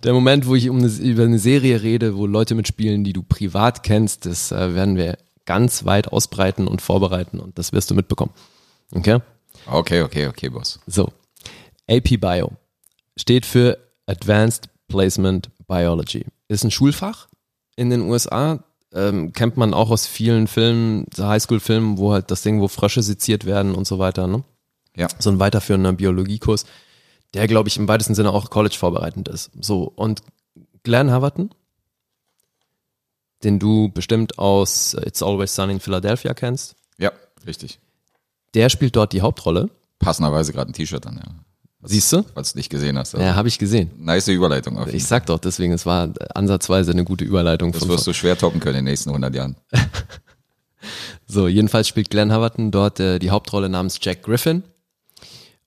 Der 0.03 0.12
Moment, 0.12 0.46
wo 0.46 0.55
ich 0.55 0.68
um 0.68 0.79
eine, 0.79 0.88
über 0.88 1.25
eine 1.25 1.38
Serie 1.38 1.83
rede, 1.83 2.16
wo 2.16 2.27
Leute 2.27 2.55
mitspielen, 2.55 3.05
die 3.05 3.12
du 3.12 3.22
privat 3.22 3.83
kennst, 3.83 4.27
das 4.27 4.53
äh, 4.53 4.75
werden 4.75 4.96
wir 4.96 5.18
ganz 5.44 5.85
weit 5.85 6.09
ausbreiten 6.09 6.66
und 6.66 6.83
vorbereiten 6.83 7.38
und 7.38 7.59
das 7.59 7.72
wirst 7.72 7.90
du 7.90 7.94
mitbekommen. 7.94 8.33
Okay? 8.92 9.20
Okay, 9.66 10.03
okay, 10.03 10.27
okay, 10.27 10.49
Boss. 10.49 10.81
So. 10.87 11.12
AP 11.88 12.20
Bio 12.20 12.53
steht 13.16 13.46
für 13.46 13.79
Advanced 14.07 14.68
Placement 14.88 15.51
Biology. 15.66 16.27
Ist 16.49 16.64
ein 16.64 16.70
Schulfach 16.70 17.29
in 17.77 17.90
den 17.90 18.03
USA. 18.03 18.62
Ähm, 18.92 19.33
kennt 19.33 19.57
man 19.57 19.75
auch 19.75 19.90
aus 19.90 20.07
vielen 20.07 20.46
Filmen, 20.46 21.07
Highschool-Filmen, 21.18 21.99
wo 21.99 22.12
halt 22.12 22.31
das 22.31 22.42
Ding, 22.42 22.61
wo 22.61 22.68
Frösche 22.68 23.03
seziert 23.03 23.44
werden 23.44 23.75
und 23.75 23.87
so 23.87 23.99
weiter. 23.99 24.27
Ne? 24.27 24.44
Ja. 24.96 25.09
so 25.18 25.31
ein 25.31 25.38
weiterführender 25.38 25.92
Biologiekurs, 25.92 26.64
der, 27.37 27.46
glaube 27.46 27.68
ich, 27.68 27.77
im 27.77 27.87
weitesten 27.88 28.14
Sinne 28.14 28.33
auch 28.33 28.51
College 28.51 28.77
vorbereitend 28.79 29.29
ist. 29.29 29.51
So, 29.61 29.85
und 29.85 30.22
Glenn 30.83 31.11
Haverton, 31.11 31.51
den 33.44 33.59
du 33.59 33.90
bestimmt 33.90 34.38
aus 34.38 34.94
It's 34.94 35.22
Always 35.22 35.55
Sunny 35.55 35.75
in 35.75 35.81
Philadelphia 35.81 36.35
kennst, 36.35 36.75
Ja, 36.99 37.12
richtig. 37.46 37.79
der 38.55 38.68
spielt 38.70 38.96
dort 38.96 39.12
die 39.12 39.20
Hauptrolle. 39.20 39.68
Passenderweise 39.99 40.53
gerade 40.53 40.70
ein 40.70 40.75
T-Shirt 40.75 41.07
an, 41.07 41.16
ja. 41.25 41.33
Siehst 41.88 42.12
du? 42.12 42.25
Falls 42.35 42.53
du 42.53 42.59
nicht 42.59 42.70
gesehen 42.70 42.99
hast. 42.99 43.14
Also, 43.14 43.25
Ja, 43.25 43.37
habe 43.37 43.46
ich 43.49 43.59
gesehen. 43.59 43.90
Nice 43.99 44.29
Überleitung 44.29 44.77
auf 44.77 44.87
jeden 44.87 44.96
Ich 44.96 45.07
sag 45.07 45.27
doch, 45.27 45.38
deswegen, 45.38 45.72
es 45.72 45.87
war 45.87 46.09
ansatzweise 46.35 46.90
eine 46.90 47.05
gute 47.05 47.25
Überleitung. 47.25 47.70
Das 47.70 47.87
wirst 47.87 48.07
du 48.07 48.12
schwer 48.12 48.37
toppen 48.37 48.59
können 48.61 48.79
in 48.79 48.85
den 48.85 48.90
nächsten 48.92 49.11
100 49.11 49.35
Jahren. 49.35 49.57
So, 51.27 51.49
jedenfalls 51.49 51.88
spielt 51.88 52.11
Glenn 52.11 52.31
Haverton 52.33 52.70
dort 52.70 53.01
äh, 53.01 53.18
die 53.18 53.31
Hauptrolle 53.31 53.68
namens 53.68 53.99
Jack 54.01 54.22
Griffin. 54.22 54.62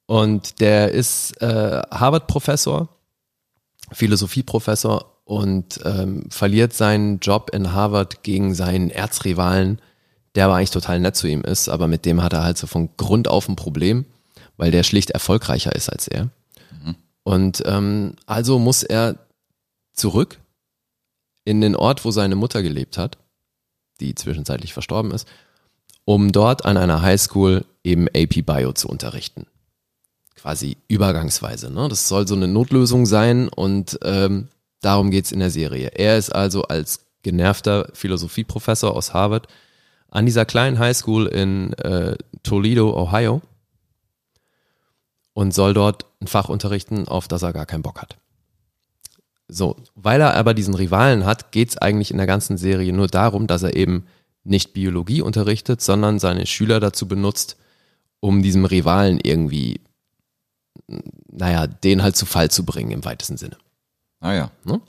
Und 0.09 0.59
der 0.59 0.91
ist 0.91 1.39
äh, 1.39 1.83
Harvard-Professor, 1.91 2.89
Philosophieprofessor 3.91 5.21
und 5.23 5.81
ähm, 5.85 6.23
verliert 6.31 6.73
seinen 6.73 7.19
Job 7.19 7.51
in 7.53 7.73
Harvard 7.73 8.23
gegen 8.23 8.55
seinen 8.55 8.89
Erzrivalen, 8.89 9.79
der 10.33 10.45
aber 10.45 10.55
eigentlich 10.55 10.71
total 10.71 10.99
nett 10.99 11.15
zu 11.15 11.27
ihm 11.27 11.43
ist, 11.43 11.69
aber 11.69 11.87
mit 11.87 12.05
dem 12.05 12.23
hat 12.23 12.33
er 12.33 12.41
halt 12.41 12.57
so 12.57 12.65
von 12.65 12.89
Grund 12.97 13.27
auf 13.27 13.47
ein 13.47 13.55
Problem, 13.55 14.05
weil 14.57 14.71
der 14.71 14.81
schlicht 14.81 15.11
erfolgreicher 15.11 15.75
ist 15.75 15.91
als 15.91 16.07
er. 16.07 16.31
Und 17.21 17.61
ähm, 17.67 18.15
also 18.25 18.57
muss 18.57 18.81
er 18.81 19.15
zurück 19.93 20.39
in 21.45 21.61
den 21.61 21.75
Ort, 21.75 22.03
wo 22.03 22.09
seine 22.09 22.35
Mutter 22.35 22.63
gelebt 22.63 22.97
hat, 22.97 23.19
die 23.99 24.15
zwischenzeitlich 24.15 24.73
verstorben 24.73 25.11
ist, 25.11 25.27
um 26.03 26.31
dort 26.31 26.65
an 26.65 26.77
einer 26.77 27.03
Highschool 27.03 27.63
eben 27.83 28.07
AP 28.07 28.43
Bio 28.43 28.71
zu 28.73 28.87
unterrichten. 28.87 29.45
Quasi 30.41 30.77
übergangsweise. 30.87 31.71
Ne? 31.71 31.89
Das 31.89 32.07
soll 32.07 32.27
so 32.27 32.35
eine 32.35 32.47
Notlösung 32.47 33.05
sein 33.05 33.49
und 33.49 33.99
ähm, 34.03 34.47
darum 34.81 35.11
geht's 35.11 35.31
in 35.31 35.39
der 35.39 35.49
Serie. 35.49 35.91
Er 35.95 36.17
ist 36.17 36.29
also 36.29 36.63
als 36.63 37.01
genervter 37.23 37.89
Philosophieprofessor 37.93 38.95
aus 38.95 39.13
Harvard 39.13 39.47
an 40.09 40.25
dieser 40.25 40.45
kleinen 40.45 40.79
Highschool 40.79 41.27
in 41.27 41.73
äh, 41.73 42.15
Toledo, 42.43 42.97
Ohio 42.97 43.41
und 45.33 45.53
soll 45.53 45.73
dort 45.73 46.05
ein 46.21 46.27
Fach 46.27 46.49
unterrichten, 46.49 47.07
auf 47.07 47.27
das 47.27 47.43
er 47.43 47.53
gar 47.53 47.65
keinen 47.65 47.83
Bock 47.83 48.01
hat. 48.01 48.17
So, 49.47 49.77
weil 49.95 50.21
er 50.21 50.35
aber 50.35 50.53
diesen 50.53 50.75
Rivalen 50.75 51.25
hat, 51.25 51.51
geht's 51.51 51.77
eigentlich 51.77 52.11
in 52.11 52.17
der 52.17 52.27
ganzen 52.27 52.57
Serie 52.57 52.93
nur 52.93 53.07
darum, 53.07 53.47
dass 53.47 53.63
er 53.63 53.75
eben 53.75 54.05
nicht 54.43 54.73
Biologie 54.73 55.21
unterrichtet, 55.21 55.81
sondern 55.81 56.19
seine 56.19 56.45
Schüler 56.45 56.79
dazu 56.79 57.07
benutzt, 57.07 57.57
um 58.19 58.43
diesem 58.43 58.65
Rivalen 58.65 59.19
irgendwie, 59.21 59.81
naja, 61.31 61.67
den 61.67 62.03
halt 62.03 62.15
zu 62.15 62.25
Fall 62.25 62.51
zu 62.51 62.65
bringen 62.65 62.91
im 62.91 63.05
weitesten 63.05 63.37
Sinne. 63.37 63.57
Ah 64.21 64.33
ja, 64.33 64.51
Ne? 64.65 64.81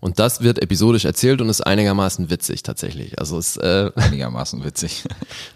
Und 0.00 0.18
das 0.18 0.42
wird 0.42 0.60
episodisch 0.60 1.04
erzählt 1.04 1.40
und 1.40 1.48
ist 1.48 1.60
einigermaßen 1.60 2.28
witzig 2.28 2.64
tatsächlich. 2.64 3.20
Also 3.20 3.38
es, 3.38 3.56
äh, 3.56 3.92
einigermaßen 3.96 4.64
witzig. 4.64 5.04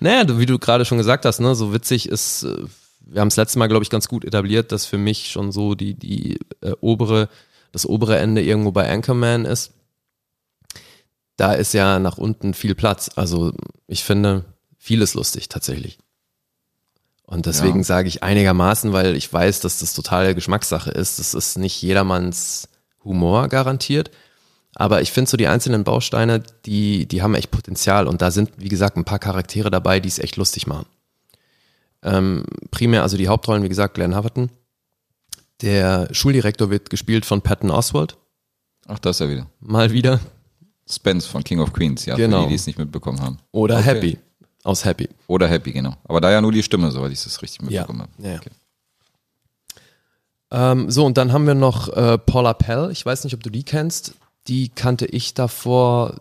naja, 0.01 0.39
wie 0.39 0.47
du 0.47 0.59
gerade 0.59 0.85
schon 0.85 0.99
gesagt 0.99 1.25
hast, 1.25 1.41
ne, 1.41 1.55
so 1.57 1.73
witzig 1.73 2.09
ist, 2.09 2.45
äh, 2.45 2.65
wir 3.01 3.21
haben 3.21 3.29
es 3.29 3.37
letztes 3.37 3.57
Mal, 3.57 3.67
glaube 3.67 3.83
ich, 3.83 3.91
ganz 3.91 4.09
gut 4.09 4.25
etabliert, 4.25 4.71
dass 4.71 4.87
für 4.87 4.99
mich 4.99 5.31
schon 5.31 5.51
so 5.51 5.75
die, 5.75 5.95
die 5.95 6.39
äh, 6.61 6.73
obere, 6.81 7.29
das 7.73 7.87
obere 7.87 8.19
Ende 8.19 8.43
irgendwo 8.43 8.71
bei 8.71 8.89
Anchorman 8.89 9.45
ist. 9.45 9.73
Da 11.37 11.53
ist 11.53 11.75
ja 11.75 11.99
nach 11.99 12.19
unten 12.19 12.55
viel 12.55 12.75
Platz. 12.75 13.11
Also 13.17 13.53
ich 13.89 14.05
finde 14.05 14.45
vieles 14.79 15.15
lustig 15.15 15.49
tatsächlich. 15.49 15.99
Und 17.27 17.47
deswegen 17.47 17.79
Ja. 17.79 17.85
sage 17.85 18.09
ich 18.09 18.23
einigermaßen, 18.23 18.93
weil 18.93 19.17
ich 19.17 19.33
weiß, 19.33 19.61
dass 19.61 19.81
das 19.81 19.95
totale 19.95 20.35
Geschmackssache 20.35 20.91
ist. 20.91 21.19
Das 21.19 21.35
ist 21.35 21.59
nicht 21.59 21.83
jedermanns 21.83 22.69
Humor 23.05 23.49
garantiert. 23.49 24.11
Aber 24.77 25.01
ich 25.03 25.11
finde 25.11 25.31
so 25.31 25.37
die 25.37 25.49
einzelnen 25.49 25.85
Bausteine, 25.85 26.43
die, 26.67 27.07
die 27.07 27.23
haben 27.23 27.35
echt 27.35 27.51
Potenzial. 27.51 28.07
Und 28.07 28.23
da 28.23 28.31
sind, 28.31 28.51
wie 28.59 28.69
gesagt, 28.69 28.97
ein 28.97 29.05
paar 29.05 29.19
Charaktere 29.19 29.71
dabei, 29.71 30.01
die 30.01 30.09
es 30.09 30.19
echt 30.19 30.37
lustig 30.37 30.67
machen. 30.67 30.87
Ähm, 32.03 32.45
primär, 32.71 33.03
also 33.03 33.17
die 33.17 33.27
Hauptrollen, 33.29 33.63
wie 33.65 33.69
gesagt, 33.69 33.95
Glenn 33.95 34.15
Haverton. 34.15 34.51
Der 35.63 36.09
Schuldirektor 36.13 36.71
wird 36.71 36.91
gespielt 36.91 37.25
von 37.25 37.41
Patton 37.43 37.71
Oswald. 37.71 38.17
Ach, 38.87 38.99
das 38.99 39.17
ist 39.17 39.21
ja 39.27 39.31
wieder. 39.33 39.47
Mal 39.61 39.91
wieder. 39.93 40.21
Spence 40.89 41.27
von 41.27 41.43
King 41.43 41.59
of 41.61 41.73
Queens, 41.73 42.05
ja, 42.05 42.15
Genau. 42.15 42.43
für 42.43 42.45
die, 42.45 42.49
die 42.51 42.55
es 42.55 42.67
nicht 42.67 42.79
mitbekommen 42.79 43.21
haben. 43.21 43.39
Oder 43.51 43.79
Okay. 43.79 43.85
Happy. 43.87 44.19
Aus 44.67 44.85
Happy. 44.85 45.09
Oder 45.29 45.47
Happy, 45.47 45.71
genau. 45.71 45.95
Aber 46.05 46.21
da 46.21 46.31
ja 46.31 46.41
nur 46.41 46.51
die 46.51 46.63
Stimme, 46.63 46.91
soweit 46.91 47.13
ich 47.13 47.23
das 47.23 47.41
richtig 47.41 47.63
mitbekommen 47.63 48.03
habe. 48.03 48.11
Ja, 48.19 48.31
ja. 48.31 48.37
Okay. 48.39 48.51
Ähm, 50.51 50.91
so, 50.91 51.05
und 51.05 51.17
dann 51.17 51.33
haben 51.33 51.47
wir 51.47 51.55
noch 51.55 51.89
äh, 51.89 52.19
Paula 52.19 52.53
Pell. 52.53 52.91
Ich 52.91 53.07
weiß 53.07 53.23
nicht, 53.23 53.35
ob 53.35 53.45
du 53.45 53.51
die 53.51 53.63
kennst. 53.63 54.15
Die 54.49 54.69
kannte 54.69 55.07
ich 55.07 55.35
davor 55.35 56.17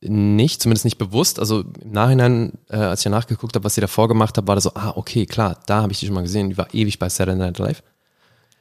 nicht, 0.00 0.62
zumindest 0.62 0.86
nicht 0.86 0.96
bewusst. 0.96 1.38
Also 1.38 1.60
im 1.60 1.92
Nachhinein, 1.92 2.52
äh, 2.70 2.76
als 2.76 3.00
ich 3.00 3.04
ja 3.04 3.10
nachgeguckt 3.10 3.54
habe, 3.54 3.64
was 3.64 3.74
sie 3.74 3.82
davor 3.82 4.08
gemacht 4.08 4.38
hat, 4.38 4.46
war 4.46 4.54
das 4.54 4.64
so, 4.64 4.72
ah, 4.74 4.92
okay, 4.96 5.26
klar, 5.26 5.58
da 5.66 5.82
habe 5.82 5.92
ich 5.92 6.00
die 6.00 6.06
schon 6.06 6.14
mal 6.14 6.22
gesehen. 6.22 6.48
Die 6.48 6.56
war 6.56 6.72
ewig 6.72 6.98
bei 6.98 7.10
Saturday 7.10 7.38
Night 7.38 7.58
Live. 7.58 7.82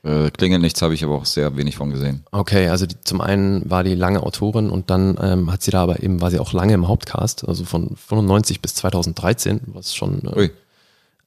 Äh, 0.05 0.29
klingelt 0.29 0.61
nichts, 0.61 0.83
habe 0.83 0.93
ich 0.93 1.03
aber 1.03 1.15
auch 1.15 1.25
sehr 1.25 1.57
wenig 1.57 1.77
von 1.77 1.89
gesehen. 1.89 2.23
Okay, 2.31 2.67
also 2.67 2.85
die, 2.85 2.95
zum 3.01 3.21
einen 3.21 3.67
war 3.67 3.83
die 3.83 3.95
lange 3.95 4.21
Autorin 4.21 4.69
und 4.69 4.91
dann 4.91 5.17
ähm, 5.19 5.51
hat 5.51 5.63
sie 5.63 5.71
da 5.71 5.81
aber 5.81 6.03
eben, 6.03 6.21
war 6.21 6.29
sie 6.29 6.39
auch 6.39 6.53
lange 6.53 6.73
im 6.73 6.87
Hauptcast, 6.87 7.47
also 7.47 7.65
von 7.65 7.95
95 7.95 8.61
bis 8.61 8.75
2013, 8.75 9.61
was 9.65 9.95
schon, 9.95 10.21
äh, 10.25 10.37
Ui. 10.37 10.51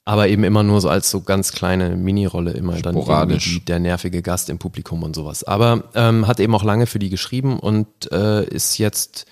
aber 0.05 0.29
eben 0.29 0.45
immer 0.45 0.63
nur 0.63 0.79
so 0.79 0.87
als 0.87 1.11
so 1.11 1.19
ganz 1.19 1.51
kleine 1.51 1.97
Mini-Rolle 1.97 2.51
immer 2.51 2.79
dann 2.79 2.95
Sporadisch. 2.95 3.47
irgendwie 3.47 3.65
der 3.65 3.79
nervige 3.79 4.21
Gast 4.21 4.49
im 4.49 4.59
Publikum 4.59 5.03
und 5.03 5.13
sowas. 5.13 5.43
Aber 5.43 5.83
ähm, 5.93 6.25
hat 6.25 6.39
eben 6.39 6.55
auch 6.55 6.63
lange 6.63 6.85
für 6.85 6.99
die 6.99 7.09
geschrieben 7.09 7.59
und 7.59 8.09
äh, 8.13 8.45
ist 8.45 8.77
jetzt, 8.77 9.25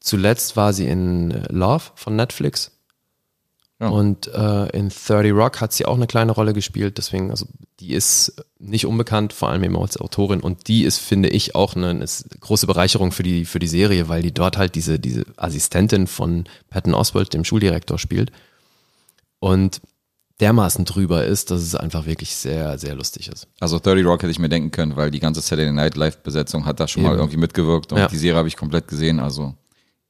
zuletzt 0.00 0.56
war 0.56 0.72
sie 0.72 0.86
in 0.86 1.32
äh, 1.32 1.52
Love 1.52 1.84
von 1.96 2.16
Netflix. 2.16 2.70
Ja. 3.78 3.88
Und 3.88 4.26
äh, 4.28 4.68
in 4.70 4.88
30 4.88 5.32
Rock 5.32 5.60
hat 5.60 5.72
sie 5.72 5.84
auch 5.84 5.96
eine 5.96 6.06
kleine 6.06 6.32
Rolle 6.32 6.54
gespielt, 6.54 6.96
deswegen, 6.96 7.30
also 7.30 7.46
die 7.78 7.92
ist 7.92 8.42
nicht 8.58 8.86
unbekannt, 8.86 9.34
vor 9.34 9.50
allem 9.50 9.64
eben 9.64 9.76
als 9.76 9.98
Autorin. 9.98 10.40
Und 10.40 10.68
die 10.68 10.84
ist, 10.84 10.98
finde 10.98 11.28
ich, 11.28 11.54
auch 11.54 11.76
eine, 11.76 11.90
eine 11.90 12.06
große 12.40 12.66
Bereicherung 12.66 13.12
für 13.12 13.22
die, 13.22 13.44
für 13.44 13.58
die 13.58 13.68
Serie, 13.68 14.08
weil 14.08 14.22
die 14.22 14.32
dort 14.32 14.56
halt 14.56 14.76
diese, 14.76 14.98
diese 14.98 15.24
Assistentin 15.36 16.06
von 16.06 16.44
Patton 16.70 16.94
Oswald, 16.94 17.34
dem 17.34 17.44
Schuldirektor, 17.44 17.98
spielt. 17.98 18.32
Und 19.40 19.82
dermaßen 20.40 20.84
drüber 20.84 21.24
ist, 21.24 21.50
dass 21.50 21.60
es 21.62 21.74
einfach 21.74 22.06
wirklich 22.06 22.34
sehr, 22.34 22.78
sehr 22.78 22.94
lustig 22.94 23.28
ist. 23.28 23.46
Also 23.60 23.78
30 23.78 24.06
Rock 24.06 24.22
hätte 24.22 24.30
ich 24.30 24.38
mir 24.38 24.48
denken 24.48 24.70
können, 24.70 24.96
weil 24.96 25.10
die 25.10 25.20
ganze 25.20 25.40
Saturday 25.40 25.72
Night 25.72 25.96
Live 25.96 26.18
Besetzung 26.22 26.64
hat 26.64 26.80
da 26.80 26.88
schon 26.88 27.02
mal 27.02 27.10
Eben. 27.10 27.20
irgendwie 27.20 27.38
mitgewirkt 27.38 27.92
und 27.92 27.98
Ja. 27.98 28.08
die 28.08 28.16
Serie 28.16 28.38
habe 28.38 28.48
ich 28.48 28.56
komplett 28.56 28.88
gesehen, 28.88 29.20
also 29.20 29.54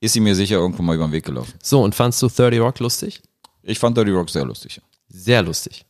ist 0.00 0.12
sie 0.12 0.20
mir 0.20 0.34
sicher 0.34 0.56
irgendwo 0.56 0.82
mal 0.82 0.94
über 0.94 1.06
den 1.06 1.12
Weg 1.12 1.24
gelaufen. 1.24 1.52
So, 1.62 1.82
und 1.82 1.94
fandst 1.94 2.20
du 2.22 2.28
30 2.28 2.60
Rock 2.60 2.78
lustig? 2.80 3.22
Ich 3.66 3.78
fand 3.78 3.96
30 3.96 4.14
Rock 4.14 4.30
sehr 4.30 4.44
lustig. 4.44 4.80
Sehr 5.08 5.42
lustig. 5.42 5.84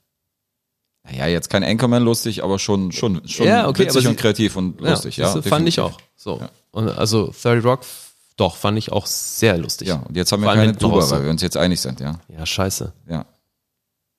Naja, 1.05 1.27
jetzt 1.27 1.51
kein 1.51 1.63
Anchorman 1.63 2.03
lustig, 2.03 2.43
aber 2.43 2.59
schon, 2.59 2.91
schon, 2.91 3.27
schon 3.29 3.47
Ja, 3.47 3.69
okay, 3.69 3.85
witzig 3.85 4.09
und 4.09 4.17
kreativ 4.17 4.57
und 4.57 4.81
lustig, 4.81 5.19
ja. 5.19 5.33
das 5.33 5.47
fand 5.47 5.69
ich 5.69 5.79
auch. 5.79 5.99
So. 6.17 6.39
Ja. 6.41 6.51
Und 6.73 6.89
also 6.89 7.33
30 7.43 7.65
Rock, 7.65 7.81
doch, 8.37 8.57
fand 8.57 8.77
ich 8.77 8.93
auch 8.93 9.07
sehr 9.07 9.57
lustig. 9.57 9.89
Ja, 9.89 9.97
und 9.97 10.17
jetzt 10.17 10.33
haben 10.33 10.43
wir 10.43 10.47
Vor 10.47 10.57
keine 10.57 10.77
Tuba, 10.77 11.03
so. 11.03 11.15
weil 11.15 11.25
wir 11.25 11.31
uns 11.31 11.43
jetzt 11.43 11.57
einig 11.57 11.81
sind, 11.81 12.01
ja. 12.01 12.19
Ja, 12.29 12.45
scheiße. 12.45 12.93
Ja. 13.09 13.27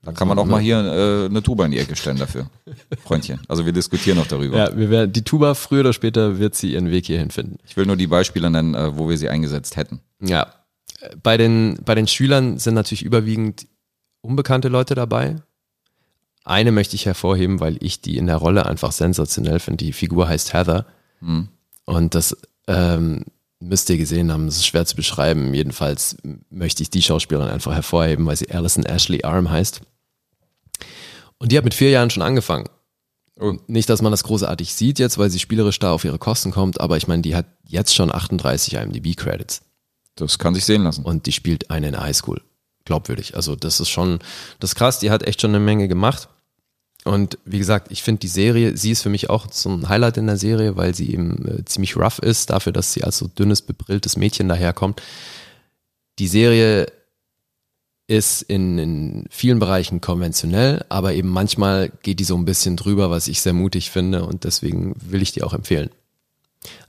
Da 0.04 0.14
kann 0.14 0.28
man 0.30 0.40
auch 0.40 0.46
mal 0.46 0.62
hier 0.62 0.78
äh, 0.78 1.26
eine 1.26 1.44
Tuba 1.44 1.66
in 1.66 1.72
die 1.72 1.80
Ecke 1.80 1.96
stellen 1.98 2.18
dafür. 2.18 2.50
Freundchen. 3.04 3.42
Also 3.50 3.66
wir 3.66 3.74
diskutieren 3.74 4.18
noch 4.18 4.28
darüber. 4.28 4.58
Ja, 4.58 4.78
wir 4.78 4.90
werden, 4.90 5.12
die 5.12 5.24
Tuba 5.24 5.54
früher 5.54 5.82
oder 5.82 5.92
später 5.92 6.40
wird 6.40 6.56
sie 6.56 6.74
ihren 6.74 6.90
Weg 6.92 7.08
hierhin 7.08 7.30
finden. 7.30 7.58
Ich 7.66 7.76
will 7.76 7.86
nur 7.86 7.98
die 7.98 8.08
Beispiele 8.08 8.50
nennen, 8.50 8.74
äh, 8.74 8.98
wo 8.98 9.10
wir 9.10 9.18
sie 9.18 9.28
eingesetzt 9.28 9.76
hätten. 9.76 10.00
Ja. 10.22 10.48
Bei 11.22 11.38
den, 11.38 11.80
bei 11.86 11.96
den 11.96 12.08
Schülern 12.08 12.58
sind 12.58 12.74
natürlich 12.74 13.04
überwiegend 13.04 13.68
unbekannte 14.22 14.68
Leute 14.68 14.96
dabei. 14.96 15.36
Eine 16.44 16.72
möchte 16.72 16.96
ich 16.96 17.06
hervorheben, 17.06 17.60
weil 17.60 17.78
ich 17.82 18.02
die 18.02 18.18
in 18.18 18.28
der 18.28 18.38
Rolle 18.38 18.66
einfach 18.66 18.92
sensationell 18.92 19.60
finde. 19.60 19.86
Die 19.86 19.94
Figur 19.94 20.28
heißt 20.28 20.54
Heather. 20.54 20.86
Und 21.86 22.16
das 22.16 22.38
ähm, 22.68 23.26
müsst 23.60 23.90
ihr 23.90 23.98
gesehen 23.98 24.32
haben. 24.32 24.46
Das 24.46 24.56
ist 24.56 24.66
schwer 24.66 24.86
zu 24.86 24.96
beschreiben. 24.96 25.54
Jedenfalls 25.54 26.18
möchte 26.50 26.84
ich 26.84 26.90
die 26.90 27.02
Schauspielerin 27.02 27.50
einfach 27.50 27.74
hervorheben, 27.74 28.26
weil 28.26 28.38
sie 28.38 28.50
Alison 28.50 28.86
Ashley 28.86 29.24
Arm 29.24 29.50
heißt. 29.50 29.82
Und 31.38 31.52
die 31.52 31.58
hat 31.58 31.66
mit 31.66 31.74
vier 31.74 31.90
Jahren 31.90 32.10
schon 32.10 32.24
angefangen. 32.24 32.70
Oh. 33.40 33.56
Nicht, 33.68 33.90
dass 33.90 34.02
man 34.02 34.12
das 34.12 34.24
großartig 34.24 34.74
sieht 34.74 34.98
jetzt, 35.00 35.18
weil 35.18 35.30
sie 35.30 35.40
spielerisch 35.40 35.78
da 35.78 35.92
auf 35.92 36.06
ihre 36.06 36.18
Kosten 36.18 36.52
kommt, 36.52 36.82
aber 36.82 36.98
ich 36.98 37.08
meine, 37.08 37.22
die 37.22 37.36
hat 37.36 37.46
jetzt 37.68 37.94
schon 37.94 38.12
38 38.12 38.74
IMDb-Credits 38.74 39.62
Das 40.18 40.38
kann 40.38 40.54
sich 40.54 40.66
sehen 40.66 40.84
lassen. 40.84 41.04
und 41.04 41.26
die 41.26 41.32
spielt 41.32 41.72
eine 41.72 41.88
in 41.88 41.94
der 41.94 42.04
Highschool. 42.04 42.42
Glaubwürdig. 42.86 43.36
Also 43.36 43.56
das 43.56 43.80
ist 43.80 43.90
schon, 43.90 44.20
das 44.60 44.72
ist 44.72 44.76
krass, 44.76 45.00
die 45.00 45.12
hat 45.12 45.24
echt 45.24 45.42
schon 45.42 45.52
eine 45.52 45.60
Menge 45.60 45.88
gemacht. 45.88 46.30
Und 47.04 47.38
wie 47.46 47.60
gesagt, 47.60 47.92
ich 47.92 48.04
finde 48.04 48.20
die 48.20 48.28
Serie, 48.28 48.76
sie 48.76 48.92
ist 48.92 49.02
für 49.02 49.10
mich 49.10 49.30
auch 49.30 49.48
so 49.52 49.70
ein 49.70 49.88
Highlight 49.88 50.18
in 50.18 50.28
der 50.28 50.38
Serie, 50.38 50.76
weil 50.76 50.94
sie 50.94 51.12
eben 51.12 51.48
äh, 51.48 51.66
ziemlich 51.66 51.96
rough 51.96 52.20
ist, 52.20 52.50
dafür, 52.50 52.74
dass 52.74 52.94
sie 52.94 53.04
als 53.04 53.18
so 53.18 53.28
dünnes, 53.28 53.62
bebrilltes 53.62 54.18
Mädchen 54.18 54.50
daherkommt. 54.50 55.02
Die 56.20 56.28
Serie 56.28 56.88
ist 58.08 58.42
in, 58.42 58.80
in 58.80 59.26
vielen 59.30 59.60
Bereichen 59.60 60.02
konventionell, 60.02 60.86
aber 60.90 61.14
eben 61.14 61.30
manchmal 61.30 61.92
geht 62.04 62.20
die 62.20 62.24
so 62.24 62.36
ein 62.38 62.46
bisschen 62.46 62.78
drüber, 62.78 63.10
was 63.10 63.28
ich 63.28 63.42
sehr 63.42 63.54
mutig 63.54 63.92
finde 63.92 64.26
und 64.26 64.46
deswegen 64.46 64.96
will 65.00 65.22
ich 65.22 65.34
die 65.34 65.44
auch 65.44 65.54
empfehlen. 65.54 65.90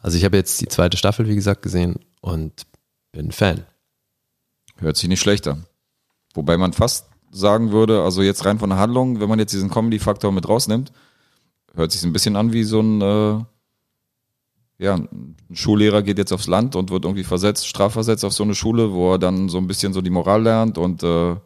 Also 0.01 0.17
ich 0.17 0.25
habe 0.25 0.37
jetzt 0.37 0.61
die 0.61 0.69
zweite 0.69 0.97
Staffel, 0.97 1.29
wie 1.29 1.35
gesagt, 1.35 1.63
gesehen 1.63 1.97
und 2.21 2.53
bin 3.13 3.33
Fan. 3.33 3.65
Hört 4.77 4.97
sich 4.97 5.09
nicht 5.09 5.21
schlecht 5.21 5.47
an. 5.49 5.67
Wobei 6.35 6.57
man 6.57 6.73
fast 6.73 7.09
sagen 7.31 7.73
würde, 7.73 8.03
also 8.03 8.23
jetzt 8.23 8.45
rein 8.45 8.59
von 8.59 8.71
der 8.71 8.79
Handlung, 8.79 9.21
wenn 9.21 9.29
man 9.29 9.39
jetzt 9.39 9.53
diesen 9.53 9.71
Comedy-Faktor 9.71 10.33
mit 10.33 10.49
rausnimmt, 10.49 10.93
hört 11.75 11.93
sich 11.93 12.03
ein 12.05 12.13
bisschen 12.13 12.37
an 12.37 12.53
wie 12.53 12.65
so 12.65 12.81
ein, 12.81 13.01
äh, 13.01 13.45
ja, 14.79 14.95
ein 14.95 15.37
Schullehrer 15.53 16.03
geht 16.03 16.19
jetzt 16.19 16.33
aufs 16.33 16.47
Land 16.47 16.77
und 16.77 16.91
wird 16.91 17.05
irgendwie 17.05 17.25
versetzt, 17.25 17.67
strafversetzt 17.67 18.25
auf 18.25 18.33
so 18.33 18.45
eine 18.45 18.55
Schule, 18.55 18.93
wo 18.93 19.13
er 19.13 19.19
dann 19.19 19.49
so 19.49 19.59
ein 19.59 19.67
bisschen 19.67 19.93
so 19.93 20.01
die 20.01 20.11
Moral 20.11 20.43
lernt 20.43 20.79
und, 20.79 21.03
äh, 21.03 21.37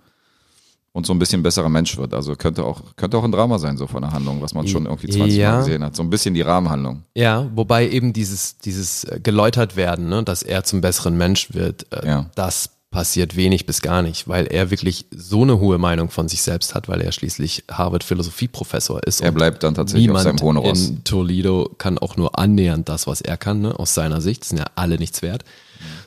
und 0.93 1.07
so 1.07 1.12
ein 1.14 1.18
bisschen 1.18 1.43
besserer 1.43 1.68
Mensch 1.68 1.97
wird. 1.97 2.12
Also 2.14 2.36
könnte 2.36 2.64
auch, 2.64 2.82
könnte 2.97 3.16
auch 3.16 3.24
ein 3.24 3.32
Drama 3.32 3.59
sein, 3.59 3.76
so 3.76 3.86
von 3.86 4.03
der 4.03 4.12
Handlung, 4.12 4.43
was 4.43 4.53
man 4.55 4.68
schon 4.68 4.84
irgendwie 4.86 5.09
20 5.09 5.36
Ja. 5.36 5.53
Mal 5.53 5.59
gesehen 5.61 5.82
hat. 5.84 5.97
So 5.97 6.03
ein 6.03 6.11
bisschen 6.11 6.34
die 6.34 6.43
Rahmenhandlung. 6.43 7.03
Ja, 7.14 7.49
wobei 7.55 7.88
eben 7.88 8.12
dieses, 8.12 8.59
dieses 8.59 9.05
äh, 9.05 9.18
geläutert 9.22 9.76
werden, 9.76 10.09
ne, 10.09 10.22
dass 10.22 10.43
er 10.43 10.64
zum 10.64 10.80
besseren 10.82 11.16
Mensch 11.16 11.55
wird, 11.55 11.86
äh, 11.93 12.07
Ja. 12.07 12.30
das 12.34 12.70
passiert 12.90 13.36
wenig 13.36 13.64
bis 13.64 13.80
gar 13.80 14.03
nicht, 14.03 14.28
weil 14.28 14.47
er 14.49 14.70
wirklich 14.70 15.07
so 15.11 15.40
eine 15.45 15.59
hohe 15.59 15.78
Meinung 15.78 16.11
von 16.11 16.28
sich 16.28 16.43
selbst 16.43 16.74
hat, 16.74 16.90
weil 16.90 17.01
er 17.01 17.11
schließlich 17.11 17.64
Harvard 17.70 18.05
Philosophieprofessor 18.05 19.03
ist. 19.05 19.22
Er 19.22 19.32
bleibt 19.32 19.62
dann 19.62 19.74
tatsächlich 19.74 20.11
auf 20.11 20.20
seinem 20.20 20.38
hohen 20.40 20.59
Ross. 20.59 20.88
in 20.90 21.03
Toledo 21.05 21.70
kann 21.78 21.97
auch 21.97 22.18
nur 22.18 22.38
annähernd 22.38 22.90
das, 22.90 23.07
was 23.07 23.22
er 23.22 23.38
kann, 23.38 23.62
ne, 23.62 23.78
aus 23.78 23.95
seiner 23.95 24.20
Sicht. 24.20 24.43
Das 24.43 24.51
sind 24.51 24.59
ja 24.59 24.66
alle 24.74 24.99
nichts 24.99 25.22
wert. 25.22 25.43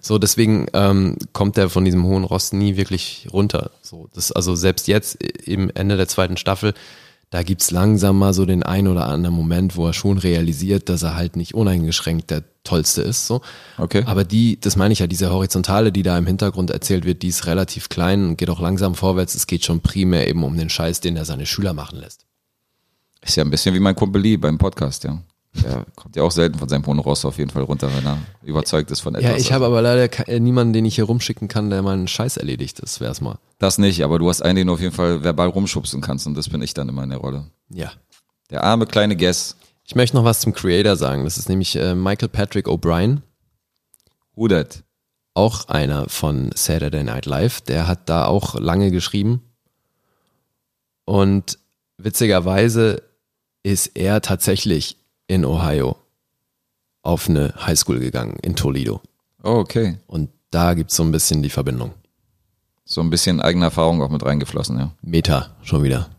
So, 0.01 0.17
deswegen 0.17 0.67
ähm, 0.73 1.17
kommt 1.33 1.57
er 1.57 1.69
von 1.69 1.85
diesem 1.85 2.03
hohen 2.05 2.23
Ross 2.23 2.53
nie 2.53 2.77
wirklich 2.77 3.27
runter. 3.31 3.71
So, 3.81 4.09
das, 4.13 4.31
also 4.31 4.55
selbst 4.55 4.87
jetzt 4.87 5.21
im 5.23 5.71
Ende 5.73 5.97
der 5.97 6.07
zweiten 6.07 6.37
Staffel, 6.37 6.73
da 7.31 7.43
gibt's 7.43 7.71
langsam 7.71 8.17
mal 8.19 8.33
so 8.33 8.45
den 8.45 8.63
ein 8.63 8.87
oder 8.87 9.07
anderen 9.07 9.35
Moment, 9.35 9.75
wo 9.75 9.87
er 9.87 9.93
schon 9.93 10.17
realisiert, 10.17 10.89
dass 10.89 11.03
er 11.03 11.15
halt 11.15 11.35
nicht 11.35 11.53
uneingeschränkt 11.53 12.29
der 12.29 12.43
Tollste 12.63 13.01
ist. 13.01 13.27
So. 13.27 13.41
Okay. 13.77 14.03
Aber 14.05 14.23
die, 14.23 14.59
das 14.59 14.75
meine 14.75 14.93
ich 14.93 14.99
ja, 14.99 15.07
diese 15.07 15.31
Horizontale, 15.31 15.91
die 15.91 16.03
da 16.03 16.17
im 16.17 16.27
Hintergrund 16.27 16.69
erzählt 16.69 17.03
wird, 17.03 17.23
die 17.23 17.27
ist 17.27 17.45
relativ 17.45 17.89
klein 17.89 18.29
und 18.29 18.37
geht 18.37 18.49
auch 18.49 18.61
langsam 18.61 18.95
vorwärts. 18.95 19.35
Es 19.35 19.47
geht 19.47 19.65
schon 19.65 19.81
primär 19.81 20.27
eben 20.27 20.43
um 20.43 20.55
den 20.55 20.69
Scheiß, 20.69 21.01
den 21.01 21.17
er 21.17 21.25
seine 21.25 21.45
Schüler 21.45 21.73
machen 21.73 21.99
lässt. 21.99 22.25
Ist 23.21 23.37
ja 23.37 23.43
ein 23.43 23.49
bisschen 23.49 23.73
wie 23.73 23.79
mein 23.79 23.95
Kumpel 23.95 24.21
Lee 24.21 24.37
beim 24.37 24.57
Podcast, 24.57 25.03
ja. 25.03 25.21
Der 25.63 25.85
kommt 25.95 26.15
ja 26.15 26.23
auch 26.23 26.31
selten 26.31 26.59
von 26.59 26.69
seinem 26.69 26.85
hohen 26.85 26.99
Ross 26.99 27.25
auf 27.25 27.37
jeden 27.37 27.49
Fall 27.49 27.63
runter, 27.63 27.89
wenn 27.95 28.05
er 28.05 28.17
überzeugt 28.43 28.91
ist 28.91 29.01
von 29.01 29.15
etwas. 29.15 29.31
Ja, 29.31 29.37
ich 29.37 29.51
habe 29.51 29.65
aber 29.65 29.81
leider 29.81 30.27
äh, 30.27 30.39
niemanden, 30.39 30.73
den 30.73 30.85
ich 30.85 30.95
hier 30.95 31.05
rumschicken 31.05 31.47
kann, 31.47 31.69
der 31.69 31.81
meinen 31.81 32.07
Scheiß 32.07 32.37
erledigt. 32.37 32.81
Das 32.81 32.99
wär's 32.99 33.21
mal. 33.21 33.37
Das 33.59 33.77
nicht, 33.77 34.03
aber 34.03 34.19
du 34.19 34.29
hast 34.29 34.41
einen, 34.41 34.57
den 34.57 34.67
du 34.67 34.73
auf 34.73 34.81
jeden 34.81 34.93
Fall 34.93 35.23
verbal 35.23 35.47
rumschubsen 35.47 36.01
kannst 36.01 36.27
und 36.27 36.35
das 36.35 36.49
bin 36.49 36.61
ich 36.61 36.73
dann 36.73 36.89
immer 36.89 37.03
in 37.03 37.09
der 37.09 37.19
Rolle. 37.19 37.45
Ja. 37.69 37.91
Der 38.49 38.63
arme 38.63 38.85
kleine 38.85 39.15
Guess. 39.15 39.55
Ich 39.85 39.95
möchte 39.95 40.15
noch 40.17 40.23
was 40.23 40.39
zum 40.39 40.53
Creator 40.53 40.95
sagen. 40.95 41.23
Das 41.23 41.37
ist 41.37 41.49
nämlich 41.49 41.75
äh, 41.75 41.95
Michael 41.95 42.29
Patrick 42.29 42.67
O'Brien, 42.67 43.21
Who 44.35 44.47
that? 44.49 44.83
auch 45.35 45.67
einer 45.67 46.09
von 46.09 46.49
Saturday 46.55 47.03
Night 47.03 47.25
Live. 47.25 47.61
Der 47.61 47.87
hat 47.87 48.09
da 48.09 48.25
auch 48.25 48.55
lange 48.55 48.89
geschrieben. 48.89 49.41
Und 51.03 51.59
witzigerweise 51.97 53.03
ist 53.61 53.87
er 53.95 54.21
tatsächlich 54.21 54.97
in 55.27 55.45
Ohio 55.45 55.97
auf 57.01 57.29
eine 57.29 57.53
Highschool 57.65 57.99
gegangen, 57.99 58.37
in 58.41 58.55
Toledo. 58.55 59.01
Oh, 59.43 59.57
okay. 59.57 59.99
Und 60.07 60.29
da 60.49 60.73
gibt's 60.73 60.95
so 60.95 61.03
ein 61.03 61.11
bisschen 61.11 61.43
die 61.43 61.49
Verbindung. 61.49 61.93
So 62.83 63.01
ein 63.01 63.09
bisschen 63.09 63.41
eigene 63.41 63.65
Erfahrung 63.65 64.01
auch 64.01 64.09
mit 64.09 64.23
reingeflossen, 64.23 64.77
ja. 64.77 64.91
Meta 65.01 65.55
schon 65.63 65.83
wieder. 65.83 66.09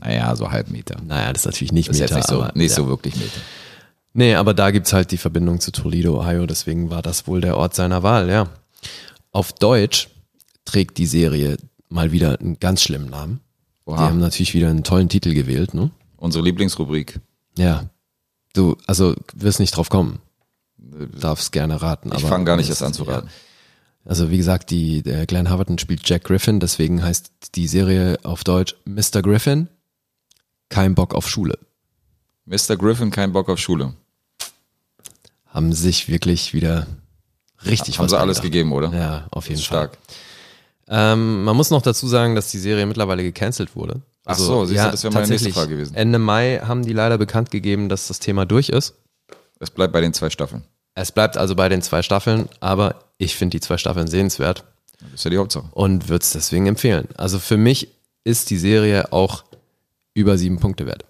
Naja, 0.00 0.34
so 0.36 0.50
halb 0.50 0.70
Meter. 0.70 1.00
Naja, 1.04 1.32
das 1.32 1.42
ist 1.42 1.46
natürlich 1.46 1.72
nicht 1.72 1.88
Das 1.88 1.96
ist 1.96 2.02
Meta. 2.02 2.14
jetzt 2.16 2.28
nicht 2.28 2.28
so, 2.36 2.42
aber, 2.42 2.52
nicht 2.54 2.70
ja. 2.70 2.76
so 2.76 2.88
wirklich 2.88 3.16
Meter. 3.16 3.40
Nee, 4.12 4.34
aber 4.34 4.54
da 4.54 4.70
gibt's 4.70 4.92
halt 4.92 5.12
die 5.12 5.18
Verbindung 5.18 5.60
zu 5.60 5.70
Toledo, 5.72 6.18
Ohio, 6.20 6.46
deswegen 6.46 6.90
war 6.90 7.02
das 7.02 7.26
wohl 7.26 7.40
der 7.40 7.56
Ort 7.56 7.74
seiner 7.74 8.02
Wahl, 8.02 8.28
ja. 8.28 8.48
Auf 9.30 9.52
Deutsch 9.52 10.08
trägt 10.64 10.98
die 10.98 11.06
Serie 11.06 11.58
mal 11.88 12.10
wieder 12.12 12.40
einen 12.40 12.58
ganz 12.58 12.82
schlimmen 12.82 13.10
Namen. 13.10 13.40
Die 13.86 13.92
Oha. 13.92 13.98
haben 14.00 14.18
natürlich 14.18 14.54
wieder 14.54 14.68
einen 14.68 14.84
tollen 14.84 15.08
Titel 15.08 15.34
gewählt, 15.34 15.74
ne? 15.74 15.90
Unsere 16.16 16.44
Lieblingsrubrik. 16.44 17.20
Ja. 17.56 17.84
Du, 18.52 18.76
also 18.86 19.14
wirst 19.34 19.60
nicht 19.60 19.76
drauf 19.76 19.88
kommen. 19.90 20.20
Darfst 20.78 21.52
gerne 21.52 21.80
raten. 21.82 22.10
Ich 22.16 22.24
fange 22.24 22.44
gar 22.44 22.56
nicht 22.56 22.68
erst 22.68 22.82
an 22.82 22.92
zu 22.92 23.02
ist- 23.02 23.08
ja. 23.08 23.14
raten. 23.16 23.30
Also 24.06 24.30
wie 24.30 24.38
gesagt, 24.38 24.70
die, 24.70 25.02
der 25.02 25.26
Glenn 25.26 25.50
Howerton 25.50 25.78
spielt 25.78 26.08
Jack 26.08 26.24
Griffin, 26.24 26.58
deswegen 26.58 27.02
heißt 27.02 27.30
die 27.54 27.68
Serie 27.68 28.18
auf 28.22 28.44
Deutsch 28.44 28.74
Mr. 28.86 29.20
Griffin, 29.22 29.68
kein 30.70 30.94
Bock 30.94 31.14
auf 31.14 31.28
Schule. 31.28 31.58
Mr. 32.46 32.76
Griffin, 32.78 33.10
kein 33.10 33.32
Bock 33.32 33.50
auf 33.50 33.58
Schule. 33.58 33.92
Haben 35.46 35.72
sich 35.74 36.08
wirklich 36.08 36.54
wieder 36.54 36.86
richtig 37.66 37.98
Haben 37.98 38.04
was 38.04 38.10
sie 38.12 38.18
alles 38.18 38.38
beigedacht. 38.38 38.42
gegeben, 38.52 38.72
oder? 38.72 38.92
Ja, 38.94 39.26
auf 39.32 39.48
jeden 39.48 39.60
Fall. 39.60 39.66
stark. 39.90 39.98
Ähm, 40.88 41.44
man 41.44 41.56
muss 41.56 41.70
noch 41.70 41.82
dazu 41.82 42.08
sagen, 42.08 42.34
dass 42.34 42.50
die 42.50 42.58
Serie 42.58 42.86
mittlerweile 42.86 43.22
gecancelt 43.22 43.76
wurde. 43.76 44.00
Ach 44.32 44.38
so, 44.38 44.64
siehst 44.64 44.84
du, 44.84 44.90
das 44.90 45.02
wäre 45.04 45.14
meine 45.14 45.26
nächste. 45.28 45.52
Frage 45.52 45.70
gewesen. 45.70 45.94
Ende 45.94 46.18
Mai 46.18 46.60
haben 46.64 46.82
die 46.84 46.92
leider 46.92 47.18
bekannt 47.18 47.50
gegeben, 47.50 47.88
dass 47.88 48.08
das 48.08 48.18
Thema 48.18 48.46
durch 48.46 48.68
ist. 48.68 48.94
Es 49.58 49.70
bleibt 49.70 49.92
bei 49.92 50.00
den 50.00 50.12
zwei 50.14 50.30
Staffeln. 50.30 50.64
Es 50.94 51.12
bleibt 51.12 51.36
also 51.36 51.54
bei 51.54 51.68
den 51.68 51.82
zwei 51.82 52.02
Staffeln, 52.02 52.48
aber 52.60 53.04
ich 53.18 53.36
finde 53.36 53.56
die 53.56 53.60
zwei 53.60 53.76
Staffeln 53.78 54.08
sehenswert 54.08 54.64
Das 55.00 55.12
ist 55.14 55.24
ja 55.24 55.30
die 55.30 55.38
Hauptsache. 55.38 55.68
und 55.72 56.08
würde 56.08 56.22
es 56.22 56.32
deswegen 56.32 56.66
empfehlen. 56.66 57.08
Also 57.16 57.38
für 57.38 57.56
mich 57.56 57.88
ist 58.24 58.50
die 58.50 58.58
Serie 58.58 59.12
auch 59.12 59.44
über 60.14 60.36
sieben 60.38 60.58
Punkte 60.58 60.86
wert. 60.86 61.04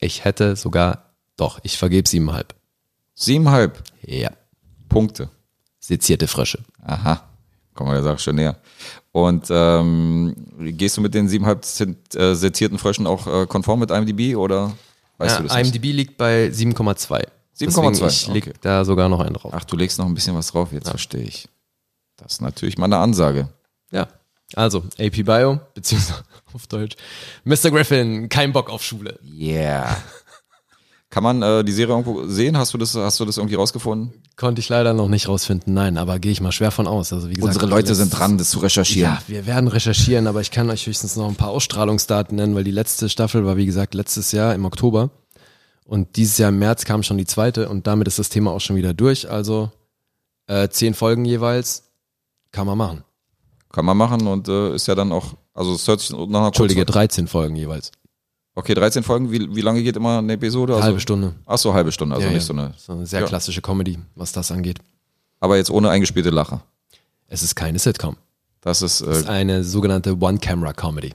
Ich 0.00 0.24
hätte 0.24 0.56
sogar, 0.56 1.10
doch, 1.36 1.60
ich 1.62 1.78
vergebe 1.78 2.08
siebeneinhalb. 2.08 2.54
Siebeneinhalb 3.14 3.82
Ja. 4.02 4.30
Punkte. 4.88 5.28
Sezierte 5.78 6.26
Frösche. 6.28 6.58
Aha, 6.84 7.22
kommen 7.74 7.90
wir 7.90 7.94
der 7.94 8.02
Sache 8.02 8.18
schon 8.18 8.36
näher. 8.36 8.56
Und 9.12 9.46
ähm, 9.50 10.34
gehst 10.58 10.96
du 10.96 11.02
mit 11.02 11.12
den 11.12 11.28
siebeneinhalb 11.28 11.64
Zent- 11.64 12.14
äh, 12.14 12.34
sezierten 12.34 12.78
Fröschen 12.78 13.06
auch 13.06 13.26
äh, 13.26 13.46
konform 13.46 13.80
mit 13.80 13.90
IMDb 13.90 14.36
oder 14.36 14.72
weißt 15.18 15.36
ja, 15.36 15.42
du 15.42 15.48
das 15.48 15.56
nicht? 15.56 15.66
IMDb 15.74 15.94
liegt 15.94 16.16
bei 16.16 16.46
7,2. 16.46 17.26
7,2, 17.58 17.90
Deswegen, 17.90 18.06
Ich 18.08 18.26
leg 18.28 18.46
okay. 18.48 18.56
da 18.62 18.84
sogar 18.86 19.10
noch 19.10 19.20
einen 19.20 19.34
drauf. 19.34 19.52
Ach, 19.54 19.64
du 19.64 19.76
legst 19.76 19.98
noch 19.98 20.06
ein 20.06 20.14
bisschen 20.14 20.34
was 20.34 20.48
drauf, 20.50 20.72
jetzt 20.72 20.88
verstehe 20.88 21.22
ich. 21.22 21.46
Das 22.16 22.32
ist 22.34 22.40
natürlich 22.40 22.78
mal 22.78 22.86
eine 22.86 22.96
Ansage. 22.96 23.48
Ja. 23.90 24.08
Also, 24.54 24.84
AP 24.98 25.22
Bio, 25.24 25.60
beziehungsweise 25.74 26.24
auf 26.54 26.66
Deutsch. 26.66 26.96
Mr. 27.44 27.70
Griffin, 27.70 28.28
kein 28.30 28.52
Bock 28.52 28.70
auf 28.70 28.82
Schule. 28.82 29.18
Yeah. 29.24 29.96
Kann 31.12 31.22
man 31.22 31.42
äh, 31.42 31.62
die 31.62 31.72
Serie 31.72 31.92
irgendwo 31.94 32.26
sehen? 32.26 32.56
Hast 32.56 32.72
du 32.72 32.78
das, 32.78 32.94
hast 32.94 33.20
du 33.20 33.26
das 33.26 33.36
irgendwie 33.36 33.56
rausgefunden? 33.56 34.14
Konnte 34.36 34.60
ich 34.60 34.70
leider 34.70 34.94
noch 34.94 35.08
nicht 35.08 35.28
rausfinden, 35.28 35.74
nein, 35.74 35.98
aber 35.98 36.18
gehe 36.18 36.32
ich 36.32 36.40
mal 36.40 36.52
schwer 36.52 36.70
von 36.70 36.86
aus. 36.86 37.12
Also 37.12 37.28
wie 37.28 37.34
gesagt, 37.34 37.54
Unsere 37.56 37.66
Leute 37.66 37.94
sind 37.94 38.18
dran, 38.18 38.38
das 38.38 38.48
zu 38.48 38.60
recherchieren. 38.60 39.12
Ja, 39.12 39.22
wir 39.26 39.44
werden 39.44 39.68
recherchieren, 39.68 40.26
aber 40.26 40.40
ich 40.40 40.50
kann 40.50 40.70
euch 40.70 40.86
höchstens 40.86 41.16
noch 41.16 41.28
ein 41.28 41.34
paar 41.34 41.50
Ausstrahlungsdaten 41.50 42.34
nennen, 42.34 42.54
weil 42.54 42.64
die 42.64 42.70
letzte 42.70 43.10
Staffel 43.10 43.44
war, 43.44 43.58
wie 43.58 43.66
gesagt, 43.66 43.92
letztes 43.92 44.32
Jahr 44.32 44.54
im 44.54 44.64
Oktober. 44.64 45.10
Und 45.84 46.16
dieses 46.16 46.38
Jahr 46.38 46.48
im 46.48 46.58
März 46.58 46.86
kam 46.86 47.02
schon 47.02 47.18
die 47.18 47.26
zweite 47.26 47.68
und 47.68 47.86
damit 47.86 48.08
ist 48.08 48.18
das 48.18 48.30
Thema 48.30 48.50
auch 48.52 48.60
schon 48.62 48.76
wieder 48.76 48.94
durch. 48.94 49.28
Also 49.30 49.70
äh, 50.46 50.70
zehn 50.70 50.94
Folgen 50.94 51.26
jeweils 51.26 51.82
kann 52.52 52.66
man 52.66 52.78
machen. 52.78 53.04
Kann 53.70 53.84
man 53.84 53.98
machen 53.98 54.26
und 54.26 54.48
äh, 54.48 54.74
ist 54.74 54.86
ja 54.88 54.94
dann 54.94 55.12
auch, 55.12 55.34
also 55.52 55.74
es 55.74 55.86
hört 55.86 56.00
sich 56.00 56.10
nach 56.10 56.18
einer 56.20 56.46
Entschuldige, 56.46 56.86
kurzen- 56.86 56.92
13 56.94 57.26
Folgen 57.26 57.56
jeweils. 57.56 57.92
Okay, 58.54 58.74
13 58.74 59.02
Folgen, 59.02 59.32
wie, 59.32 59.54
wie 59.54 59.60
lange 59.62 59.82
geht 59.82 59.96
immer 59.96 60.18
eine 60.18 60.34
Episode? 60.34 60.74
Also, 60.74 60.84
Halbe 60.84 61.00
Stunde. 61.00 61.34
Ach 61.46 61.56
so, 61.58 61.72
halbe 61.72 61.90
Stunde, 61.90 62.14
also 62.16 62.26
Ja, 62.26 62.32
nicht 62.34 62.42
ja. 62.42 62.46
so 62.46 62.52
eine. 62.52 62.74
So 62.76 62.92
eine 62.92 63.06
sehr 63.06 63.20
Ja. 63.20 63.26
klassische 63.26 63.62
Comedy, 63.62 63.98
was 64.14 64.32
das 64.32 64.52
angeht. 64.52 64.78
Aber 65.40 65.56
jetzt 65.56 65.70
ohne 65.70 65.88
eingespielte 65.90 66.30
Lacher. 66.30 66.62
Es 67.28 67.42
ist 67.42 67.54
keine 67.54 67.78
Sitcom. 67.78 68.16
Das 68.60 68.82
ist, 68.82 69.00
Es 69.00 69.18
ist 69.20 69.26
äh, 69.26 69.30
eine 69.30 69.64
sogenannte 69.64 70.16
One-Camera-Comedy. 70.18 71.14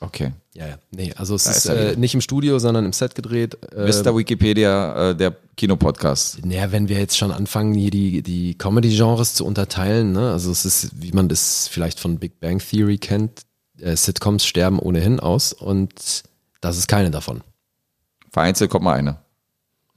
okay. 0.00 0.32
Ja, 0.54 0.68
ja. 0.68 0.78
Nee, 0.92 1.12
also 1.16 1.34
es 1.34 1.44
Da 1.44 1.50
ist, 1.50 1.66
ist 1.66 1.66
äh, 1.66 1.96
nicht 1.96 2.14
im 2.14 2.20
Studio, 2.20 2.58
sondern 2.60 2.84
im 2.84 2.92
Set 2.92 3.14
gedreht. 3.16 3.58
Äh, 3.74 3.86
Mr. 3.88 4.16
Wikipedia, 4.16 5.10
äh, 5.10 5.16
der 5.16 5.36
Kinopodcast. 5.56 6.46
Naja, 6.46 6.70
wenn 6.72 6.88
wir 6.88 6.96
jetzt 6.98 7.18
schon 7.18 7.32
anfangen, 7.32 7.74
hier 7.74 7.90
die, 7.90 8.22
die 8.22 8.56
Comedy-Genres 8.56 9.34
zu 9.34 9.44
unterteilen, 9.44 10.12
ne? 10.12 10.30
also 10.30 10.50
es 10.52 10.64
ist, 10.64 10.90
wie 11.02 11.10
man 11.12 11.28
das 11.28 11.66
vielleicht 11.68 11.98
von 11.98 12.18
Big 12.20 12.38
Bang 12.40 12.58
Theory 12.60 12.98
kennt, 12.98 13.42
äh, 13.80 13.96
Sitcoms 13.96 14.46
sterben 14.46 14.78
ohnehin 14.78 15.18
aus 15.20 15.52
und 15.52 16.22
das 16.64 16.78
ist 16.78 16.88
keine 16.88 17.10
davon. 17.10 17.42
Vereinzelt 18.30 18.70
kommt 18.70 18.84
mal 18.84 18.94
eine. 18.94 19.18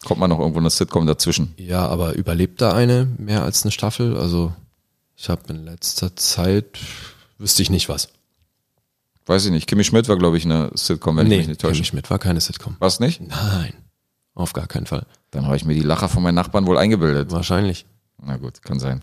Kommt 0.05 0.19
mal 0.19 0.27
noch 0.27 0.39
irgendwo 0.39 0.59
eine 0.59 0.69
Sitcom 0.69 1.07
dazwischen. 1.07 1.53
Ja, 1.57 1.87
aber 1.87 2.13
überlebt 2.13 2.61
da 2.61 2.73
eine 2.73 3.07
mehr 3.17 3.43
als 3.43 3.63
eine 3.63 3.71
Staffel? 3.71 4.17
Also 4.17 4.53
ich 5.15 5.29
habe 5.29 5.41
in 5.49 5.63
letzter 5.63 6.15
Zeit, 6.15 6.77
wüsste 7.37 7.63
ich 7.63 7.69
nicht 7.69 7.89
was. 7.89 8.09
Weiß 9.25 9.45
ich 9.45 9.51
nicht. 9.51 9.67
Kimmy 9.67 9.83
Schmidt 9.83 10.07
war, 10.07 10.17
glaube 10.17 10.37
ich, 10.37 10.45
eine 10.45 10.69
Sitcom, 10.75 11.17
wenn 11.17 11.25
ich 11.25 11.29
nee, 11.29 11.37
mich 11.37 11.47
nicht 11.47 11.61
Kimmy 11.61 11.71
täusche. 11.73 11.83
Schmidt 11.83 12.09
war 12.09 12.19
keine 12.19 12.39
Sitcom. 12.39 12.75
Was 12.79 12.99
nicht? 12.99 13.21
Nein, 13.21 13.73
auf 14.35 14.53
gar 14.53 14.67
keinen 14.67 14.85
Fall. 14.85 15.05
Dann 15.31 15.45
habe 15.45 15.55
ich 15.55 15.65
mir 15.65 15.73
die 15.73 15.81
Lacher 15.81 16.09
von 16.09 16.21
meinen 16.21 16.35
Nachbarn 16.35 16.67
wohl 16.67 16.77
eingebildet. 16.77 17.31
Wahrscheinlich. 17.31 17.85
Na 18.21 18.37
gut, 18.37 18.61
kann 18.61 18.79
sein. 18.79 19.01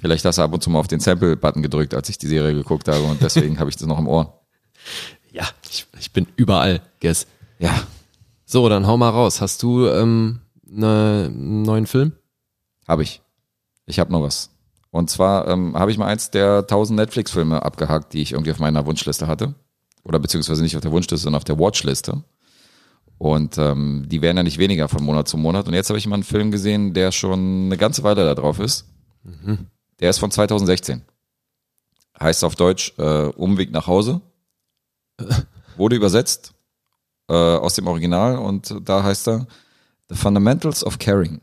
Vielleicht 0.00 0.24
hast 0.24 0.38
du 0.38 0.42
ab 0.42 0.52
und 0.52 0.62
zu 0.62 0.68
mal 0.68 0.80
auf 0.80 0.88
den 0.88 1.00
Sample-Button 1.00 1.62
gedrückt, 1.62 1.94
als 1.94 2.08
ich 2.08 2.18
die 2.18 2.26
Serie 2.26 2.54
geguckt 2.54 2.88
habe 2.88 3.02
und 3.04 3.22
deswegen 3.22 3.58
habe 3.58 3.70
ich 3.70 3.76
das 3.76 3.86
noch 3.86 3.98
im 3.98 4.08
Ohr. 4.08 4.40
Ja, 5.32 5.48
ich, 5.70 5.86
ich 5.98 6.12
bin 6.12 6.26
überall, 6.36 6.82
guess. 7.00 7.26
Ja. 7.58 7.82
So, 8.44 8.68
dann 8.68 8.86
hau 8.86 8.98
mal 8.98 9.08
raus. 9.08 9.40
Hast 9.40 9.62
du 9.62 9.86
ähm, 9.86 10.40
ne, 10.62 11.30
einen 11.32 11.62
neuen 11.62 11.86
Film? 11.86 12.12
Habe 12.86 13.02
ich. 13.02 13.22
Ich 13.86 13.98
habe 13.98 14.12
noch 14.12 14.22
was. 14.22 14.50
Und 14.90 15.08
zwar 15.08 15.48
ähm, 15.48 15.74
habe 15.74 15.90
ich 15.90 15.96
mal 15.96 16.06
eins 16.06 16.30
der 16.30 16.58
1000 16.58 16.98
Netflix-Filme 16.98 17.62
abgehakt, 17.62 18.12
die 18.12 18.20
ich 18.20 18.32
irgendwie 18.32 18.50
auf 18.50 18.58
meiner 18.58 18.84
Wunschliste 18.84 19.26
hatte. 19.26 19.54
Oder 20.04 20.18
beziehungsweise 20.18 20.62
nicht 20.62 20.76
auf 20.76 20.82
der 20.82 20.92
Wunschliste, 20.92 21.24
sondern 21.24 21.38
auf 21.38 21.44
der 21.44 21.58
Watchliste. 21.58 22.22
Und 23.16 23.56
ähm, 23.56 24.04
die 24.08 24.20
werden 24.20 24.36
ja 24.36 24.42
nicht 24.42 24.58
weniger 24.58 24.88
von 24.88 25.02
Monat 25.02 25.28
zu 25.28 25.38
Monat. 25.38 25.66
Und 25.66 25.74
jetzt 25.74 25.88
habe 25.88 25.98
ich 25.98 26.06
mal 26.06 26.16
einen 26.16 26.24
Film 26.24 26.50
gesehen, 26.50 26.92
der 26.92 27.10
schon 27.10 27.66
eine 27.66 27.78
ganze 27.78 28.02
Weile 28.02 28.24
da 28.24 28.34
drauf 28.34 28.58
ist. 28.58 28.86
Der 30.00 30.10
ist 30.10 30.18
von 30.18 30.30
2016. 30.30 31.02
Heißt 32.20 32.44
auf 32.44 32.56
Deutsch 32.56 32.92
äh, 32.98 33.26
Umweg 33.28 33.70
nach 33.70 33.86
Hause. 33.86 34.20
Wurde 35.76 35.96
übersetzt 35.96 36.52
äh, 37.28 37.32
aus 37.34 37.74
dem 37.74 37.86
Original 37.86 38.36
und 38.38 38.74
da 38.84 39.02
heißt 39.02 39.28
er 39.28 39.46
The 40.08 40.16
Fundamentals 40.16 40.84
of 40.84 40.98
Caring. 40.98 41.40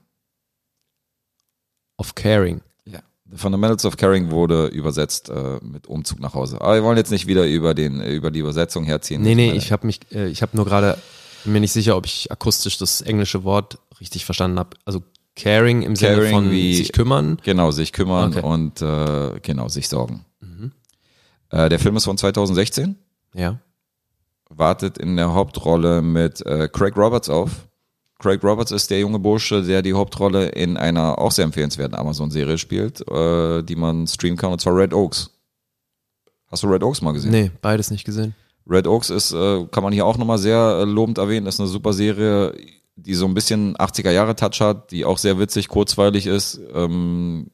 Of 1.98 2.16
Caring. 2.16 2.62
Ja. 2.86 3.00
The 3.30 3.38
Fundamentals 3.38 3.86
of 3.86 3.98
Caring 3.98 4.32
wurde 4.32 4.68
übersetzt 4.68 5.30
äh, 5.30 5.60
mit 5.62 5.88
Umzug 5.88 6.20
nach 6.20 6.34
Hause. 6.34 6.62
Aber 6.62 6.76
wir 6.76 6.84
wollen 6.84 6.98
jetzt 6.98 7.12
nicht 7.12 7.28
wieder 7.28 7.46
über 7.48 7.74
den 7.74 8.02
über 8.02 8.32
die 8.32 8.40
Übersetzung 8.40 8.86
herziehen. 8.86 9.22
Nee, 9.22 9.36
nee, 9.36 9.52
ich 9.52 9.72
habe 9.72 9.86
mich, 9.88 10.00
äh, 10.12 10.28
ich 10.28 10.42
habe 10.42 10.56
nur 10.56 10.66
gerade, 10.66 10.98
bin 11.44 11.54
mir 11.54 11.60
nicht 11.60 11.74
sicher, 11.74 11.98
ob 11.98 12.06
ich 12.06 12.32
akustisch 12.32 12.78
das 12.78 13.02
englische 13.02 13.44
Wort 13.44 13.80
richtig 14.00 14.26
verstanden 14.26 14.60
habe. 14.60 14.78
Also 14.86 15.04
Caring 15.36 15.82
im 15.82 15.96
Sinne 15.96 16.16
Caring 16.16 16.32
von 16.32 16.52
wie- 16.52 16.76
sich 16.76 16.92
kümmern. 16.92 17.38
Genau, 17.44 17.72
sich 17.72 17.92
kümmern 17.94 18.32
Okay. 18.38 18.46
und 18.46 18.82
äh, 18.82 19.40
genau, 19.42 19.68
sich 19.68 19.90
sorgen. 19.90 20.26
Äh, 21.52 21.68
der 21.70 21.80
Film 21.80 21.96
ist 21.98 22.06
von 22.06 22.16
2016, 22.18 22.96
Ja. 23.34 23.60
wartet 24.50 24.98
in 24.98 25.16
der 25.16 25.34
Hauptrolle 25.34 26.02
mit 26.02 26.46
äh, 26.46 26.68
Craig 26.72 26.98
Roberts 26.98 27.30
auf. 27.30 27.68
Craig 28.20 28.44
Roberts 28.44 28.72
ist 28.72 28.90
der 28.90 29.00
junge 29.00 29.20
Bursche, 29.20 29.64
der 29.64 29.82
die 29.82 29.94
Hauptrolle 29.94 30.50
in 30.50 30.76
einer 30.76 31.20
auch 31.20 31.32
sehr 31.32 31.46
empfehlenswerten 31.46 31.96
Amazon-Serie 31.98 32.58
spielt, 32.58 33.08
äh, 33.10 33.64
die 33.64 33.76
man 33.78 34.08
streamen 34.08 34.38
kann, 34.38 34.52
und 34.52 34.60
zwar 34.60 34.76
Red 34.76 34.94
Oaks. 34.94 35.32
Hast 36.52 36.64
du 36.64 36.68
Red 36.68 36.84
Oaks 36.84 37.02
mal 37.02 37.14
gesehen? 37.14 37.32
Nee, 37.32 37.52
beides 37.62 37.92
nicht 37.92 38.04
gesehen. 38.04 38.36
Red 38.68 38.88
Oaks 38.88 39.10
ist, 39.10 39.32
äh, 39.32 39.66
kann 39.72 39.84
man 39.84 39.94
hier 39.94 40.06
auch 40.06 40.18
nochmal 40.18 40.38
sehr 40.38 40.80
äh, 40.82 40.84
lobend 40.84 41.18
erwähnen, 41.18 41.48
ist 41.48 41.60
eine 41.60 41.70
super 41.70 41.94
Serie, 41.94 42.54
die 42.96 43.14
so 43.14 43.26
ein 43.26 43.34
bisschen 43.34 43.78
80er-Jahre-Touch 43.78 44.60
hat, 44.60 44.92
die 44.92 45.06
auch 45.06 45.18
sehr 45.18 45.40
witzig, 45.40 45.70
kurzweilig 45.70 46.28
ist. 46.28 46.60
Ähm, 46.74 47.52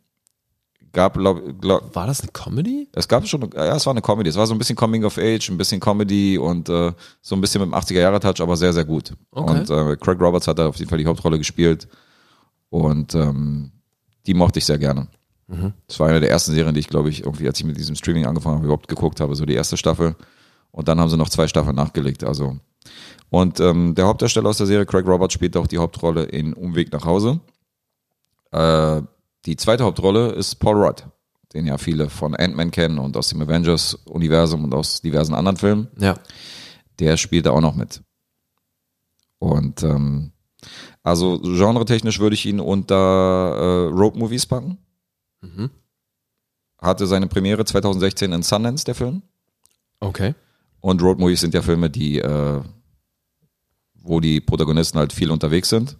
gab, 0.95 1.13
glaub, 1.13 1.61
glaub, 1.61 1.95
War 1.95 2.07
das 2.07 2.21
eine 2.21 2.31
Comedy? 2.31 2.87
es 2.93 3.07
gab 3.07 3.27
schon, 3.27 3.47
ja, 3.53 3.75
es 3.75 3.85
war 3.85 3.91
eine 3.91 4.01
Comedy. 4.01 4.29
Es 4.29 4.35
war 4.35 4.47
so 4.47 4.55
ein 4.55 4.57
bisschen 4.57 4.75
Coming 4.75 5.03
of 5.03 5.17
Age, 5.19 5.49
ein 5.49 5.57
bisschen 5.57 5.79
Comedy 5.79 6.37
und 6.39 6.67
äh, 6.69 6.91
so 7.21 7.35
ein 7.35 7.41
bisschen 7.41 7.61
mit 7.61 7.71
dem 7.71 7.75
80er-Jahre-Touch, 7.75 8.41
aber 8.41 8.57
sehr, 8.57 8.73
sehr 8.73 8.85
gut. 8.85 9.13
Okay. 9.31 9.51
Und 9.51 9.69
äh, 9.69 9.95
Craig 9.97 10.19
Roberts 10.19 10.47
hat 10.47 10.57
da 10.57 10.67
auf 10.67 10.77
jeden 10.77 10.89
Fall 10.89 10.97
die 10.97 11.05
Hauptrolle 11.05 11.37
gespielt 11.37 11.87
und 12.69 13.13
ähm, 13.13 13.71
die 14.25 14.33
mochte 14.33 14.57
ich 14.59 14.65
sehr 14.65 14.79
gerne. 14.79 15.07
Das 15.87 15.99
war 15.99 16.07
eine 16.09 16.19
der 16.19 16.31
ersten 16.31 16.53
Serien, 16.53 16.73
die 16.73 16.79
ich, 16.79 16.87
glaube 16.87 17.09
ich, 17.09 17.23
irgendwie, 17.23 17.47
als 17.47 17.59
ich 17.59 17.65
mit 17.65 17.77
diesem 17.77 17.95
Streaming 17.95 18.25
angefangen 18.25 18.55
habe, 18.55 18.65
überhaupt 18.65 18.87
geguckt 18.87 19.19
habe, 19.19 19.35
so 19.35 19.45
die 19.45 19.53
erste 19.53 19.77
Staffel. 19.77 20.15
Und 20.71 20.87
dann 20.87 20.99
haben 20.99 21.09
sie 21.09 21.17
noch 21.17 21.29
zwei 21.29 21.47
Staffeln 21.47 21.75
nachgelegt. 21.75 22.23
Also 22.23 22.57
und 23.29 23.59
ähm, 23.59 23.95
der 23.95 24.07
Hauptdarsteller 24.07 24.49
aus 24.49 24.57
der 24.57 24.65
Serie, 24.65 24.85
Craig 24.85 25.05
Roberts, 25.05 25.33
spielt 25.33 25.55
auch 25.57 25.67
die 25.67 25.77
Hauptrolle 25.77 26.23
in 26.23 26.53
Umweg 26.53 26.91
nach 26.91 27.05
Hause. 27.05 27.39
Äh, 28.51 29.01
die 29.45 29.57
zweite 29.57 29.83
Hauptrolle 29.83 30.31
ist 30.31 30.55
Paul 30.55 30.83
Rudd, 30.83 31.03
den 31.53 31.65
ja 31.65 31.77
viele 31.77 32.09
von 32.09 32.35
Ant-Man 32.35 32.71
kennen 32.71 32.99
und 32.99 33.15
aus 33.17 33.29
dem 33.29 33.41
Avengers-Universum 33.41 34.63
und 34.63 34.73
aus 34.73 35.01
diversen 35.01 35.33
anderen 35.33 35.57
Filmen. 35.57 35.87
Ja. 35.99 36.15
Der 36.99 37.17
spielt 37.17 37.45
da 37.45 37.51
auch 37.51 37.61
noch 37.61 37.75
mit. 37.75 38.01
Und 39.39 39.83
ähm, 39.83 40.31
also 41.03 41.39
genretechnisch 41.39 42.19
würde 42.19 42.33
ich 42.33 42.45
ihn 42.45 42.59
unter 42.59 42.95
äh, 42.95 43.93
Road 43.93 44.15
Movies 44.15 44.45
packen. 44.45 44.79
Mhm. 45.41 45.69
Hatte 46.79 47.05
seine 47.05 47.27
Premiere 47.27 47.65
2016 47.65 48.31
in 48.31 48.43
Sundance, 48.43 48.85
der 48.85 48.95
Film. 48.95 49.21
Okay. 49.99 50.33
Und 50.81 51.01
Road 51.01 51.19
Movies 51.19 51.41
sind 51.41 51.53
ja 51.53 51.61
Filme, 51.61 51.89
die, 51.89 52.19
äh, 52.19 52.61
wo 54.01 54.19
die 54.19 54.41
Protagonisten 54.41 54.97
halt 54.97 55.13
viel 55.13 55.31
unterwegs 55.31 55.69
sind. 55.69 55.97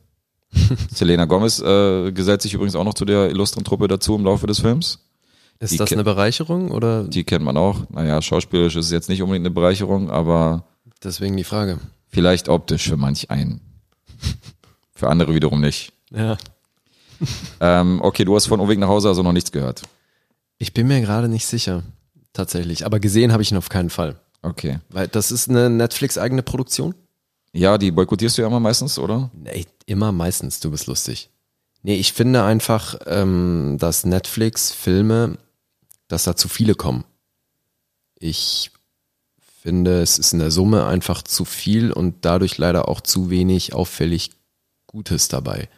Selena 0.93 1.25
Gomez 1.25 1.59
äh, 1.59 2.11
gesellt 2.11 2.41
sich 2.41 2.53
übrigens 2.53 2.75
auch 2.75 2.83
noch 2.83 2.93
zu 2.93 3.05
der 3.05 3.29
illustren 3.29 3.63
Truppe 3.63 3.87
dazu 3.87 4.15
im 4.15 4.23
Laufe 4.23 4.47
des 4.47 4.59
Films. 4.59 4.99
Ist 5.59 5.73
Die 5.73 5.77
das 5.77 5.91
eine 5.93 6.03
Bereicherung 6.03 6.71
oder 6.71 7.05
Die 7.05 7.23
kennt 7.23 7.45
man 7.45 7.57
auch. 7.57 7.89
Naja, 7.89 8.21
schauspielerisch 8.21 8.75
ist 8.75 8.85
es 8.85 8.91
jetzt 8.91 9.09
nicht 9.09 9.21
unbedingt 9.21 9.45
eine 9.45 9.53
Bereicherung, 9.53 10.09
aber 10.09 10.65
deswegen 11.03 11.37
die 11.37 11.43
Frage? 11.43 11.79
vielleicht 12.15 12.47
optisch 12.47 12.87
für 12.87 12.97
manch 12.97 13.29
einen. 13.29 13.59
Für 14.97 15.09
andere 15.09 15.35
wiederum 15.35 15.61
nicht. 15.61 15.91
Ja. 16.11 16.37
Ähm, 17.61 18.01
okay, 18.01 18.25
du 18.25 18.35
hast 18.35 18.47
von 18.47 18.59
Umweg 18.59 18.77
nach 18.77 18.89
Hause 18.89 19.07
also 19.07 19.23
noch 19.23 19.31
nichts 19.31 19.53
gehört. 19.53 19.83
Ich 20.57 20.73
bin 20.73 20.85
mir 20.87 20.99
gerade 20.99 21.29
nicht 21.29 21.45
sicher, 21.45 21.81
tatsächlich. 22.33 22.85
Aber 22.85 22.99
gesehen 22.99 23.31
habe 23.31 23.41
ich 23.41 23.51
ihn 23.53 23.57
auf 23.57 23.69
keinen 23.69 23.89
Fall. 23.89 24.19
Okay. 24.41 24.79
Weil 24.89 25.07
das 25.07 25.31
ist 25.31 25.49
eine 25.49 25.69
Netflix-eigene 25.69 26.43
Produktion? 26.43 26.93
Ja, 27.55 27.77
die 27.77 27.91
boykottierst 27.91 28.37
du 28.37 28.41
ja 28.41 28.47
immer 28.47 28.59
meistens, 28.59 28.99
oder? 28.99 29.31
Nee, 29.33 29.65
immer 29.85 30.11
meistens, 30.11 30.59
du 30.59 30.71
bist 30.71 30.87
lustig. 30.87 31.29
Nee, 31.83 31.95
ich 31.95 32.13
finde 32.13 32.43
einfach, 32.43 32.95
ähm, 33.05 33.77
dass 33.79 34.05
Netflix-Filme, 34.05 35.37
dass 36.07 36.23
da 36.25 36.35
zu 36.35 36.49
viele 36.49 36.75
kommen. 36.75 37.05
Ich 38.19 38.71
finde, 39.61 40.01
es 40.01 40.19
ist 40.19 40.33
in 40.33 40.39
der 40.39 40.51
Summe 40.51 40.85
einfach 40.85 41.21
zu 41.21 41.45
viel 41.45 41.91
und 41.91 42.25
dadurch 42.25 42.57
leider 42.57 42.89
auch 42.89 43.01
zu 43.01 43.29
wenig 43.29 43.73
auffällig 43.73 44.31
Gutes 44.87 45.27
dabei. 45.27 45.69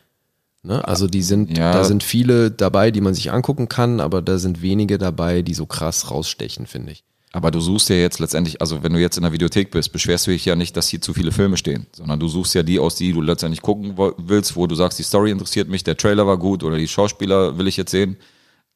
Ne? 0.64 0.86
Also 0.88 1.08
die 1.08 1.24
sind, 1.24 1.58
Ja. 1.58 1.72
da 1.74 1.84
sind 1.84 2.04
viele 2.04 2.52
dabei, 2.52 2.92
die 2.92 3.02
man 3.02 3.14
sich 3.14 3.32
angucken 3.32 3.70
kann, 3.70 4.00
aber 4.00 4.22
da 4.22 4.38
sind 4.40 4.62
wenige 4.62 4.98
dabei, 4.98 5.42
die 5.42 5.54
so 5.54 5.66
krass 5.66 6.10
rausstechen, 6.12 6.66
finde 6.68 6.92
ich. 6.94 7.04
Aber 7.38 7.52
du 7.52 7.60
suchst 7.60 7.90
ja 7.90 7.96
jetzt 7.98 8.18
letztendlich, 8.18 8.60
also 8.62 8.82
wenn 8.82 8.94
du 8.94 9.00
jetzt 9.00 9.16
in 9.18 9.22
der 9.24 9.32
Videothek 9.32 9.70
bist, 9.70 9.92
beschwerst 9.92 10.26
du 10.26 10.32
dich 10.32 10.44
ja 10.46 10.56
nicht, 10.56 10.76
dass 10.76 10.88
hier 10.88 11.02
zu 11.02 11.14
viele 11.14 11.32
Filme 11.32 11.56
stehen, 11.58 11.86
sondern 11.92 12.20
du 12.20 12.28
suchst 12.28 12.56
ja 12.56 12.64
die 12.64 12.80
aus, 12.80 12.96
die 12.96 13.14
du 13.14 13.22
letztendlich 13.22 13.62
gucken 13.62 13.94
willst, 14.18 14.56
wo 14.56 14.66
du 14.66 14.74
sagst, 14.74 14.98
die 14.98 15.04
Story 15.04 15.30
interessiert 15.30 15.70
mich, 15.70 15.84
der 15.84 15.96
Trailer 15.98 16.26
war 16.26 16.38
gut 16.38 16.64
oder 16.64 16.78
die 16.78 16.88
Schauspieler 16.88 17.58
will 17.60 17.68
ich 17.68 17.78
jetzt 17.78 17.92
sehen. 17.92 18.18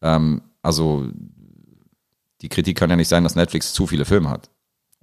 Ähm, 0.03 0.41
also 0.61 1.07
die 2.41 2.49
Kritik 2.49 2.77
kann 2.77 2.89
ja 2.91 2.95
nicht 2.95 3.07
sein, 3.07 3.23
dass 3.23 3.35
Netflix 3.35 3.73
zu 3.73 3.87
viele 3.87 4.05
Filme 4.05 4.29
hat. 4.29 4.49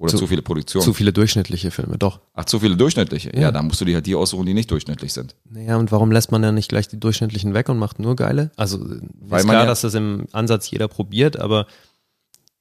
Oder 0.01 0.13
zu, 0.13 0.19
Zu- 0.19 0.27
viele 0.29 0.43
Produktionen. 0.43 0.85
Zu 0.85 0.95
viele 0.95 1.13
durchschnittliche 1.13 1.73
Filme, 1.73 1.99
doch. 1.99 2.21
Ach, 2.35 2.45
zu 2.45 2.61
viele 2.61 2.77
durchschnittliche. 2.77 3.33
Ja. 3.35 3.41
Ja. 3.41 3.51
dann 3.51 3.67
musst 3.67 3.81
du 3.81 3.85
dir 3.85 3.97
halt 3.97 4.07
die 4.07 4.15
aussuchen, 4.15 4.47
die 4.47 4.55
nicht 4.55 4.71
durchschnittlich 4.71 5.13
sind. 5.13 5.35
Naja, 5.51 5.77
und 5.77 5.91
warum 5.91 6.13
lässt 6.13 6.31
man 6.31 6.41
dann 6.41 6.55
nicht 6.55 6.69
gleich 6.69 6.87
die 6.87 7.01
durchschnittlichen 7.01 7.53
weg 7.55 7.69
und 7.69 7.79
macht 7.79 7.99
nur 7.99 8.15
geile? 8.15 8.53
Also 8.57 8.79
Weil 8.79 9.41
ist 9.41 9.47
man 9.47 9.55
klar, 9.55 9.63
ja- 9.63 9.67
dass 9.67 9.81
das 9.81 9.95
im 9.95 10.27
Ansatz 10.31 10.71
jeder 10.71 10.87
probiert, 10.87 11.37
aber 11.41 11.67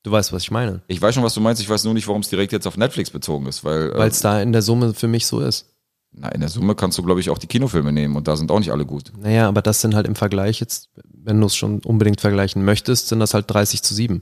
du 0.03 0.11
weißt, 0.11 0.31
was 0.33 0.43
ich 0.43 0.51
meine. 0.51 0.81
Ich 0.87 1.01
weiß 1.01 1.15
schon, 1.15 1.23
was 1.23 1.33
du 1.33 1.41
meinst, 1.41 1.61
ich 1.61 1.69
weiß 1.69 1.83
nur 1.83 1.93
nicht, 1.93 2.07
warum 2.07 2.21
es 2.21 2.29
direkt 2.29 2.51
jetzt 2.51 2.67
auf 2.67 2.77
Netflix 2.77 3.09
bezogen 3.09 3.45
ist, 3.47 3.63
weil 3.63 3.93
Weil 3.93 4.07
äh, 4.07 4.11
es 4.11 4.19
da 4.21 4.41
in 4.41 4.51
der 4.51 4.61
Summe 4.61 4.93
für 4.93 5.07
mich 5.07 5.25
so 5.27 5.39
ist. 5.41 5.67
na, 6.11 6.29
in 6.29 6.39
der 6.39 6.49
Summe 6.49 6.75
kannst 6.75 6.97
du, 6.97 7.03
glaube 7.03 7.19
ich, 7.19 7.29
auch 7.29 7.37
die 7.37 7.47
Kinofilme 7.47 7.91
nehmen 7.91 8.15
und 8.15 8.27
da 8.27 8.35
sind 8.35 8.49
auch 8.51 8.59
nicht 8.59 8.71
alle 8.71 8.85
gut. 8.85 9.11
Naja, 9.19 9.47
aber 9.47 9.61
das 9.61 9.81
sind 9.81 9.95
halt 9.95 10.07
im 10.07 10.15
Vergleich 10.15 10.59
jetzt, 10.59 10.89
wenn 11.13 11.39
du 11.41 11.47
es 11.47 11.55
schon 11.55 11.79
unbedingt 11.83 12.21
vergleichen 12.21 12.63
möchtest, 12.63 13.09
sind 13.09 13.19
das 13.19 13.33
halt 13.33 13.49
30 13.51 13.83
zu 13.83 13.93
7. 13.93 14.21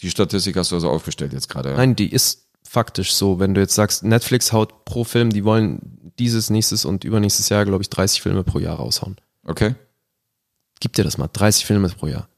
Die 0.00 0.10
Statistik 0.10 0.56
hast 0.56 0.70
du 0.70 0.76
also 0.76 0.88
aufgestellt 0.88 1.32
jetzt 1.34 1.48
gerade. 1.50 1.70
ja? 1.70 1.76
Nein, 1.76 1.94
die 1.94 2.10
ist 2.10 2.46
faktisch 2.66 3.12
so. 3.12 3.38
Wenn 3.38 3.52
du 3.52 3.60
jetzt 3.60 3.74
sagst, 3.74 4.02
Netflix 4.02 4.50
haut 4.52 4.86
pro 4.86 5.04
Film, 5.04 5.28
die 5.30 5.44
wollen 5.44 6.12
dieses, 6.18 6.48
nächstes 6.48 6.86
und 6.86 7.04
übernächstes 7.04 7.50
Jahr, 7.50 7.66
glaube 7.66 7.82
ich, 7.82 7.90
30 7.90 8.22
Filme 8.22 8.42
pro 8.42 8.58
Jahr 8.60 8.76
raushauen. 8.76 9.16
Okay. 9.44 9.74
Gib 10.80 10.94
dir 10.94 11.04
das 11.04 11.18
mal, 11.18 11.28
30 11.30 11.66
Filme 11.66 11.88
pro 11.90 12.06
Jahr. 12.06 12.29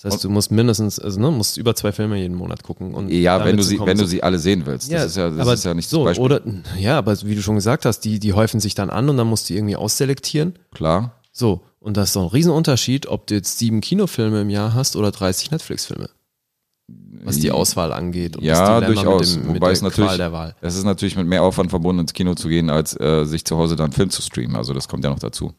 Das 0.00 0.12
heißt, 0.12 0.24
du 0.24 0.30
musst 0.30 0.52
mindestens, 0.52 1.00
also 1.00 1.18
ne, 1.18 1.30
musst 1.32 1.56
über 1.56 1.74
zwei 1.74 1.90
Filme 1.90 2.18
jeden 2.18 2.36
Monat 2.36 2.62
gucken. 2.62 2.94
Und 2.94 3.10
Ja, 3.10 3.44
wenn 3.44 3.56
du 3.56 3.64
sie, 3.64 3.80
wenn 3.80 3.98
du 3.98 4.06
sie 4.06 4.22
alle 4.22 4.38
sehen 4.38 4.64
willst. 4.64 4.92
Das 4.92 5.06
ist 5.06 5.16
ja, 5.16 5.28
das 5.28 5.40
aber 5.40 5.54
ist 5.54 5.64
ja 5.64 5.74
nicht 5.74 5.88
so, 5.88 6.04
Beispiel. 6.04 6.24
Oder, 6.24 6.40
ja, 6.78 6.98
aber 6.98 7.20
wie 7.22 7.34
du 7.34 7.42
schon 7.42 7.56
gesagt 7.56 7.84
hast, 7.84 8.00
die, 8.00 8.20
die 8.20 8.32
häufen 8.32 8.60
sich 8.60 8.76
dann 8.76 8.90
an 8.90 9.08
und 9.08 9.16
dann 9.16 9.26
musst 9.26 9.50
du 9.50 9.54
irgendwie 9.54 9.74
ausselektieren. 9.74 10.54
Klar. 10.72 11.20
So, 11.32 11.62
und 11.80 11.96
das 11.96 12.10
ist 12.10 12.16
doch 12.16 12.22
ein 12.22 12.28
Riesenunterschied, 12.28 13.08
ob 13.08 13.26
du 13.26 13.34
jetzt 13.34 13.58
sieben 13.58 13.80
Kinofilme 13.80 14.42
im 14.42 14.50
Jahr 14.50 14.72
hast 14.72 14.94
oder 14.94 15.10
30 15.10 15.50
Netflix-Filme. 15.50 16.10
Was 17.24 17.40
die 17.40 17.50
Auswahl 17.50 17.92
angeht. 17.92 18.36
Und 18.36 18.44
Ja, 18.44 18.80
durchaus. 18.80 19.36
Mit, 19.36 19.44
dem, 19.44 19.48
Wobei 19.56 19.58
der 19.66 19.70
es 19.72 19.82
natürlich, 19.82 20.08
Qual 20.08 20.18
der 20.18 20.32
Wahl. 20.32 20.54
es 20.60 20.76
ist 20.76 20.84
natürlich 20.84 21.16
mit 21.16 21.26
mehr 21.26 21.42
Aufwand 21.42 21.70
verbunden, 21.70 22.02
ins 22.02 22.12
Kino 22.12 22.34
zu 22.34 22.48
gehen, 22.48 22.70
als 22.70 22.98
äh, 22.98 23.24
sich 23.24 23.44
zu 23.44 23.58
Hause 23.58 23.74
dann 23.76 23.86
einen 23.86 23.92
Film 23.92 24.10
zu 24.10 24.22
streamen. 24.22 24.56
Also 24.56 24.72
das 24.72 24.86
kommt 24.88 25.02
ja 25.04 25.10
noch 25.10 25.18
dazu. 25.18 25.52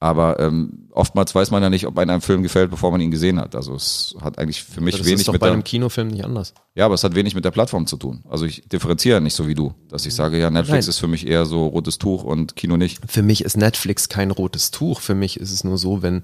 Aber 0.00 0.38
ähm, 0.38 0.88
oftmals 0.90 1.34
weiß 1.34 1.50
man 1.50 1.62
ja 1.62 1.70
nicht, 1.70 1.86
ob 1.86 1.96
einem 1.98 2.10
ein 2.10 2.20
Film 2.20 2.42
gefällt, 2.42 2.70
bevor 2.70 2.90
man 2.90 3.00
ihn 3.00 3.10
gesehen 3.10 3.40
hat. 3.40 3.54
Also 3.54 3.74
es 3.74 4.14
hat 4.20 4.38
eigentlich 4.38 4.62
für 4.62 4.82
mich 4.82 4.96
Das 4.98 5.06
wenig 5.06 5.20
ist 5.20 5.28
doch 5.28 5.32
mit 5.32 5.40
bei 5.40 5.46
der, 5.46 5.54
einem 5.54 5.64
Kinofilm 5.64 6.08
nicht 6.08 6.24
anders. 6.24 6.52
ja, 6.74 6.84
aber 6.84 6.94
es 6.94 7.04
hat 7.04 7.14
wenig 7.14 7.34
mit 7.34 7.44
der 7.46 7.52
Plattform 7.52 7.86
zu 7.86 7.96
tun. 7.96 8.22
Also 8.28 8.44
ich 8.44 8.68
differenziere 8.68 9.20
nicht 9.22 9.34
so 9.34 9.48
wie 9.48 9.54
du, 9.54 9.72
dass 9.88 10.04
ich 10.04 10.14
sage, 10.14 10.38
ja, 10.38 10.50
Netflix 10.50 10.84
Nein. 10.86 10.90
ist 10.90 10.98
für 10.98 11.06
mich 11.08 11.26
eher 11.26 11.46
so 11.46 11.66
rotes 11.68 11.96
Tuch 11.98 12.22
und 12.24 12.54
Kino 12.54 12.76
nicht. 12.76 13.00
Für 13.10 13.22
mich 13.22 13.44
ist 13.44 13.56
Netflix 13.56 14.10
kein 14.10 14.30
rotes 14.30 14.70
Tuch. 14.70 15.00
Für 15.00 15.14
mich 15.14 15.40
ist 15.40 15.52
es 15.52 15.64
nur 15.64 15.78
so, 15.78 16.02
wenn, 16.02 16.22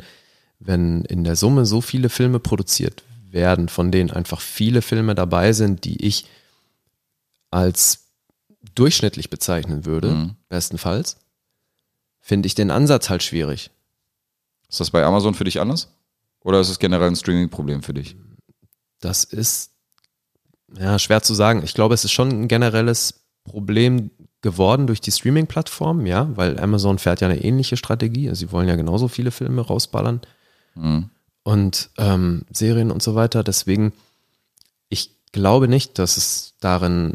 wenn 0.59 1.03
in 1.07 1.25
der 1.25 1.37
Summe 1.37 1.65
so 1.65 1.81
viele 1.81 2.11
Filme 2.11 2.39
produziert 2.39 3.03
werden, 3.31 3.69
von 3.71 3.91
denen 3.93 4.11
einfach 4.11 4.41
viele 4.43 4.83
Filme 4.83 5.15
dabei 5.15 5.55
sind, 5.55 5.85
die 5.87 6.05
ich 6.05 6.27
als 7.51 8.09
durchschnittlich 8.75 9.31
bezeichnen 9.31 9.85
würde, 9.87 10.11
Mhm. 10.11 10.31
bestenfalls, 10.49 11.17
finde 12.31 12.47
ich 12.47 12.55
den 12.55 12.71
Ansatz 12.71 13.11
halt 13.11 13.25
schwierig. 13.25 13.73
Ist 14.69 14.79
das 14.79 14.93
bei 14.93 15.05
Amazon 15.05 15.35
für 15.35 15.43
dich 15.43 15.61
anders? 15.61 15.89
Oder 16.45 16.61
ist 16.61 16.69
es 16.69 16.79
generell 16.79 17.09
ein 17.09 17.17
Streaming-Problem 17.17 17.83
für 17.83 17.93
dich? 17.93 18.15
Das 19.01 19.25
ist 19.25 19.73
ja 20.79 20.97
schwer 21.01 21.23
zu 21.25 21.35
sagen. 21.35 21.63
Ich 21.65 21.75
glaube, 21.75 21.93
es 21.95 22.05
ist 22.05 22.13
schon 22.13 22.29
ein 22.29 22.47
generelles 22.47 23.25
Problem 23.43 24.13
geworden 24.43 24.87
durch 24.87 25.01
die 25.01 25.11
Streaming-Plattformen, 25.11 26.07
ja, 26.07 26.31
weil 26.37 26.61
Amazon 26.61 27.01
fährt 27.01 27.21
ja 27.21 27.27
eine 27.27 27.43
ähnliche 27.43 27.77
Strategie. 27.77 28.29
Also 28.29 28.39
sie 28.47 28.53
wollen 28.53 28.69
ja 28.69 28.77
genauso 28.77 29.09
viele 29.09 29.33
Filme 29.33 29.63
rausballern 29.63 30.21
Mhm. 30.77 31.11
und 31.43 31.91
ähm, 31.99 32.45
Serien 32.53 32.93
und 32.93 33.03
so 33.03 33.17
weiter. 33.17 33.43
Deswegen, 33.43 33.93
ich 34.89 35.11
glaube 35.33 35.67
nicht, 35.67 35.99
dass 35.99 36.17
es 36.17 36.55
darin 36.61 37.15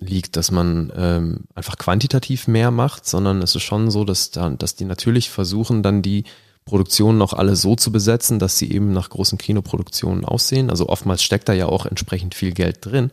liegt, 0.00 0.36
dass 0.36 0.50
man 0.50 0.92
ähm, 0.96 1.44
einfach 1.54 1.78
quantitativ 1.78 2.48
mehr 2.48 2.70
macht, 2.70 3.06
sondern 3.06 3.42
es 3.42 3.54
ist 3.54 3.62
schon 3.62 3.90
so, 3.90 4.04
dass, 4.04 4.30
da, 4.30 4.50
dass 4.50 4.74
die 4.74 4.84
natürlich 4.84 5.30
versuchen, 5.30 5.82
dann 5.82 6.02
die 6.02 6.24
Produktionen 6.64 7.20
auch 7.22 7.32
alle 7.32 7.56
so 7.56 7.76
zu 7.76 7.92
besetzen, 7.92 8.38
dass 8.38 8.58
sie 8.58 8.72
eben 8.72 8.92
nach 8.92 9.10
großen 9.10 9.38
Kinoproduktionen 9.38 10.24
aussehen. 10.24 10.70
Also 10.70 10.88
oftmals 10.88 11.22
steckt 11.22 11.48
da 11.48 11.52
ja 11.52 11.66
auch 11.66 11.86
entsprechend 11.86 12.34
viel 12.34 12.52
Geld 12.52 12.78
drin. 12.84 13.10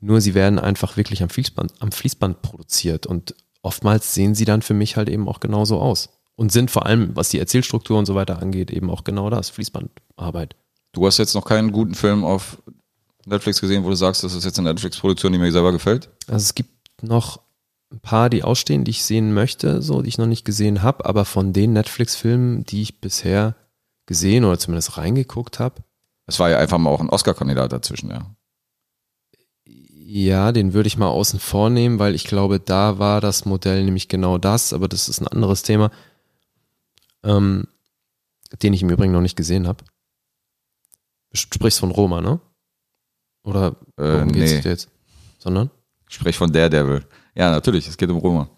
Nur 0.00 0.20
sie 0.20 0.34
werden 0.34 0.58
einfach 0.58 0.96
wirklich 0.96 1.22
am 1.22 1.28
Fließband, 1.28 1.74
am 1.80 1.92
Fließband 1.92 2.42
produziert 2.42 3.06
und 3.06 3.34
oftmals 3.62 4.14
sehen 4.14 4.34
sie 4.34 4.46
dann 4.46 4.62
für 4.62 4.72
mich 4.72 4.96
halt 4.96 5.08
eben 5.08 5.28
auch 5.28 5.40
genauso 5.40 5.78
aus. 5.78 6.10
Und 6.36 6.50
sind 6.52 6.70
vor 6.70 6.86
allem, 6.86 7.14
was 7.14 7.28
die 7.28 7.38
Erzählstruktur 7.38 7.98
und 7.98 8.06
so 8.06 8.14
weiter 8.14 8.40
angeht, 8.40 8.70
eben 8.70 8.88
auch 8.88 9.04
genau 9.04 9.28
das, 9.28 9.50
Fließbandarbeit. 9.50 10.56
Du 10.92 11.06
hast 11.06 11.18
jetzt 11.18 11.34
noch 11.34 11.44
keinen 11.44 11.70
guten 11.70 11.94
Film 11.94 12.24
auf 12.24 12.62
Netflix 13.30 13.60
gesehen, 13.60 13.84
wo 13.84 13.88
du 13.88 13.94
sagst, 13.94 14.22
das 14.24 14.34
ist 14.34 14.44
jetzt 14.44 14.58
eine 14.58 14.70
Netflix-Produktion, 14.70 15.32
die 15.32 15.38
mir 15.38 15.52
selber 15.52 15.72
gefällt? 15.72 16.10
Also 16.26 16.44
es 16.44 16.54
gibt 16.54 16.70
noch 17.02 17.40
ein 17.92 18.00
paar, 18.00 18.30
die 18.30 18.44
ausstehen, 18.44 18.84
die 18.84 18.92
ich 18.92 19.04
sehen 19.04 19.32
möchte, 19.34 19.82
so, 19.82 20.02
die 20.02 20.08
ich 20.08 20.18
noch 20.18 20.26
nicht 20.26 20.44
gesehen 20.44 20.82
habe, 20.82 21.04
aber 21.06 21.24
von 21.24 21.52
den 21.52 21.72
Netflix-Filmen, 21.72 22.64
die 22.64 22.82
ich 22.82 23.00
bisher 23.00 23.56
gesehen 24.06 24.44
oder 24.44 24.58
zumindest 24.58 24.96
reingeguckt 24.96 25.58
habe, 25.58 25.82
Es 26.26 26.38
war 26.38 26.50
ja 26.50 26.58
einfach 26.58 26.78
mal 26.78 26.90
auch 26.90 27.00
ein 27.00 27.10
Oscar-Kandidat 27.10 27.72
dazwischen, 27.72 28.10
ja. 28.10 28.26
ja, 29.66 30.52
den 30.52 30.72
würde 30.72 30.86
ich 30.86 30.96
mal 30.96 31.08
außen 31.08 31.40
vor 31.40 31.70
nehmen, 31.70 31.98
weil 31.98 32.14
ich 32.14 32.24
glaube, 32.24 32.60
da 32.60 32.98
war 32.98 33.20
das 33.20 33.44
Modell 33.44 33.84
nämlich 33.84 34.08
genau 34.08 34.38
das, 34.38 34.72
aber 34.72 34.88
das 34.88 35.08
ist 35.08 35.20
ein 35.20 35.28
anderes 35.28 35.62
Thema, 35.62 35.90
ähm, 37.24 37.66
den 38.62 38.72
ich 38.72 38.82
im 38.82 38.90
Übrigen 38.90 39.12
noch 39.12 39.20
nicht 39.20 39.36
gesehen 39.36 39.66
habe. 39.66 39.84
Du 41.32 41.36
sprichst 41.36 41.78
von 41.78 41.92
Roma, 41.92 42.20
ne? 42.20 42.40
Oder 43.42 43.76
Äh, 43.96 44.02
worum 44.14 44.32
geht's 44.32 44.52
nee. 44.64 44.70
jetzt? 44.70 44.88
Sondern? 45.38 45.70
Ich 46.08 46.14
spreche 46.16 46.38
von 46.38 46.52
Daredevil. 46.52 47.04
Ja, 47.34 47.50
natürlich, 47.50 47.86
es 47.88 47.96
geht 47.96 48.10
um 48.10 48.18
Roma. 48.18 48.48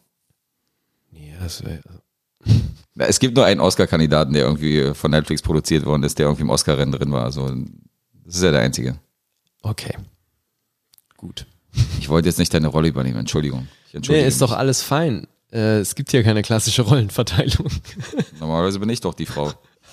Ja, 1.12 1.38
das 1.40 1.64
wär, 1.64 1.80
Ja, 2.94 3.04
Es 3.06 3.18
gibt 3.20 3.36
nur 3.36 3.44
einen 3.44 3.60
Oscar-Kandidaten, 3.60 4.32
der 4.32 4.44
irgendwie 4.44 4.92
von 4.94 5.10
Netflix 5.10 5.42
produziert 5.42 5.84
worden 5.84 6.02
ist, 6.02 6.18
der 6.18 6.26
irgendwie 6.26 6.42
im 6.42 6.50
Oscar-Rennen 6.50 6.92
drin 6.92 7.12
war. 7.12 7.24
Also, 7.24 7.48
das 8.24 8.36
ist 8.36 8.42
ja 8.42 8.50
der 8.50 8.60
einzige. 8.62 8.96
okay. 9.62 9.94
Gut. 11.16 11.46
Ich 12.00 12.08
wollte 12.08 12.28
jetzt 12.28 12.38
nicht 12.38 12.52
deine 12.52 12.66
Rolle 12.66 12.88
übernehmen, 12.88 13.18
Entschuldigung. 13.18 13.68
Ich 13.88 13.94
entschuldige 13.94 14.24
Nee, 14.24 14.28
ist 14.28 14.42
doch 14.42 14.50
mich. 14.50 14.58
alles 14.58 14.82
fein. 14.82 15.28
Äh, 15.52 15.78
es 15.78 15.94
gibt 15.94 16.10
hier 16.10 16.22
keine 16.24 16.42
klassische 16.42 16.82
Rollenverteilung. 16.82 17.68
Normalerweise 18.40 18.80
bin 18.80 18.88
ich 18.90 19.00
doch 19.00 19.14
die 19.14 19.26
Frau. 19.26 19.52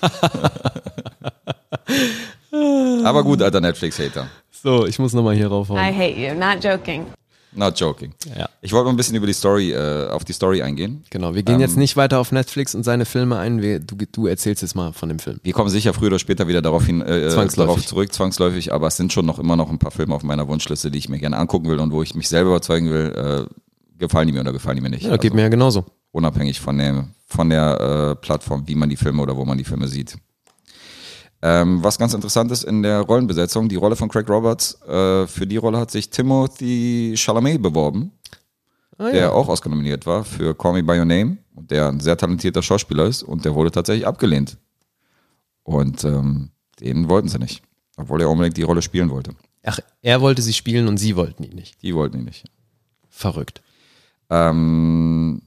Aber 3.04 3.22
gut, 3.22 3.40
alter 3.42 3.60
Netflix-Hater. 3.60 4.28
So, 4.62 4.86
ich 4.86 4.98
muss 4.98 5.12
nochmal 5.12 5.34
hier 5.34 5.46
I 5.46 5.48
raufhauen. 5.48 5.78
hate 5.78 6.16
you, 6.18 6.34
not 6.34 6.62
joking. 6.62 7.06
Not 7.52 7.80
joking. 7.80 8.12
Ja. 8.38 8.48
Ich 8.60 8.72
wollte 8.72 8.84
mal 8.84 8.90
ein 8.90 8.96
bisschen 8.96 9.16
über 9.16 9.26
die 9.26 9.32
Story, 9.32 9.72
äh, 9.72 10.08
auf 10.10 10.24
die 10.24 10.32
Story 10.32 10.62
eingehen. 10.62 11.02
Genau, 11.10 11.34
wir 11.34 11.42
gehen 11.42 11.56
Ähm, 11.56 11.60
jetzt 11.62 11.76
nicht 11.76 11.96
weiter 11.96 12.20
auf 12.20 12.30
Netflix 12.30 12.76
und 12.76 12.84
seine 12.84 13.04
Filme 13.06 13.38
ein. 13.38 13.60
Wir, 13.60 13.80
du, 13.80 13.96
du 14.12 14.26
erzählst 14.28 14.62
jetzt 14.62 14.76
mal 14.76 14.92
von 14.92 15.08
dem 15.08 15.18
Film. 15.18 15.40
Wir 15.42 15.52
kommen 15.52 15.68
sicher 15.68 15.92
früher 15.92 16.08
oder 16.08 16.20
später 16.20 16.46
wieder 16.46 16.62
darauf, 16.62 16.86
hin, 16.86 17.00
äh, 17.00 17.28
Zwangsläufig. 17.28 17.56
darauf 17.74 17.86
zurück, 17.86 18.12
zwangsläufig, 18.12 18.72
aber 18.72 18.86
es 18.86 18.96
sind 18.96 19.12
schon 19.12 19.26
noch 19.26 19.40
immer 19.40 19.56
noch 19.56 19.68
ein 19.68 19.78
paar 19.80 19.90
Filme 19.90 20.14
auf 20.14 20.22
meiner 20.22 20.46
Wunschliste, 20.46 20.92
die 20.92 20.98
ich 20.98 21.08
mir 21.08 21.18
gerne 21.18 21.38
angucken 21.38 21.68
will 21.68 21.80
und 21.80 21.90
wo 21.90 22.02
ich 22.04 22.14
mich 22.14 22.28
selber 22.28 22.50
überzeugen 22.50 22.88
will, 22.90 23.48
äh, 23.48 23.98
gefallen 23.98 24.28
die 24.28 24.32
mir 24.32 24.40
oder 24.42 24.52
gefallen 24.52 24.76
die 24.76 24.82
mir 24.82 24.90
nicht. 24.90 25.02
Ja, 25.02 25.16
geht 25.16 25.24
Also 25.32 25.34
mir 25.34 25.42
ja 25.42 25.48
genauso. 25.48 25.84
unabhängig 26.12 26.60
von 26.60 26.78
der, 26.78 27.08
von 27.26 27.50
der 27.50 27.80
äh, 27.80 28.14
Plattform, 28.14 28.68
wie 28.68 28.76
man 28.76 28.88
die 28.90 28.96
Filme 28.96 29.22
oder 29.22 29.36
wo 29.36 29.44
man 29.44 29.58
die 29.58 29.64
Filme 29.64 29.88
sieht. 29.88 30.16
Ähm, 31.42 31.82
was 31.82 31.98
ganz 31.98 32.12
interessant 32.12 32.50
ist 32.52 32.64
in 32.64 32.82
der 32.82 33.00
Rollenbesetzung, 33.00 33.68
die 33.68 33.76
Rolle 33.76 33.96
von 33.96 34.08
Craig 34.08 34.28
Roberts, 34.28 34.80
äh, 34.82 35.26
für 35.26 35.46
die 35.46 35.56
Rolle 35.56 35.78
hat 35.78 35.90
sich 35.90 36.10
Timothy 36.10 37.14
Chalamet 37.16 37.62
beworben, 37.62 38.12
Ah, 38.98 39.10
der 39.10 39.32
auch 39.32 39.48
Oscar 39.48 39.70
nominiert 39.70 40.04
war 40.04 40.24
für 40.24 40.54
Call 40.54 40.74
Me 40.74 40.82
By 40.82 40.98
Your 40.98 41.06
Name 41.06 41.38
und 41.54 41.70
der 41.70 41.88
ein 41.88 42.00
sehr 42.00 42.18
talentierter 42.18 42.60
Schauspieler 42.60 43.06
ist 43.06 43.22
und 43.22 43.46
der 43.46 43.54
wurde 43.54 43.70
tatsächlich 43.70 44.06
abgelehnt. 44.06 44.58
Und 45.62 46.04
ähm, 46.04 46.50
den 46.80 47.08
wollten 47.08 47.28
sie 47.28 47.38
nicht, 47.38 47.62
obwohl 47.96 48.20
er 48.20 48.28
unbedingt 48.28 48.58
die 48.58 48.62
Rolle 48.62 48.82
spielen 48.82 49.08
wollte. 49.08 49.32
Ach, 49.64 49.78
er 50.02 50.20
wollte 50.20 50.42
sie 50.42 50.52
spielen 50.52 50.88
und 50.88 50.98
sie 50.98 51.16
wollten 51.16 51.44
ihn 51.44 51.54
nicht. 51.54 51.82
Die 51.82 51.94
wollten 51.94 52.18
ihn 52.18 52.24
nicht. 52.24 52.44
Verrückt. 53.08 53.62
Ähm, 54.28 55.40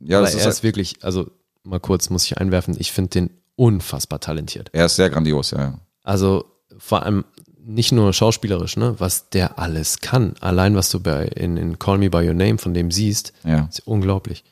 ja, 0.00 0.18
Aber 0.18 0.26
das 0.26 0.34
er 0.34 0.40
ist, 0.40 0.46
ist 0.46 0.62
wirklich, 0.62 1.04
also 1.04 1.30
mal 1.64 1.80
kurz 1.80 2.08
muss 2.08 2.24
ich 2.24 2.38
einwerfen, 2.38 2.74
ich 2.78 2.92
finde 2.92 3.10
den 3.10 3.30
unfassbar 3.58 4.20
talentiert. 4.20 4.70
er 4.72 4.86
ist 4.86 4.96
sehr 4.96 5.10
grandios, 5.10 5.50
ja. 5.50 5.58
ja. 5.58 5.78
Also 6.04 6.44
vor 6.78 7.02
allem 7.02 7.24
nicht 7.64 7.92
nur 7.92 8.12
schauspielerisch, 8.12 8.76
ne, 8.76 8.94
was 8.98 9.28
der 9.30 9.58
alles 9.58 10.00
kann. 10.00 10.34
Allein 10.40 10.74
was 10.74 10.90
du 10.90 11.00
bei 11.00 11.26
in, 11.26 11.56
in 11.56 11.78
Call 11.78 11.98
Me 11.98 12.08
by 12.08 12.26
Your 12.26 12.34
Name 12.34 12.56
von 12.56 12.72
dem 12.72 12.90
siehst, 12.90 13.32
ja. 13.44 13.68
ist 13.70 13.86
unglaublich. 13.86 14.44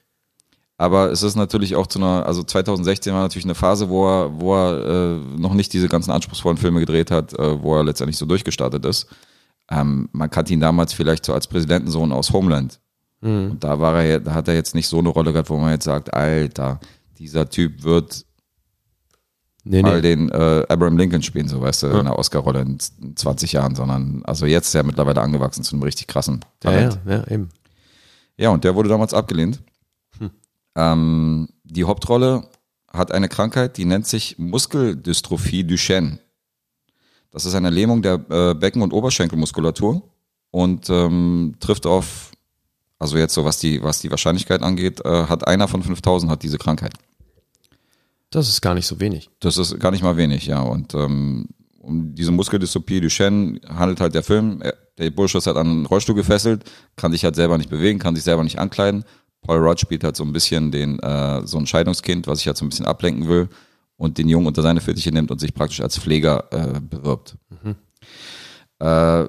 Aber 0.76 1.10
es 1.10 1.22
ist 1.22 1.36
natürlich 1.36 1.74
auch 1.76 1.86
zu 1.86 1.98
einer, 1.98 2.26
also 2.26 2.42
2016 2.42 3.14
war 3.14 3.22
natürlich 3.22 3.46
eine 3.46 3.54
Phase, 3.54 3.88
wo 3.88 4.06
er, 4.06 4.38
wo 4.38 4.54
er 4.54 4.84
äh, 4.84 5.38
noch 5.38 5.54
nicht 5.54 5.72
diese 5.72 5.88
ganzen 5.88 6.10
anspruchsvollen 6.10 6.58
Filme 6.58 6.80
gedreht 6.80 7.10
hat, 7.10 7.32
äh, 7.32 7.62
wo 7.62 7.76
er 7.76 7.84
letztendlich 7.84 8.18
so 8.18 8.26
durchgestartet 8.26 8.84
ist. 8.84 9.06
Ähm, 9.70 10.10
man 10.12 10.28
kannte 10.28 10.52
ihn 10.52 10.60
damals 10.60 10.92
vielleicht 10.92 11.24
so 11.24 11.32
als 11.32 11.46
Präsidentensohn 11.46 12.12
aus 12.12 12.32
Homeland. 12.32 12.80
Und 13.22 13.64
da 13.64 13.80
war 13.80 14.02
er, 14.02 14.20
da 14.20 14.34
hat 14.34 14.46
er 14.48 14.54
jetzt 14.54 14.74
nicht 14.74 14.86
so 14.86 14.98
eine 14.98 15.08
Rolle 15.08 15.32
gehabt, 15.32 15.48
wo 15.48 15.56
man 15.56 15.70
jetzt 15.70 15.84
sagt, 15.84 16.12
Alter, 16.12 16.78
dieser 17.18 17.48
Typ 17.48 17.82
wird 17.82 18.26
Nee, 19.68 19.82
mal 19.82 19.96
nee. 19.96 20.02
den 20.02 20.28
äh, 20.30 20.64
Abraham 20.68 20.96
Lincoln 20.96 21.22
spielen, 21.22 21.48
so 21.48 21.60
weißt 21.60 21.82
du, 21.82 21.86
in 21.88 21.96
einer 21.96 22.16
Oscar-Rolle 22.16 22.60
in 22.60 22.78
20 23.16 23.52
Jahren, 23.52 23.74
sondern 23.74 24.22
also 24.24 24.46
jetzt 24.46 24.68
ist 24.68 24.76
er 24.76 24.84
mittlerweile 24.84 25.20
angewachsen 25.20 25.64
zu 25.64 25.74
einem 25.74 25.82
richtig 25.82 26.06
krassen 26.06 26.44
Ja, 26.62 26.70
Talent. 26.70 27.00
ja, 27.04 27.12
ja, 27.16 27.26
eben. 27.28 27.48
Ja, 28.36 28.50
und 28.50 28.62
der 28.62 28.76
wurde 28.76 28.88
damals 28.88 29.12
abgelehnt. 29.12 29.60
Hm. 30.18 30.30
Ähm, 30.76 31.48
die 31.64 31.82
Hauptrolle 31.82 32.48
hat 32.92 33.10
eine 33.10 33.28
Krankheit, 33.28 33.76
die 33.76 33.86
nennt 33.86 34.06
sich 34.06 34.38
Muskeldystrophie 34.38 35.64
Duchenne. 35.64 36.20
Das 37.32 37.44
ist 37.44 37.56
eine 37.56 37.70
Lähmung 37.70 38.02
der 38.02 38.14
äh, 38.30 38.54
Becken- 38.54 38.82
und 38.82 38.92
Oberschenkelmuskulatur 38.92 40.00
und 40.52 40.88
ähm, 40.90 41.56
trifft 41.58 41.86
auf, 41.86 42.30
also 43.00 43.18
jetzt 43.18 43.34
so 43.34 43.44
was 43.44 43.58
die, 43.58 43.82
was 43.82 44.00
die 44.00 44.10
Wahrscheinlichkeit 44.10 44.62
angeht, 44.62 45.04
äh, 45.04 45.26
hat 45.26 45.46
einer 45.46 45.66
von 45.66 45.82
5000 45.82 46.30
hat 46.30 46.44
diese 46.44 46.58
Krankheit. 46.58 46.94
Das 48.30 48.48
ist 48.48 48.60
gar 48.60 48.74
nicht 48.74 48.86
so 48.86 48.98
wenig. 49.00 49.30
Das 49.40 49.56
ist 49.56 49.78
gar 49.78 49.90
nicht 49.92 50.02
mal 50.02 50.16
wenig, 50.16 50.46
ja. 50.46 50.60
Und 50.60 50.94
ähm, 50.94 51.46
um 51.80 52.14
diese 52.14 52.32
Muskeldystrophie 52.32 53.00
Duchenne 53.00 53.60
handelt 53.68 54.00
halt 54.00 54.14
der 54.14 54.22
Film. 54.22 54.60
Er- 54.62 54.74
Der 54.98 55.10
Bursche 55.10 55.36
ist 55.38 55.46
halt 55.46 55.56
an 55.58 55.66
einen 55.68 55.86
Rollstuhl 55.86 56.14
gefesselt, 56.14 56.64
kann 56.96 57.12
sich 57.12 57.22
halt 57.22 57.36
selber 57.36 57.58
nicht 57.58 57.68
bewegen, 57.70 57.98
kann 57.98 58.14
sich 58.16 58.24
selber 58.24 58.42
nicht 58.42 58.58
ankleiden. 58.58 59.04
Paul 59.42 59.58
Rudd 59.58 59.78
spielt 59.78 60.02
halt 60.02 60.16
so 60.16 60.24
ein 60.24 60.32
bisschen 60.32 60.72
den, 60.72 60.98
äh, 61.00 61.46
so 61.46 61.58
ein 61.58 61.66
Scheidungskind, 61.66 62.26
was 62.26 62.38
sich 62.38 62.46
halt 62.46 62.56
so 62.56 62.64
ein 62.64 62.70
bisschen 62.70 62.86
ablenken 62.86 63.28
will 63.28 63.48
und 63.98 64.16
den 64.16 64.28
Jungen 64.28 64.46
unter 64.46 64.62
seine 64.62 64.80
Fittiche 64.80 65.12
nimmt 65.12 65.30
und 65.30 65.38
sich 65.38 65.52
praktisch 65.54 65.80
als 65.82 65.98
Pfleger 65.98 66.44
äh, 66.50 66.80
bewirbt. 66.80 67.36
Äh, 68.80 69.26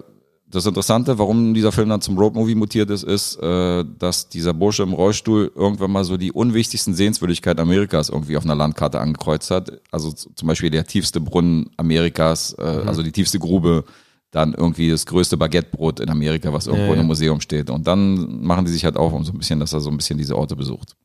das 0.50 0.66
Interessante, 0.66 1.20
warum 1.20 1.54
dieser 1.54 1.74
Film 1.74 1.90
dann 1.90 2.00
zum 2.00 2.18
Roadmovie 2.18 2.56
mutiert 2.56 2.90
ist, 2.90 3.04
ist, 3.04 3.36
äh, 3.42 3.84
dass 4.00 4.30
dieser 4.30 4.54
Bursche 4.54 4.84
im 4.84 4.94
Rollstuhl 4.94 5.52
irgendwann 5.54 5.92
mal 5.92 6.06
so 6.06 6.16
die 6.16 6.32
unwichtigsten 6.32 6.94
Sehenswürdigkeiten 6.94 7.62
Amerikas 7.62 8.10
irgendwie 8.10 8.38
auf 8.38 8.46
einer 8.46 8.56
Landkarte 8.56 9.00
angekreuzt 9.00 9.52
hat. 9.52 9.82
Also 9.92 10.12
zum 10.12 10.48
Beispiel 10.48 10.70
der 10.70 10.86
tiefste 10.86 11.20
Brunnen 11.20 11.70
Amerikas, 11.76 12.56
äh, 12.58 12.62
also 12.62 13.04
die 13.04 13.12
tiefste 13.12 13.40
Grube, 13.40 13.84
dann 14.32 14.54
irgendwie 14.54 14.90
das 14.90 15.06
größte 15.06 15.36
Baguettebrot 15.36 16.00
in 16.00 16.10
Amerika, 16.10 16.54
was 16.54 16.68
irgendwo 16.68 16.86
Ja, 16.86 16.94
in 16.94 17.00
einem 17.00 17.08
ja. 17.08 17.08
Museum 17.08 17.42
steht. 17.42 17.70
Und 17.70 17.86
dann 17.86 18.42
machen 18.42 18.66
die 18.66 18.72
sich 18.72 18.86
halt 18.86 18.96
auf 18.96 19.12
um 19.12 19.26
so 19.26 19.34
ein 19.34 19.38
bisschen, 19.38 19.60
dass 19.60 19.74
er 19.74 19.82
so 19.82 19.90
ein 19.90 19.98
bisschen 19.98 20.18
diese 20.18 20.38
Orte 20.38 20.56
besucht. 20.56 20.96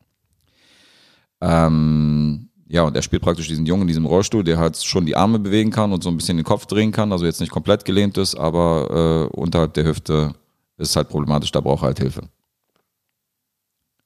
Ähm, 1.41 2.49
ja, 2.73 2.85
und 2.85 2.97
er 2.97 3.03
spielt 3.03 3.21
praktisch 3.21 3.49
diesen 3.49 3.67
Jungen 3.67 3.83
in 3.83 3.89
diesem 3.89 4.07
Rollstuhl, 4.07 4.45
der 4.45 4.57
halt 4.57 4.83
schon 4.83 5.05
die 5.05 5.15
Arme 5.15 5.39
bewegen 5.39 5.71
kann 5.71 5.93
und 5.93 6.03
so 6.03 6.09
ein 6.09 6.17
bisschen 6.17 6.39
den 6.39 6.45
Kopf 6.45 6.65
drehen 6.65 6.91
kann, 6.91 7.13
also 7.13 7.27
jetzt 7.27 7.39
nicht 7.39 7.53
komplett 7.53 7.85
gelehnt 7.85 8.17
ist, 8.17 8.35
aber 8.35 9.29
äh, 9.31 9.37
unterhalb 9.37 9.75
der 9.75 9.85
Hüfte 9.85 10.33
ist 10.79 10.97
halt 10.97 11.11
problematisch, 11.11 11.53
da 11.53 11.61
braucht 11.61 11.83
er 11.83 11.89
halt 11.89 11.99
Hilfe. 11.99 12.23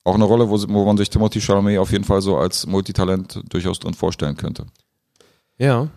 Auch 0.02 0.16
eine 0.16 0.24
Rolle, 0.24 0.50
wo, 0.50 0.60
wo 0.68 0.84
man 0.84 0.96
sich 0.96 1.08
Timothy 1.08 1.40
Chalamet 1.40 1.78
auf 1.78 1.92
jeden 1.92 2.02
Fall 2.02 2.20
so 2.20 2.38
als 2.38 2.66
Multitalent 2.66 3.40
durchaus 3.48 3.78
drin 3.78 3.94
vorstellen 3.94 4.36
könnte. 4.36 4.66
Ja. 5.58 5.88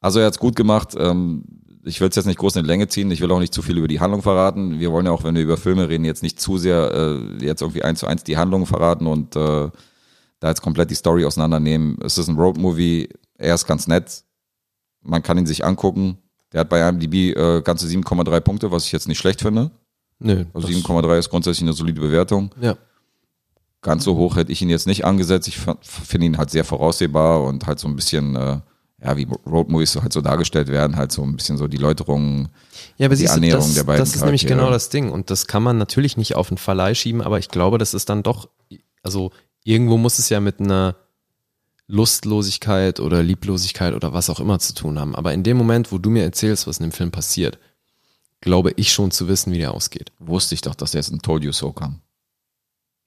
Also 0.00 0.20
er 0.20 0.26
hat's 0.26 0.38
gut 0.38 0.54
gemacht. 0.54 0.94
Ähm, 0.98 1.44
ich 1.82 1.98
will 2.02 2.10
es 2.10 2.16
jetzt 2.16 2.26
nicht 2.26 2.38
groß 2.38 2.56
in 2.56 2.64
die 2.64 2.68
Länge 2.68 2.88
ziehen. 2.88 3.10
Ich 3.10 3.22
will 3.22 3.32
auch 3.32 3.38
nicht 3.38 3.54
zu 3.54 3.62
viel 3.62 3.78
über 3.78 3.88
die 3.88 4.00
Handlung 4.00 4.20
verraten. 4.20 4.80
Wir 4.80 4.92
wollen 4.92 5.06
ja 5.06 5.12
auch, 5.12 5.24
wenn 5.24 5.34
wir 5.34 5.42
über 5.42 5.56
Filme 5.56 5.88
reden, 5.88 6.04
jetzt 6.04 6.22
nicht 6.22 6.38
zu 6.38 6.58
sehr 6.58 6.92
äh, 6.92 7.44
jetzt 7.44 7.62
irgendwie 7.62 7.82
eins 7.82 8.00
zu 8.00 8.06
eins 8.06 8.22
die 8.22 8.36
Handlung 8.36 8.66
verraten 8.66 9.06
und 9.06 9.34
äh, 9.34 9.70
da 10.42 10.48
jetzt 10.48 10.60
komplett 10.62 10.90
die 10.90 10.94
Story 10.96 11.24
auseinandernehmen. 11.24 11.98
Es 12.04 12.18
ist 12.18 12.26
ein 12.28 12.36
Roadmovie. 12.36 13.08
Er 13.38 13.54
ist 13.54 13.66
ganz 13.66 13.86
nett. 13.86 14.24
Man 15.02 15.22
kann 15.22 15.38
ihn 15.38 15.46
sich 15.46 15.64
angucken. 15.64 16.18
Der 16.52 16.60
hat 16.60 16.68
bei 16.68 16.86
IMDb 16.86 17.36
äh, 17.36 17.62
ganze 17.62 17.86
7,3 17.86 18.40
Punkte, 18.40 18.70
was 18.72 18.84
ich 18.86 18.92
jetzt 18.92 19.06
nicht 19.08 19.18
schlecht 19.18 19.40
finde. 19.40 19.70
Nö. 20.18 20.44
Also 20.52 20.66
das- 20.68 20.76
7,3 20.76 21.18
ist 21.18 21.30
grundsätzlich 21.30 21.62
eine 21.62 21.72
solide 21.72 22.00
Bewertung. 22.00 22.50
Ja. 22.60 22.76
Ganz 23.82 24.04
so 24.04 24.16
hoch 24.16 24.36
hätte 24.36 24.52
ich 24.52 24.62
ihn 24.62 24.70
jetzt 24.70 24.86
nicht 24.86 25.04
angesetzt. 25.04 25.48
Ich 25.48 25.58
finde 25.80 26.26
ihn 26.26 26.38
halt 26.38 26.50
sehr 26.50 26.64
voraussehbar 26.64 27.42
und 27.44 27.66
halt 27.66 27.78
so 27.80 27.88
ein 27.88 27.96
bisschen, 27.96 28.36
äh, 28.36 28.60
ja, 29.02 29.16
wie 29.16 29.26
Roadmovies 29.46 29.92
so 29.92 30.02
halt 30.02 30.12
so 30.12 30.20
dargestellt 30.20 30.68
werden, 30.68 30.96
halt 30.96 31.10
so 31.10 31.22
ein 31.22 31.34
bisschen 31.36 31.56
so 31.56 31.66
die 31.68 31.78
Läuterungen. 31.78 32.48
Ja, 32.96 33.06
aber 33.06 33.14
die 33.16 33.22
siehst 33.22 33.32
Annäherung 33.34 33.64
das, 33.64 33.74
der 33.74 33.84
beiden 33.84 33.98
das 34.00 34.14
ist 34.14 34.22
nämlich 34.24 34.42
Charaktere. 34.42 34.60
genau 34.60 34.70
das 34.72 34.88
Ding. 34.88 35.10
Und 35.10 35.30
das 35.30 35.46
kann 35.48 35.62
man 35.64 35.78
natürlich 35.78 36.16
nicht 36.16 36.36
auf 36.36 36.48
den 36.48 36.58
Verleih 36.58 36.94
schieben, 36.94 37.22
aber 37.22 37.38
ich 37.40 37.48
glaube, 37.48 37.78
das 37.78 37.94
ist 37.94 38.08
dann 38.08 38.22
doch, 38.22 38.48
also 39.02 39.30
irgendwo 39.64 39.96
muss 39.96 40.18
es 40.18 40.28
ja 40.28 40.40
mit 40.40 40.60
einer 40.60 40.96
Lustlosigkeit 41.86 43.00
oder 43.00 43.22
Lieblosigkeit 43.22 43.94
oder 43.94 44.12
was 44.12 44.30
auch 44.30 44.40
immer 44.40 44.58
zu 44.58 44.74
tun 44.74 44.98
haben. 44.98 45.14
Aber 45.14 45.32
in 45.34 45.42
dem 45.42 45.56
Moment, 45.56 45.92
wo 45.92 45.98
du 45.98 46.10
mir 46.10 46.22
erzählst, 46.22 46.66
was 46.66 46.78
in 46.78 46.84
dem 46.84 46.92
Film 46.92 47.10
passiert, 47.10 47.58
glaube 48.40 48.72
ich 48.76 48.92
schon 48.92 49.10
zu 49.10 49.28
wissen, 49.28 49.52
wie 49.52 49.58
der 49.58 49.74
ausgeht. 49.74 50.10
Wusste 50.18 50.54
ich 50.54 50.62
doch, 50.62 50.74
dass 50.74 50.92
der 50.92 51.00
jetzt 51.00 51.10
ein 51.12 51.20
Told 51.22 51.44
You 51.44 51.52
So 51.52 51.72
kam. 51.72 52.00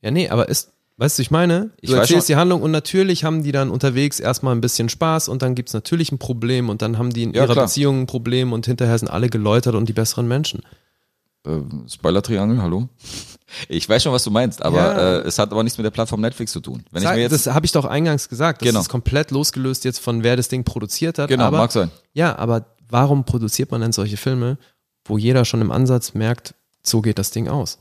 Ja, 0.01 0.12
nee, 0.12 0.30
aber 0.30 0.49
ist, 0.49 0.72
weißt 0.97 1.18
du, 1.18 1.22
ich 1.24 1.32
meine, 1.32 1.72
Ich 1.82 1.89
du 1.89 1.95
weiß 1.95 2.01
erzählst 2.01 2.30
die 2.30 2.36
Handlung 2.36 2.62
und 2.62 2.72
natürlich 2.72 3.24
haben 3.24 3.43
die 3.43 3.51
dann 3.51 3.70
unterwegs 3.72 4.20
erstmal 4.20 4.56
ein 4.56 4.62
bisschen 4.62 4.88
Spaß 4.88 5.30
und 5.30 5.41
dann 5.41 5.56
gibt's 5.56 5.74
natürlich 5.74 6.12
ein 6.12 6.20
Problem 6.20 6.70
und 6.70 6.82
dann 6.82 6.97
haben 6.97 7.12
die 7.12 7.24
in 7.24 7.34
Ja, 7.34 7.43
ihrer 7.43 7.53
klar. 7.53 7.66
Beziehung 7.66 8.01
ein 8.01 8.08
Problem 8.08 8.53
und 8.53 8.66
hinterher 8.66 8.97
sind 8.99 9.10
alle 9.10 9.30
geläutert 9.30 9.76
und 9.76 9.89
die 9.89 9.93
besseren 9.93 10.28
Menschen. 10.28 10.62
Äh, 11.46 11.62
Spoiler-Triangel, 11.89 12.62
hallo? 12.62 12.89
Ich 13.70 13.88
weiß 13.88 14.02
schon, 14.02 14.12
was 14.12 14.24
du 14.24 14.32
meinst, 14.32 14.62
aber 14.66 14.78
Ja. 14.78 15.18
äh, 15.20 15.22
es 15.22 15.38
hat 15.38 15.52
aber 15.52 15.64
nichts 15.64 15.78
mit 15.78 15.86
der 15.86 15.91
Plattform 15.91 16.20
Netflix 16.20 16.52
zu 16.52 16.60
tun. 16.62 16.84
Wenn 16.91 17.04
ich 17.04 17.08
Sag, 17.08 17.16
mir 17.16 17.22
jetzt, 17.22 17.32
das 17.46 17.54
habe 17.54 17.64
ich 17.66 17.72
doch 17.72 17.86
eingangs 17.86 18.28
gesagt. 18.28 18.62
Das 18.62 18.68
Genau. 18.68 18.82
ist 18.82 18.89
komplett 18.89 19.30
losgelöst 19.30 19.86
jetzt 19.86 20.00
von 20.00 20.24
wer 20.24 20.36
das 20.36 20.48
Ding 20.50 20.64
produziert 20.64 21.20
hat. 21.20 21.30
genau, 21.30 21.46
aber, 21.46 21.60
mag 21.60 21.72
sein. 21.72 21.91
Ja, 22.14 22.36
aber 22.38 22.66
warum 22.89 23.24
produziert 23.24 23.70
man 23.72 23.82
denn 23.82 23.91
solche 23.91 24.18
Filme, 24.18 24.58
wo 25.06 25.20
jeder 25.20 25.46
schon 25.46 25.62
im 25.62 25.72
Ansatz 25.72 26.16
merkt, 26.16 26.56
so 26.82 27.02
geht 27.02 27.20
das 27.20 27.30
Ding 27.32 27.48
aus? 27.48 27.78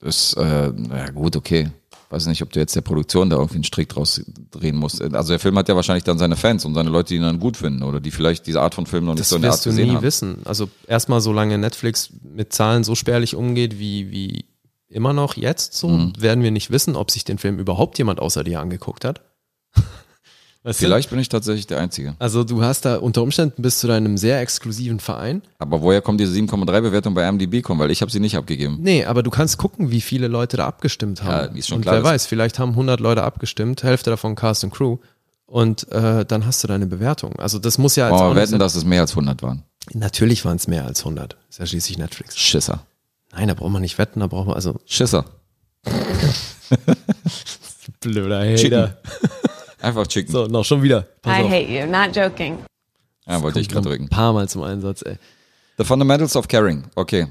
Das, 0.00 0.34
äh, 0.34 0.72
naja, 0.74 1.10
gut, 1.10 1.36
okay. 1.36 1.70
Weiß 2.12 2.26
nicht, 2.26 2.42
ob 2.42 2.50
du 2.52 2.58
jetzt 2.58 2.74
der 2.74 2.80
Produktion 2.80 3.30
da 3.30 3.36
irgendwie 3.36 3.54
einen 3.56 3.64
Strick 3.64 3.88
draus 3.88 4.20
drehen 4.50 4.74
musst. 4.76 5.00
Also 5.00 5.32
der 5.32 5.38
Film 5.38 5.56
hat 5.56 5.68
ja 5.68 5.76
wahrscheinlich 5.76 6.02
dann 6.04 6.18
seine 6.18 6.34
Fans 6.36 6.64
und 6.64 6.74
seine 6.74 6.90
Leute, 6.90 7.10
die 7.10 7.16
ihn 7.16 7.22
dann 7.22 7.38
gut 7.38 7.56
finden 7.56 7.84
oder 7.84 8.00
die 8.00 8.10
vielleicht 8.10 8.46
diese 8.48 8.60
Art 8.60 8.74
von 8.74 8.84
Film 8.86 9.04
noch 9.04 9.12
nicht 9.12 9.20
Das 9.20 9.28
so 9.28 9.36
in 9.36 9.42
der 9.42 9.52
Art 9.52 9.58
wirst 9.58 9.66
du 9.66 9.70
gesehen 9.70 9.88
nie 9.90 9.94
haben. 9.94 10.02
wissen. 10.02 10.38
Also 10.44 10.68
erstmal, 10.88 11.20
solange 11.20 11.56
Netflix 11.56 12.10
mit 12.22 12.52
Zahlen 12.52 12.82
so 12.82 12.96
spärlich 12.96 13.36
umgeht 13.36 13.78
wie, 13.78 14.10
wie 14.10 14.44
immer 14.88 15.12
noch 15.12 15.36
jetzt 15.36 15.74
so, 15.74 15.88
Mhm. 15.88 16.12
werden 16.18 16.42
wir 16.42 16.50
nicht 16.50 16.72
wissen, 16.72 16.96
ob 16.96 17.12
sich 17.12 17.24
den 17.24 17.38
Film 17.38 17.60
überhaupt 17.60 17.96
jemand 17.96 18.18
außer 18.18 18.42
dir 18.42 18.58
angeguckt 18.60 19.04
hat. 19.04 19.20
Weißt 20.62 20.78
du? 20.78 20.84
Vielleicht 20.84 21.08
bin 21.08 21.18
ich 21.18 21.30
tatsächlich 21.30 21.66
der 21.66 21.78
Einzige. 21.78 22.14
Also 22.18 22.44
du 22.44 22.62
hast 22.62 22.84
da 22.84 22.96
unter 22.96 23.22
Umständen 23.22 23.62
bist 23.62 23.82
du 23.82 23.88
da 23.88 23.96
in 23.96 24.04
einem 24.04 24.18
sehr 24.18 24.40
exklusiven 24.40 25.00
Verein. 25.00 25.40
Aber 25.58 25.80
woher 25.80 26.02
kommt 26.02 26.20
diese 26.20 26.34
7,3 26.34 26.82
Bewertung 26.82 27.14
bei 27.14 27.30
MDB 27.30 27.62
kommen? 27.62 27.80
Weil 27.80 27.90
ich 27.90 28.02
habe 28.02 28.10
sie 28.10 28.20
nicht 28.20 28.36
abgegeben. 28.36 28.78
Nee, 28.80 29.06
aber 29.06 29.22
du 29.22 29.30
kannst 29.30 29.56
gucken, 29.56 29.90
wie 29.90 30.02
viele 30.02 30.28
Leute 30.28 30.58
da 30.58 30.66
abgestimmt 30.66 31.22
haben. 31.22 31.54
Ja, 31.54 31.58
ist 31.58 31.68
schon 31.68 31.76
und 31.76 31.82
klar, 31.82 31.96
wer 31.96 32.04
weiß, 32.04 32.26
vielleicht 32.26 32.58
haben 32.58 32.72
100 32.72 33.00
Leute 33.00 33.22
abgestimmt, 33.22 33.82
Hälfte 33.82 34.10
davon 34.10 34.34
Cast 34.34 34.62
und 34.64 34.70
Crew. 34.70 34.98
Und 35.46 35.90
äh, 35.92 36.26
dann 36.26 36.44
hast 36.44 36.62
du 36.62 36.68
deine 36.68 36.86
Bewertung. 36.86 37.36
Also 37.36 37.58
das 37.58 37.78
muss 37.78 37.96
ja 37.96 38.10
als 38.10 38.20
nicht 38.20 38.36
wetten, 38.36 38.58
dass 38.58 38.74
es 38.74 38.84
mehr 38.84 39.00
als 39.00 39.12
100 39.12 39.42
waren. 39.42 39.62
Natürlich 39.94 40.44
waren 40.44 40.56
es 40.56 40.68
mehr 40.68 40.84
als 40.84 41.00
100. 41.00 41.36
Ist 41.48 41.58
ja 41.58 41.66
schließlich 41.66 41.96
Netflix. 41.96 42.36
Schisser. 42.38 42.84
Nein, 43.32 43.48
da 43.48 43.54
braucht 43.54 43.72
man 43.72 43.80
nicht 43.82 43.96
wetten, 43.96 44.20
da 44.20 44.26
braucht 44.26 44.46
man 44.46 44.56
also 44.56 44.78
Schisser. 44.84 45.24
blöder 48.00 48.54
Chicken. 48.56 48.90
Einfach 49.82 50.06
chicken. 50.06 50.30
So, 50.32 50.46
noch 50.46 50.64
schon 50.64 50.82
wieder. 50.82 51.02
Pass 51.22 51.38
I 51.38 51.42
auf. 51.42 51.50
hate 51.50 51.68
you, 51.72 51.86
not 51.86 52.14
joking. 52.14 52.58
Ja, 53.26 53.40
wollte 53.42 53.60
ich 53.60 53.68
gerade 53.68 53.88
drücken. 53.88 54.04
Ein 54.04 54.08
paar 54.08 54.32
Mal 54.32 54.48
zum 54.48 54.62
Einsatz, 54.62 55.02
ey. 55.02 55.16
The 55.78 55.84
Fundamentals 55.84 56.36
of 56.36 56.48
Caring. 56.48 56.84
Okay. 56.94 57.28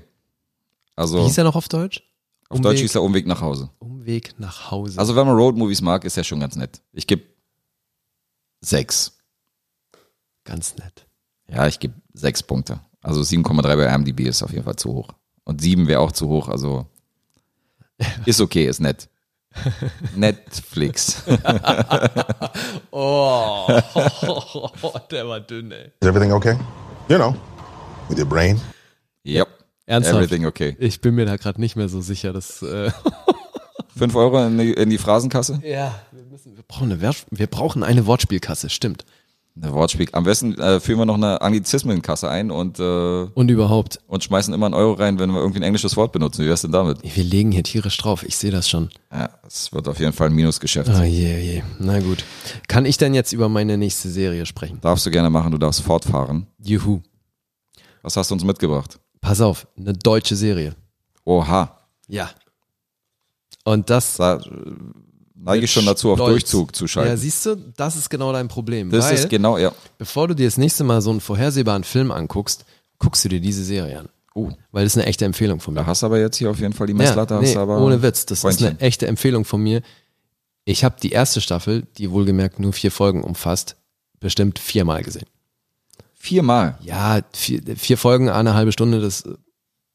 Also 0.96 1.20
Wie 1.20 1.24
hieß 1.24 1.38
er 1.38 1.44
noch 1.46 1.56
auf 1.56 1.68
Deutsch? 1.70 2.02
auf 2.50 2.58
Umweg- 2.58 2.64
Deutsch 2.64 2.80
hieß 2.80 2.96
er 2.96 3.04
Umweg 3.04 3.28
nach 3.28 3.42
Hause. 3.42 3.70
Umweg 3.80 4.34
nach 4.40 4.72
Hause. 4.72 4.98
Also 5.00 5.16
wenn 5.16 5.28
man 5.28 5.36
Roadmovies 5.36 5.82
mag, 5.82 6.04
ist 6.06 6.18
ja 6.18 6.24
schon 6.24 6.40
ganz 6.40 6.56
nett. 6.56 6.82
Ich 6.94 7.06
gebe 7.08 7.24
sechs. 8.62 9.18
ganz 10.44 10.76
nett. 10.78 11.06
Ja, 11.48 11.68
ich 11.68 11.80
gebe 11.80 11.94
sechs 12.14 12.42
Punkte. 12.44 12.80
Also 13.02 13.22
7,3 13.22 13.76
bei 13.78 13.86
IMDb 13.94 14.22
ist 14.22 14.42
auf 14.44 14.52
jeden 14.52 14.64
Fall 14.64 14.76
zu 14.76 14.94
hoch. 14.94 15.10
Und 15.44 15.62
sieben 15.62 15.88
wäre 15.88 16.00
auch 16.02 16.12
zu 16.12 16.28
hoch. 16.28 16.48
Also 16.50 16.88
ist 18.26 18.42
okay, 18.42 18.66
ist 18.66 18.80
nett. 18.82 19.10
Netflix. 20.16 21.24
Oh, 22.92 23.68
der 25.12 25.28
war 25.28 25.40
dünn, 25.40 25.72
ey. 25.72 25.92
Is 26.02 26.08
everything 26.08 26.32
okay? 26.32 26.58
You 27.08 27.18
know, 27.18 27.36
with 28.10 28.18
your 28.18 28.26
brain. 28.26 28.60
Ja. 29.24 29.46
Ernsthaft? 29.86 30.18
Everything 30.18 30.46
okay. 30.46 30.76
Ich 30.80 31.02
bin 31.02 31.16
mir 31.16 31.26
da 31.26 31.38
gerade 31.38 31.62
nicht 31.62 31.76
mehr 31.76 31.88
so 31.88 32.02
sicher, 32.02 32.34
dass. 32.34 32.62
Äh 32.62 32.92
Fünf 33.96 34.16
Euro 34.16 34.46
in 34.46 34.58
die, 34.58 34.74
in 34.74 34.90
die 34.90 34.98
Phrasenkasse? 34.98 35.60
ja, 35.64 35.94
wir, 36.12 36.24
müssen, 36.24 36.56
wir, 36.56 36.64
brauchen 36.64 36.92
eine 36.92 37.14
wir 37.32 37.48
brauchen 37.48 37.84
eine 37.84 38.06
Wortspielkasse, 38.06 38.70
stimmt. 38.70 39.04
Eine 39.62 39.74
Wortspiel. 39.74 40.08
Am 40.14 40.24
besten 40.24 40.58
äh, 40.58 40.80
führen 40.80 41.00
wir 41.00 41.06
noch 41.06 41.16
eine 41.16 41.42
Anglizismenkasse 41.42 42.30
ein 42.30 42.50
und, 42.50 42.80
äh, 42.80 43.24
Und 43.34 43.52
überhaupt, 43.52 44.00
und 44.08 44.24
schmeißen 44.24 44.54
immer 44.54 44.68
einen 44.68 44.76
Euro 44.76 44.94
rein, 44.94 45.20
wenn 45.20 45.32
wir 45.32 45.40
irgendwie 45.40 45.60
ein 45.60 45.64
englisches 45.64 45.98
Wort 45.98 46.14
benutzen. 46.14 46.46
Wie 46.46 46.48
wär's 46.48 46.62
denn 46.62 46.72
damit? 46.72 47.00
wir 47.04 47.24
legen 47.24 47.52
hier 47.52 47.64
tierisch 47.64 47.98
drauf, 47.98 48.24
ich 48.24 48.38
sehe 48.38 48.52
das 48.52 48.70
schon. 48.70 48.90
Ja, 49.12 49.30
es 49.46 49.74
wird 49.74 49.88
auf 49.90 50.00
jeden 50.00 50.14
Fall 50.14 50.28
ein 50.30 50.34
Minusgeschäft. 50.34 50.90
Ah 50.90 51.04
je, 51.04 51.36
oh 51.36 51.40
je. 51.40 51.64
Na 51.80 52.00
gut. 52.00 52.24
Kann 52.68 52.86
ich 52.86 52.98
denn 52.98 53.14
jetzt 53.14 53.34
über 53.34 53.50
meine 53.50 53.78
nächste 53.78 54.10
Serie 54.10 54.46
sprechen? 54.46 54.80
Darfst 54.82 55.06
du 55.06 55.12
gerne 55.12 55.30
machen, 55.30 55.52
du 55.52 55.58
darfst 55.58 55.82
fortfahren. 55.82 56.48
Juhu. 56.64 57.02
Was 58.02 58.16
hast 58.16 58.32
du 58.32 58.36
uns 58.36 58.46
mitgebracht? 58.46 58.98
Pass 59.20 59.42
auf, 59.42 59.68
eine 59.78 59.94
deutsche 59.94 60.38
Serie. 60.38 60.76
Oha. 61.26 61.78
Ja. 62.08 62.30
Und 63.66 63.90
das 63.90 64.16
Da 64.16 64.40
neige 65.42 65.66
ich 65.66 65.72
schon 65.72 65.86
dazu, 65.86 66.12
auf 66.12 66.18
Stolz. 66.18 66.32
Durchzug 66.34 66.76
zu 66.76 66.86
Ja, 66.86 66.88
schalten. 66.88 67.18
siehst 67.18 67.46
du, 67.46 67.56
das 67.78 67.96
ist 67.96 68.10
genau 68.10 68.32
dein 68.34 68.48
Problem. 68.48 68.90
das 68.92 69.12
ist 69.12 69.30
genau, 69.30 69.58
ja. 69.58 69.72
bevor 69.98 70.28
du 70.28 70.36
dir 70.36 70.46
das 70.48 70.58
nächste 70.58 70.84
Mal 70.84 71.02
so 71.02 71.10
einen 71.12 71.22
vorhersehbaren 71.22 71.84
Film 71.84 72.12
anguckst, 72.12 72.66
guckst 72.98 73.24
du 73.26 73.30
dir 73.30 73.40
diese 73.42 73.64
Serie 73.64 74.00
an. 74.00 74.10
Oh, 74.36 74.52
Weil 74.72 74.84
das 74.86 74.94
ist 74.94 74.98
eine 74.98 75.08
echte 75.08 75.26
Empfehlung 75.26 75.60
von 75.60 75.74
mir. 75.74 75.80
da 75.82 75.86
hast 75.88 76.02
du 76.02 76.06
aber 76.06 76.20
jetzt 76.20 76.38
hier 76.38 76.50
auf 76.52 76.60
jeden 76.60 76.74
Fall 76.74 76.88
die 76.88 76.94
Messlatte. 76.94 77.34
ja, 77.36 77.42
nee, 77.42 77.58
ohne 77.58 78.02
Witz, 78.02 78.26
das 78.26 78.38
ist 78.38 78.42
Freundchen. 78.42 78.68
eine 78.68 78.80
echte 78.80 79.08
Empfehlung 79.08 79.44
von 79.46 79.62
mir. 79.62 79.82
Ich 80.66 80.84
habe 80.84 80.96
die 81.02 81.12
erste 81.12 81.42
Staffel, 81.42 81.88
die 81.98 82.12
wohlgemerkt 82.12 82.60
nur 82.60 82.72
vier 82.74 82.92
Folgen 82.92 83.24
umfasst, 83.24 83.76
bestimmt 84.20 84.60
viermal 84.60 85.04
gesehen. 85.04 85.26
Viermal. 86.14 86.78
Ja, 86.82 87.22
vier, 87.34 87.62
vier 87.78 87.98
Folgen, 87.98 88.30
eine 88.30 88.54
halbe 88.54 88.72
Stunde, 88.72 89.00
das 89.02 89.24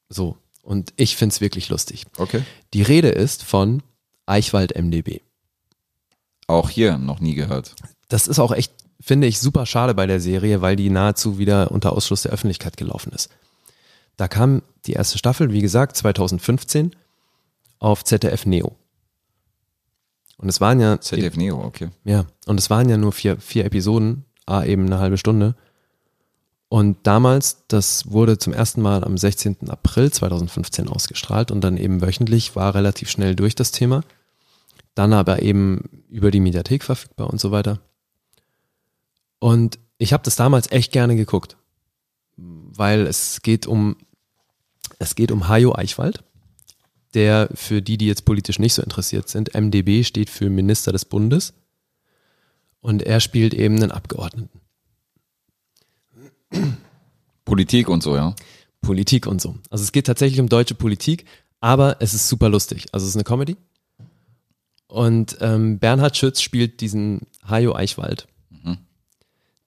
so. 0.09 0.37
Und 0.63 0.93
ich 0.97 1.15
find's 1.15 1.39
wirklich 1.41 1.69
lustig. 1.69 2.05
Okay. 2.17 2.41
Die 2.73 2.81
Rede 2.81 3.09
ist 3.09 3.43
von 3.43 3.83
Eichwald 4.25 4.75
MDB. 4.75 5.21
Auch 6.47 6.69
hier 6.69 6.97
noch 6.97 7.19
nie 7.19 7.35
gehört. 7.35 7.75
Das 8.09 8.27
ist 8.27 8.39
auch 8.39 8.51
echt, 8.51 8.73
finde 8.99 9.27
ich, 9.27 9.39
super 9.39 9.65
schade 9.65 9.93
bei 9.93 10.05
der 10.05 10.19
Serie, 10.19 10.61
weil 10.61 10.75
die 10.75 10.89
nahezu 10.89 11.37
wieder 11.37 11.71
unter 11.71 11.93
Ausschluss 11.93 12.23
der 12.23 12.31
Öffentlichkeit 12.31 12.77
gelaufen 12.77 13.11
ist. 13.13 13.29
Da 14.17 14.27
kam 14.27 14.61
die 14.85 14.93
erste 14.93 15.17
Staffel, 15.17 15.51
wie 15.51 15.61
gesagt, 15.61 15.97
2015 15.97 16.95
auf 17.79 18.03
ZDF 18.03 18.45
Neo. 18.45 18.75
Und 20.37 20.49
es 20.49 20.61
waren 20.61 20.79
ja 20.79 20.99
ZDF 20.99 21.35
Neo, 21.35 21.63
okay. 21.63 21.89
Ja, 22.03 22.25
und 22.45 22.59
es 22.59 22.69
waren 22.69 22.89
ja 22.89 22.97
nur 22.97 23.11
vier, 23.11 23.37
vier 23.37 23.65
Episoden, 23.65 24.25
a 24.45 24.63
eben 24.63 24.85
eine 24.85 24.99
halbe 24.99 25.17
Stunde. 25.17 25.55
Und 26.67 26.97
damals, 27.03 27.63
das 27.67 28.11
wurde 28.11 28.37
zum 28.37 28.53
ersten 28.53 28.81
Mal 28.81 29.03
am 29.03 29.17
16. 29.17 29.69
April 29.69 30.11
2015 30.11 30.89
ausgestrahlt 30.89 31.51
und 31.51 31.61
dann 31.61 31.77
eben 31.77 32.01
wöchentlich, 32.01 32.55
war 32.55 32.75
relativ 32.75 33.09
schnell 33.09 33.35
durch 33.35 33.55
das 33.55 33.71
Thema. 33.71 34.01
Dann 34.95 35.13
aber 35.13 35.41
eben 35.41 36.03
über 36.09 36.31
die 36.31 36.39
Mediathek 36.39 36.83
verfügbar 36.83 37.29
und 37.29 37.39
so 37.39 37.51
weiter. 37.51 37.79
Und 39.39 39.77
ich 39.97 40.13
habe 40.13 40.23
das 40.23 40.35
damals 40.35 40.71
echt 40.71 40.91
gerne 40.91 41.15
geguckt, 41.15 41.57
weil 42.37 43.05
es 43.07 43.41
geht 43.41 43.67
um, 43.67 43.97
es 44.99 45.15
geht 45.15 45.31
um 45.31 45.47
Hajo 45.47 45.75
Eichwald, 45.75 46.23
der 47.13 47.49
für 47.53 47.81
die, 47.81 47.97
die 47.97 48.07
jetzt 48.07 48.25
politisch 48.25 48.59
nicht 48.59 48.73
so 48.73 48.81
interessiert 48.81 49.29
sind, 49.29 49.53
MdB 49.53 50.03
steht 50.03 50.29
für 50.29 50.49
Minister 50.49 50.91
des 50.91 51.05
Bundes 51.05 51.53
und 52.81 53.03
er 53.03 53.19
spielt 53.19 53.53
eben 53.53 53.75
einen 53.75 53.91
Abgeordneten. 53.91 54.61
Politik 57.45 57.89
und 57.89 58.03
so, 58.03 58.15
ja. 58.15 58.35
Politik 58.81 59.27
und 59.27 59.41
so. 59.41 59.55
Also 59.69 59.83
es 59.83 59.91
geht 59.91 60.07
tatsächlich 60.07 60.39
um 60.39 60.49
deutsche 60.49 60.75
Politik, 60.75 61.25
aber 61.59 61.97
es 61.99 62.13
ist 62.13 62.27
super 62.27 62.49
lustig. 62.49 62.85
Also 62.91 63.05
es 63.05 63.11
ist 63.11 63.15
eine 63.15 63.23
Comedy. 63.23 63.57
Und 64.95 65.37
ähm, 65.41 65.77
Bernhard 65.77 66.15
Schütz 66.15 66.39
spielt 66.39 66.79
diesen 66.79 67.27
Hajo 67.45 67.75
Eichwald. 67.75 68.27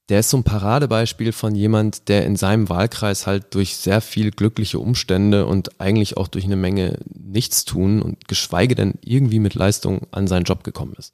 Der 0.08 0.20
ist 0.20 0.30
so 0.30 0.38
ein 0.38 0.42
Paradebeispiel 0.42 1.32
von 1.32 1.54
jemand, 1.54 2.08
der 2.08 2.24
in 2.24 2.36
seinem 2.36 2.70
Wahlkreis 2.70 3.26
halt 3.26 3.54
durch 3.54 3.76
sehr 3.76 4.00
viel 4.00 4.30
glückliche 4.30 4.78
Umstände 4.78 5.44
und 5.44 5.82
eigentlich 5.82 6.16
auch 6.16 6.28
durch 6.28 6.46
eine 6.46 6.56
Menge 6.56 6.98
Nichtstun 7.14 8.00
und 8.00 8.26
geschweige 8.26 8.74
denn 8.74 8.94
irgendwie 9.02 9.38
mit 9.38 9.54
Leistung 9.54 10.06
an 10.10 10.26
seinen 10.26 10.44
Job 10.44 10.64
gekommen 10.64 10.94
ist. 10.96 11.12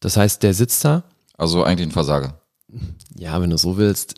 Das 0.00 0.18
heißt, 0.18 0.42
der 0.42 0.52
sitzt 0.52 0.84
da 0.84 1.04
Also 1.38 1.64
eigentlich 1.64 1.88
ein 1.88 1.92
Versager. 1.92 2.38
Ja, 3.16 3.40
wenn 3.40 3.48
du 3.48 3.56
so 3.56 3.78
willst. 3.78 4.16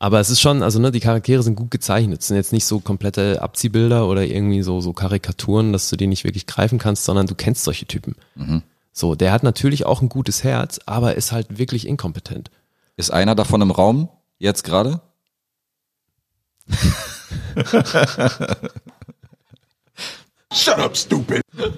Aber 0.00 0.20
es 0.20 0.30
ist 0.30 0.40
schon, 0.40 0.62
also 0.62 0.78
ne, 0.78 0.92
die 0.92 1.00
Charaktere 1.00 1.42
sind 1.42 1.56
gut 1.56 1.72
gezeichnet. 1.72 2.20
Es 2.20 2.28
sind 2.28 2.36
jetzt 2.36 2.52
nicht 2.52 2.66
so 2.66 2.78
komplette 2.78 3.42
Abziehbilder 3.42 4.06
oder 4.08 4.24
irgendwie 4.24 4.62
so, 4.62 4.80
so 4.80 4.92
Karikaturen, 4.92 5.72
dass 5.72 5.90
du 5.90 5.96
die 5.96 6.06
nicht 6.06 6.24
wirklich 6.24 6.46
greifen 6.46 6.78
kannst, 6.78 7.04
sondern 7.04 7.26
du 7.26 7.34
kennst 7.34 7.64
solche 7.64 7.86
Typen. 7.86 8.14
So, 8.92 9.14
der 9.16 9.32
hat 9.32 9.42
natürlich 9.42 9.86
auch 9.86 10.00
ein 10.00 10.08
gutes 10.08 10.44
Herz, 10.44 10.78
aber 10.86 11.16
ist 11.16 11.32
halt 11.32 11.58
wirklich 11.58 11.86
inkompetent. 11.86 12.50
Ist 12.96 13.10
einer 13.10 13.34
davon 13.34 13.60
im 13.60 13.72
Raum 13.72 14.08
jetzt 14.38 14.62
gerade? 14.62 15.00
Shut 20.52 20.78
up, 20.78 20.96
stupid. 20.96 21.42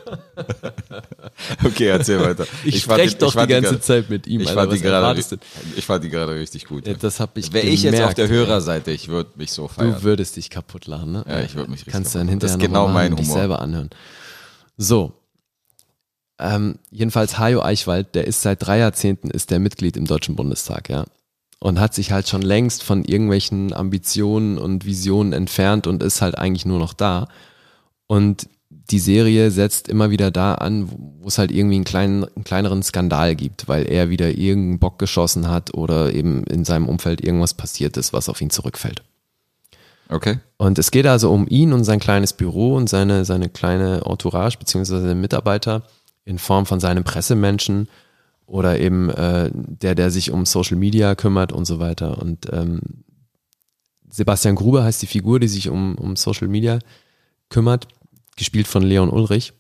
Okay, 1.65 1.87
erzähl 1.89 2.21
weiter. 2.21 2.47
Ich, 2.65 2.85
fand 2.85 3.01
spreche 3.01 3.15
die- 3.15 3.19
doch 3.21 3.33
die 3.33 3.39
fand 3.39 3.51
ganze 3.51 3.71
gerade- 3.71 3.81
Zeit 3.81 4.11
mit 4.11 4.27
ihm. 4.27 4.41
Ich 4.43 4.49
Alter, 4.49 4.61
fand, 4.63 4.73
die 4.75 4.81
gerade, 4.81 5.23
du? 5.23 5.37
ich 5.77 5.85
fand 5.87 6.05
die 6.05 6.11
gerade 6.11 6.35
richtig 6.35 6.67
gut. 6.67 6.87
Ja, 6.87 6.95
das 6.95 7.19
hab 7.19 7.37
ich 7.39 7.53
Wäre 7.53 7.67
ich 7.67 7.83
jetzt 7.83 8.01
auf 8.01 8.15
der. 8.15 8.29
Hörerseite, 8.29 8.91
ich 8.91 9.09
würde 9.09 9.31
mich 9.37 9.51
so 9.53 9.63
Du 9.63 9.69
feiern. 9.69 10.03
würdest 10.03 10.37
dich 10.37 10.51
kaputt 10.51 10.87
lachen, 10.87 11.13
ne? 11.13 11.25
Ja, 11.27 11.41
ich 11.41 11.55
würd 11.55 11.69
mich 11.69 11.81
richtig 11.81 11.93
Kannst 11.93 12.15
du 12.15 12.19
dann 12.19 12.29
kaputt- 12.29 12.43
das 12.43 12.53
hinterher 12.53 12.69
ist 12.69 12.73
noch 12.73 12.85
genau 12.85 12.93
mal 12.93 13.09
mein 13.09 13.17
dich 13.17 13.29
selber 13.29 13.61
anhören. 13.63 13.91
So. 14.77 15.13
Ähm, 16.39 16.79
jedenfalls 16.91 17.39
Hajo 17.39 17.63
Eichwald, 17.63 18.15
der 18.15 18.27
ist 18.27 18.43
seit 18.43 18.65
drei 18.65 18.79
Jahrzehnten 18.79 19.31
ist 19.31 19.51
der 19.51 19.59
Mitglied 19.59 19.97
im 19.97 20.07
Deutschen 20.07 20.37
Bundestag, 20.37 20.89
ja. 20.91 21.05
Und 21.59 21.81
hat 21.81 21.95
sich 21.95 22.13
halt 22.13 22.29
schon 22.29 22.43
längst 22.43 22.83
von 22.83 23.05
irgendwelchen 23.05 23.73
Ambitionen 23.73 24.59
und 24.59 24.85
Visionen 24.85 25.33
entfernt 25.33 25.87
und 25.87 26.03
ist 26.03 26.23
halt 26.23 26.37
eigentlich 26.39 26.65
nur 26.67 26.79
noch 26.79 26.93
da. 26.95 27.29
Und 28.07 28.49
die 28.91 28.99
Serie 28.99 29.51
setzt 29.51 29.89
immer 29.89 30.11
wieder 30.11 30.31
da 30.31 30.55
an, 30.55 30.91
wo 31.21 31.29
es 31.29 31.39
halt 31.39 31.51
irgendwie 31.53 31.77
einen, 31.77 31.85
kleinen, 31.85 32.25
einen 32.25 32.45
kleineren 32.45 32.83
Skandal 32.83 33.37
gibt, 33.37 33.69
weil 33.69 33.87
er 33.87 34.11
wieder 34.11 34.31
irgendeinen 34.31 34.79
Bock 34.79 34.99
geschossen 34.99 35.49
hat 35.49 35.75
oder 35.75 36.13
eben 36.13 36.45
in 36.45 36.65
seinem 36.65 36.89
Umfeld 36.89 37.21
irgendwas 37.23 37.55
passiert 37.55 37.97
ist, 37.97 38.13
was 38.13 38.29
auf 38.29 38.41
ihn 38.41 38.51
zurückfällt. 38.51 39.03
Okay. 40.09 40.41
Und 40.57 40.79
es 40.79 40.91
geht 40.91 41.07
also 41.07 41.31
um 41.31 41.47
ihn 41.49 41.73
und 41.73 41.85
sein 41.85 42.01
kleines 42.01 42.33
Büro 42.33 42.75
und 42.75 42.89
seine, 42.89 43.25
seine 43.25 43.49
kleine 43.49 44.03
Entourage 44.05 44.59
beziehungsweise 44.59 45.03
seine 45.03 45.15
Mitarbeiter 45.15 45.83
in 46.25 46.39
Form 46.39 46.67
von 46.67 46.81
seinem 46.81 47.05
Pressemenschen 47.05 47.89
oder 48.47 48.81
eben 48.81 49.09
äh, 49.11 49.51
der, 49.55 49.95
der 49.95 50.11
sich 50.11 50.33
um 50.33 50.45
Social 50.47 50.77
Media 50.77 51.15
kümmert 51.15 51.53
und 51.53 51.65
so 51.65 51.79
weiter. 51.79 52.21
Und 52.21 52.53
ähm, 52.53 52.81
Sebastian 54.11 54.57
Gruber 54.57 54.83
heißt 54.83 55.01
die 55.01 55.07
Figur, 55.07 55.39
die 55.39 55.47
sich 55.47 55.69
um, 55.69 55.95
um 55.95 56.17
Social 56.17 56.49
Media 56.49 56.81
kümmert, 57.49 57.87
gespielt 58.41 58.67
von 58.67 58.83
Leon 58.83 59.11
Ulrich. 59.11 59.53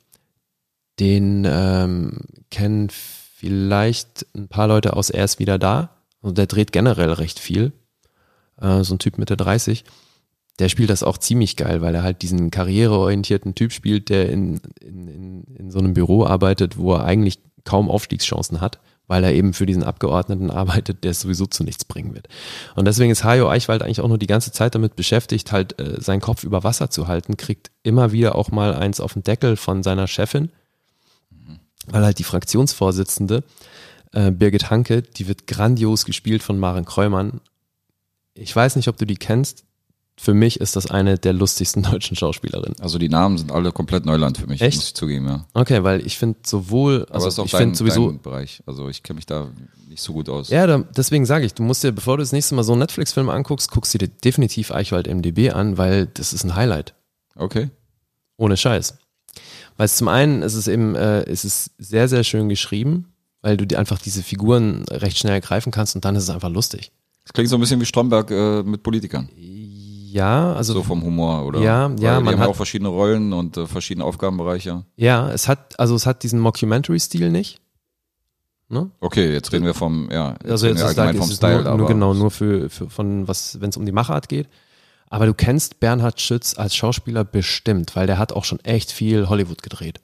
Den 0.99 1.47
ähm, 1.49 2.22
kennen 2.51 2.89
vielleicht 2.91 4.26
ein 4.35 4.49
paar 4.49 4.66
Leute 4.66 4.97
aus 4.97 5.09
Er 5.09 5.24
ist 5.24 5.39
wieder 5.39 5.59
da. 5.59 5.97
Also 6.20 6.35
der 6.35 6.47
dreht 6.47 6.72
generell 6.72 7.12
recht 7.12 7.39
viel. 7.39 7.72
Äh, 8.61 8.83
so 8.83 8.95
ein 8.95 8.99
Typ 8.99 9.16
Mitte 9.16 9.37
30 9.37 9.85
der 10.61 10.68
spielt 10.68 10.91
das 10.91 11.03
auch 11.03 11.16
ziemlich 11.16 11.57
geil, 11.57 11.81
weil 11.81 11.95
er 11.95 12.03
halt 12.03 12.20
diesen 12.20 12.51
karriereorientierten 12.51 13.55
Typ 13.55 13.72
spielt, 13.72 14.11
der 14.11 14.28
in, 14.28 14.61
in, 14.81 15.09
in, 15.09 15.45
in 15.57 15.70
so 15.70 15.78
einem 15.78 15.95
Büro 15.95 16.24
arbeitet, 16.24 16.76
wo 16.76 16.95
er 16.95 17.05
eigentlich 17.05 17.39
kaum 17.64 17.91
Aufstiegschancen 17.91 18.61
hat, 18.61 18.78
weil 19.11 19.25
er 19.25 19.33
eben 19.33 19.55
für 19.55 19.67
diesen 19.67 19.83
Abgeordneten 19.83 20.53
arbeitet, 20.53 21.03
der 21.03 21.11
es 21.11 21.21
sowieso 21.23 21.47
zu 21.47 21.65
nichts 21.65 21.85
bringen 21.85 22.15
wird. 22.15 22.29
Und 22.77 22.85
deswegen 22.85 23.11
ist 23.11 23.25
Hajo 23.25 23.51
Eichwald 23.51 23.83
eigentlich 23.83 24.01
auch 24.01 24.07
nur 24.07 24.19
die 24.19 24.29
ganze 24.29 24.53
Zeit 24.53 24.77
damit 24.77 24.95
beschäftigt, 24.95 25.51
halt 25.51 25.81
äh, 25.81 26.01
seinen 26.01 26.21
Kopf 26.21 26.45
über 26.45 26.63
Wasser 26.63 26.91
zu 26.91 27.09
halten, 27.09 27.37
kriegt 27.37 27.73
immer 27.83 28.13
wieder 28.13 28.37
auch 28.37 28.53
mal 28.53 28.73
eins 28.73 29.01
auf 29.01 29.15
den 29.15 29.25
Deckel 29.25 29.57
von 29.57 29.83
seiner 29.83 30.07
Chefin, 30.07 30.51
weil 31.89 32.05
halt 32.05 32.21
die 32.21 32.25
Fraktionsvorsitzende 32.25 33.43
äh, 34.13 34.31
Birgit 34.31 34.71
Hanke, 34.71 35.03
die 35.03 35.27
wird 35.27 35.49
grandios 35.49 36.05
gespielt 36.05 36.45
von 36.45 36.61
Maren 36.61 36.85
Kräumann. 36.85 37.41
Ich 38.35 38.55
weiß 38.55 38.77
nicht, 38.77 38.87
ob 38.87 38.97
du 38.97 39.07
die 39.07 39.17
kennst. 39.17 39.65
Für 40.23 40.35
mich 40.35 40.61
ist 40.61 40.77
das 40.77 40.91
eine 40.91 41.16
der 41.16 41.33
lustigsten 41.33 41.83
deutschen 41.91 42.14
Schauspielerinnen. 42.14 42.79
Also 42.81 42.99
die 42.99 43.09
Namen 43.09 43.39
sind 43.39 43.51
alle 43.51 43.73
komplett 43.73 44.05
Neuland 44.05 44.37
für 44.37 44.47
mich, 44.47 44.61
Echt? 44.61 44.77
muss 44.77 44.89
ich 44.89 44.95
zugeben, 44.95 45.27
ja. 45.27 45.47
Okay, 45.55 45.83
weil 45.83 46.07
ich 46.07 46.18
finde 46.18 46.41
sowohl, 46.45 47.05
Aber 47.05 47.14
also 47.14 47.29
es 47.29 47.35
ist 47.35 47.39
auch 47.39 47.47
ich 47.47 47.55
finde 47.55 47.75
sowieso, 47.75 48.12
Bereich. 48.12 48.62
Also 48.66 48.91
ich 48.91 49.03
kenne 49.03 49.16
mich 49.16 49.25
da 49.25 49.49
nicht 49.89 50.03
so 50.03 50.12
gut 50.12 50.29
aus. 50.29 50.51
ja, 50.51 50.66
da, 50.66 50.85
deswegen 50.95 51.25
sage 51.25 51.47
ich, 51.47 51.55
du 51.55 51.62
musst 51.62 51.83
dir, 51.85 51.93
bevor 51.93 52.18
du 52.18 52.23
das 52.23 52.33
nächste 52.33 52.55
Mal 52.55 52.64
so 52.64 52.73
einen 52.73 52.81
Netflix-Film 52.81 53.31
anguckst, 53.31 53.71
guckst 53.71 53.95
du 53.95 53.99
dir 53.99 54.09
definitiv 54.09 54.73
Eichwald 54.73 55.07
MDB 55.09 55.53
an, 55.53 55.79
weil 55.79 56.05
das 56.05 56.35
ist 56.35 56.45
ein 56.45 56.55
Highlight. 56.55 56.93
Okay. 57.35 57.71
Ohne 58.37 58.59
Scheiß. 58.59 58.99
Weil 59.79 59.87
es 59.87 59.97
zum 59.97 60.09
einen 60.09 60.43
ist 60.43 60.55
es 60.55 60.68
eben, 60.68 60.97
äh, 60.97 61.23
es 61.23 61.47
ist 61.47 61.71
sehr, 61.79 62.09
sehr 62.09 62.25
schön 62.25 62.51
geschrieben, 62.51 63.14
weil 63.41 63.57
du 63.57 63.66
dir 63.66 63.79
einfach 63.79 63.99
diese 63.99 64.23
Figuren 64.23 64.85
recht 64.91 65.16
schnell 65.16 65.41
greifen 65.41 65.73
kannst 65.73 65.95
und 65.95 66.05
dann 66.05 66.14
ist 66.14 66.25
es 66.25 66.31
einfach 66.31 66.51
lustig. 66.51 66.93
Das 67.25 67.33
klingt 67.33 67.49
so 67.49 67.57
ein 67.57 67.61
bisschen 67.61 67.81
wie 67.81 67.87
Stromberg 67.87 68.31
äh, 68.31 68.62
mit 68.62 68.83
Politikern. 68.83 69.31
Ja, 70.13 70.53
also 70.55 70.73
so 70.73 70.83
vom 70.83 71.03
Humor, 71.03 71.45
oder? 71.47 71.61
Ja, 71.61 71.91
Weil 71.91 72.01
ja, 72.03 72.19
die 72.19 72.25
man 72.25 72.35
haben 72.35 72.41
hat- 72.41 72.49
auch 72.49 72.57
verschiedene 72.57 72.89
Rollen 72.89 73.33
und 73.33 73.57
äh, 73.57 73.67
verschiedene 73.67 74.05
Aufgabenbereiche. 74.05 74.85
ja, 74.97 75.31
es 75.31 75.47
hat 75.49 75.79
also 75.79 75.95
es 75.95 76.07
hat 76.07 76.23
diesen 76.23 76.41
Mockumentary-Stil 76.41 77.31
nicht. 77.31 77.61
Ne? 78.69 78.91
Okay, 79.01 79.33
jetzt 79.33 79.53
reden 79.53 79.65
wir 79.65 79.75
vom, 79.75 80.09
ja, 80.13 80.37
Also 80.49 80.69
jetzt 80.69 80.81
ist 80.81 80.97
like, 80.97 81.17
vom 81.17 81.25
es 81.25 81.31
ist 81.31 81.37
Style, 81.39 81.65
nur, 81.65 81.77
nur 81.79 81.89
genau 81.89 82.15
nur 82.15 82.31
für, 82.31 82.71
für 82.71 82.89
von 82.89 83.27
was, 83.27 83.61
wenn 83.61 83.71
es 83.71 83.77
um 83.77 83.85
die 83.85 83.91
Machart 83.93 84.29
geht. 84.29 84.49
Aber 85.09 85.27
du 85.27 85.35
kennst 85.35 85.81
Bernhard 85.81 86.21
Schütz 86.21 86.57
als 86.57 86.77
Schauspieler 86.77 87.25
bestimmt, 87.25 87.97
weil 87.97 88.07
der 88.07 88.17
hat 88.19 88.33
auch 88.33 88.45
schon 88.45 88.61
echt 88.61 88.93
viel 88.93 89.29
Hollywood 89.29 89.63
gedreht. 89.65 90.01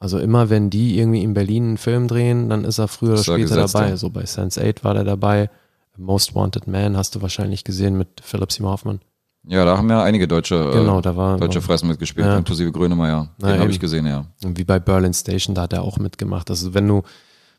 Also 0.00 0.18
immer 0.18 0.50
wenn 0.50 0.68
die 0.68 0.98
irgendwie 0.98 1.22
in 1.22 1.32
Berlin 1.32 1.62
einen 1.68 1.76
Film 1.78 2.08
drehen, 2.08 2.48
dann 2.48 2.64
ist 2.64 2.78
er 2.78 2.88
früher 2.88 3.10
oder 3.12 3.20
Ist 3.20 3.28
er 3.28 3.34
später 3.38 3.54
gesetzt, 3.54 3.74
dabei. 3.76 3.88
ja. 3.90 3.96
So 3.96 4.10
bei 4.10 4.22
Sense8 4.24 4.82
war 4.82 4.94
der 4.94 5.04
dabei. 5.04 5.48
Most 5.96 6.34
Wanted 6.34 6.66
Man 6.66 6.96
hast 6.96 7.14
du 7.14 7.22
wahrscheinlich 7.22 7.62
gesehen 7.62 7.96
mit 7.96 8.20
Philip 8.20 8.50
Seymour 8.50 8.72
Hoffman. 8.72 9.00
Ja, 9.46 9.64
da 9.64 9.76
haben 9.76 9.88
ja 9.90 10.02
einige 10.02 10.28
deutsche, 10.28 10.70
Genau, 10.72 10.98
äh, 10.98 11.02
da 11.02 11.16
war 11.16 11.36
deutsche 11.38 11.56
war- 11.60 11.62
Fressen 11.62 11.88
mitgespielt, 11.88 12.26
Ja. 12.26 12.38
inklusive 12.38 12.70
Grönemeyer. 12.72 13.28
Den 13.40 13.58
habe 13.60 13.70
ich 13.70 13.80
gesehen, 13.80 14.06
ja. 14.06 14.26
Und 14.44 14.58
wie 14.58 14.64
bei 14.64 14.78
Berlin 14.78 15.12
Station, 15.14 15.54
da 15.54 15.62
hat 15.62 15.72
er 15.72 15.82
auch 15.82 15.98
mitgemacht. 15.98 16.48
Also 16.50 16.74
wenn 16.74 16.86
du, 16.86 17.02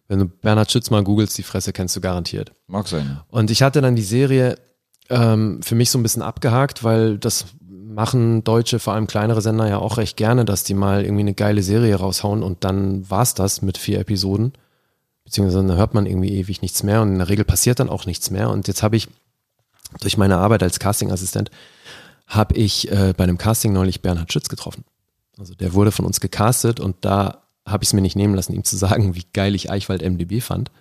wenn 0.08 0.20
du 0.20 0.26
Bernhard 0.26 0.72
Schütz 0.72 0.90
mal 0.90 1.04
googelst, 1.04 1.38
die 1.38 1.44
Fresse 1.44 1.74
kennst 1.74 1.96
du 1.96 2.02
garantiert. 2.02 2.52
Mag 2.68 2.88
sein. 2.88 3.06
ja. 3.08 3.26
Und 3.30 3.52
ich 3.52 3.62
hatte 3.64 3.82
dann 3.82 3.96
die 3.96 4.02
Serie 4.02 4.58
ähm, 5.10 5.62
für 5.62 5.76
mich 5.76 5.90
so 5.90 5.98
ein 6.00 6.04
bisschen 6.04 6.22
abgehakt, 6.22 6.84
weil 6.84 7.18
das 7.18 7.46
machen 7.70 8.44
Deutsche, 8.44 8.80
vor 8.80 8.94
allem 8.94 9.06
kleinere 9.06 9.42
Sender 9.42 9.68
ja 9.68 9.78
auch 9.78 9.98
recht 9.98 10.18
gerne, 10.18 10.46
dass 10.46 10.64
die 10.64 10.74
mal 10.74 11.04
irgendwie 11.04 11.22
eine 11.22 11.34
geile 11.34 11.62
Serie 11.62 11.96
raushauen 11.96 12.42
und 12.42 12.64
dann 12.64 13.08
war's 13.10 13.34
das 13.36 13.62
mit 13.62 13.78
vier 13.78 14.00
Episoden. 14.00 14.54
Beziehungsweise 15.26 15.66
dann 15.68 15.78
hört 15.78 15.94
man 15.94 16.06
irgendwie 16.06 16.34
ewig 16.34 16.62
nichts 16.62 16.84
mehr 16.84 17.02
und 17.02 17.10
in 17.14 17.18
der 17.20 17.30
Regel 17.30 17.46
passiert 17.46 17.80
dann 17.80 17.90
auch 17.90 18.06
nichts 18.06 18.32
mehr. 18.32 18.50
Und 18.50 18.68
jetzt 18.68 18.82
habe 18.82 18.96
ich 18.96 19.10
durch 20.00 20.18
meine 20.18 20.38
Arbeit 20.38 20.64
als 20.64 20.80
Castingassistent 20.80 21.52
habe 22.28 22.56
ich 22.56 22.91
äh, 22.91 23.14
bei 23.16 23.24
einem 23.24 23.38
Casting 23.38 23.74
neulich 23.74 24.02
Bernhard 24.02 24.32
Schütz 24.32 24.50
getroffen. 24.50 24.84
Also 25.38 25.56
der 25.56 25.74
wurde 25.74 25.91
von 25.91 26.06
uns 26.06 26.20
gecastet 26.20 26.80
und 26.80 26.98
da 27.02 27.44
habe 27.66 27.84
ich 27.84 27.89
es 27.89 27.94
mir 27.94 28.02
nicht 28.02 28.16
nehmen 28.16 28.36
lassen, 28.36 28.54
ihm 28.54 28.64
zu 28.64 28.78
sagen, 28.78 29.16
wie 29.16 29.26
geil 29.34 29.56
ich 29.56 29.72
Eichwald 29.72 30.02
MDB 30.02 30.41
fand. 30.41 30.72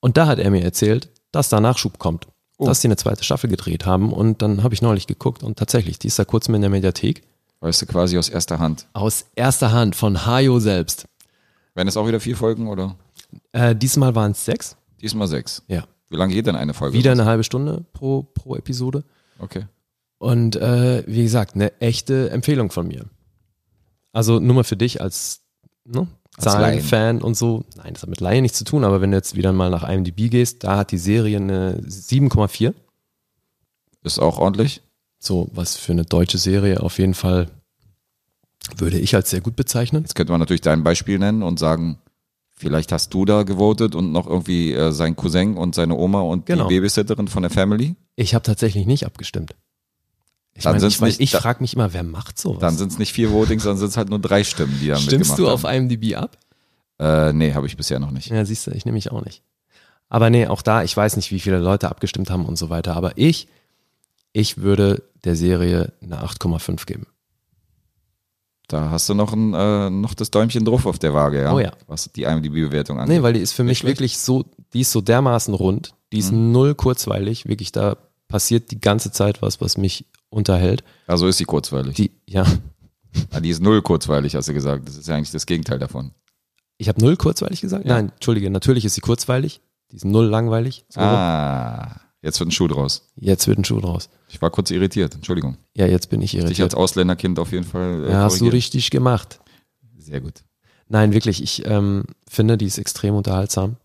Und 0.00 0.16
da 0.16 0.26
hat 0.26 0.38
er 0.38 0.50
mir 0.50 0.62
erzählt, 0.62 1.08
dass 1.32 1.48
da 1.48 1.60
Nachschub 1.60 1.98
kommt. 1.98 2.26
Dass 2.58 2.80
sie 2.80 2.88
eine 2.88 2.96
zweite 2.96 3.22
Staffel 3.22 3.50
gedreht 3.50 3.84
haben. 3.84 4.12
Und 4.12 4.40
dann 4.40 4.62
habe 4.62 4.72
ich 4.72 4.80
neulich 4.80 5.06
geguckt 5.06 5.42
und 5.42 5.58
tatsächlich, 5.58 5.98
die 5.98 6.06
ist 6.06 6.18
da 6.18 6.24
kurz 6.24 6.48
mit 6.48 6.56
in 6.56 6.62
der 6.62 6.70
Mediathek. 6.70 7.22
Weißt 7.60 7.82
du, 7.82 7.86
quasi 7.86 8.16
aus 8.16 8.28
erster 8.30 8.58
Hand. 8.58 8.86
Aus 8.94 9.26
erster 9.34 9.72
Hand 9.72 9.94
von 9.94 10.24
Hayo 10.24 10.58
selbst. 10.58 11.06
Werden 11.74 11.88
es 11.88 11.96
auch 11.98 12.06
wieder 12.06 12.20
vier 12.20 12.36
Folgen 12.36 12.68
oder? 12.68 12.96
Äh, 13.52 13.76
diesmal 13.76 14.14
waren 14.14 14.32
es 14.32 14.44
sechs. 14.44 14.76
Diesmal 15.00 15.28
sechs. 15.28 15.62
Ja. 15.68 15.84
Wie 16.08 16.16
lange 16.16 16.34
geht 16.34 16.46
denn 16.46 16.56
eine 16.56 16.74
Folge? 16.74 16.96
Wieder 16.96 17.12
eine 17.12 17.24
halbe 17.24 17.44
Stunde 17.44 17.84
pro, 17.92 18.22
pro 18.22 18.56
Episode. 18.56 19.04
Okay. 19.38 19.66
Und 20.18 20.56
äh, 20.56 21.04
wie 21.06 21.22
gesagt, 21.22 21.54
eine 21.54 21.78
echte 21.80 22.30
Empfehlung 22.30 22.70
von 22.70 22.88
mir. 22.88 23.06
Also 24.12 24.40
nur 24.40 24.54
mal 24.54 24.64
für 24.64 24.76
dich 24.76 25.02
als, 25.02 25.42
ne, 25.84 26.06
Zahlenfan 26.38 27.22
und 27.22 27.36
so. 27.36 27.64
Nein, 27.76 27.94
das 27.94 28.02
hat 28.02 28.10
mit 28.10 28.20
Laien 28.20 28.42
nichts 28.42 28.58
zu 28.58 28.64
tun, 28.64 28.84
aber 28.84 29.00
wenn 29.00 29.10
du 29.10 29.16
jetzt 29.16 29.36
wieder 29.36 29.52
mal 29.52 29.70
nach 29.70 29.88
IMDb 29.88 30.30
gehst, 30.30 30.64
da 30.64 30.76
hat 30.76 30.92
die 30.92 30.98
Serie 30.98 31.38
eine 31.38 31.80
7,4. 31.80 32.74
Ist 34.02 34.18
auch 34.18 34.38
ordentlich. 34.38 34.82
So, 35.18 35.48
was 35.52 35.76
für 35.76 35.92
eine 35.92 36.04
deutsche 36.04 36.38
Serie 36.38 36.82
auf 36.82 36.98
jeden 36.98 37.14
Fall 37.14 37.50
würde 38.76 38.98
ich 38.98 39.14
als 39.14 39.30
sehr 39.30 39.40
gut 39.40 39.56
bezeichnen. 39.56 40.02
Jetzt 40.02 40.14
könnte 40.14 40.32
man 40.32 40.40
natürlich 40.40 40.60
dein 40.60 40.84
Beispiel 40.84 41.18
nennen 41.18 41.42
und 41.42 41.58
sagen, 41.58 41.98
vielleicht 42.56 42.92
hast 42.92 43.12
du 43.14 43.24
da 43.24 43.42
gewotet 43.42 43.94
und 43.94 44.12
noch 44.12 44.26
irgendwie 44.26 44.72
äh, 44.72 44.90
sein 44.92 45.14
Cousin 45.16 45.56
und 45.56 45.74
seine 45.74 45.94
Oma 45.96 46.20
und 46.20 46.46
Genau. 46.46 46.68
die 46.68 46.74
Babysitterin 46.76 47.28
von 47.28 47.42
der 47.42 47.50
Family. 47.50 47.96
Ich 48.16 48.34
habe 48.34 48.42
tatsächlich 48.42 48.86
nicht 48.86 49.04
abgestimmt. 49.06 49.54
Ich, 50.54 50.62
Dann 50.64 50.72
mein, 50.72 50.80
sind's 50.80 50.96
ich, 50.96 51.00
nicht- 51.02 51.20
ich 51.20 51.30
frage 51.32 51.60
mich 51.60 51.74
immer, 51.74 51.92
wer 51.92 52.02
macht 52.02 52.38
sowas? 52.38 52.60
Dann 52.60 52.76
sind 52.76 52.90
es 52.92 52.98
nicht 52.98 53.12
vier 53.12 53.30
Votings, 53.30 53.64
dann 53.64 53.76
sind 53.76 53.88
es 53.88 53.96
halt 53.98 54.08
nur 54.08 54.18
drei 54.18 54.42
Stimmen, 54.42 54.78
die 54.80 54.88
da 54.88 54.96
Stimmst 54.96 55.12
mitgemacht 55.30 55.38
du 55.38 55.48
auf 55.50 55.64
haben. 55.64 55.90
IMDb 55.90 56.16
ab? 56.16 56.38
Äh, 56.98 57.34
nee, 57.34 57.52
habe 57.52 57.66
ich 57.66 57.76
bisher 57.76 57.98
noch 57.98 58.10
nicht. 58.10 58.28
Ja, 58.30 58.42
siehst 58.46 58.66
du, 58.66 58.70
ich 58.70 58.86
nehme 58.86 58.94
mich 58.96 59.12
auch 59.12 59.22
nicht. 59.22 59.42
Aber 60.08 60.30
nee, 60.30 60.46
auch 60.46 60.62
da, 60.62 60.82
ich 60.82 60.96
weiß 60.96 61.16
nicht, 61.16 61.30
wie 61.32 61.40
viele 61.40 61.58
Leute 61.58 61.90
abgestimmt 61.90 62.30
haben 62.30 62.46
und 62.46 62.56
so 62.56 62.70
weiter. 62.70 62.96
Aber 62.96 63.18
ich, 63.18 63.48
ich 64.32 64.56
würde 64.58 65.02
der 65.24 65.36
Serie 65.36 65.92
eine 66.02 66.22
8,5 66.24 66.86
geben. 66.86 67.06
Da 68.68 68.90
hast 68.90 69.08
du 69.08 69.14
noch, 69.14 69.32
ein, 69.32 69.54
äh, 69.54 69.90
noch 69.90 70.14
das 70.14 70.30
Däumchen 70.30 70.64
drauf 70.64 70.86
auf 70.86 70.98
der 70.98 71.14
Waage, 71.14 71.42
ja? 71.42 71.52
Oh 71.54 71.60
ja. 71.60 71.72
Was 71.86 72.10
die 72.12 72.24
IMDb-Bewertung 72.24 72.98
angeht. 72.98 73.16
Nee, 73.18 73.22
weil 73.22 73.32
die 73.34 73.40
ist 73.40 73.52
für 73.52 73.62
mich 73.62 73.84
Nicht 73.84 73.88
wirklich 73.92 74.18
so, 74.18 74.44
die 74.72 74.80
ist 74.80 74.90
so 74.90 75.00
dermaßen 75.00 75.54
rund, 75.54 75.94
die 76.12 76.18
ist 76.18 76.32
null 76.32 76.74
kurzweilig, 76.74 77.46
wirklich, 77.46 77.70
da 77.72 77.96
passiert 78.28 78.70
die 78.72 78.80
ganze 78.80 79.12
Zeit 79.12 79.40
was, 79.40 79.60
was 79.60 79.76
mich 79.76 80.06
unterhält. 80.30 80.82
also 81.06 81.28
ist 81.28 81.38
sie 81.38 81.44
kurzweilig. 81.44 81.94
Die, 81.96 82.10
ja, 82.26 82.44
Ah, 83.30 83.40
die 83.40 83.48
ist 83.50 83.62
null 83.62 83.80
kurzweilig, 83.82 84.34
hast 84.34 84.48
du 84.48 84.52
gesagt. 84.52 84.86
Das 84.88 84.96
ist 84.96 85.08
ja 85.08 85.14
eigentlich 85.14 85.30
das 85.30 85.46
Gegenteil 85.46 85.78
davon. 85.78 86.10
ich 86.76 86.88
habe 86.88 87.00
null 87.00 87.16
kurzweilig 87.16 87.60
gesagt? 87.62 87.86
Ja. 87.86 87.94
Nein, 87.94 88.10
entschuldige, 88.14 88.50
natürlich 88.50 88.84
ist 88.84 88.94
sie 88.94 89.00
kurzweilig, 89.00 89.60
die 89.92 89.96
ist 89.96 90.04
null 90.04 90.26
langweilig. 90.26 90.84
So. 90.90 91.00
Ah, 91.00 92.00
jetzt 92.22 92.40
wird 92.40 92.48
ein 92.48 92.52
Schuh 92.52 92.68
draus. 92.68 93.08
Jetzt 93.16 93.46
wird 93.46 93.58
ein 93.58 93.64
Schuh 93.64 93.80
draus. 93.80 94.08
Ich 94.28 94.40
war 94.42 94.50
kurz 94.50 94.70
irritiert, 94.70 95.14
Entschuldigung. 95.14 95.56
Ja, 95.74 95.86
jetzt 95.86 96.10
bin 96.10 96.20
ich 96.20 96.32
Dich 96.32 96.40
als 96.40 96.50
irritiert. 96.50 96.74
Ausländerkind 96.74 97.38
auf 97.38 97.52
jeden 97.52 97.64
Fall 97.64 98.04
äh, 98.04 98.12
Ja, 98.12 98.22
hast 98.22 98.40
du 98.40 98.48
richtig 98.48 98.90
gemacht. 98.90 99.40
Sehr 99.98 100.20
gut. 100.20 100.44
Nein, 100.88 101.12
wirklich, 101.12 101.42
ich 101.42 101.66
ähm, 101.66 102.04
finde, 102.28 102.56
die 102.56 102.66
ist 102.66 102.78
extrem 102.78 103.14
unterhaltsam. 103.14 103.76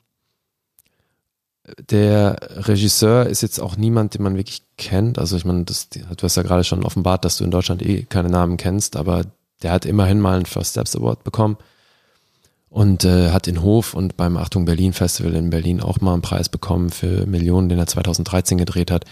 Der 1.90 2.38
Regisseur 2.68 3.28
ist 3.28 3.42
jetzt 3.42 3.60
auch 3.60 3.78
niemand, 3.78 4.14
den 4.14 4.24
man 4.24 4.36
wirklich 4.36 4.64
kennt. 4.78 5.20
Also 5.20 5.38
ich 5.38 5.46
meine, 5.46 5.64
das, 5.64 5.90
du 5.90 6.02
hast 6.22 6.36
ja 6.36 6.44
gerade 6.44 6.64
schon 6.64 6.84
offenbart, 6.84 7.24
dass 7.24 7.38
du 7.38 7.44
in 7.44 7.52
Deutschland 7.52 7.82
eh 7.82 8.04
keine 8.04 8.30
Namen 8.30 8.58
kennst, 8.58 8.96
aber 8.96 9.26
der 9.62 9.72
hat 9.72 9.86
immerhin 9.86 10.20
mal 10.20 10.36
einen 10.36 10.46
First 10.46 10.72
Steps 10.72 10.96
Award 10.96 11.24
bekommen 11.24 11.58
und 12.72 13.04
äh, 13.04 13.32
hat 13.32 13.48
in 13.48 13.62
Hof 13.62 13.94
und 13.94 14.16
beim 14.16 14.38
Achtung 14.38 14.64
Berlin 14.64 14.94
Festival 14.94 15.36
in 15.36 15.50
Berlin 15.50 15.82
auch 15.82 16.00
mal 16.00 16.14
einen 16.14 16.22
Preis 16.22 16.48
bekommen 16.48 16.90
für 16.90 17.28
Millionen, 17.28 17.68
den 17.68 17.78
er 17.78 17.86
2013 17.86 18.58
gedreht 18.58 18.90
hat. 18.92 19.06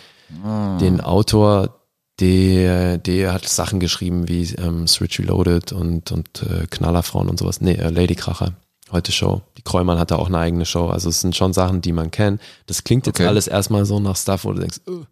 Den 0.79 1.01
Autor, 1.01 1.81
der, 2.21 2.97
der 2.97 3.33
hat 3.33 3.47
Sachen 3.47 3.81
geschrieben 3.81 4.29
wie 4.29 4.43
ähm, 4.55 4.87
Switch 4.87 5.19
Reloaded 5.19 5.73
und, 5.73 6.11
und 6.13 6.43
äh, 6.43 6.67
Knallerfrauen 6.69 7.27
und 7.27 7.37
sowas. 7.37 7.59
Nee, 7.59 7.73
äh, 7.73 7.89
Lady 7.89 8.15
Kracher, 8.15 8.53
heute 8.91 9.11
Show. 9.11 9.41
Die 9.57 9.61
Kreumann 9.61 9.99
hatte 9.99 10.19
auch 10.19 10.27
eine 10.27 10.37
eigene 10.37 10.65
Show. 10.65 10.87
Also 10.87 11.09
es 11.09 11.19
sind 11.19 11.35
schon 11.35 11.51
Sachen, 11.51 11.81
die 11.81 11.91
man 11.91 12.11
kennt. 12.11 12.39
Das 12.65 12.85
klingt 12.85 13.07
jetzt 13.07 13.19
Okay. 13.19 13.27
alles 13.27 13.47
erstmal 13.47 13.85
so 13.85 13.99
nach 13.99 14.15
Stuff, 14.15 14.45
wo 14.45 14.53
du 14.53 14.61
denkst, 14.61 14.79
uh, 14.87 15.03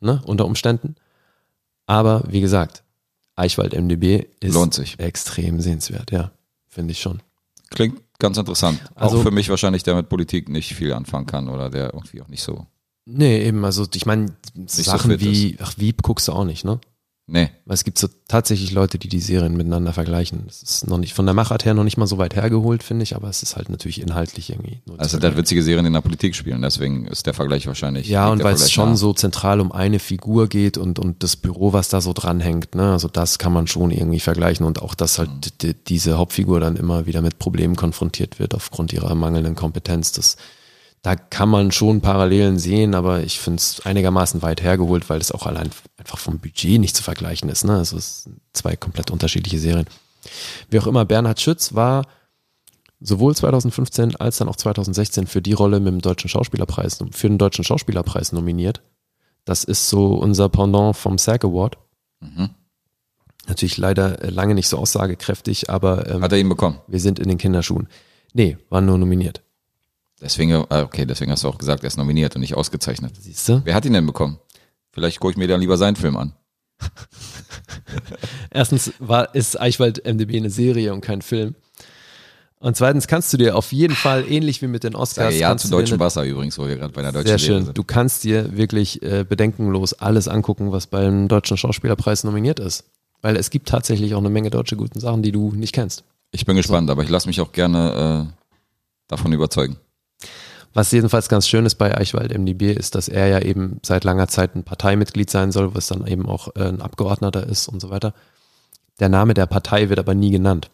ne, 0.00 0.22
unter 0.26 0.44
Umständen. 0.44 0.94
Aber 1.86 2.22
wie 2.28 2.40
gesagt, 2.40 2.84
Eichwald 3.34 3.72
MDB 3.72 4.26
ist 4.40 4.54
extrem 4.98 5.60
sehenswert, 5.60 6.12
ja, 6.12 6.30
finde 6.68 6.92
ich 6.92 7.00
schon. 7.00 7.20
Klingt 7.70 8.00
ganz 8.18 8.36
interessant. 8.38 8.80
Also- 8.94 9.18
auch 9.18 9.22
für 9.22 9.30
mich 9.30 9.48
wahrscheinlich, 9.48 9.82
der 9.82 9.94
mit 9.94 10.08
Politik 10.08 10.48
nicht 10.48 10.74
viel 10.74 10.92
anfangen 10.92 11.26
kann 11.26 11.48
oder 11.48 11.70
der 11.70 11.94
irgendwie 11.94 12.22
auch 12.22 12.28
nicht 12.28 12.42
so. 12.42 12.66
Nee, 13.08 13.44
eben, 13.46 13.64
also 13.64 13.86
ich 13.94 14.04
meine, 14.04 14.34
so 14.66 14.82
Sachen 14.82 15.12
fit 15.12 15.20
wie, 15.20 15.56
ach, 15.60 15.74
Wieb 15.76 16.02
guckst 16.02 16.26
du 16.26 16.32
auch 16.32 16.44
nicht, 16.44 16.64
ne? 16.64 16.80
Nee, 17.28 17.50
Weil 17.64 17.74
es 17.74 17.82
gibt 17.82 17.98
so 17.98 18.06
tatsächlich 18.28 18.70
Leute, 18.70 18.98
die 18.98 19.08
die 19.08 19.18
Serien 19.18 19.56
miteinander 19.56 19.92
vergleichen. 19.92 20.44
Das 20.46 20.62
ist 20.62 20.86
noch 20.86 20.98
nicht 20.98 21.12
von 21.12 21.26
der 21.26 21.34
Machart 21.34 21.64
her 21.64 21.74
noch 21.74 21.82
nicht 21.82 21.96
mal 21.96 22.06
so 22.06 22.18
weit 22.18 22.36
hergeholt, 22.36 22.84
finde 22.84 23.02
ich, 23.02 23.16
aber 23.16 23.28
es 23.28 23.42
ist 23.42 23.56
halt 23.56 23.68
natürlich 23.68 24.00
inhaltlich 24.00 24.50
irgendwie. 24.50 24.80
Also 24.96 25.20
hat 25.20 25.36
witzige 25.36 25.64
Serien 25.64 25.86
in 25.86 25.92
der 25.92 26.02
Politik 26.02 26.36
spielen, 26.36 26.62
deswegen 26.62 27.06
ist 27.08 27.26
der 27.26 27.34
Vergleich 27.34 27.66
wahrscheinlich. 27.66 28.06
ja, 28.08 28.28
und 28.28 28.44
weil 28.44 28.54
es 28.54 28.70
schon 28.70 28.96
so 28.96 29.12
zentral 29.12 29.60
um 29.60 29.72
eine 29.72 29.98
Figur 29.98 30.46
geht 30.48 30.78
und, 30.78 31.00
und 31.00 31.24
das 31.24 31.34
Büro, 31.34 31.72
was 31.72 31.88
da 31.88 32.00
so 32.00 32.12
dranhängt, 32.12 32.76
ne, 32.76 32.92
also 32.92 33.08
das 33.08 33.38
kann 33.38 33.52
man 33.52 33.66
schon 33.66 33.90
irgendwie 33.90 34.20
vergleichen 34.20 34.64
und 34.64 34.80
auch, 34.80 34.94
dass 34.94 35.18
halt 35.18 35.30
Mhm. 35.30 35.40
die, 35.62 35.74
diese 35.74 36.18
Hauptfigur 36.18 36.60
dann 36.60 36.76
immer 36.76 37.06
wieder 37.06 37.22
mit 37.22 37.40
Problemen 37.40 37.74
konfrontiert 37.74 38.38
wird 38.38 38.54
aufgrund 38.54 38.92
ihrer 38.92 39.14
mangelnden 39.16 39.56
Kompetenz. 39.56 40.12
Das, 40.12 40.36
da 41.02 41.14
kann 41.14 41.48
man 41.48 41.70
schon 41.70 42.00
Parallelen 42.00 42.58
sehen, 42.58 42.94
aber 42.94 43.22
ich 43.22 43.38
finde 43.38 43.58
es 43.58 43.84
einigermaßen 43.86 44.42
weit 44.42 44.62
hergeholt, 44.62 45.08
weil 45.08 45.20
es 45.20 45.30
auch 45.30 45.46
allein 45.46 45.70
einfach 45.96 46.18
vom 46.18 46.38
Budget 46.38 46.80
nicht 46.80 46.96
zu 46.96 47.02
vergleichen 47.02 47.48
ist. 47.48 47.64
Ne? 47.64 47.76
Also 47.76 47.96
es 47.96 48.24
sind 48.24 48.40
zwei 48.52 48.76
komplett 48.76 49.10
unterschiedliche 49.10 49.58
Serien. 49.58 49.86
Wie 50.70 50.80
auch 50.80 50.86
immer, 50.86 51.04
Bernhard 51.04 51.40
Schütz 51.40 51.74
war 51.74 52.06
sowohl 52.98 53.36
2015 53.36 54.16
als 54.16 54.38
dann 54.38 54.48
auch 54.48 54.56
2016 54.56 55.26
für 55.26 55.42
die 55.42 55.52
Rolle 55.52 55.78
mit 55.80 55.92
dem 55.92 56.00
Deutschen 56.00 56.28
Schauspielerpreis, 56.28 56.98
für 57.12 57.28
den 57.28 57.38
Deutschen 57.38 57.64
Schauspielerpreis 57.64 58.32
nominiert. 58.32 58.82
Das 59.44 59.62
ist 59.62 59.88
so 59.88 60.14
unser 60.14 60.48
Pendant 60.48 60.96
vom 60.96 61.18
SAG 61.18 61.44
Award. 61.44 61.78
Mhm. 62.20 62.50
Natürlich 63.46 63.76
leider 63.76 64.22
äh, 64.22 64.30
lange 64.30 64.54
nicht 64.54 64.68
so 64.68 64.78
aussagekräftig, 64.78 65.70
aber 65.70 66.08
ähm, 66.10 66.22
Hat 66.22 66.32
er 66.32 66.38
ihn 66.38 66.48
bekommen. 66.48 66.80
wir 66.88 66.98
sind 66.98 67.20
in 67.20 67.28
den 67.28 67.38
Kinderschuhen. 67.38 67.88
Nee, 68.32 68.58
war 68.70 68.80
nur 68.80 68.98
nominiert. 68.98 69.42
Deswegen, 70.20 70.50
äh, 70.52 70.64
okay, 70.82 71.04
deswegen 71.04 71.30
hast 71.30 71.44
du 71.44 71.48
auch 71.48 71.58
gesagt, 71.58 71.82
er 71.82 71.88
ist 71.88 71.98
nominiert 71.98 72.34
und 72.34 72.40
nicht 72.40 72.54
ausgezeichnet. 72.54 73.14
Siehst 73.20 73.48
du? 73.48 73.60
Wer 73.64 73.74
hat 73.74 73.84
ihn 73.84 73.92
denn 73.92 74.06
bekommen? 74.06 74.38
Vielleicht 74.92 75.20
gucke 75.20 75.32
ich 75.32 75.36
mir 75.36 75.46
dann 75.46 75.60
lieber 75.60 75.76
seinen 75.76 75.96
Film 75.96 76.16
an. 76.16 76.32
Erstens 78.50 78.92
war, 78.98 79.34
ist 79.34 79.60
Eichwald 79.60 80.04
MDB 80.06 80.36
eine 80.36 80.50
Serie 80.50 80.94
und 80.94 81.02
kein 81.02 81.20
Film. 81.22 81.54
Und 82.58 82.76
zweitens 82.76 83.06
kannst 83.06 83.32
du 83.32 83.36
dir 83.36 83.56
auf 83.56 83.72
jeden 83.72 83.94
Fall, 83.94 84.24
ähnlich 84.30 84.62
wie 84.62 84.66
mit 84.66 84.82
den 84.82 84.94
Oscars, 84.94 85.26
Sage 85.26 85.36
ja 85.36 85.56
zu 85.56 85.68
deutschem 85.68 86.00
Wasser 86.00 86.24
übrigens, 86.24 86.58
wo 86.58 86.66
wir 86.66 86.76
gerade 86.76 86.92
bei 86.92 87.02
einer 87.02 87.12
deutschen 87.12 87.28
Sehr 87.28 87.38
schön. 87.38 87.64
sind. 87.66 87.76
Du 87.76 87.84
kannst 87.84 88.24
dir 88.24 88.56
wirklich 88.56 89.02
äh, 89.02 89.24
bedenkenlos 89.28 89.92
alles 89.92 90.26
angucken, 90.26 90.72
was 90.72 90.86
beim 90.86 91.28
Deutschen 91.28 91.58
Schauspielerpreis 91.58 92.24
nominiert 92.24 92.58
ist. 92.58 92.84
Weil 93.20 93.36
es 93.36 93.50
gibt 93.50 93.68
tatsächlich 93.68 94.14
auch 94.14 94.20
eine 94.20 94.30
Menge 94.30 94.50
deutsche 94.50 94.76
guten 94.76 95.00
Sachen, 95.00 95.22
die 95.22 95.32
du 95.32 95.52
nicht 95.52 95.74
kennst. 95.74 96.04
Ich 96.32 96.46
bin 96.46 96.56
gespannt, 96.56 96.88
aber 96.90 97.02
ich 97.02 97.10
lasse 97.10 97.28
mich 97.28 97.40
auch 97.40 97.52
gerne 97.52 98.30
äh, 98.30 98.42
davon 99.08 99.32
überzeugen. 99.32 99.76
Was 100.76 100.92
jedenfalls 100.92 101.30
ganz 101.30 101.48
schön 101.48 101.64
ist 101.64 101.76
bei 101.76 101.96
Eichwald 101.96 102.36
MDB 102.36 102.70
ist, 102.70 102.96
dass 102.96 103.08
er 103.08 103.28
ja 103.28 103.40
eben 103.40 103.80
seit 103.82 104.04
langer 104.04 104.28
Zeit 104.28 104.54
ein 104.54 104.62
Parteimitglied 104.62 105.30
sein 105.30 105.50
soll, 105.50 105.74
was 105.74 105.86
dann 105.86 106.06
eben 106.06 106.28
auch 106.28 106.54
äh, 106.54 106.64
ein 106.64 106.82
Abgeordneter 106.82 107.46
ist 107.46 107.66
und 107.68 107.80
so 107.80 107.88
weiter. 107.88 108.12
Der 109.00 109.08
Name 109.08 109.32
der 109.32 109.46
Partei 109.46 109.88
wird 109.88 109.98
aber 109.98 110.14
nie 110.14 110.30
genannt. 110.30 110.70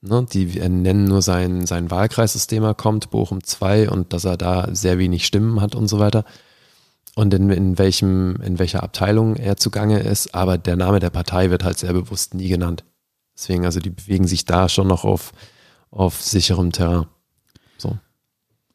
Ne, 0.00 0.26
die 0.32 0.46
nennen 0.68 1.04
nur 1.04 1.22
sein, 1.22 1.66
sein 1.66 1.92
Wahlkreis, 1.92 2.34
aus 2.34 2.48
dem 2.48 2.64
er 2.64 2.74
kommt, 2.74 3.10
Bochum 3.10 3.44
2, 3.44 3.90
und 3.90 4.12
dass 4.12 4.24
er 4.24 4.36
da 4.36 4.66
sehr 4.74 4.98
wenig 4.98 5.24
Stimmen 5.24 5.60
hat 5.60 5.76
und 5.76 5.86
so 5.86 6.00
weiter. 6.00 6.24
Und 7.14 7.32
in, 7.32 7.50
in, 7.50 7.78
welchem, 7.78 8.40
in 8.42 8.58
welcher 8.58 8.82
Abteilung 8.82 9.36
er 9.36 9.56
zugange 9.56 10.00
ist, 10.00 10.34
aber 10.34 10.58
der 10.58 10.74
Name 10.74 10.98
der 10.98 11.10
Partei 11.10 11.50
wird 11.50 11.62
halt 11.62 11.78
sehr 11.78 11.92
bewusst 11.92 12.34
nie 12.34 12.48
genannt. 12.48 12.82
Deswegen, 13.36 13.66
also 13.66 13.78
die 13.78 13.90
bewegen 13.90 14.26
sich 14.26 14.46
da 14.46 14.68
schon 14.68 14.88
noch 14.88 15.04
auf, 15.04 15.30
auf 15.92 16.20
sicherem 16.20 16.72
Terrain. 16.72 17.06
So. 17.78 17.96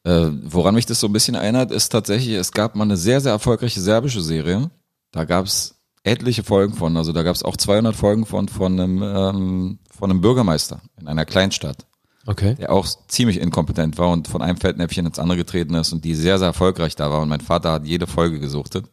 Äh, 0.04 0.28
woran 0.44 0.74
mich 0.74 0.86
das 0.86 1.00
so 1.00 1.06
ein 1.08 1.12
bisschen 1.12 1.34
erinnert, 1.34 1.70
ist 1.70 1.90
tatsächlich, 1.90 2.34
es 2.34 2.52
gab 2.52 2.74
mal 2.74 2.84
eine 2.84 2.96
sehr, 2.96 3.20
sehr 3.20 3.32
erfolgreiche 3.32 3.80
serbische 3.80 4.22
Serie. 4.22 4.70
Da 5.12 5.24
gab 5.24 5.46
es 5.46 5.74
etliche 6.04 6.42
Folgen 6.42 6.74
von, 6.74 6.96
also 6.96 7.12
da 7.12 7.22
gab 7.22 7.34
es 7.34 7.42
auch 7.42 7.56
200 7.56 7.94
Folgen 7.94 8.24
von, 8.24 8.48
von, 8.48 8.80
einem, 8.80 9.02
ähm, 9.02 9.78
von 9.90 10.10
einem 10.10 10.20
Bürgermeister 10.22 10.80
in 10.98 11.08
einer 11.08 11.26
Kleinstadt, 11.26 11.86
Okay. 12.26 12.54
der 12.54 12.72
auch 12.72 12.86
ziemlich 13.08 13.38
inkompetent 13.40 13.98
war 13.98 14.08
und 14.10 14.26
von 14.28 14.40
einem 14.40 14.56
Fettnäpfchen 14.56 15.04
ins 15.04 15.18
andere 15.18 15.36
getreten 15.36 15.74
ist 15.74 15.92
und 15.92 16.04
die 16.04 16.14
sehr, 16.14 16.38
sehr 16.38 16.48
erfolgreich 16.48 16.96
da 16.96 17.10
war. 17.10 17.20
Und 17.20 17.28
mein 17.28 17.40
Vater 17.40 17.72
hat 17.72 17.86
jede 17.86 18.06
Folge 18.06 18.40
gesuchtet, 18.40 18.86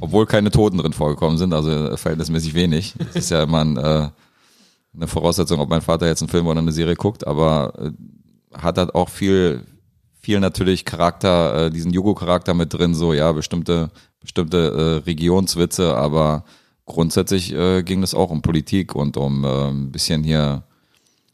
obwohl 0.00 0.26
keine 0.26 0.50
Toten 0.50 0.76
drin 0.76 0.92
vorgekommen 0.92 1.38
sind, 1.38 1.54
also 1.54 1.96
verhältnismäßig 1.96 2.52
wenig. 2.52 2.94
Das 2.98 3.16
ist 3.16 3.30
ja 3.30 3.42
immer 3.44 3.64
ein, 3.64 3.76
äh, 3.78 4.08
eine 4.94 5.06
Voraussetzung, 5.06 5.58
ob 5.60 5.70
mein 5.70 5.80
Vater 5.80 6.06
jetzt 6.06 6.20
einen 6.20 6.28
Film 6.28 6.46
oder 6.46 6.60
eine 6.60 6.72
Serie 6.72 6.96
guckt, 6.96 7.26
aber 7.26 7.72
äh, 7.78 7.90
hat 8.58 8.76
halt 8.76 8.94
auch 8.94 9.08
viel, 9.08 9.62
viel 10.22 10.40
natürlich 10.40 10.84
Charakter, 10.84 11.66
äh, 11.66 11.70
diesen 11.70 11.92
Jugo-Charakter 11.92 12.54
mit 12.54 12.72
drin, 12.72 12.94
so 12.94 13.12
ja, 13.12 13.32
bestimmte, 13.32 13.90
bestimmte 14.20 15.02
äh, 15.02 15.04
Regionswitze, 15.04 15.96
aber 15.96 16.44
grundsätzlich 16.86 17.52
äh, 17.52 17.82
ging 17.82 18.02
es 18.02 18.14
auch 18.14 18.30
um 18.30 18.40
Politik 18.40 18.94
und 18.94 19.16
um 19.16 19.44
äh, 19.44 19.68
ein 19.68 19.90
bisschen 19.90 20.22
hier 20.22 20.62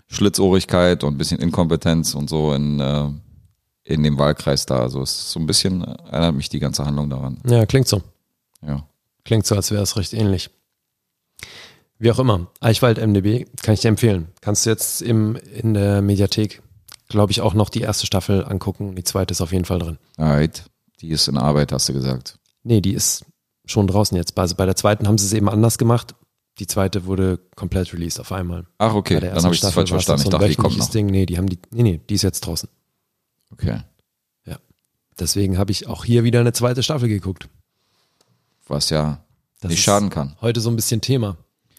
Schlitzohrigkeit 0.09 1.05
und 1.05 1.14
ein 1.14 1.18
bisschen 1.18 1.41
Inkompetenz 1.41 2.14
und 2.14 2.30
so 2.30 2.55
in, 2.55 2.80
äh, 2.80 3.09
in 3.84 4.03
dem 4.03 4.18
Wahlkreis 4.18 4.64
da. 4.64 4.80
Also 4.80 5.03
es 5.03 5.11
ist 5.11 5.30
so 5.32 5.41
ein 5.41 5.47
bisschen, 5.47 5.84
äh, 5.84 5.97
erinnert 6.11 6.34
mich 6.34 6.49
die 6.49 6.61
ganze 6.61 6.86
Handlung 6.86 7.11
daran. 7.11 7.39
Ja, 7.47 7.66
klingt 7.66 7.89
so. 7.89 8.03
Ja. 8.66 8.86
Klingt 9.24 9.47
so, 9.47 9.55
als 9.55 9.70
wäre 9.70 9.82
es 9.82 9.97
recht 9.97 10.14
ähnlich. 10.14 10.51
Wie 11.99 12.11
auch 12.11 12.18
immer, 12.18 12.47
Eichwald 12.61 12.99
MDB 12.99 13.47
kann 13.62 13.74
ich 13.74 13.80
dir 13.80 13.89
empfehlen. 13.89 14.28
Kannst 14.41 14.64
du 14.64 14.70
jetzt 14.70 15.03
im, 15.03 15.36
in 15.36 15.74
der 15.74 16.01
Mediathek, 16.01 16.62
glaube 17.09 17.32
ich, 17.32 17.40
auch 17.40 17.54
noch 17.54 17.70
die 17.70 17.80
erste 17.80 18.06
Staffel 18.06 18.44
angucken. 18.44 18.94
Die 18.94 19.04
zweite 19.04 19.32
ist 19.32 19.40
auf 19.40 19.52
jeden 19.52 19.64
Fall 19.64 19.78
drin. 19.78 19.98
Alright. 20.16 20.64
Die 21.00 21.09
ist 21.09 21.28
in 21.28 21.38
Arbeit, 21.38 21.72
hast 21.72 21.88
du 21.88 21.92
gesagt. 21.92 22.38
Nee, 22.62 22.80
die 22.80 22.92
ist 22.92 23.24
schon 23.64 23.86
draußen 23.86 24.16
jetzt. 24.16 24.36
Also 24.38 24.54
bei 24.54 24.66
der 24.66 24.76
zweiten 24.76 25.06
haben 25.06 25.18
sie 25.18 25.26
es 25.26 25.32
eben 25.32 25.48
anders 25.48 25.78
gemacht. 25.78 26.14
Die 26.59 26.66
zweite 26.66 27.06
wurde 27.06 27.38
komplett 27.54 27.92
released 27.92 28.18
auf 28.18 28.32
einmal. 28.32 28.66
Ach, 28.78 28.94
okay, 28.94 29.20
dann 29.20 29.42
habe 29.42 29.54
ich 29.54 29.61
das 29.61 29.74
falsch 29.74 29.90
verstanden. 29.90 30.22
Ich 30.22 30.24
so 30.24 30.30
dachte, 30.30 30.48
die 30.48 30.56
kommt 30.56 30.76
noch. 30.76 30.90
Ding. 30.90 31.06
Nee, 31.06 31.24
die 31.24 31.38
haben 31.38 31.48
die, 31.48 31.59
nee, 31.70 31.82
nee, 31.82 32.00
die 32.09 32.14
ist 32.14 32.22
jetzt 32.22 32.40
draußen. 32.40 32.68
Okay. 33.52 33.80
Deswegen 35.18 35.59
habe 35.59 35.72
ich 35.72 35.88
auch 35.88 36.04
hier 36.04 36.24
wieder 36.24 36.40
eine 36.40 36.52
zweite 36.52 36.82
Staffel 36.82 37.09
geguckt. 37.09 37.48
Was 38.66 38.90
ja 38.90 39.24
Das 39.61 39.70
nicht 39.70 39.82
schaden 39.82 40.11
kann. 40.11 40.36
Heute 40.40 40.61
so 40.61 40.70
ein 40.70 40.76
bisschen 40.76 41.00
Thema. 41.00 41.36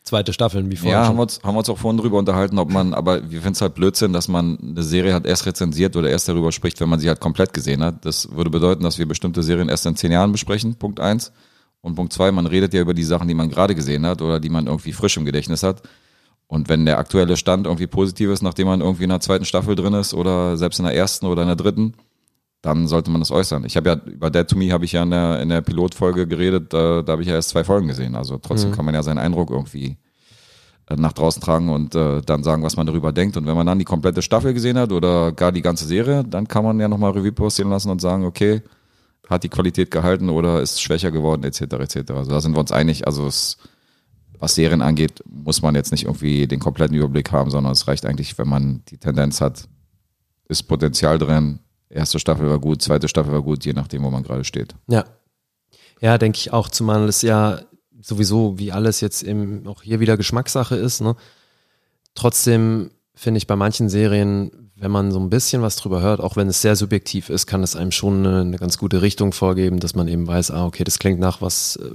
Zweite 0.10 0.34
Staffeln, 0.34 0.72
wie 0.72 0.76
vorhin 0.76 0.94
Ja, 0.94 1.04
schon. 1.04 1.10
haben 1.10 1.18
wir, 1.18 1.22
uns, 1.22 1.40
haben 1.44 1.54
wir 1.54 1.60
uns 1.60 1.70
auch 1.70 1.78
vorhin 1.78 2.00
drüber 2.00 2.18
unterhalten, 2.18 2.58
ob 2.58 2.72
man, 2.72 2.96
aber 2.96 3.30
wir 3.30 3.42
finden 3.42 3.54
es 3.54 3.62
halt 3.62 3.76
Blödsinn, 3.76 4.12
dass 4.12 4.28
man 4.28 4.58
eine 4.60 4.82
Serie 4.82 5.14
hat 5.14 5.28
erst 5.28 5.46
rezensiert 5.46 5.96
oder 5.96 6.10
erst 6.10 6.28
darüber 6.28 6.52
spricht, 6.52 6.80
wenn 6.82 6.90
man 6.90 7.00
sie 7.00 7.08
halt 7.10 7.20
komplett 7.20 7.54
gesehen 7.54 7.84
hat. 7.84 8.04
Das 8.06 8.32
würde 8.36 8.50
bedeuten, 8.50 8.82
dass 8.84 8.98
wir 8.98 9.08
bestimmte 9.08 9.44
Serien 9.44 9.70
erst 9.70 9.86
in 9.86 9.96
zehn 9.96 10.12
Jahren 10.12 10.32
besprechen, 10.32 10.74
Punkt 10.74 11.00
eins. 11.00 11.32
Und 11.82 11.94
Punkt 11.94 12.12
zwei, 12.12 12.32
man 12.32 12.48
redet 12.48 12.74
ja 12.74 12.82
über 12.82 12.96
die 12.96 13.04
Sachen, 13.04 13.28
die 13.28 13.36
man 13.36 13.50
gerade 13.50 13.76
gesehen 13.76 14.04
hat 14.08 14.24
oder 14.24 14.40
die 14.40 14.50
man 14.50 14.66
irgendwie 14.66 14.94
frisch 14.94 15.16
im 15.16 15.26
Gedächtnis 15.26 15.62
hat. 15.62 15.84
Und 16.48 16.70
wenn 16.70 16.88
der 16.88 16.98
aktuelle 16.98 17.38
Stand 17.38 17.68
irgendwie 17.68 17.86
positiv 17.86 18.32
ist, 18.32 18.42
nachdem 18.42 18.66
man 18.66 18.82
irgendwie 18.82 19.04
in 19.04 19.12
der 19.12 19.20
zweiten 19.20 19.46
Staffel 19.46 19.76
drin 19.76 19.94
ist 19.94 20.16
oder 20.16 20.58
selbst 20.58 20.80
in 20.80 20.86
der 20.86 20.96
ersten 20.96 21.28
oder 21.28 21.44
in 21.44 21.50
der 21.50 21.56
dritten, 21.56 21.94
dann 22.62 22.88
sollte 22.88 23.10
man 23.10 23.22
das 23.22 23.32
äußern. 23.32 23.64
Ich 23.66 23.78
habe 23.78 23.90
ja 23.90 23.96
über 24.06 24.30
Dead 24.30 24.48
to 24.48 24.58
Me 24.58 24.72
habe 24.72 24.86
ich 24.86 24.92
ja 24.92 25.04
in 25.04 25.12
der, 25.12 25.42
in 25.42 25.50
der 25.50 25.62
Pilotfolge 25.62 26.28
geredet, 26.28 26.74
da, 26.74 27.02
da 27.02 27.14
habe 27.14 27.22
ich 27.22 27.28
ja 27.30 27.36
erst 27.36 27.50
zwei 27.50 27.64
Folgen 27.64 27.88
gesehen. 27.88 28.16
Also 28.16 28.38
trotzdem 28.38 28.72
kann 28.72 28.86
man 28.86 28.94
ja 28.94 29.02
seinen 29.02 29.18
Eindruck 29.18 29.50
irgendwie 29.50 29.98
äh, 30.90 30.96
nach 30.96 31.14
draußen 31.14 31.42
tragen 31.42 31.70
und 31.70 31.96
äh, 31.96 32.22
dann 32.22 32.44
sagen, 32.44 32.64
was 32.64 32.76
man 32.76 32.86
darüber 32.86 33.14
denkt. 33.14 33.38
Und 33.38 33.46
wenn 33.46 33.56
man 33.56 33.66
dann 33.66 33.80
die 33.80 33.86
komplette 33.86 34.22
Staffel 34.22 34.54
gesehen 34.54 34.78
hat 34.78 34.92
oder 34.92 35.32
gar 35.32 35.52
die 35.52 35.62
ganze 35.62 35.86
Serie, 35.86 36.24
dann 36.24 36.48
kann 36.48 36.66
man 36.66 36.80
ja 36.80 36.90
nochmal 36.90 37.12
Revue 37.12 37.32
passieren 37.32 37.72
lassen 37.72 37.92
und 37.92 38.02
sagen, 38.02 38.26
okay, 38.26 38.62
hat 39.30 39.44
die 39.44 39.50
Qualität 39.50 39.92
gehalten 39.92 40.30
oder 40.30 40.62
ist 40.62 40.82
schwächer 40.82 41.12
geworden, 41.12 41.44
etc. 41.44 41.62
etc. 41.62 42.12
Also 42.12 42.32
da 42.32 42.42
sind 42.42 42.56
wir 42.56 42.60
uns 42.60 42.72
einig. 42.72 43.06
Also 43.06 43.28
es, 43.28 43.58
was 44.40 44.56
Serien 44.56 44.82
angeht, 44.82 45.24
muss 45.26 45.62
man 45.62 45.76
jetzt 45.76 45.92
nicht 45.92 46.06
irgendwie 46.06 46.48
den 46.48 46.60
kompletten 46.60 46.98
Überblick 46.98 47.32
haben, 47.32 47.52
sondern 47.52 47.72
es 47.72 47.88
reicht 47.88 48.06
eigentlich, 48.06 48.38
wenn 48.38 48.50
man 48.50 48.82
die 48.90 48.98
Tendenz 48.98 49.40
hat, 49.40 49.70
ist 50.48 50.64
Potenzial 50.64 51.20
drin. 51.20 51.60
Erste 51.90 52.20
Staffel 52.20 52.50
war 52.50 52.60
gut, 52.60 52.82
zweite 52.82 53.08
Staffel 53.08 53.34
war 53.34 53.42
gut, 53.42 53.66
je 53.66 53.74
nachdem, 53.74 54.04
wo 54.04 54.10
man 54.10 54.24
gerade 54.24 54.44
steht. 54.44 54.76
Ja. 54.88 55.06
Ja, 56.02 56.18
denke 56.18 56.38
ich 56.38 56.54
auch, 56.54 56.70
zumal 56.70 57.08
es 57.10 57.22
ja 57.24 57.62
sowieso, 58.02 58.58
wie 58.58 58.72
alles 58.72 59.02
jetzt 59.02 59.24
eben 59.24 59.68
auch 59.68 59.82
hier 59.82 60.00
wieder 60.00 60.16
Geschmackssache 60.16 60.76
ist. 60.76 61.02
Ne? 61.02 61.16
Trotzdem 62.16 62.92
finde 63.16 63.38
ich 63.40 63.48
bei 63.48 63.56
manchen 63.56 63.90
Serien, 63.90 64.72
wenn 64.76 64.92
man 64.92 65.12
so 65.12 65.20
ein 65.20 65.30
bisschen 65.30 65.62
was 65.62 65.76
drüber 65.76 66.02
hört, 66.02 66.22
auch 66.22 66.38
wenn 66.38 66.48
es 66.48 66.62
sehr 66.62 66.76
subjektiv 66.78 67.30
ist, 67.30 67.48
kann 67.48 67.64
es 67.64 67.76
einem 67.76 67.92
schon 67.92 68.26
eine, 68.26 68.42
eine 68.42 68.58
ganz 68.58 68.78
gute 68.78 69.02
Richtung 69.02 69.34
vorgeben, 69.34 69.80
dass 69.82 69.94
man 69.96 70.08
eben 70.08 70.26
weiß, 70.26 70.52
ah, 70.52 70.66
okay, 70.66 70.86
das 70.86 71.00
klingt 71.00 71.20
nach 71.20 71.42
was, 71.42 71.76
äh, 71.76 71.92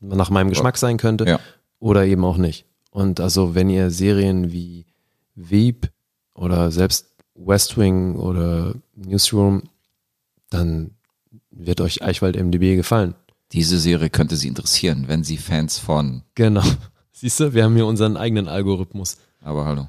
nach 0.00 0.30
meinem 0.30 0.50
Geschmack 0.50 0.78
sein 0.78 0.96
könnte 0.98 1.24
Ja. 1.26 1.40
oder 1.80 2.06
eben 2.06 2.24
auch 2.24 2.36
nicht. 2.36 2.64
Und 2.90 3.18
also 3.18 3.54
wenn 3.56 3.70
ihr 3.70 3.90
Serien 3.90 4.52
wie 4.52 4.86
Veep 5.34 5.90
oder 6.34 6.70
selbst 6.70 7.07
West 7.38 7.78
Wing 7.78 8.16
oder 8.16 8.74
Newsroom, 8.96 9.62
dann 10.50 10.92
wird 11.50 11.80
euch 11.80 12.02
Eichwald 12.02 12.36
MDB 12.36 12.76
gefallen. 12.76 13.14
Diese 13.52 13.78
Serie 13.78 14.10
könnte 14.10 14.36
Sie 14.36 14.48
interessieren, 14.48 15.04
wenn 15.06 15.24
Sie 15.24 15.36
Fans 15.36 15.78
von, 15.78 16.22
Genau. 16.34 16.62
Siehst 17.12 17.40
du, 17.40 17.52
wir 17.54 17.64
haben 17.64 17.74
hier 17.74 17.86
unseren 17.86 18.16
eigenen 18.16 18.46
Algorithmus. 18.48 19.16
aber 19.40 19.64
hallo. 19.64 19.88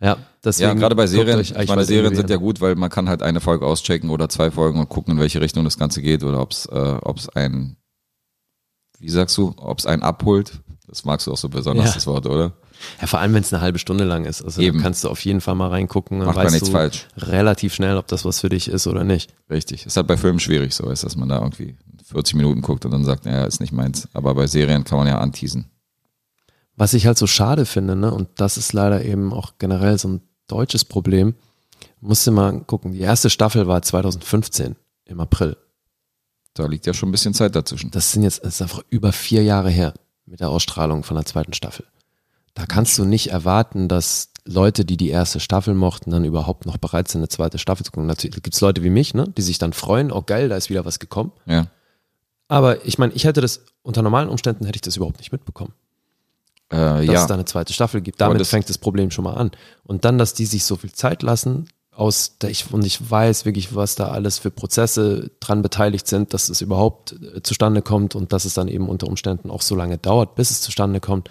Ja, 0.00 0.16
deswegen 0.44 0.68
Ja, 0.68 0.74
gerade 0.74 0.94
bei 0.94 1.06
Serien, 1.08 1.40
ich 1.40 1.52
meine, 1.68 1.84
Serien 1.84 2.14
sind 2.14 2.30
ja 2.30 2.36
gut, 2.36 2.60
weil 2.60 2.76
man 2.76 2.88
kann 2.88 3.08
halt 3.08 3.20
eine 3.22 3.40
Folge 3.40 3.66
auschecken 3.66 4.10
oder 4.10 4.28
zwei 4.28 4.50
Folgen 4.52 4.78
und 4.78 4.88
gucken, 4.88 5.14
in 5.14 5.20
welche 5.20 5.40
Richtung 5.40 5.64
das 5.64 5.76
Ganze 5.76 6.00
geht 6.02 6.22
oder 6.22 6.40
ob 6.40 6.52
es 6.52 6.66
äh, 6.66 6.98
ob's 7.02 7.28
ein, 7.30 7.76
wie 9.00 9.08
sagst 9.08 9.36
du, 9.36 9.52
ob 9.56 9.78
es 9.80 9.86
einen 9.86 10.02
abholt. 10.02 10.60
Das 10.86 11.04
magst 11.04 11.26
du 11.26 11.32
auch 11.32 11.36
so 11.36 11.48
besonders, 11.48 11.86
Ja. 11.88 11.94
das 11.94 12.06
Wort, 12.06 12.26
oder? 12.26 12.52
Ja, 13.00 13.06
vor 13.06 13.20
allem, 13.20 13.34
wenn 13.34 13.42
es 13.42 13.52
eine 13.52 13.60
halbe 13.62 13.78
Stunde 13.78 14.04
lang 14.04 14.24
ist. 14.24 14.42
Also 14.42 14.60
Eben. 14.60 14.78
da 14.78 14.82
kannst 14.84 15.04
du 15.04 15.08
auf 15.08 15.24
jeden 15.24 15.40
Fall 15.40 15.54
mal 15.54 15.68
reingucken. 15.68 16.18
Dann 16.18 16.26
Macht 16.26 16.36
man 16.36 16.44
weißt 16.46 16.54
nichts 16.54 16.68
du 16.68 16.72
falsch. 16.72 17.06
relativ 17.16 17.74
schnell, 17.74 17.96
ob 17.96 18.06
das 18.08 18.24
was 18.24 18.40
für 18.40 18.48
dich 18.48 18.68
ist 18.68 18.86
oder 18.86 19.04
nicht. 19.04 19.34
Richtig. 19.50 19.86
Ist 19.86 19.96
halt 19.96 20.06
bei 20.06 20.16
Filmen 20.16 20.40
schwierig 20.40 20.74
so, 20.74 20.88
ist, 20.90 21.04
dass 21.04 21.16
man 21.16 21.28
da 21.28 21.38
irgendwie 21.40 21.76
40 22.04 22.34
Minuten 22.34 22.62
guckt 22.62 22.84
und 22.84 22.90
dann 22.90 23.04
sagt, 23.04 23.24
naja, 23.24 23.44
ist 23.44 23.60
nicht 23.60 23.72
meins. 23.72 24.08
Aber 24.14 24.34
bei 24.34 24.46
Serien 24.46 24.84
kann 24.84 24.98
man 24.98 25.06
ja 25.06 25.18
anteasen. 25.18 25.70
Was 26.76 26.94
ich 26.94 27.06
halt 27.06 27.18
so 27.18 27.26
schade 27.26 27.66
finde, 27.66 27.96
ne, 27.96 28.12
und 28.12 28.28
das 28.36 28.56
ist 28.56 28.72
leider 28.72 29.04
eben 29.04 29.32
auch 29.32 29.54
generell 29.58 29.98
so 29.98 30.08
ein 30.08 30.20
deutsches 30.46 30.84
Problem, 30.84 31.34
musst 32.00 32.26
du 32.26 32.30
mal 32.30 32.60
gucken. 32.60 32.92
Die 32.92 33.00
erste 33.00 33.30
Staffel 33.30 33.66
war 33.66 33.82
2015 33.82 34.76
im 35.06 35.20
April. 35.20 35.56
Da 36.54 36.66
liegt 36.66 36.86
ja 36.86 36.94
schon 36.94 37.08
ein 37.08 37.12
bisschen 37.12 37.34
Zeit 37.34 37.54
dazwischen. 37.56 37.90
Das 37.90 38.12
sind 38.12 38.22
jetzt 38.22 38.44
das 38.44 38.54
ist 38.54 38.62
einfach 38.62 38.82
über 38.90 39.12
vier 39.12 39.42
Jahre 39.42 39.70
her 39.70 39.94
mit 40.26 40.40
der 40.40 40.48
Ausstrahlung 40.50 41.02
von 41.02 41.16
der 41.16 41.24
zweiten 41.26 41.52
Staffel. 41.52 41.84
Da 42.54 42.66
kannst 42.66 42.98
du 42.98 43.04
nicht 43.04 43.30
erwarten, 43.30 43.88
dass 43.88 44.30
Leute, 44.44 44.84
die 44.84 44.96
die 44.96 45.10
erste 45.10 45.40
Staffel 45.40 45.74
mochten, 45.74 46.10
dann 46.10 46.24
überhaupt 46.24 46.66
noch 46.66 46.78
bereit 46.78 47.08
sind, 47.08 47.20
eine 47.20 47.28
zweite 47.28 47.58
Staffel 47.58 47.84
zu 47.84 47.92
gucken. 47.92 48.06
Natürlich 48.06 48.42
gibt 48.42 48.54
es 48.54 48.60
Leute 48.60 48.82
wie 48.82 48.90
mich, 48.90 49.14
ne, 49.14 49.24
die 49.36 49.42
sich 49.42 49.58
dann 49.58 49.72
freuen, 49.72 50.10
oh 50.10 50.22
geil, 50.22 50.48
da 50.48 50.56
ist 50.56 50.70
wieder 50.70 50.84
was 50.84 50.98
gekommen. 50.98 51.32
Ja. 51.46 51.66
Aber 52.48 52.86
ich 52.86 52.98
meine, 52.98 53.12
ich 53.12 53.24
hätte 53.24 53.40
das, 53.42 53.60
unter 53.82 54.00
normalen 54.02 54.28
Umständen 54.30 54.64
hätte 54.64 54.76
ich 54.78 54.82
das 54.82 54.96
überhaupt 54.96 55.18
nicht 55.18 55.32
mitbekommen, 55.32 55.74
Äh, 56.70 56.76
dass 56.76 57.04
ja. 57.06 57.12
es 57.20 57.26
da 57.26 57.34
eine 57.34 57.44
zweite 57.44 57.72
Staffel 57.74 58.00
gibt. 58.00 58.20
Damit 58.20 58.40
das- 58.40 58.48
fängt 58.48 58.68
das 58.68 58.78
Problem 58.78 59.10
schon 59.10 59.24
mal 59.24 59.34
an. 59.34 59.50
Und 59.84 60.04
dann, 60.06 60.16
dass 60.18 60.32
die 60.34 60.46
sich 60.46 60.64
so 60.64 60.76
viel 60.76 60.92
Zeit 60.92 61.22
lassen, 61.22 61.68
aus 61.92 62.38
der 62.38 62.48
ich, 62.50 62.72
und 62.72 62.84
ich 62.86 63.10
weiß 63.10 63.44
wirklich, 63.44 63.74
was 63.74 63.96
da 63.96 64.08
alles 64.08 64.38
für 64.38 64.50
Prozesse 64.50 65.30
dran 65.40 65.62
beteiligt 65.62 66.06
sind, 66.06 66.32
dass 66.32 66.48
es 66.48 66.60
überhaupt 66.62 67.12
äh, 67.12 67.42
zustande 67.42 67.82
kommt 67.82 68.14
und 68.14 68.32
dass 68.32 68.44
es 68.46 68.54
dann 68.54 68.68
eben 68.68 68.88
unter 68.88 69.08
Umständen 69.08 69.50
auch 69.50 69.62
so 69.62 69.74
lange 69.74 69.98
dauert, 69.98 70.34
bis 70.36 70.50
es 70.50 70.60
zustande 70.62 71.00
kommt. 71.00 71.28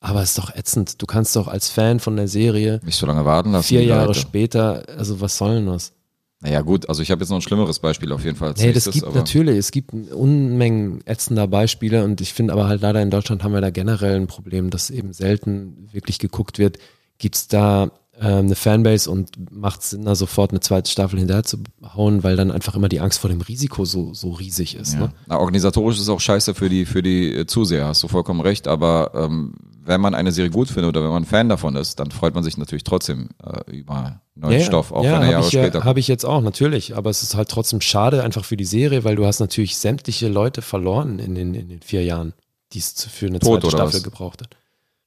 Aber 0.00 0.22
es 0.22 0.30
ist 0.30 0.38
doch 0.38 0.54
ätzend. 0.54 1.00
Du 1.00 1.06
kannst 1.06 1.34
doch 1.36 1.48
als 1.48 1.68
Fan 1.68 2.00
von 2.00 2.16
der 2.16 2.28
Serie 2.28 2.80
Nicht 2.84 2.96
so 2.96 3.06
lange 3.06 3.24
warten 3.24 3.52
lassen. 3.52 3.66
vier 3.66 3.84
Jahre 3.84 4.08
Leute. 4.08 4.20
später, 4.20 4.84
also 4.96 5.20
was 5.20 5.38
soll 5.38 5.56
denn 5.56 5.66
das? 5.66 5.92
Naja, 6.40 6.60
gut, 6.60 6.88
also 6.88 7.02
ich 7.02 7.10
habe 7.10 7.22
jetzt 7.22 7.30
noch 7.30 7.38
ein 7.38 7.42
schlimmeres 7.42 7.78
Beispiel 7.78 8.12
auf 8.12 8.22
jeden 8.24 8.36
Fall. 8.36 8.52
Nee, 8.58 8.72
das 8.72 8.90
gibt 8.90 9.14
natürlich, 9.14 9.56
es 9.56 9.70
gibt 9.70 9.92
Unmengen 10.12 11.00
ätzender 11.06 11.48
Beispiele 11.48 12.04
und 12.04 12.20
ich 12.20 12.34
finde 12.34 12.52
aber 12.52 12.68
halt 12.68 12.82
leider 12.82 13.00
in 13.00 13.10
Deutschland 13.10 13.42
haben 13.42 13.54
wir 13.54 13.62
da 13.62 13.70
generell 13.70 14.16
ein 14.16 14.26
Problem, 14.26 14.68
dass 14.68 14.90
eben 14.90 15.14
selten 15.14 15.88
wirklich 15.92 16.18
geguckt 16.18 16.58
wird, 16.58 16.76
gibt's 17.16 17.48
da 17.48 17.90
ähm, 18.20 18.46
eine 18.46 18.54
Fanbase 18.54 19.10
und 19.10 19.30
macht 19.50 19.82
Sinn, 19.82 20.04
da 20.04 20.14
sofort 20.14 20.50
eine 20.50 20.60
zweite 20.60 20.90
Staffel 20.90 21.18
hinterher 21.18 21.44
zu 21.44 21.58
hauen, 21.94 22.22
weil 22.22 22.36
dann 22.36 22.50
einfach 22.50 22.74
immer 22.74 22.88
die 22.88 23.00
Angst 23.00 23.18
vor 23.18 23.30
dem 23.30 23.40
Risiko 23.40 23.84
so, 23.86 24.12
so 24.14 24.30
riesig 24.30 24.74
ist. 24.76 24.92
Ja. 24.94 25.00
Ne? 25.00 25.12
Na, 25.26 25.38
organisatorisch 25.38 25.96
ist 25.96 26.02
es 26.02 26.08
auch 26.10 26.20
scheiße 26.20 26.54
für 26.54 26.68
die, 26.68 26.84
für 26.84 27.02
die 27.02 27.34
äh, 27.34 27.46
Zuseher, 27.46 27.86
hast 27.86 28.02
du 28.02 28.08
vollkommen 28.08 28.40
recht, 28.40 28.68
aber 28.68 29.12
ähm, 29.14 29.54
wenn 29.86 30.00
man 30.00 30.14
eine 30.14 30.32
Serie 30.32 30.50
gut 30.50 30.68
findet 30.68 30.88
oder 30.88 31.02
wenn 31.02 31.10
man 31.10 31.22
ein 31.22 31.26
Fan 31.26 31.48
davon 31.48 31.76
ist, 31.76 31.98
dann 32.00 32.10
freut 32.10 32.34
man 32.34 32.44
sich 32.44 32.56
natürlich 32.58 32.84
trotzdem 32.84 33.28
äh, 33.42 33.70
über 33.70 34.20
neuen 34.34 34.60
Stoff, 34.60 34.92
auch 34.92 35.04
ja, 35.04 35.12
wenn 35.14 35.22
er 35.22 35.30
Jahre 35.30 35.46
ich 35.46 35.52
ja, 35.52 35.62
später 35.62 35.84
Habe 35.84 36.00
ich 36.00 36.08
jetzt 36.08 36.24
auch, 36.26 36.40
natürlich. 36.42 36.96
Aber 36.96 37.08
es 37.10 37.22
ist 37.22 37.34
halt 37.34 37.48
trotzdem 37.48 37.80
schade 37.80 38.22
einfach 38.22 38.44
für 38.44 38.56
die 38.56 38.64
Serie, 38.64 39.04
weil 39.04 39.16
du 39.16 39.24
hast 39.26 39.40
natürlich 39.40 39.76
sämtliche 39.78 40.28
Leute 40.28 40.60
verloren 40.60 41.18
in 41.18 41.34
den, 41.34 41.54
in 41.54 41.68
den 41.68 41.80
vier 41.82 42.04
Jahren, 42.04 42.34
die 42.72 42.78
es 42.80 42.94
zu- 42.94 43.08
für 43.08 43.26
eine 43.26 43.38
Tot, 43.38 43.62
zweite 43.62 43.76
Staffel 43.76 43.94
was? 43.94 44.02
gebraucht 44.02 44.42
hat. 44.42 44.56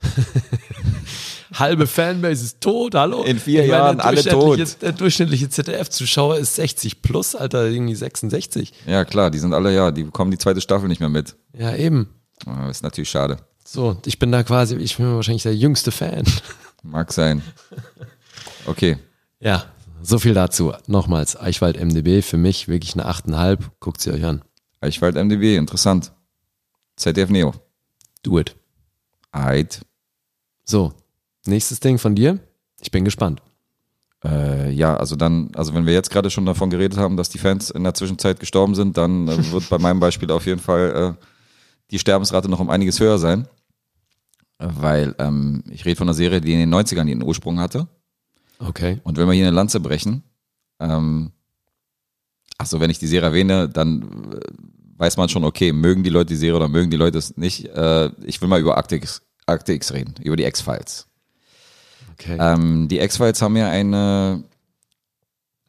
Halbe 1.54 1.88
Fanbase 1.88 2.46
ist 2.46 2.62
tot, 2.62 2.94
hallo? 2.96 3.24
In 3.24 3.40
vier 3.40 3.62
meine, 3.62 3.72
Jahren 3.72 3.98
der 3.98 4.06
alle 4.06 4.22
durchschnittliche- 4.22 4.74
tot. 4.74 4.82
Der 4.82 4.92
durchschnittliche 4.94 5.50
ZDF-Zuschauer 5.50 6.38
ist 6.38 6.56
60 6.56 7.02
plus, 7.02 7.36
Alter, 7.36 7.66
irgendwie 7.68 7.96
66. 7.96 8.72
Ja, 8.86 9.04
klar, 9.04 9.32
die 9.32 9.40
sind 9.40 9.54
alle, 9.54 9.74
ja, 9.74 9.92
die 9.92 10.04
bekommen 10.04 10.32
die 10.32 10.38
zweite 10.38 10.62
Staffel 10.62 10.88
nicht 10.88 11.00
mehr 11.00 11.10
mit. 11.10 11.36
Ja, 11.58 11.76
eben. 11.76 12.10
Ist 12.70 12.84
natürlich 12.84 13.10
schade. 13.10 13.38
So, 13.72 13.98
ich 14.08 14.18
bin 14.18 14.32
da 14.32 14.42
quasi, 14.42 14.76
ich 14.78 14.98
bin 14.98 15.14
wahrscheinlich 15.14 15.44
der 15.44 15.56
jüngste 15.56 15.92
Fan. 15.92 16.24
Mag 16.82 17.14
sein. 17.14 17.44
Okay. 18.66 18.98
Ja, 19.40 19.66
so 20.02 20.18
viel 20.18 20.34
dazu. 20.34 20.74
Nochmals, 20.88 21.40
Eichwald 21.40 21.80
MDB, 21.80 22.24
für 22.24 22.38
mich 22.38 22.68
wirklich 22.68 22.96
eine 22.96 23.08
8,5. 23.08 23.60
Guckt 23.80 24.02
sie 24.02 24.12
euch 24.12 24.26
an. 24.26 24.42
Eichwald 24.82 25.14
MDB, 25.14 25.56
interessant. 25.56 26.14
ZDF 26.96 27.30
Neo. 27.30 27.54
Do 28.24 28.40
it. 28.40 28.56
Eid. 29.32 29.82
So, 30.64 30.92
nächstes 31.46 31.80
Ding 31.80 32.00
von 32.00 32.16
dir. 32.16 32.40
Ich 32.82 32.90
bin 32.90 33.06
gespannt. 33.06 33.40
Äh, 34.26 34.72
ja, 34.72 34.98
also 34.98 35.16
dann, 35.16 35.52
also 35.54 35.76
wenn 35.76 35.86
wir 35.86 35.94
jetzt 35.94 36.10
gerade 36.10 36.32
schon 36.32 36.48
davon 36.48 36.72
geredet 36.72 36.98
haben, 36.98 37.18
dass 37.18 37.30
die 37.30 37.38
Fans 37.38 37.70
in 37.70 37.84
der 37.84 37.94
Zwischenzeit 37.94 38.40
gestorben 38.40 38.74
sind, 38.74 38.98
dann 38.98 39.28
äh, 39.28 39.52
wird 39.52 39.70
bei 39.70 39.78
meinem 39.78 40.00
Beispiel 40.00 40.32
auf 40.32 40.48
jeden 40.48 40.60
Fall 40.60 41.16
äh, 41.20 41.26
die 41.92 42.00
Sterbensrate 42.00 42.50
noch 42.50 42.60
um 42.60 42.72
einiges 42.72 43.00
höher 43.00 43.20
sein. 43.20 43.48
Weil 44.60 45.16
ähm, 45.20 45.64
ich 45.72 45.86
rede 45.86 45.96
von 45.96 46.08
einer 46.08 46.14
Serie, 46.14 46.42
die 46.42 46.54
in 46.54 46.60
den 46.60 46.74
90ern 46.74 47.08
ihren 47.08 47.24
Ursprung 47.24 47.60
hatte. 47.60 47.88
Okay. 48.60 49.00
Und 49.04 49.18
wenn 49.18 49.28
wir 49.28 49.34
hier 49.34 49.48
eine 49.48 49.56
Lanze 49.56 49.80
brechen, 49.80 50.24
ähm, 50.80 51.32
achso, 52.58 52.80
wenn 52.80 52.90
ich 52.90 53.00
die 53.00 53.08
Serie 53.08 53.30
erwähne, 53.30 53.70
dann 53.70 54.34
äh, 54.34 54.40
weiß 54.98 55.16
man 55.16 55.30
schon, 55.30 55.46
okay, 55.46 55.72
mögen 55.72 56.04
die 56.04 56.10
Leute 56.10 56.28
die 56.28 56.36
Serie 56.36 56.58
oder 56.58 56.68
mögen 56.68 56.92
die 56.92 56.98
Leute 56.98 57.18
es 57.18 57.38
nicht. 57.38 57.66
Äh, 57.70 58.12
ich 58.26 58.42
will 58.42 58.50
mal 58.50 58.60
über 58.60 58.78
Akte 58.78 58.98
X, 58.98 59.22
Akte 59.46 59.74
X 59.74 59.94
reden, 59.94 60.14
über 60.22 60.36
die 60.36 60.44
X-Files. 60.44 61.08
Okay. 62.14 62.38
Ähm, 62.38 62.90
die 62.90 63.00
X-Files 63.00 63.42
haben 63.42 63.56
ja 63.56 63.70
eine, 63.70 64.44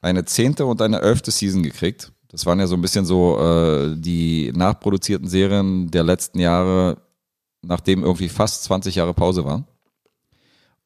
eine 0.01 0.25
zehnte 0.25 0.67
und 0.67 0.83
eine 0.83 1.01
elfte 1.01 1.31
Season 1.31 1.63
gekriegt. 1.63 2.13
Das 2.29 2.45
waren 2.45 2.59
ja 2.59 2.67
so 2.67 2.75
ein 2.75 2.83
bisschen 2.83 3.05
so 3.05 3.39
äh, 3.41 3.97
die 3.97 4.53
nachproduzierten 4.55 5.29
Serien 5.29 5.91
der 5.91 6.03
letzten 6.03 6.41
Jahre, 6.41 6.99
nachdem 7.63 8.03
irgendwie 8.03 8.29
fast 8.29 8.65
20 8.65 8.95
Jahre 8.95 9.15
Pause 9.15 9.45
war. 9.45 9.65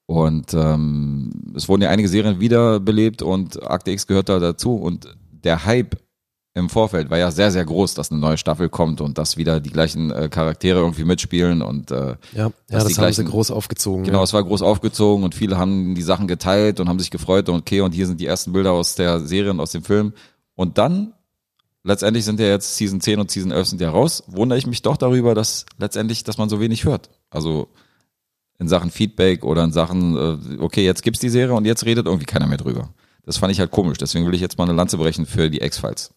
Und 0.07 0.53
ähm, 0.55 1.55
es 1.57 1.69
wurden 1.69 1.83
ja 1.83 1.91
einige 1.91 2.09
Serien 2.09 2.41
wiederbelebt 2.41 3.23
und 3.23 3.63
Akte 3.69 3.91
X 3.91 4.07
gehört 4.07 4.29
da 4.29 4.39
dazu. 4.39 4.77
Und 4.77 5.17
der 5.31 5.65
Hype 5.65 5.97
im 6.57 6.69
Vorfeld 6.69 7.11
war 7.11 7.19
ja 7.19 7.33
sehr, 7.33 7.51
sehr 7.51 7.65
groß, 7.65 7.95
dass 7.95 8.13
eine 8.13 8.21
neue 8.21 8.39
Staffel 8.39 8.69
kommt 8.69 9.01
und 9.01 9.19
dass 9.19 9.37
wieder 9.37 9.59
die 9.61 9.71
gleichen 9.71 10.13
äh, 10.13 10.29
Charaktere 10.29 10.79
irgendwie 10.79 11.05
mitspielen 11.05 11.63
und 11.63 11.91
äh, 11.91 11.97
ja, 11.97 12.17
ja 12.35 12.51
das 12.69 12.87
die 12.87 12.95
haben 12.95 13.13
sie 13.13 13.25
groß 13.25 13.51
aufgezogen. 13.51 14.05
Genau, 14.05 14.19
ja. 14.19 14.25
es 14.25 14.33
war 14.33 14.45
groß 14.45 14.63
aufgezogen 14.63 15.25
und 15.25 15.35
viele 15.35 15.59
haben 15.59 15.97
die 15.97 16.03
Sachen 16.03 16.29
geteilt 16.29 16.79
und 16.79 16.89
haben 16.89 17.01
sich 17.01 17.11
gefreut 17.11 17.49
und 17.49 17.57
okay, 17.57 17.81
und 17.81 17.93
hier 17.93 18.07
sind 18.07 18.21
die 18.21 18.27
ersten 18.27 18.53
Bilder 18.53 18.71
aus 18.71 18.95
der 18.95 19.21
Serie 19.21 19.51
und 19.51 19.59
aus 19.59 19.73
dem 19.73 19.83
Film. 19.83 20.13
Und 20.55 20.79
dann, 20.79 21.15
letztendlich 21.85 22.24
sind 22.24 22.40
ja 22.40 22.47
jetzt 22.47 22.77
Season 22.77 23.01
10 23.01 23.20
und 23.20 23.31
Season 23.31 23.52
11 23.52 23.69
sind 23.69 23.81
ja 23.81 23.90
raus, 23.90 24.24
wundere 24.27 24.59
ich 24.59 24.66
mich 24.66 24.82
doch 24.82 24.97
darüber, 24.97 25.35
dass 25.35 25.66
letztendlich, 25.78 26.24
dass 26.24 26.39
man 26.39 26.48
so 26.48 26.61
wenig 26.61 26.85
hört. 26.85 27.11
Also 27.31 27.69
in 28.59 28.69
Sachen 28.69 28.90
Feedback 28.90 29.44
oder 29.44 29.62
in 29.62 29.73
Sachen, 29.73 30.16
äh, 30.16 30.59
okay, 30.61 30.85
jetzt 30.85 31.02
gibt's 31.02 31.20
die 31.20 31.28
Serie 31.28 31.55
und 31.55 31.66
jetzt 31.66 31.85
redet 31.85 32.06
irgendwie 32.06 32.27
keiner 32.27 32.47
mehr 32.47 32.59
drüber. 32.59 32.89
Das 33.24 33.36
fand 33.36 33.52
ich 33.52 33.61
halt 33.61 33.70
komisch, 33.70 33.98
deswegen 33.98 34.27
will 34.27 34.35
ich 34.35 34.40
jetzt 34.40 34.59
mal 34.59 34.65
eine 34.65 34.73
Lanze 34.73 34.97
brechen 34.97 35.27
für 35.27 35.51
die 35.51 35.62
X-Files. 35.62 36.12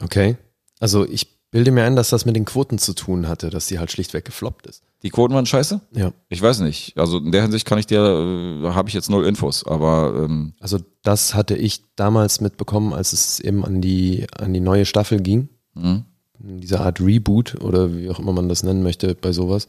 Okay. 0.00 0.36
Also 0.78 1.06
ich 1.06 1.35
bilde 1.56 1.70
mir 1.70 1.84
ein, 1.84 1.96
dass 1.96 2.10
das 2.10 2.26
mit 2.26 2.36
den 2.36 2.44
Quoten 2.44 2.76
zu 2.76 2.92
tun 2.92 3.28
hatte, 3.28 3.48
dass 3.48 3.66
die 3.66 3.78
halt 3.78 3.90
schlichtweg 3.90 4.26
gefloppt 4.26 4.66
ist. 4.66 4.82
Die 5.02 5.08
Quoten 5.08 5.32
waren 5.32 5.46
scheiße? 5.46 5.80
Ja. 5.92 6.12
Ich 6.28 6.42
weiß 6.42 6.60
nicht. 6.60 6.92
Also 6.98 7.16
in 7.16 7.32
der 7.32 7.40
Hinsicht 7.40 7.64
kann 7.66 7.78
ich 7.78 7.86
dir, 7.86 7.98
äh, 7.98 8.74
habe 8.74 8.90
ich 8.90 8.94
jetzt 8.94 9.08
null 9.08 9.24
Infos, 9.24 9.66
aber 9.66 10.22
ähm, 10.22 10.52
Also 10.60 10.80
das 11.02 11.34
hatte 11.34 11.56
ich 11.56 11.82
damals 11.94 12.42
mitbekommen, 12.42 12.92
als 12.92 13.14
es 13.14 13.40
eben 13.40 13.64
an 13.64 13.80
die, 13.80 14.26
an 14.36 14.52
die 14.52 14.60
neue 14.60 14.84
Staffel 14.84 15.22
ging. 15.22 15.48
mh. 15.72 16.04
Diese 16.38 16.80
Art 16.80 17.00
Reboot 17.00 17.54
oder 17.62 17.96
wie 17.96 18.10
auch 18.10 18.18
immer 18.18 18.34
man 18.34 18.50
das 18.50 18.62
nennen 18.62 18.82
möchte 18.82 19.14
bei 19.14 19.32
sowas. 19.32 19.66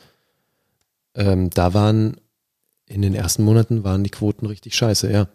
Ähm, 1.16 1.50
da 1.52 1.74
waren 1.74 2.18
in 2.86 3.02
den 3.02 3.16
ersten 3.16 3.46
Monaten 3.46 3.86
waren 3.86 4.04
die 4.04 4.10
Quoten 4.10 4.46
richtig 4.46 4.76
scheiße, 4.76 5.10
ja. 5.10 5.30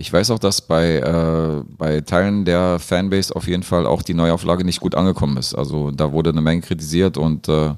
Ich 0.00 0.12
weiß 0.12 0.30
auch, 0.30 0.38
dass 0.38 0.60
bei, 0.60 0.98
äh, 0.98 1.64
bei 1.76 2.00
Teilen 2.02 2.44
der 2.44 2.78
Fanbase 2.78 3.34
auf 3.34 3.48
jeden 3.48 3.64
Fall 3.64 3.84
auch 3.84 4.02
die 4.02 4.14
Neuauflage 4.14 4.64
nicht 4.64 4.78
gut 4.80 4.94
angekommen 4.94 5.36
ist. 5.36 5.54
Also 5.54 5.90
da 5.90 6.12
wurde 6.12 6.30
eine 6.30 6.40
Menge 6.40 6.62
kritisiert 6.62 7.16
und 7.16 7.48
äh, 7.48 7.74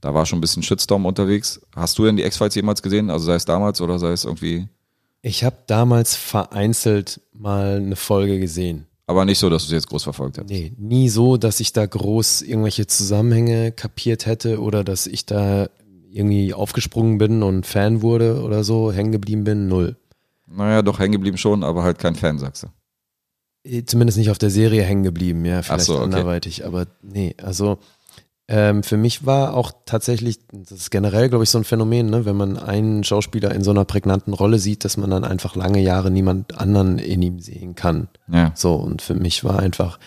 da 0.00 0.12
war 0.14 0.26
schon 0.26 0.38
ein 0.38 0.40
bisschen 0.40 0.64
Shitstorm 0.64 1.06
unterwegs. 1.06 1.60
Hast 1.76 1.96
du 1.98 2.04
denn 2.04 2.16
die 2.16 2.24
X-Files 2.24 2.56
jemals 2.56 2.82
gesehen? 2.82 3.10
Also 3.10 3.26
sei 3.26 3.36
es 3.36 3.44
damals 3.44 3.80
oder 3.80 4.00
sei 4.00 4.10
es 4.10 4.24
irgendwie, 4.24 4.66
Ich 5.22 5.44
habe 5.44 5.56
damals 5.68 6.16
vereinzelt 6.16 7.20
mal 7.32 7.76
eine 7.76 7.94
Folge 7.94 8.40
gesehen. 8.40 8.86
aber 9.06 9.24
nicht 9.24 9.38
so, 9.38 9.48
dass 9.48 9.62
du 9.62 9.68
sie 9.68 9.76
jetzt 9.76 9.88
groß 9.88 10.02
verfolgt 10.02 10.38
hast. 10.38 10.48
Nee, 10.48 10.72
nie 10.78 11.08
so, 11.08 11.36
dass 11.36 11.60
ich 11.60 11.72
da 11.72 11.86
groß 11.86 12.42
irgendwelche 12.42 12.88
Zusammenhänge 12.88 13.70
kapiert 13.70 14.26
hätte 14.26 14.60
oder 14.60 14.82
dass 14.82 15.06
ich 15.06 15.26
da 15.26 15.68
irgendwie 16.10 16.52
aufgesprungen 16.54 17.18
bin 17.18 17.44
und 17.44 17.66
Fan 17.66 18.02
wurde 18.02 18.42
oder 18.42 18.64
so, 18.64 18.90
hängen 18.92 19.12
geblieben 19.12 19.44
bin, 19.44 19.68
null. 19.68 19.96
Naja, 20.54 20.82
doch 20.82 20.98
hängen 20.98 21.12
geblieben 21.12 21.38
schon, 21.38 21.64
aber 21.64 21.82
halt 21.82 21.98
kein 21.98 22.14
Fan, 22.14 22.38
sagst 22.38 22.64
du. 22.64 22.66
Eh, 23.64 23.84
Zumindest 23.84 24.18
nicht 24.18 24.30
auf 24.30 24.38
der 24.38 24.50
Serie 24.50 24.82
hängen 24.82 25.02
geblieben, 25.04 25.44
ja, 25.44 25.62
vielleicht 25.62 25.84
so, 25.84 25.94
okay. 25.94 26.04
anderweitig, 26.04 26.66
aber 26.66 26.86
nee, 27.02 27.34
also 27.42 27.78
ähm, 28.48 28.82
für 28.82 28.96
mich 28.96 29.24
war 29.24 29.54
auch 29.54 29.72
tatsächlich, 29.86 30.40
das 30.52 30.72
ist 30.72 30.90
generell, 30.90 31.28
glaube 31.28 31.44
ich, 31.44 31.50
so 31.50 31.58
ein 31.58 31.64
Phänomen, 31.64 32.10
ne, 32.10 32.24
wenn 32.24 32.36
man 32.36 32.58
einen 32.58 33.04
Schauspieler 33.04 33.54
in 33.54 33.62
so 33.62 33.70
einer 33.70 33.84
prägnanten 33.84 34.34
Rolle 34.34 34.58
sieht, 34.58 34.84
dass 34.84 34.96
man 34.96 35.10
dann 35.10 35.24
einfach 35.24 35.54
lange 35.54 35.80
Jahre 35.80 36.10
niemand 36.10 36.58
anderen 36.58 36.98
in 36.98 37.22
ihm 37.22 37.38
sehen 37.38 37.74
kann. 37.76 38.08
Ja, 38.30 38.52
So, 38.54 38.74
und 38.74 39.00
für 39.00 39.14
mich 39.14 39.44
war 39.44 39.58
einfach, 39.60 39.98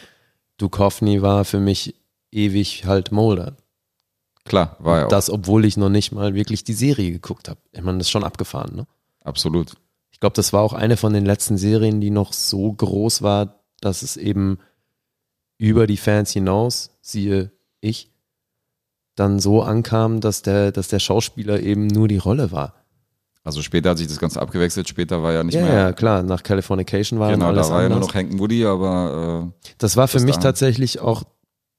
Duchovny 0.58 1.22
war 1.22 1.46
für 1.46 1.60
mich 1.60 1.96
ewig 2.32 2.86
halt 2.86 3.12
Mulder. 3.12 3.56
klar, 4.44 4.76
war 4.80 5.00
ja 5.00 5.06
auch. 5.06 5.10
Das, 5.10 5.30
obwohl 5.30 5.66
ich 5.66 5.78
noch 5.78 5.90
nicht 5.90 6.12
mal 6.12 6.36
wirklich 6.36 6.64
die 6.66 6.74
Serie 6.74 7.12
geguckt 7.12 7.48
habe. 7.48 7.60
Ich 7.72 7.82
meine, 7.82 7.98
das 8.00 8.08
ist 8.08 8.12
schon 8.12 8.24
abgefahren, 8.26 8.76
ne? 8.76 8.86
Absolut. 9.24 9.74
Ich 10.26 10.28
glaube, 10.28 10.38
das 10.38 10.54
war 10.54 10.64
auch 10.64 10.74
eine 10.74 10.98
von 10.98 11.14
den 11.14 11.24
letzten 11.24 11.56
Serien, 11.56 12.02
die 12.02 12.10
noch 12.10 12.34
so 12.34 12.74
groß 12.74 13.22
war, 13.22 13.60
dass 13.80 14.02
es 14.02 14.18
eben 14.18 14.58
über 15.60 15.86
die 15.86 15.98
Fans 15.98 16.32
hinaus, 16.32 16.98
siehe 17.00 17.52
ich, 17.80 18.12
dann 19.14 19.38
so 19.38 19.62
ankam, 19.62 20.22
dass 20.22 20.42
der, 20.42 20.72
dass 20.72 20.88
der 20.88 20.98
Schauspieler 20.98 21.60
eben 21.60 21.86
nur 21.86 22.08
die 22.08 22.18
Rolle 22.18 22.52
war. 22.52 22.74
Also 23.44 23.62
später 23.62 23.92
hat 23.92 24.00
sich 24.00 24.08
das 24.08 24.18
Ganze 24.18 24.42
abgewechselt, 24.42 24.90
später 24.90 25.22
war 25.22 25.32
ja 25.32 25.44
nicht 25.44 25.54
ja, 25.54 25.62
mehr. 25.62 25.74
ja, 25.76 25.94
klar, 25.94 26.24
nach 26.24 26.42
Californication 26.42 27.20
war 27.20 27.30
genau, 27.30 27.46
alles 27.50 27.68
da 27.68 27.76
war 27.76 27.84
ja 27.84 27.90
nur 27.90 27.98
anders. 27.98 28.10
noch 28.10 28.16
Hank 28.16 28.34
Moody, 28.34 28.66
aber 28.66 29.52
äh, 29.54 29.74
Das 29.78 29.96
war 29.96 30.08
für 30.08 30.22
mich 30.22 30.38
tatsächlich 30.38 31.02
auch 31.02 31.22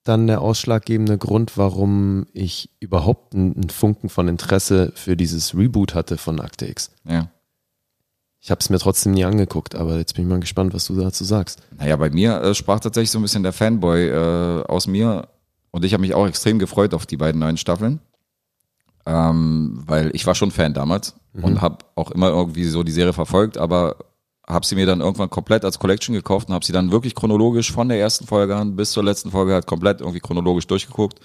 dann 0.05 0.29
der 0.29 0.41
ausschlaggebende 0.41 1.19
Grund, 1.19 1.59
warum 1.59 2.29
ich 2.33 2.71
überhaupt 2.79 3.35
einen 3.35 3.71
Funken 3.71 4.09
von 4.09 4.29
Interesse 4.29 4.93
für 4.95 5.17
dieses 5.17 5.57
Reboot 5.57 5.97
hatte 5.97 6.17
von 6.17 6.41
Akte 6.41 6.69
X. 6.69 6.93
ja. 7.09 7.29
Ich 8.47 8.51
habe 8.53 8.61
es 8.61 8.71
mir 8.71 8.79
trotzdem 8.79 9.11
nie 9.11 9.25
angeguckt, 9.25 9.75
aber 9.75 9.97
jetzt 9.97 10.15
bin 10.15 10.25
ich 10.25 10.31
mal 10.31 10.39
gespannt, 10.39 10.73
was 10.73 10.87
du 10.87 10.95
dazu 10.95 11.25
sagst. 11.25 11.61
Naja, 11.81 11.97
bei 11.97 12.11
mir 12.11 12.41
äh, 12.43 12.55
sprach 12.55 12.79
tatsächlich 12.79 13.11
so 13.11 13.19
ein 13.19 13.23
bisschen 13.23 13.43
der 13.43 13.53
Fanboy 13.53 14.07
äh, 14.07 14.63
aus 14.69 14.87
mir 14.87 15.27
und 15.73 15.85
ich 15.85 15.93
habe 15.93 16.03
mich 16.03 16.15
auch 16.15 16.29
extrem 16.29 16.61
gefreut 16.61 16.95
auf 16.95 17.07
die 17.07 17.17
beiden 17.17 17.41
neuen 17.41 17.57
Staffeln, 17.57 17.99
ähm, 19.05 19.83
weil 19.85 20.15
ich 20.15 20.29
war 20.29 20.37
schon 20.37 20.53
Fan 20.53 20.75
damals 20.75 21.17
und 21.43 21.61
habe 21.61 21.79
auch 21.97 22.13
immer 22.13 22.29
irgendwie 22.29 22.67
so 22.67 22.85
die 22.85 22.93
Serie 22.93 23.13
verfolgt, 23.13 23.59
aber 23.59 23.97
habe 24.47 24.65
sie 24.65 24.77
mir 24.77 24.87
dann 24.87 25.01
irgendwann 25.01 25.29
komplett 25.29 25.65
als 25.65 25.81
Collection 25.81 26.15
gekauft 26.15 26.47
und 26.49 26.55
habe 26.55 26.65
sie 26.65 26.73
dann 26.73 26.93
wirklich 26.93 27.17
chronologisch 27.17 27.73
von 27.73 27.89
der 27.89 27.99
ersten 27.99 28.29
Folge 28.29 28.55
an 28.55 28.77
bis 28.77 28.93
zur 28.93 29.03
letzten 29.03 29.33
Folge 29.33 29.55
halt 29.55 29.67
komplett 29.67 30.03
irgendwie 30.03 30.21
chronologisch 30.21 30.69
durchgeguckt. 30.69 31.19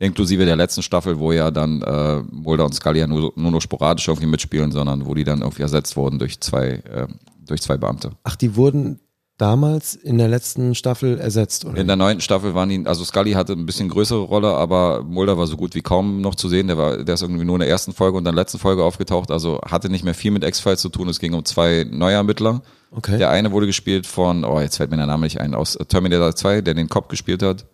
Inklusive 0.00 0.44
der 0.44 0.56
letzten 0.56 0.82
Staffel, 0.82 1.18
wo 1.18 1.32
ja 1.32 1.50
dann 1.50 1.82
äh, 1.82 2.22
Mulder 2.30 2.64
und 2.64 2.74
Scully 2.74 3.00
ja 3.00 3.06
nur, 3.06 3.32
nur 3.34 3.50
noch 3.50 3.60
sporadisch 3.60 4.06
irgendwie 4.06 4.28
mitspielen, 4.28 4.70
sondern 4.70 5.06
wo 5.06 5.14
die 5.14 5.24
dann 5.24 5.40
irgendwie 5.40 5.62
ersetzt 5.62 5.96
wurden 5.96 6.18
durch 6.18 6.40
zwei, 6.40 6.82
äh, 6.84 7.08
durch 7.44 7.62
zwei 7.62 7.76
Beamte. 7.76 8.12
Ach, 8.22 8.36
die 8.36 8.54
wurden 8.54 9.00
damals 9.38 9.94
in 9.94 10.18
der 10.18 10.28
letzten 10.28 10.74
Staffel 10.74 11.18
ersetzt, 11.18 11.64
oder? 11.64 11.78
In 11.78 11.86
der 11.86 11.96
neunten 11.96 12.20
Staffel 12.20 12.54
waren 12.54 12.68
die, 12.68 12.86
also 12.86 13.04
Scully 13.04 13.32
hatte 13.32 13.54
ein 13.54 13.66
bisschen 13.66 13.88
größere 13.88 14.20
Rolle, 14.20 14.48
aber 14.48 15.04
Mulder 15.04 15.38
war 15.38 15.46
so 15.46 15.56
gut 15.56 15.74
wie 15.74 15.80
kaum 15.80 16.20
noch 16.20 16.34
zu 16.34 16.48
sehen. 16.48 16.66
Der 16.66 16.76
war, 16.76 16.98
der 17.02 17.14
ist 17.14 17.22
irgendwie 17.22 17.44
nur 17.44 17.56
in 17.56 17.60
der 17.60 17.68
ersten 17.68 17.92
Folge 17.92 18.18
und 18.18 18.24
der 18.24 18.32
letzten 18.32 18.58
Folge 18.58 18.84
aufgetaucht, 18.84 19.30
also 19.30 19.60
hatte 19.64 19.88
nicht 19.90 20.04
mehr 20.04 20.14
viel 20.14 20.32
mit 20.32 20.44
X-Files 20.44 20.80
zu 20.80 20.90
tun. 20.90 21.08
Es 21.08 21.20
ging 21.20 21.34
um 21.34 21.44
zwei 21.44 21.86
Neuermittler. 21.88 22.62
Okay. 22.90 23.18
Der 23.18 23.30
eine 23.30 23.52
wurde 23.52 23.66
gespielt 23.66 24.06
von, 24.06 24.44
oh, 24.44 24.60
jetzt 24.60 24.76
fällt 24.76 24.90
mir 24.90 24.96
der 24.96 25.06
Name 25.06 25.26
nicht 25.26 25.40
ein, 25.40 25.54
aus 25.54 25.78
Terminator 25.88 26.34
2, 26.34 26.60
der 26.62 26.74
den 26.74 26.88
Cop 26.88 27.08
gespielt 27.08 27.42
hat. 27.42 27.66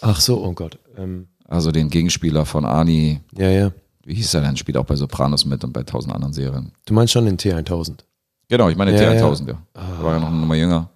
Ach 0.00 0.20
so, 0.20 0.44
oh 0.44 0.52
Gott. 0.52 0.78
Ähm, 0.96 1.28
Also 1.46 1.70
den 1.72 1.88
Gegenspieler 1.90 2.44
von 2.46 2.64
Arnie, 2.64 3.20
ja, 3.36 3.48
ja. 3.50 3.72
wie 4.04 4.14
hieß 4.14 4.34
er 4.34 4.42
denn, 4.42 4.56
spielt 4.56 4.76
auch 4.76 4.84
bei 4.84 4.96
Sopranos 4.96 5.44
mit 5.44 5.64
und 5.64 5.72
bei 5.72 5.82
tausend 5.82 6.14
anderen 6.14 6.32
Serien. 6.32 6.72
Du 6.86 6.94
meinst 6.94 7.12
schon 7.12 7.24
den 7.24 7.38
T1000. 7.38 8.00
Genau, 8.48 8.68
ich 8.68 8.76
meine 8.76 8.92
den 8.92 9.00
Ja, 9.02 9.12
ja. 9.14 9.26
T1000, 9.26 9.48
ja. 9.48 9.58
Da 9.74 10.02
war 10.02 10.14
ja 10.14 10.20
noch 10.20 10.28
eine 10.28 10.36
Nummer 10.38 10.54
jünger. 10.56 10.90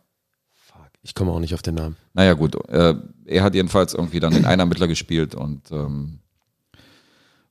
Ich 1.05 1.15
komme 1.15 1.33
auch 1.33 1.41
nicht 1.41 1.53
auf 1.55 1.63
den 1.63 1.75
Namen. 1.75 1.97
Naja, 2.15 2.35
gut. 2.35 2.55
Äh, 2.69 2.95
er 3.27 3.43
hat 3.43 3.55
jedenfalls 3.57 3.93
irgendwie 3.93 4.21
dann 4.21 4.33
den 4.35 4.45
Einermittler 4.45 4.87
gespielt 4.87 5.35
und 5.35 5.71
ähm, 5.73 6.19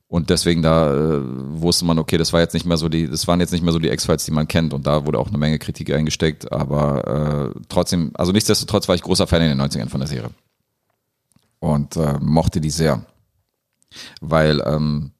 und 0.08 0.28
deswegen 0.30 0.60
da 0.62 0.92
äh, 0.92 1.20
wusste 1.22 1.84
man, 1.86 1.98
okay, 1.98 2.18
das 2.18 2.32
war 2.34 2.40
jetzt 2.40 2.52
nicht 2.54 2.66
mehr 2.66 2.76
so 2.76 2.88
die, 2.90 3.08
das 3.08 3.26
waren 3.26 3.40
jetzt 3.40 3.50
nicht 3.52 3.62
mehr 3.62 3.72
so 3.72 3.78
die 3.78 3.88
X-Files, 3.88 4.24
die 4.26 4.30
man 4.30 4.46
kennt 4.48 4.74
und 4.74 4.86
da 4.86 5.06
wurde 5.06 5.18
auch 5.18 5.28
eine 5.28 5.38
Menge 5.38 5.58
Kritik 5.58 5.90
eingesteckt, 5.92 6.52
aber 6.52 7.52
äh, 7.56 7.60
trotzdem, 7.68 8.10
also 8.14 8.30
nichtsdestotrotz 8.32 8.88
war 8.88 8.94
ich 8.94 9.02
großer 9.02 9.26
Fan 9.26 9.40
in 9.42 9.56
den 9.56 9.60
90ern 9.60 9.88
von 9.88 10.00
der 10.00 10.08
Serie 10.08 10.30
und 11.62 11.96
äh, 11.96 12.18
mochte 12.20 12.60
die 12.60 12.70
sehr, 12.70 13.06
weil 14.20 14.60
ähm, 14.66 15.12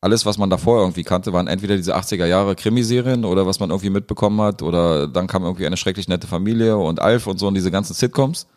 alles, 0.00 0.26
was 0.26 0.36
man 0.36 0.50
davor 0.50 0.80
irgendwie 0.80 1.04
kannte, 1.04 1.32
waren 1.32 1.46
entweder 1.46 1.76
diese 1.76 1.96
80er 1.96 2.26
Jahre 2.26 2.56
Krimiserien 2.56 3.24
oder 3.24 3.46
was 3.46 3.60
man 3.60 3.70
irgendwie 3.70 3.90
mitbekommen 3.90 4.40
hat 4.40 4.62
oder 4.62 5.06
dann 5.06 5.28
kam 5.28 5.44
irgendwie 5.44 5.66
eine 5.66 5.76
schrecklich 5.76 6.08
nette 6.08 6.26
Familie 6.26 6.76
und 6.76 7.00
Alf 7.00 7.28
und 7.28 7.38
so 7.38 7.46
und 7.46 7.54
diese 7.54 7.70
ganzen 7.70 7.94
Sitcoms. 7.94 8.48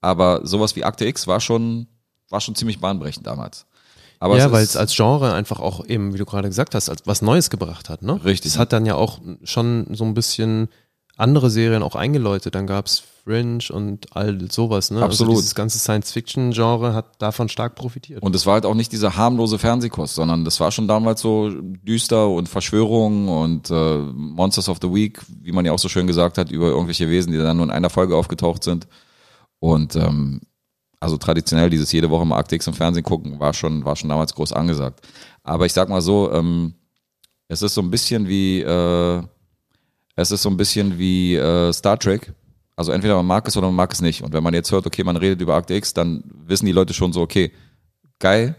Aber 0.00 0.46
sowas 0.46 0.76
wie 0.76 0.84
Akte 0.84 1.04
X 1.06 1.26
war 1.26 1.40
schon, 1.40 1.88
war 2.28 2.40
schon 2.40 2.54
ziemlich 2.54 2.80
bahnbrechend 2.80 3.26
damals. 3.26 3.66
Aber 4.20 4.38
ja, 4.38 4.52
weil 4.52 4.62
es 4.62 4.76
als 4.76 4.94
Genre 4.94 5.34
einfach 5.34 5.58
auch 5.58 5.84
eben, 5.84 6.14
wie 6.14 6.18
du 6.18 6.26
gerade 6.26 6.48
gesagt 6.48 6.76
hast, 6.76 6.88
als 6.88 7.02
was 7.06 7.22
Neues 7.22 7.50
gebracht 7.50 7.88
hat, 7.88 8.02
ne? 8.02 8.24
Richtig. 8.24 8.52
Es 8.52 8.58
hat 8.58 8.72
dann 8.72 8.86
ja 8.86 8.94
auch 8.94 9.18
schon 9.42 9.88
so 9.94 10.04
ein 10.04 10.14
bisschen 10.14 10.68
andere 11.16 11.50
Serien 11.50 11.82
auch 11.82 11.94
eingeläutet. 11.94 12.54
Dann 12.54 12.66
gab's 12.66 13.02
Fringe 13.24 13.64
und 13.70 14.14
all 14.14 14.50
sowas, 14.50 14.90
ne? 14.90 15.02
Absolut. 15.02 15.30
Also 15.32 15.40
dieses 15.40 15.54
ganze 15.54 15.78
Science-Fiction-Genre 15.78 16.94
hat 16.94 17.20
davon 17.20 17.48
stark 17.48 17.74
profitiert. 17.74 18.22
Und 18.22 18.36
es 18.36 18.46
war 18.46 18.54
halt 18.54 18.66
auch 18.66 18.74
nicht 18.74 18.92
dieser 18.92 19.16
harmlose 19.16 19.58
Fernsehkost, 19.58 20.14
sondern 20.14 20.44
das 20.44 20.60
war 20.60 20.70
schon 20.70 20.86
damals 20.86 21.22
so 21.22 21.50
düster 21.50 22.28
und 22.28 22.48
Verschwörungen 22.48 23.28
und 23.28 23.70
äh, 23.70 23.98
Monsters 23.98 24.68
of 24.68 24.78
the 24.80 24.92
Week, 24.92 25.20
wie 25.42 25.52
man 25.52 25.64
ja 25.64 25.72
auch 25.72 25.78
so 25.78 25.88
schön 25.88 26.06
gesagt 26.06 26.38
hat, 26.38 26.52
über 26.52 26.68
irgendwelche 26.68 27.08
Wesen, 27.08 27.32
die 27.32 27.38
dann 27.38 27.56
nur 27.56 27.66
in 27.66 27.72
einer 27.72 27.90
Folge 27.90 28.16
aufgetaucht 28.16 28.62
sind. 28.62 28.86
Und 29.58 29.96
ähm, 29.96 30.42
also 31.00 31.16
traditionell 31.16 31.70
dieses 31.70 31.90
jede 31.90 32.10
Woche 32.10 32.24
mal 32.24 32.44
X 32.48 32.66
im 32.66 32.74
Fernsehen 32.74 33.04
gucken, 33.04 33.40
war 33.40 33.54
schon, 33.54 33.84
war 33.84 33.96
schon 33.96 34.08
damals 34.08 34.34
groß 34.34 34.52
angesagt. 34.52 35.00
Aber 35.42 35.66
ich 35.66 35.72
sag 35.72 35.88
mal 35.88 36.00
so, 36.00 36.30
ähm, 36.32 36.74
es 37.48 37.62
ist 37.62 37.74
so 37.74 37.80
ein 37.80 37.90
bisschen 37.90 38.28
wie, 38.28 38.60
äh, 38.60 39.22
es 40.16 40.30
ist 40.30 40.42
so 40.42 40.48
ein 40.50 40.56
bisschen 40.56 40.98
wie 40.98 41.36
äh, 41.36 41.72
Star 41.72 41.98
Trek. 41.98 42.32
Also 42.74 42.92
entweder 42.92 43.16
man 43.16 43.26
mag 43.26 43.46
es 43.48 43.56
oder 43.56 43.68
man 43.68 43.76
mag 43.76 43.92
es 43.92 44.00
nicht. 44.02 44.22
Und 44.22 44.32
wenn 44.32 44.42
man 44.42 44.52
jetzt 44.54 44.70
hört, 44.72 44.86
okay, 44.86 45.02
man 45.04 45.16
redet 45.16 45.40
über 45.40 45.54
Akte 45.54 45.74
X, 45.74 45.94
dann 45.94 46.24
wissen 46.46 46.66
die 46.66 46.72
Leute 46.72 46.92
schon 46.92 47.12
so, 47.12 47.20
okay, 47.22 47.52
geil, 48.18 48.54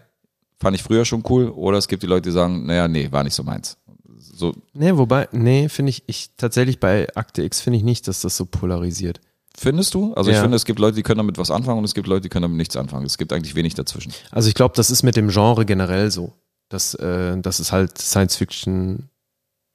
fand 0.60 0.76
ich 0.76 0.82
früher 0.84 1.06
schon 1.06 1.24
cool. 1.30 1.50
Oder 1.50 1.78
es 1.78 1.88
gibt 1.88 2.02
die 2.04 2.08
Leute, 2.08 2.30
die 2.30 2.34
sagen, 2.34 2.66
naja, 2.66 2.88
nee, 2.88 3.12
war 3.12 3.24
nicht 3.24 3.36
so 3.36 3.44
meins. 3.44 3.78
So, 4.20 4.54
nee, 4.74 4.96
wobei, 4.96 5.28
nee, 5.32 5.70
finde 5.70 5.92
ich, 5.92 6.04
ich 6.08 6.32
tatsächlich 6.38 6.80
bei 6.80 7.08
Akte 7.16 7.44
X 7.44 7.62
finde 7.62 7.78
ich 7.78 7.84
nicht, 7.84 8.08
dass 8.08 8.22
das 8.22 8.38
so 8.38 8.46
polarisiert. 8.46 9.20
findest 9.60 9.94
du? 9.96 10.14
Also 10.14 10.30
ich 10.30 10.36
Ja. 10.36 10.42
finde, 10.44 10.56
es 10.58 10.66
gibt 10.66 10.78
Leute, 10.78 10.96
die 10.96 11.02
können 11.04 11.18
damit 11.18 11.38
was 11.40 11.50
anfangen 11.50 11.80
und 11.80 11.86
es 11.86 11.96
gibt 11.96 12.08
Leute, 12.08 12.22
die 12.22 12.30
können 12.30 12.44
damit 12.44 12.58
nichts 12.58 12.76
anfangen. 12.76 13.06
Es 13.08 13.18
gibt 13.18 13.34
eigentlich 13.34 13.56
wenig 13.56 13.74
dazwischen. 13.74 14.14
Also 14.32 14.50
ich 14.50 14.54
glaube, 14.56 14.76
das 14.76 14.92
ist 14.92 15.02
mit 15.02 15.16
dem 15.16 15.30
Genre 15.30 15.66
generell 15.66 16.12
so, 16.12 16.34
dass, 16.70 16.94
äh, 16.96 17.36
dass 17.40 17.58
es 17.60 17.72
halt 17.72 17.98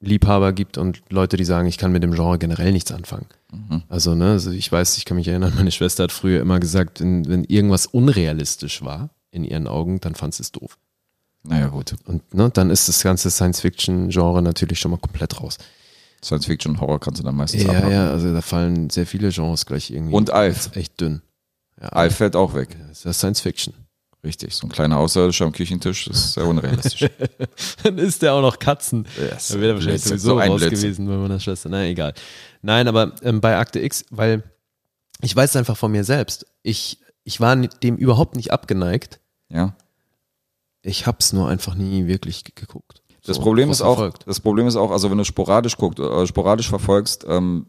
Science-Fiction-Liebhaber 0.03 0.53
gibt 0.53 0.77
und 0.77 1.01
Leute, 1.09 1.37
die 1.37 1.45
sagen, 1.45 1.67
ich 1.67 1.77
kann 1.77 1.91
mit 1.91 2.03
dem 2.03 2.13
Genre 2.13 2.37
generell 2.37 2.71
nichts 2.71 2.91
anfangen. 2.91 3.25
Also, 3.89 4.15
ne, 4.15 4.31
also 4.31 4.51
ich 4.51 4.71
weiß, 4.71 4.97
ich 4.97 5.05
kann 5.05 5.17
mich 5.17 5.27
erinnern, 5.27 5.53
meine 5.55 5.71
Schwester 5.71 6.03
hat 6.03 6.11
früher 6.11 6.41
immer 6.41 6.59
gesagt, 6.59 6.99
wenn, 7.01 7.27
wenn 7.27 7.43
irgendwas 7.45 7.85
unrealistisch 7.85 8.83
war 8.83 9.09
in 9.31 9.43
ihren 9.43 9.67
Augen, 9.67 9.99
dann 9.99 10.15
fand 10.15 10.33
sie 10.35 10.43
es 10.43 10.51
doof. 10.51 10.77
Naja, 11.43 11.67
gut. 11.67 11.95
Und 12.05 12.33
ne, 12.33 12.49
dann 12.51 12.69
ist 12.69 12.87
das 12.87 13.03
ganze 13.03 13.29
Science-Fiction-Genre 13.29 14.41
natürlich 14.41 14.79
schon 14.79 14.91
mal 14.91 14.97
komplett 14.97 15.39
raus. 15.41 15.57
Science 16.23 16.45
Fiction 16.45 16.73
und 16.75 16.81
Horror 16.81 17.01
kannst 17.01 17.19
du 17.19 17.25
dann 17.25 17.35
meistens 17.35 17.63
Ja, 17.63 17.69
abhaken. 17.71 17.91
ja, 17.91 18.09
also 18.11 18.33
da 18.33 18.41
fallen 18.41 18.89
sehr 18.89 19.05
viele 19.05 19.29
Genres 19.29 19.65
gleich 19.65 19.91
irgendwie. 19.91 20.13
Und 20.15 20.31
Alf. 20.31 20.73
echt 20.75 21.01
dünn. 21.01 21.21
Ja, 21.81 21.89
Alf 21.89 22.15
fällt 22.15 22.37
auch 22.37 22.53
weg. 22.53 22.77
Das 22.87 22.99
ist 22.99 23.03
ja 23.05 23.11
Science-Fiction. 23.13 23.73
Richtig. 24.23 24.55
So 24.55 24.67
ein 24.67 24.71
kleiner 24.71 24.97
Außerirdischer 24.99 25.45
am 25.45 25.51
Küchentisch, 25.51 26.05
das 26.05 26.17
ist 26.17 26.33
sehr 26.33 26.45
unrealistisch. 26.45 27.09
Dann 27.83 27.97
ist 27.97 28.21
der 28.21 28.33
auch 28.33 28.41
noch 28.41 28.57
Katzen. 28.57 29.05
Yes. 29.19 29.49
Da 29.49 29.55
wäre 29.59 29.71
er 29.71 29.75
wahrscheinlich 29.75 30.01
sowieso 30.03 30.29
So 30.29 30.39
raus 30.39 30.59
Blödsinn. 30.61 30.79
gewesen 30.79 31.07
bei 31.07 31.15
meiner 31.17 31.39
Schwester. 31.41 31.67
Na, 31.69 31.83
egal. 31.83 32.13
Nein, 32.61 32.87
aber 32.87 33.13
ähm, 33.21 33.41
bei 33.41 33.57
Akte 33.57 33.81
X, 33.81 34.05
weil 34.11 34.43
ich 35.21 35.35
weiß 35.35 35.57
einfach 35.57 35.75
von 35.75 35.91
mir 35.91 36.05
selbst, 36.05 36.45
ich, 36.61 36.99
ich 37.25 37.41
war 37.41 37.55
dem 37.55 37.97
überhaupt 37.97 38.35
nicht 38.35 38.51
abgeneigt. 38.51 39.19
ja. 39.49 39.75
Ich 40.85 41.07
hab's 41.07 41.31
nur 41.31 41.47
einfach 41.47 41.75
nie 41.75 42.07
wirklich 42.07 42.43
ge- 42.43 42.51
geguckt. 42.55 43.01
Das 43.25 43.37
So, 43.37 43.41
Problem 43.41 43.71
ist 43.71 43.81
auch, 43.81 43.95
verfolgt. 43.95 44.27
das 44.27 44.41
Problem 44.41 44.67
ist 44.67 44.75
auch, 44.75 44.91
also 44.91 45.09
wenn 45.09 45.17
du 45.17 45.23
sporadisch 45.23 45.77
guckst, 45.77 45.97
äh, 45.99 46.27
sporadisch 46.27 46.67
verfolgst, 46.67 47.25
ähm, 47.25 47.67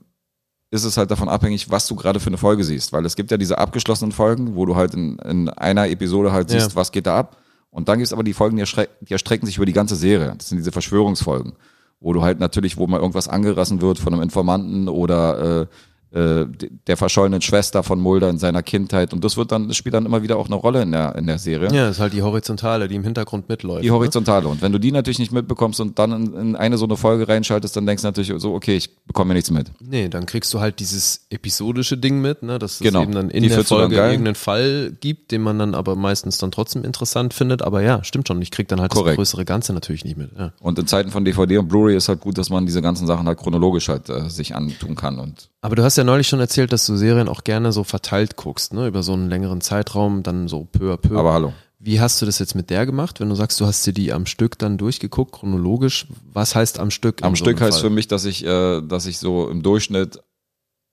ist 0.75 0.85
es 0.85 0.97
halt 0.97 1.11
davon 1.11 1.29
abhängig, 1.29 1.71
was 1.71 1.87
du 1.87 1.95
gerade 1.95 2.19
für 2.21 2.27
eine 2.27 2.37
Folge 2.37 2.65
siehst. 2.65 2.93
Weil 2.93 3.07
es 3.07 3.15
gibt 3.17 3.31
ja 3.31 3.37
diese 3.37 3.59
abgeschlossenen 3.59 4.13
Folgen, 4.13 4.55
wo 4.57 4.67
du 4.67 4.75
halt 4.77 4.95
in, 4.95 5.19
in 5.21 5.49
einer 5.49 5.89
Episode 5.89 6.33
halt 6.33 6.51
siehst, 6.51 6.71
Ja. 6.71 6.77
was 6.77 6.91
geht 6.93 7.07
da 7.07 7.17
ab. 7.19 7.37
Und 7.71 7.89
dann 7.89 7.99
gibt 7.99 8.07
es 8.07 8.13
aber 8.13 8.23
die 8.25 8.35
Folgen, 8.35 8.57
die, 8.57 8.65
erschre- 8.65 8.89
die 9.01 9.13
erstrecken 9.13 9.47
sich 9.47 9.57
über 9.57 9.67
die 9.67 9.73
ganze 9.73 9.97
Serie. 9.97 10.35
Das 10.37 10.49
sind 10.49 10.59
diese 10.59 10.73
Verschwörungsfolgen, 10.73 11.53
wo 12.01 12.13
du 12.13 12.23
halt 12.23 12.39
natürlich, 12.41 12.77
wo 12.77 12.87
mal 12.87 13.01
irgendwas 13.01 13.29
angerissen 13.29 13.81
wird 13.81 13.99
von 13.99 14.13
einem 14.13 14.23
Informanten 14.23 14.89
oder 14.89 15.63
äh, 15.63 15.67
äh, 16.15 16.47
der 16.87 16.97
verschollenen 16.97 17.41
Schwester 17.41 17.83
von 17.83 17.99
Mulder 18.01 18.31
in 18.31 18.39
seiner 18.39 18.63
Kindheit. 18.63 19.13
Und 19.13 19.25
das 19.25 19.37
wird 19.37 19.51
dann, 19.51 19.67
das 19.69 19.77
spielt 19.77 19.95
dann 19.95 20.07
immer 20.07 20.23
wieder 20.23 20.37
auch 20.37 20.47
eine 20.47 20.55
Rolle 20.55 20.83
in 20.83 20.93
der, 20.93 21.17
in 21.17 21.27
der 21.27 21.39
Serie. 21.39 21.69
Ja, 21.75 21.87
das 21.87 21.97
ist 21.97 22.01
halt 22.01 22.13
die 22.13 22.23
Horizontale, 22.23 22.87
die 22.87 22.95
im 22.95 23.03
Hintergrund 23.03 23.49
mitläuft. 23.49 23.83
Die 23.83 23.89
ne? 23.89 23.95
Horizontale. 23.95 24.47
Und 24.47 24.63
wenn 24.63 24.71
du 24.71 24.79
die 24.79 24.93
natürlich 24.93 25.19
nicht 25.19 25.33
mitbekommst 25.33 25.81
und 25.81 25.99
dann 25.99 26.13
in, 26.13 26.35
in 26.35 26.57
eine 26.57 26.79
so 26.79 26.85
eine 26.85 26.97
Folge 26.97 27.27
reinschaltest, 27.27 27.77
dann 27.77 27.85
denkst 27.87 28.03
du 28.03 28.09
natürlich 28.09 28.33
so, 28.41 28.55
okay, 28.55 28.77
ich 28.77 28.95
bekomme 29.07 29.29
mir 29.29 29.35
nichts 29.35 29.51
mit. 29.51 29.73
Nee, 29.81 30.09
dann 30.09 30.27
kriegst 30.27 30.55
du 30.55 30.61
halt 30.61 30.79
dieses 30.79 31.27
episodische 31.31 31.99
Ding 31.99 32.21
mit, 32.21 32.43
ne, 32.45 32.59
dass 32.61 32.75
es 32.75 32.79
Genau. 32.79 33.03
eben 33.03 33.13
dann 33.13 33.31
in 33.31 33.43
Die 33.43 33.49
der 33.49 33.65
Folge 33.65 33.97
irgendeinen 33.97 34.37
Fall 34.37 34.93
gibt, 35.01 35.33
den 35.33 35.43
man 35.43 35.59
dann 35.59 35.75
aber 35.75 35.97
meistens 35.97 36.39
dann 36.39 36.53
trotzdem 36.53 36.85
interessant 36.85 37.35
findet. 37.35 37.63
Aber 37.63 37.83
ja, 37.83 38.05
stimmt 38.05 38.29
schon. 38.29 38.41
Ich 38.41 38.53
krieg 38.53 38.69
dann 38.69 38.81
halt 38.81 38.93
Korrekt. 38.93 39.11
das 39.11 39.17
größere 39.17 39.45
Ganze 39.45 39.73
natürlich 39.73 40.05
nicht 40.05 40.17
mit. 40.17 40.31
Ja. 40.39 40.53
Und 40.61 40.79
in 40.79 40.87
Zeiten 40.87 41.11
von 41.11 41.25
DVD 41.25 41.59
und 41.59 41.69
Blu-ray 41.69 41.97
ist 41.97 42.09
halt 42.09 42.21
gut, 42.21 42.39
dass 42.39 42.51
man 42.51 42.67
diese 42.67 42.83
ganzen 42.83 43.07
Sachen 43.09 43.27
halt 43.27 43.39
chronologisch 43.39 43.89
halt 43.89 44.09
äh, 44.11 44.31
sich 44.31 44.55
antun 44.55 44.95
kann. 44.95 45.19
Und 45.19 45.51
Aber 45.65 45.77
du 45.77 45.83
hast 45.83 45.97
ja 45.97 46.05
neulich 46.05 46.29
schon 46.29 46.41
erzählt, 46.41 46.75
dass 46.75 46.85
du 46.85 46.95
Serien 46.95 47.27
auch 47.27 47.43
gerne 47.43 47.73
so 47.73 47.85
verteilt 47.85 48.37
guckst, 48.37 48.75
ne, 48.75 48.87
über 48.87 49.03
so 49.03 49.15
einen 49.15 49.31
längeren 49.31 49.63
Zeitraum, 49.63 50.23
dann 50.23 50.47
so 50.47 50.69
peu 50.71 50.93
à 50.93 50.99
peu. 50.99 51.19
aber 51.19 51.33
hallo. 51.33 51.55
Wie 51.79 52.03
hast 52.03 52.21
du 52.21 52.27
das 52.27 52.39
jetzt 52.39 52.55
mit 52.55 52.69
der 52.69 52.85
gemacht? 52.85 53.19
Wenn 53.19 53.31
du 53.31 53.35
sagst, 53.35 53.59
du 53.63 53.65
hast 53.65 53.87
dir 53.87 53.95
die 53.95 54.13
am 54.13 54.27
Stück 54.27 54.59
dann 54.59 54.77
durchgeguckt, 54.77 55.33
chronologisch, 55.33 56.07
was 56.31 56.55
heißt 56.55 56.79
am 56.81 56.91
Stück? 56.91 57.23
Am 57.23 57.35
Stück 57.35 57.63
heißt 57.63 57.79
Fall? 57.79 57.89
für 57.89 57.95
mich, 57.95 58.09
dass 58.09 58.27
ich, 58.27 58.45
äh, 58.45 58.83
dass 58.83 59.07
ich 59.07 59.17
so 59.17 59.49
im 59.49 59.63
Durchschnitt 59.63 60.21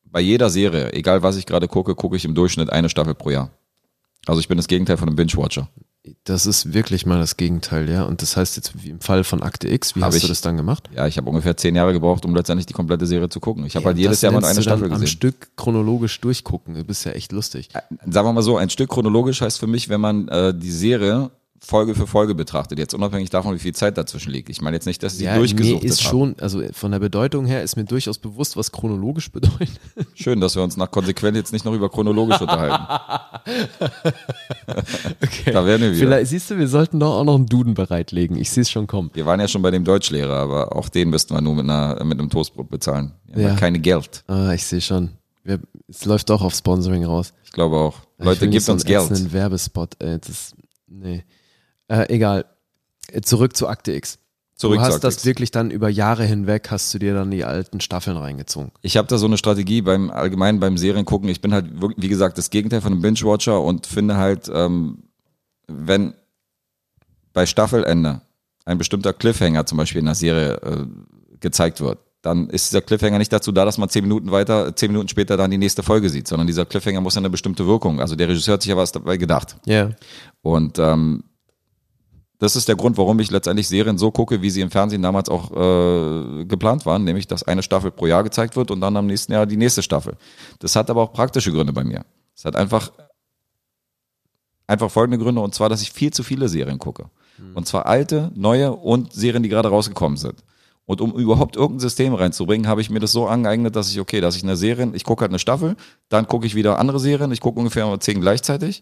bei 0.05 0.21
jeder 0.21 0.49
Serie, 0.49 0.93
egal 0.93 1.21
was 1.21 1.35
ich 1.35 1.45
gerade 1.45 1.67
gucke, 1.67 1.93
gucke 1.93 2.15
ich 2.15 2.23
im 2.23 2.33
Durchschnitt 2.33 2.69
eine 2.69 2.87
Staffel 2.87 3.13
pro 3.13 3.29
Jahr. 3.29 3.49
Also 4.25 4.39
ich 4.39 4.47
bin 4.47 4.55
das 4.55 4.67
Gegenteil 4.67 4.95
von 4.95 5.09
einem 5.09 5.17
Binge-Watcher. 5.17 5.67
Das 6.23 6.47
ist 6.47 6.73
wirklich 6.73 7.05
mal 7.05 7.19
das 7.19 7.37
Gegenteil, 7.37 7.87
ja. 7.87 8.03
Und 8.05 8.23
das 8.23 8.35
heißt 8.35 8.55
jetzt 8.55 8.83
wie 8.83 8.89
im 8.89 9.01
Fall 9.01 9.23
von 9.23 9.43
Akte 9.43 9.67
X, 9.69 9.95
wie 9.95 9.99
Hab 10.01 10.07
hast 10.07 10.15
ich- 10.15 10.23
du 10.23 10.29
das 10.29 10.41
dann 10.41 10.57
gemacht? 10.57 10.89
Ja, 10.95 11.05
ich 11.05 11.17
habe 11.17 11.29
ungefähr 11.29 11.55
zehn 11.57 11.75
Jahre 11.75 11.93
gebraucht, 11.93 12.25
um 12.25 12.35
letztendlich 12.35 12.65
die 12.65 12.73
komplette 12.73 13.05
Serie 13.05 13.29
zu 13.29 13.39
gucken. 13.39 13.65
Ich 13.67 13.75
habe 13.75 13.85
halt 13.85 13.97
Ja, 13.97 14.03
jedes 14.03 14.17
das 14.17 14.21
Jahr 14.23 14.31
mal 14.41 14.43
eine 14.43 14.61
Staffel 14.63 14.89
gesehen. 14.89 15.05
Stück 15.05 15.55
chronologisch 15.57 16.19
durchgucken, 16.19 16.73
du 16.73 16.83
bist 16.83 17.05
ja 17.05 17.11
echt 17.11 17.31
lustig. 17.31 17.69
sagen 18.07 18.27
wir 18.27 18.33
mal 18.33 18.41
so, 18.41 18.57
ein 18.57 18.71
Stück 18.71 18.89
chronologisch 18.89 19.41
heißt 19.41 19.59
für 19.59 19.67
mich, 19.67 19.89
wenn 19.89 20.01
man 20.01 20.27
äh, 20.29 20.53
die 20.57 20.71
Serie 20.71 21.29
Folge 21.63 21.93
für 21.93 22.07
Folge 22.07 22.33
betrachtet, 22.33 22.79
jetzt 22.79 22.95
unabhängig 22.95 23.29
davon, 23.29 23.53
wie 23.53 23.59
viel 23.59 23.75
Zeit 23.75 23.95
dazwischen 23.95 24.31
liegt. 24.31 24.49
Ich 24.49 24.61
meine 24.61 24.75
jetzt 24.75 24.87
nicht, 24.87 25.03
dass 25.03 25.17
sie 25.19 25.25
Ja, 25.25 25.35
durchgesucht 25.37 25.83
mir 25.83 25.87
ist 25.87 25.99
ist. 25.99 26.01
schon, 26.01 26.35
also 26.39 26.63
von 26.73 26.91
der 26.91 26.97
Bedeutung 26.97 27.45
her 27.45 27.61
ist 27.61 27.75
mir 27.75 27.83
durchaus 27.85 28.17
bewusst, 28.17 28.57
was 28.57 28.71
chronologisch 28.71 29.31
bedeutet. 29.31 29.69
Schön, 30.15 30.41
dass 30.41 30.55
wir 30.55 30.63
uns 30.63 30.75
nach 30.75 30.89
konsequent 30.89 31.37
jetzt 31.37 31.53
nicht 31.53 31.63
noch 31.63 31.73
über 31.73 31.89
chronologisch 31.89 32.41
unterhalten. 32.41 32.83
Okay. 35.21 35.51
Da 35.51 35.65
werden 35.65 35.81
wir 35.81 35.91
wieder. 35.91 35.99
Vielleicht, 36.07 36.29
siehst 36.29 36.49
du, 36.51 36.57
wir 36.57 36.67
sollten 36.67 36.99
doch 36.99 37.15
auch 37.19 37.23
noch 37.23 37.35
einen 37.35 37.45
Duden 37.45 37.73
bereitlegen. 37.73 38.37
Ich 38.37 38.49
sehe 38.49 38.61
es 38.61 38.69
schon 38.71 38.87
kommen. 38.87 39.09
Wir 39.13 39.25
waren 39.25 39.39
ja 39.39 39.47
schon 39.47 39.61
bei 39.61 39.71
dem 39.71 39.83
Deutschlehrer, 39.83 40.33
aber 40.37 40.75
auch 40.75 40.89
den 40.89 41.09
müssten 41.09 41.33
wir 41.33 41.41
nur 41.41 41.55
mit, 41.55 41.63
einer, 41.65 42.03
mit 42.03 42.19
einem 42.19 42.29
Toastbrot 42.29 42.69
bezahlen. 42.69 43.13
Wir 43.25 43.45
haben 43.45 43.53
Ja. 43.55 43.59
keine 43.59 43.79
Geld. 43.79 44.23
Ah, 44.27 44.51
ich 44.53 44.65
sehe 44.65 44.81
schon. 44.81 45.09
Wir, 45.43 45.59
es 45.87 46.05
läuft 46.05 46.29
doch 46.29 46.41
auf 46.41 46.53
Sponsoring 46.53 47.03
raus. 47.05 47.33
Ich 47.43 47.51
glaube 47.51 47.77
auch. 47.77 47.95
Ich 48.19 48.25
Leute, 48.25 48.47
gebt 48.49 48.63
so 48.63 48.73
uns 48.73 48.85
Geld. 48.85 49.03
ätzenden 49.03 49.33
Werbespot, 49.33 49.95
ey, 49.99 50.19
das, 50.19 50.53
nee. 50.87 51.23
Äh, 51.91 52.13
egal. 52.13 52.45
Zurück 53.21 53.57
zu 53.57 53.67
Akte 53.67 53.91
X. 53.91 54.17
Zurück 54.55 54.77
du 54.77 54.83
hast 54.83 55.03
das 55.03 55.15
X. 55.15 55.25
wirklich 55.25 55.51
dann 55.51 55.71
über 55.71 55.89
Jahre 55.89 56.23
hinweg, 56.23 56.69
hast 56.71 56.93
du 56.93 56.99
dir 56.99 57.13
dann 57.13 57.31
die 57.31 57.43
alten 57.43 57.81
Staffeln 57.81 58.15
reingezogen. 58.15 58.71
Ich 58.81 58.95
habe 58.95 59.07
da 59.09 59.17
so 59.17 59.25
eine 59.25 59.37
Strategie 59.37 59.81
beim 59.81 60.09
allgemein 60.09 60.61
beim 60.61 60.77
Serien 60.77 61.03
gucken. 61.03 61.27
Ich 61.27 61.41
bin 61.41 61.53
halt 61.53 61.81
wirklich, 61.81 62.01
wie 62.01 62.07
gesagt 62.07 62.37
das 62.37 62.49
Gegenteil 62.49 62.79
von 62.79 62.93
einem 62.93 63.01
Binge-Watcher 63.01 63.59
und 63.59 63.87
finde 63.87 64.15
halt, 64.15 64.49
ähm, 64.53 65.03
wenn 65.67 66.13
bei 67.33 67.45
Staffelende 67.45 68.21
ein 68.63 68.77
bestimmter 68.77 69.11
Cliffhanger 69.11 69.65
zum 69.65 69.77
Beispiel 69.77 69.99
in 69.99 70.05
der 70.05 70.15
Serie 70.15 70.53
äh, 70.61 70.85
gezeigt 71.41 71.81
wird, 71.81 71.99
dann 72.21 72.49
ist 72.49 72.71
dieser 72.71 72.81
Cliffhanger 72.81 73.17
nicht 73.17 73.33
dazu 73.33 73.51
da, 73.51 73.65
dass 73.65 73.79
man 73.79 73.89
zehn 73.89 74.03
Minuten 74.03 74.31
weiter, 74.31 74.75
zehn 74.75 74.91
Minuten 74.91 75.09
später 75.09 75.35
dann 75.35 75.51
die 75.51 75.57
nächste 75.57 75.83
Folge 75.83 76.09
sieht, 76.09 76.27
sondern 76.27 76.47
dieser 76.47 76.65
Cliffhanger 76.65 77.01
muss 77.01 77.15
ja 77.15 77.19
eine 77.19 77.31
bestimmte 77.31 77.65
Wirkung. 77.67 77.99
Also 77.99 78.15
der 78.15 78.29
Regisseur 78.29 78.53
hat 78.53 78.61
sich 78.61 78.69
ja 78.69 78.77
was 78.77 78.91
dabei 78.91 79.17
gedacht. 79.17 79.57
Ja. 79.65 79.89
Und 80.41 80.77
ähm, 80.77 81.23
das 82.41 82.55
ist 82.55 82.67
der 82.67 82.75
Grund, 82.75 82.97
warum 82.97 83.19
ich 83.19 83.29
letztendlich 83.29 83.67
Serien 83.67 83.99
so 83.99 84.09
gucke, 84.09 84.41
wie 84.41 84.49
sie 84.49 84.61
im 84.61 84.71
Fernsehen 84.71 85.03
damals 85.03 85.29
auch 85.29 85.51
äh, 85.51 86.43
geplant 86.45 86.87
waren, 86.87 87.03
nämlich 87.03 87.27
dass 87.27 87.43
eine 87.43 87.61
Staffel 87.61 87.91
pro 87.91 88.07
Jahr 88.07 88.23
gezeigt 88.23 88.55
wird 88.55 88.71
und 88.71 88.81
dann 88.81 88.97
am 88.97 89.05
nächsten 89.05 89.31
Jahr 89.31 89.45
die 89.45 89.57
nächste 89.57 89.83
Staffel. 89.83 90.15
Das 90.57 90.75
hat 90.75 90.89
aber 90.89 91.03
auch 91.03 91.13
praktische 91.13 91.51
Gründe 91.51 91.71
bei 91.71 91.83
mir. 91.83 92.03
Es 92.35 92.43
hat 92.43 92.55
einfach 92.55 92.91
einfach 94.65 94.89
folgende 94.89 95.23
Gründe 95.23 95.39
und 95.39 95.53
zwar, 95.53 95.69
dass 95.69 95.83
ich 95.83 95.91
viel 95.91 96.11
zu 96.11 96.23
viele 96.23 96.49
Serien 96.49 96.79
gucke. 96.79 97.11
Und 97.53 97.67
zwar 97.67 97.85
alte, 97.85 98.31
neue 98.33 98.71
und 98.71 99.13
Serien, 99.13 99.43
die 99.43 99.49
gerade 99.49 99.69
rausgekommen 99.69 100.17
sind. 100.17 100.43
Und 100.85 100.99
um 100.99 101.13
überhaupt 101.13 101.55
irgendein 101.55 101.79
System 101.81 102.15
reinzubringen, 102.15 102.67
habe 102.67 102.81
ich 102.81 102.89
mir 102.89 102.99
das 102.99 103.11
so 103.11 103.27
angeeignet, 103.27 103.75
dass 103.75 103.91
ich, 103.91 103.99
okay, 103.99 104.19
dass 104.19 104.35
ich 104.35 104.41
eine 104.41 104.57
Serie, 104.57 104.89
ich 104.93 105.03
gucke 105.03 105.21
halt 105.21 105.31
eine 105.31 105.37
Staffel, 105.37 105.75
dann 106.09 106.27
gucke 106.27 106.47
ich 106.47 106.55
wieder 106.55 106.79
andere 106.79 106.99
Serien, 106.99 107.31
ich 107.31 107.39
gucke 107.39 107.59
ungefähr 107.59 107.99
zehn 107.99 108.19
gleichzeitig 108.19 108.81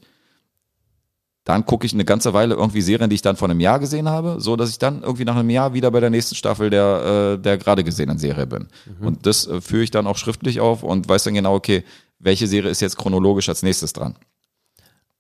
dann 1.50 1.66
gucke 1.66 1.84
ich 1.88 1.94
eine 1.94 2.06
ganze 2.06 2.36
Weile 2.36 2.54
irgendwie 2.54 2.84
Serien, 2.84 3.10
die 3.10 3.16
ich 3.16 3.24
dann 3.24 3.36
vor 3.36 3.50
einem 3.50 3.60
Jahr 3.60 3.80
gesehen 3.80 4.08
habe, 4.08 4.36
so 4.38 4.56
dass 4.56 4.70
ich 4.70 4.78
dann 4.78 5.02
irgendwie 5.02 5.26
nach 5.26 5.36
einem 5.36 5.50
Jahr 5.50 5.74
wieder 5.74 5.90
bei 5.90 6.00
der 6.00 6.12
nächsten 6.12 6.36
Staffel 6.36 6.70
der, 6.70 7.38
äh, 7.40 7.42
der 7.42 7.58
gerade 7.58 7.84
gesehenen 7.84 8.20
Serie 8.20 8.46
bin. 8.46 8.68
Und 9.02 9.26
das 9.26 9.48
äh, 9.48 9.60
führe 9.60 9.82
ich 9.82 9.90
dann 9.90 10.06
auch 10.06 10.16
schriftlich 10.16 10.60
auf 10.60 10.84
und 10.84 11.10
weiß 11.10 11.24
dann 11.24 11.34
genau, 11.34 11.56
okay, 11.56 11.84
welche 12.20 12.46
Serie 12.46 12.70
ist 12.70 12.82
jetzt 12.82 13.00
chronologisch 13.00 13.50
als 13.50 13.64
nächstes 13.64 13.94
dran. 13.94 14.16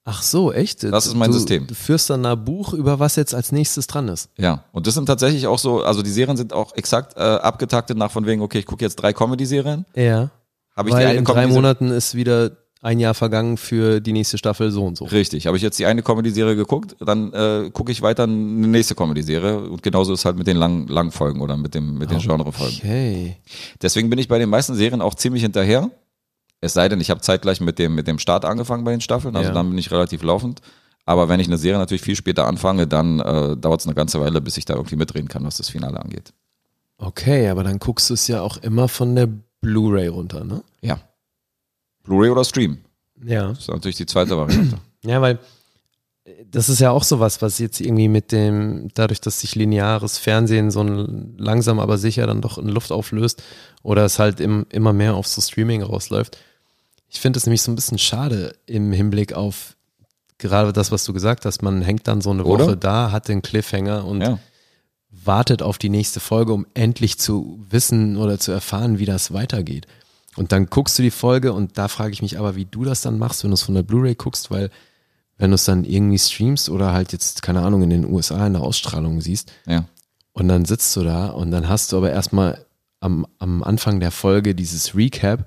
Ach 0.03 0.21
so, 0.21 0.53
echt? 0.53 0.83
Das 0.83 1.07
ist 1.07 1.15
mein 1.15 1.31
du, 1.31 1.37
System. 1.37 1.65
Du 1.65 1.73
führst 1.73 2.11
dann 2.11 2.23
ein 2.23 2.45
Buch, 2.45 2.73
über 2.73 2.99
was 2.99 3.15
jetzt 3.15 3.33
als 3.33 3.51
nächstes 3.51 3.87
dran 3.87 4.07
ist. 4.07 4.29
Ja, 4.37 4.65
und 4.71 4.85
das 4.85 4.93
sind 4.93 5.07
tatsächlich 5.07 5.47
auch 5.47 5.57
so, 5.57 5.81
also 5.81 6.03
die 6.03 6.11
Serien 6.11 6.37
sind 6.37 6.53
auch 6.53 6.75
exakt 6.75 7.17
äh, 7.17 7.21
abgetaktet 7.21 7.97
nach 7.97 8.11
von 8.11 8.27
wegen, 8.27 8.43
okay, 8.43 8.59
ich 8.59 8.67
gucke 8.67 8.85
jetzt 8.85 8.97
drei 8.97 9.13
Comedy-Serien. 9.13 9.85
Ja. 9.95 10.29
Habe 10.75 10.89
ich 10.89 10.95
die 10.95 11.01
Weil 11.01 11.07
eine 11.07 11.17
in 11.17 11.25
drei 11.25 11.47
Monaten 11.47 11.89
ist 11.89 12.13
wieder 12.13 12.51
ein 12.81 12.99
Jahr 12.99 13.13
vergangen 13.13 13.57
für 13.57 13.99
die 13.99 14.13
nächste 14.13 14.37
Staffel 14.37 14.71
so 14.71 14.85
und 14.85 14.97
so. 14.97 15.05
Richtig, 15.05 15.47
habe 15.47 15.57
ich 15.57 15.63
jetzt 15.63 15.79
die 15.79 15.85
eine 15.85 16.01
Comedy-Serie 16.01 16.55
geguckt, 16.55 16.95
dann 16.99 17.33
äh, 17.33 17.69
gucke 17.73 17.91
ich 17.91 18.01
weiter 18.01 18.23
eine 18.23 18.33
nächste 18.33 18.95
Comedy-Serie 18.95 19.59
und 19.69 19.83
genauso 19.83 20.13
ist 20.13 20.23
halt 20.25 20.37
mit 20.37 20.47
den 20.47 20.57
langen, 20.57 20.87
langen 20.87 21.11
Folgen 21.11 21.41
oder 21.41 21.57
mit 21.57 21.75
dem 21.75 21.97
mit 21.97 22.09
den 22.09 22.19
Genre-Folgen. 22.19 22.75
Okay. 22.77 23.35
Deswegen 23.81 24.09
bin 24.09 24.17
ich 24.19 24.27
bei 24.27 24.39
den 24.39 24.49
meisten 24.49 24.75
Serien 24.75 25.01
auch 25.01 25.15
ziemlich 25.15 25.43
hinterher. 25.43 25.89
Es 26.61 26.73
sei 26.73 26.89
denn, 26.89 26.99
ich 27.01 27.09
habe 27.09 27.21
zeitgleich 27.21 27.61
mit 27.61 27.79
dem, 27.79 27.95
mit 27.95 28.07
dem 28.07 28.19
Start 28.19 28.45
angefangen 28.45 28.83
bei 28.83 28.91
den 28.91 29.01
Staffeln, 29.01 29.35
also 29.35 29.49
Ja. 29.49 29.53
dann 29.53 29.69
bin 29.69 29.77
ich 29.77 29.91
relativ 29.91 30.23
laufend. 30.23 30.61
Aber 31.05 31.27
wenn 31.27 31.39
ich 31.39 31.47
eine 31.47 31.57
Serie 31.57 31.79
natürlich 31.79 32.01
viel 32.03 32.15
später 32.15 32.45
anfange, 32.47 32.85
dann 32.85 33.19
äh, 33.19 33.57
dauert 33.57 33.79
es 33.81 33.87
eine 33.87 33.95
ganze 33.95 34.19
Weile, 34.21 34.41
bis 34.41 34.57
ich 34.57 34.65
da 34.65 34.75
irgendwie 34.75 34.95
mitreden 34.95 35.27
kann, 35.27 35.43
was 35.43 35.57
das 35.57 35.69
Finale 35.69 35.99
angeht. 35.99 36.33
Okay, 36.97 37.47
aber 37.49 37.63
dann 37.63 37.79
guckst 37.79 38.09
du 38.09 38.13
es 38.13 38.27
ja 38.27 38.41
auch 38.41 38.57
immer 38.57 38.87
von 38.89 39.15
der 39.15 39.27
Blu-ray 39.61 40.07
runter, 40.07 40.43
ne? 40.43 40.61
Ja. 40.81 40.99
Blu-ray 42.09 42.29
oder 42.31 42.43
Stream. 42.43 42.79
Ja. 43.23 43.49
Das 43.49 43.59
ist 43.59 43.67
natürlich 43.69 43.97
die 43.97 44.05
zweite 44.05 44.35
Variante. 44.37 44.79
Ja, 45.05 45.21
weil 45.21 45.39
äh, 46.25 46.31
das 46.49 46.67
ist 46.67 46.79
ja 46.79 46.91
auch 46.91 47.03
sowas, 47.03 47.41
was 47.41 47.59
jetzt 47.59 47.79
irgendwie 47.79 48.07
mit 48.09 48.31
dem, 48.31 48.89
dadurch, 48.95 49.21
dass 49.21 49.39
sich 49.41 49.55
lineares 49.55 50.17
Fernsehen 50.17 50.71
so 50.71 50.81
ein, 50.81 51.35
langsam 51.37 51.79
aber 51.79 51.97
sicher 51.97 52.27
dann 52.27 52.41
doch 52.41 52.57
in 52.57 52.67
Luft 52.67 52.91
auflöst 52.91 53.41
oder 53.83 54.03
es 54.03 54.19
halt 54.19 54.39
im, 54.39 54.65
immer 54.69 54.91
mehr 54.91 55.15
auf 55.15 55.27
so 55.27 55.41
Streaming 55.41 55.83
rausläuft. 55.83 56.37
Ich 57.07 57.19
finde 57.19 57.37
es 57.37 57.45
nämlich 57.45 57.61
so 57.61 57.71
ein 57.71 57.75
bisschen 57.75 57.97
schade 57.97 58.55
im 58.65 58.91
Hinblick 58.91 59.33
auf 59.33 59.75
gerade 60.37 60.73
das, 60.73 60.91
was 60.91 61.03
du 61.03 61.13
gesagt 61.13 61.45
hast. 61.45 61.61
Man 61.61 61.81
hängt 61.81 62.07
dann 62.07 62.21
so 62.21 62.29
eine 62.31 62.43
Oder? 62.43 62.65
Woche 62.65 62.77
da, 62.77 63.11
hat 63.11 63.27
den 63.27 63.41
Cliffhanger 63.41 64.05
und 64.05 64.21
Ja. 64.21 64.39
wartet 65.11 65.61
auf 65.61 65.77
die 65.77 65.89
nächste 65.89 66.19
Folge, 66.19 66.53
um 66.53 66.65
endlich 66.73 67.19
zu 67.19 67.59
wissen 67.69 68.15
oder 68.17 68.39
zu 68.39 68.51
erfahren, 68.51 68.99
wie 68.99 69.05
das 69.05 69.33
weitergeht. 69.33 69.85
Und 70.39 70.53
dann 70.53 70.67
guckst 70.67 70.97
du 70.97 71.03
die 71.03 71.11
Folge 71.11 71.51
und 71.51 71.77
da 71.77 71.89
frage 71.89 72.13
ich 72.13 72.21
mich 72.21 72.39
aber, 72.39 72.55
wie 72.55 72.63
du 72.63 72.85
das 72.85 73.01
dann 73.01 73.17
machst, 73.17 73.43
wenn 73.43 73.49
du 73.51 73.55
es 73.55 73.63
von 73.63 73.75
der 73.75 73.83
Blu-ray 73.83 74.15
guckst, 74.15 74.49
weil 74.51 74.69
wenn 75.37 75.51
du 75.51 75.55
es 75.55 75.65
dann 75.65 75.83
irgendwie 75.83 76.17
streamst 76.17 76.69
oder 76.69 76.93
halt 76.93 77.11
jetzt, 77.11 77.41
keine 77.41 77.61
Ahnung, 77.61 77.81
in 77.83 77.89
den 77.89 78.05
USA 78.05 78.47
in 78.47 78.53
der 78.53 78.61
Ausstrahlung 78.61 79.19
siehst 79.19 79.51
Ja. 79.67 79.83
und 80.31 80.47
dann 80.47 80.63
sitzt 80.63 80.95
du 80.95 81.03
da 81.03 81.27
und 81.27 81.51
dann 81.51 81.67
hast 81.67 81.91
du 81.91 81.97
aber 81.97 82.11
erstmal 82.11 82.65
am, 83.01 83.27
am 83.37 83.63
Anfang 83.63 83.99
der 83.99 84.11
Folge 84.11 84.55
dieses 84.55 84.95
Recap, 84.95 85.45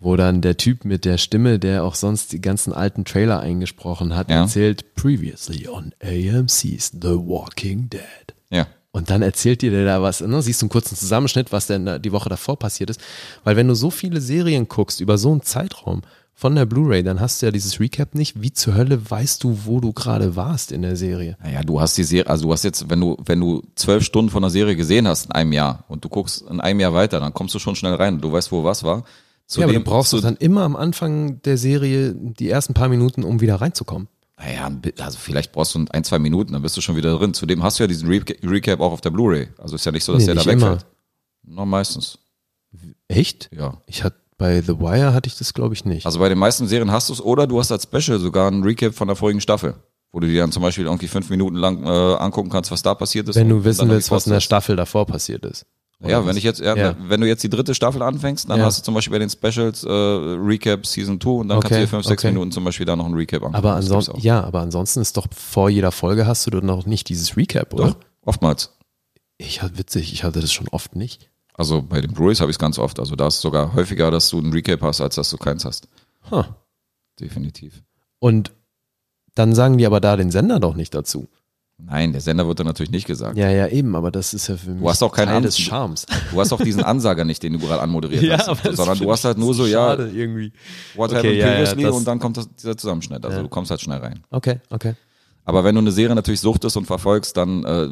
wo 0.00 0.16
dann 0.16 0.42
der 0.42 0.56
Typ 0.56 0.84
mit 0.84 1.04
der 1.04 1.18
Stimme, 1.18 1.58
der 1.60 1.84
auch 1.84 1.94
sonst 1.94 2.32
die 2.32 2.40
ganzen 2.40 2.72
alten 2.72 3.04
Trailer 3.04 3.38
eingesprochen 3.40 4.16
hat, 4.16 4.28
Ja. 4.28 4.42
erzählt, 4.42 4.94
previously 4.96 5.68
on 5.68 5.92
AMC's 6.02 6.90
The 7.00 7.14
Walking 7.16 7.88
Dead. 7.90 8.34
Ja. 8.50 8.66
Und 8.96 9.10
dann 9.10 9.20
erzählt 9.20 9.60
dir 9.60 9.70
der 9.70 9.84
da 9.84 10.00
was, 10.00 10.22
ne? 10.22 10.40
siehst 10.40 10.62
du 10.62 10.64
einen 10.64 10.70
kurzen 10.70 10.96
Zusammenschnitt, 10.96 11.52
was 11.52 11.66
denn 11.66 12.00
die 12.00 12.12
Woche 12.12 12.30
davor 12.30 12.58
passiert 12.58 12.88
ist. 12.88 12.98
Weil 13.44 13.54
wenn 13.56 13.68
du 13.68 13.74
so 13.74 13.90
viele 13.90 14.22
Serien 14.22 14.68
guckst 14.68 15.00
über 15.02 15.18
so 15.18 15.30
einen 15.32 15.42
Zeitraum 15.42 16.00
von 16.32 16.54
der 16.54 16.64
Blu-ray, 16.64 17.02
dann 17.02 17.20
hast 17.20 17.42
du 17.42 17.46
ja 17.46 17.52
dieses 17.52 17.78
Recap 17.78 18.14
nicht. 18.14 18.40
Wie 18.40 18.52
zur 18.52 18.74
Hölle 18.74 19.10
weißt 19.10 19.44
du, 19.44 19.58
wo 19.66 19.80
du 19.80 19.92
gerade 19.92 20.34
warst 20.34 20.72
in 20.72 20.80
der 20.80 20.96
Serie? 20.96 21.36
Naja, 21.42 21.60
du 21.62 21.78
hast 21.78 21.98
die 21.98 22.04
Serie, 22.04 22.30
also 22.30 22.46
du 22.46 22.52
hast 22.54 22.62
jetzt, 22.64 22.88
wenn 22.88 23.00
du, 23.00 23.16
wenn 23.24 23.38
du 23.40 23.62
zwölf 23.74 24.02
Stunden 24.02 24.30
von 24.30 24.40
der 24.42 24.50
Serie 24.50 24.76
gesehen 24.76 25.06
hast 25.06 25.26
in 25.26 25.32
einem 25.32 25.52
Jahr 25.52 25.84
und 25.88 26.02
du 26.02 26.08
guckst 26.08 26.42
in 26.50 26.60
einem 26.62 26.80
Jahr 26.80 26.94
weiter, 26.94 27.20
dann 27.20 27.34
kommst 27.34 27.54
du 27.54 27.58
schon 27.58 27.76
schnell 27.76 27.94
rein. 27.94 28.20
Du 28.22 28.32
weißt, 28.32 28.50
wo 28.50 28.64
was 28.64 28.82
war. 28.82 29.04
ja, 29.56 29.64
aber 29.64 29.74
du 29.74 29.80
brauchst 29.80 30.10
zu- 30.10 30.16
doch 30.16 30.24
dann 30.24 30.36
immer 30.36 30.62
am 30.62 30.74
Anfang 30.74 31.42
der 31.42 31.58
Serie 31.58 32.14
die 32.14 32.48
ersten 32.48 32.72
paar 32.72 32.88
Minuten, 32.88 33.24
um 33.24 33.40
wieder 33.42 33.56
reinzukommen. 33.56 34.08
Naja, 34.38 34.70
also 35.00 35.18
vielleicht 35.18 35.52
brauchst 35.52 35.74
du 35.74 35.84
ein, 35.90 36.04
zwei 36.04 36.18
Minuten, 36.18 36.52
dann 36.52 36.62
bist 36.62 36.76
du 36.76 36.80
schon 36.80 36.96
wieder 36.96 37.16
drin. 37.16 37.32
Zudem 37.32 37.62
hast 37.62 37.78
du 37.78 37.84
ja 37.84 37.86
diesen 37.86 38.08
Re 38.08 38.20
Recap 38.42 38.80
auch 38.80 38.92
auf 38.92 39.00
der 39.00 39.10
Blu-ray. 39.10 39.48
Also 39.58 39.76
ist 39.76 39.86
ja 39.86 39.92
nicht 39.92 40.04
so, 40.04 40.12
dass 40.12 40.20
Nee, 40.22 40.26
der 40.26 40.34
da 40.34 40.40
nicht 40.42 40.52
immer. 40.52 40.72
wegfällt. 40.72 40.86
Na, 41.44 41.64
meistens. 41.64 42.18
Echt? 43.08 43.48
Ja. 43.56 43.80
Ich 43.86 44.04
hatte 44.04 44.16
bei 44.38 44.60
The 44.60 44.78
Wire 44.78 45.14
hatte 45.14 45.28
ich 45.28 45.38
das, 45.38 45.54
glaube 45.54 45.74
ich, 45.74 45.86
nicht. 45.86 46.04
Also 46.04 46.18
bei 46.18 46.28
den 46.28 46.36
meisten 46.38 46.66
Serien 46.66 46.90
hast 46.90 47.08
du 47.08 47.14
es 47.14 47.22
oder 47.22 47.46
du 47.46 47.58
hast 47.58 47.72
als 47.72 47.84
Special 47.84 48.18
sogar 48.18 48.48
einen 48.48 48.62
Recap 48.62 48.94
von 48.94 49.08
der 49.08 49.16
vorigen 49.16 49.40
Staffel, 49.40 49.74
wo 50.12 50.20
du 50.20 50.26
dir 50.26 50.42
dann 50.42 50.52
zum 50.52 50.62
Beispiel 50.62 50.84
irgendwie 50.84 51.08
fünf 51.08 51.30
Minuten 51.30 51.56
lang 51.56 51.82
äh, 51.84 51.88
angucken 51.88 52.50
kannst, 52.50 52.70
was 52.70 52.82
da 52.82 52.94
passiert 52.94 53.28
ist. 53.30 53.36
wenn 53.36 53.48
du 53.48 53.64
wissen 53.64 53.88
willst, 53.88 54.10
was 54.10 54.26
in 54.26 54.32
der. 54.32 54.40
Staffel 54.40 54.76
davor 54.76 55.06
passiert 55.06 55.46
ist. 55.46 55.64
Ja, 56.00 56.26
wenn 56.26 56.36
ich 56.36 56.44
jetzt, 56.44 56.60
ja, 56.60 56.76
Ja. 56.76 56.94
wenn 56.98 57.20
du 57.22 57.26
jetzt 57.26 57.42
die 57.42 57.48
dritte 57.48 57.74
Staffel 57.74 58.02
anfängst, 58.02 58.50
dann 58.50 58.58
Ja. 58.58 58.66
hast 58.66 58.78
du 58.78 58.82
zum 58.82 58.92
Beispiel 58.94 59.12
bei 59.12 59.18
den 59.18 59.30
Specials 59.30 59.82
äh, 59.82 59.88
Recap 59.90 60.84
Season 60.86 61.18
2 61.18 61.30
und 61.30 61.48
dann 61.48 61.56
kannst 61.60 61.66
Okay, 61.72 61.74
du 61.76 61.80
dir 61.86 61.88
fünf, 61.88 62.04
sechs 62.04 62.22
okay. 62.22 62.32
Minuten 62.32 62.52
zum 62.52 62.64
Beispiel 62.64 62.84
da 62.84 62.96
noch 62.96 63.06
einen 63.06 63.14
Recap 63.14 63.40
angucken. 63.42 63.56
Aber 63.56 63.74
ansonsten, 63.74 64.18
ja, 64.20 64.44
aber 64.44 64.60
ansonsten 64.60 65.00
ist 65.00 65.16
doch 65.16 65.26
vor 65.34 65.70
jeder 65.70 65.92
Folge 65.92 66.26
hast 66.26 66.46
du 66.46 66.50
doch 66.50 66.62
noch 66.62 66.84
nicht 66.84 67.08
dieses 67.08 67.36
Recap, 67.38 67.72
oder? 67.72 67.86
Doch, 67.88 67.96
oftmals. 68.22 68.72
Ich 69.38 69.62
hatte 69.62 69.78
witzig, 69.78 70.12
ich 70.12 70.22
hatte 70.24 70.40
das 70.40 70.52
schon 70.52 70.68
oft 70.68 70.96
nicht. 70.96 71.30
Also 71.54 71.80
bei 71.80 72.02
den 72.02 72.12
Blu-rays 72.12 72.40
habe 72.40 72.50
ich 72.50 72.56
es 72.56 72.58
ganz 72.58 72.78
oft. 72.78 73.00
Also 73.00 73.16
da 73.16 73.26
ist 73.28 73.36
es 73.36 73.40
sogar 73.40 73.72
häufiger, 73.72 74.10
dass 74.10 74.28
du 74.28 74.38
einen 74.38 74.52
Recap 74.52 74.82
hast, 74.82 75.00
als 75.00 75.14
dass 75.14 75.30
du 75.30 75.38
keins 75.38 75.64
hast. 75.64 75.88
Huh. 76.30 76.44
Definitiv. 77.18 77.82
Und 78.18 78.52
dann 79.34 79.54
sagen 79.54 79.78
die 79.78 79.86
aber 79.86 80.00
da 80.00 80.16
den 80.16 80.30
Sender 80.30 80.60
doch 80.60 80.74
nicht 80.74 80.94
dazu. 80.94 81.28
Nein, 81.78 82.12
der 82.12 82.22
Sender 82.22 82.46
wird 82.48 82.58
da 82.58 82.64
natürlich 82.64 82.90
nicht 82.90 83.06
gesagt. 83.06 83.36
Ja, 83.36 83.50
ja, 83.50 83.68
eben, 83.68 83.94
aber 83.96 84.10
das 84.10 84.32
ist 84.32 84.48
ja 84.48 84.56
für 84.56 84.70
mich 84.70 84.88
hast 84.88 85.02
auch 85.02 85.12
keinen 85.12 85.28
Teil 85.28 85.42
des. 85.42 85.58
Charmes. 85.58 86.06
Du 86.32 86.40
hast 86.40 86.50
auch 86.52 86.60
diesen 86.60 86.82
Ansager 86.82 87.24
nicht, 87.26 87.42
den 87.42 87.52
du 87.52 87.58
gerade 87.58 87.82
anmoderiert 87.82 88.46
hast. 88.48 88.76
sondern 88.76 88.98
du 88.98 89.10
hast 89.12 89.24
halt 89.24 89.36
nur 89.36 89.52
so, 89.52 89.66
ja, 89.66 89.94
irgendwie. 89.98 90.52
what 90.94 91.10
Okay, 91.10 91.18
happened 91.18 91.34
ja, 91.36 91.46
ja, 91.46 91.52
previously 91.54 91.82
das- 91.82 91.94
und 91.96 92.04
dann 92.08 92.18
kommt 92.18 92.38
das, 92.38 92.48
dieser 92.54 92.76
Zusammenschnitt. 92.78 93.22
Also 93.24 93.36
Ja. 93.36 93.42
du 93.42 93.48
kommst 93.50 93.70
halt 93.70 93.80
schnell 93.82 93.98
rein. 93.98 94.20
Okay, 94.30 94.60
okay. 94.70 94.94
Aber 95.44 95.64
wenn 95.64 95.74
du 95.74 95.80
eine 95.82 95.92
Serie 95.92 96.14
natürlich 96.14 96.40
suchtest 96.40 96.76
und 96.78 96.86
verfolgst, 96.86 97.36
dann 97.36 97.62
äh, 97.64 97.88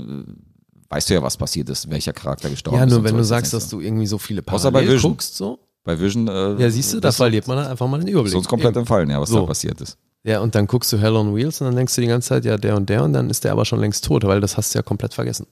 weißt 0.89 1.11
du 1.11 1.15
ja, 1.15 1.23
was 1.23 1.36
passiert 1.36 1.69
ist, 1.69 1.90
welcher 1.90 2.12
Charakter 2.15 2.48
gestorben 2.48 2.78
Ja, 2.78 2.85
ist. 2.85 2.90
nur 2.90 2.98
und 3.01 3.05
wenn 3.05 3.11
so 3.12 3.16
du 3.19 3.23
ist 3.23 3.28
sagst, 3.28 3.52
dass 3.52 3.69
so. 3.69 3.77
du 3.78 3.82
irgendwie 3.85 4.06
so 4.06 4.16
viele 4.19 4.40
Parallel 4.43 4.98
guckst, 5.01 5.36
so. 5.36 5.59
Bei 5.85 6.01
Vision. 6.01 6.27
Äh, 6.28 6.55
Ja, 6.62 6.70
siehst 6.70 6.94
du, 6.94 7.01
da 7.01 7.12
verliert 7.12 7.47
man 7.47 7.59
dann 7.59 7.66
einfach 7.66 7.86
mal 7.86 7.98
den 8.01 8.09
Überblick. 8.09 8.32
Sonst 8.32 8.48
komplett 8.48 8.70
Eben. 8.70 8.81
entfallen, 8.81 9.11
ja, 9.11 9.20
was 9.20 9.28
So. 9.28 9.40
da 9.40 9.47
passiert 9.47 9.78
ist. 9.82 9.98
Ja, 10.25 10.41
und 10.41 10.55
dann 10.55 10.67
guckst 10.67 10.91
du 10.93 10.99
Hell 10.99 11.15
on 11.17 11.35
Wheels 11.37 11.61
und 11.61 11.67
dann 11.67 11.77
denkst 11.77 11.95
du 11.95 12.01
die 12.01 12.07
ganze 12.07 12.31
Zeit, 12.31 12.45
ja, 12.47 12.57
der 12.57 12.77
und 12.77 12.89
der 12.89 13.05
und 13.05 13.13
dann 13.13 13.29
ist 13.31 13.45
der 13.45 13.53
aber 13.53 13.65
schon 13.67 13.79
längst 13.81 14.05
tot, 14.05 14.25
weil 14.25 14.41
das 14.41 14.57
hast 14.57 14.75
du 14.75 14.79
ja 14.79 14.83
komplett 14.83 15.13
vergessen. 15.15 15.47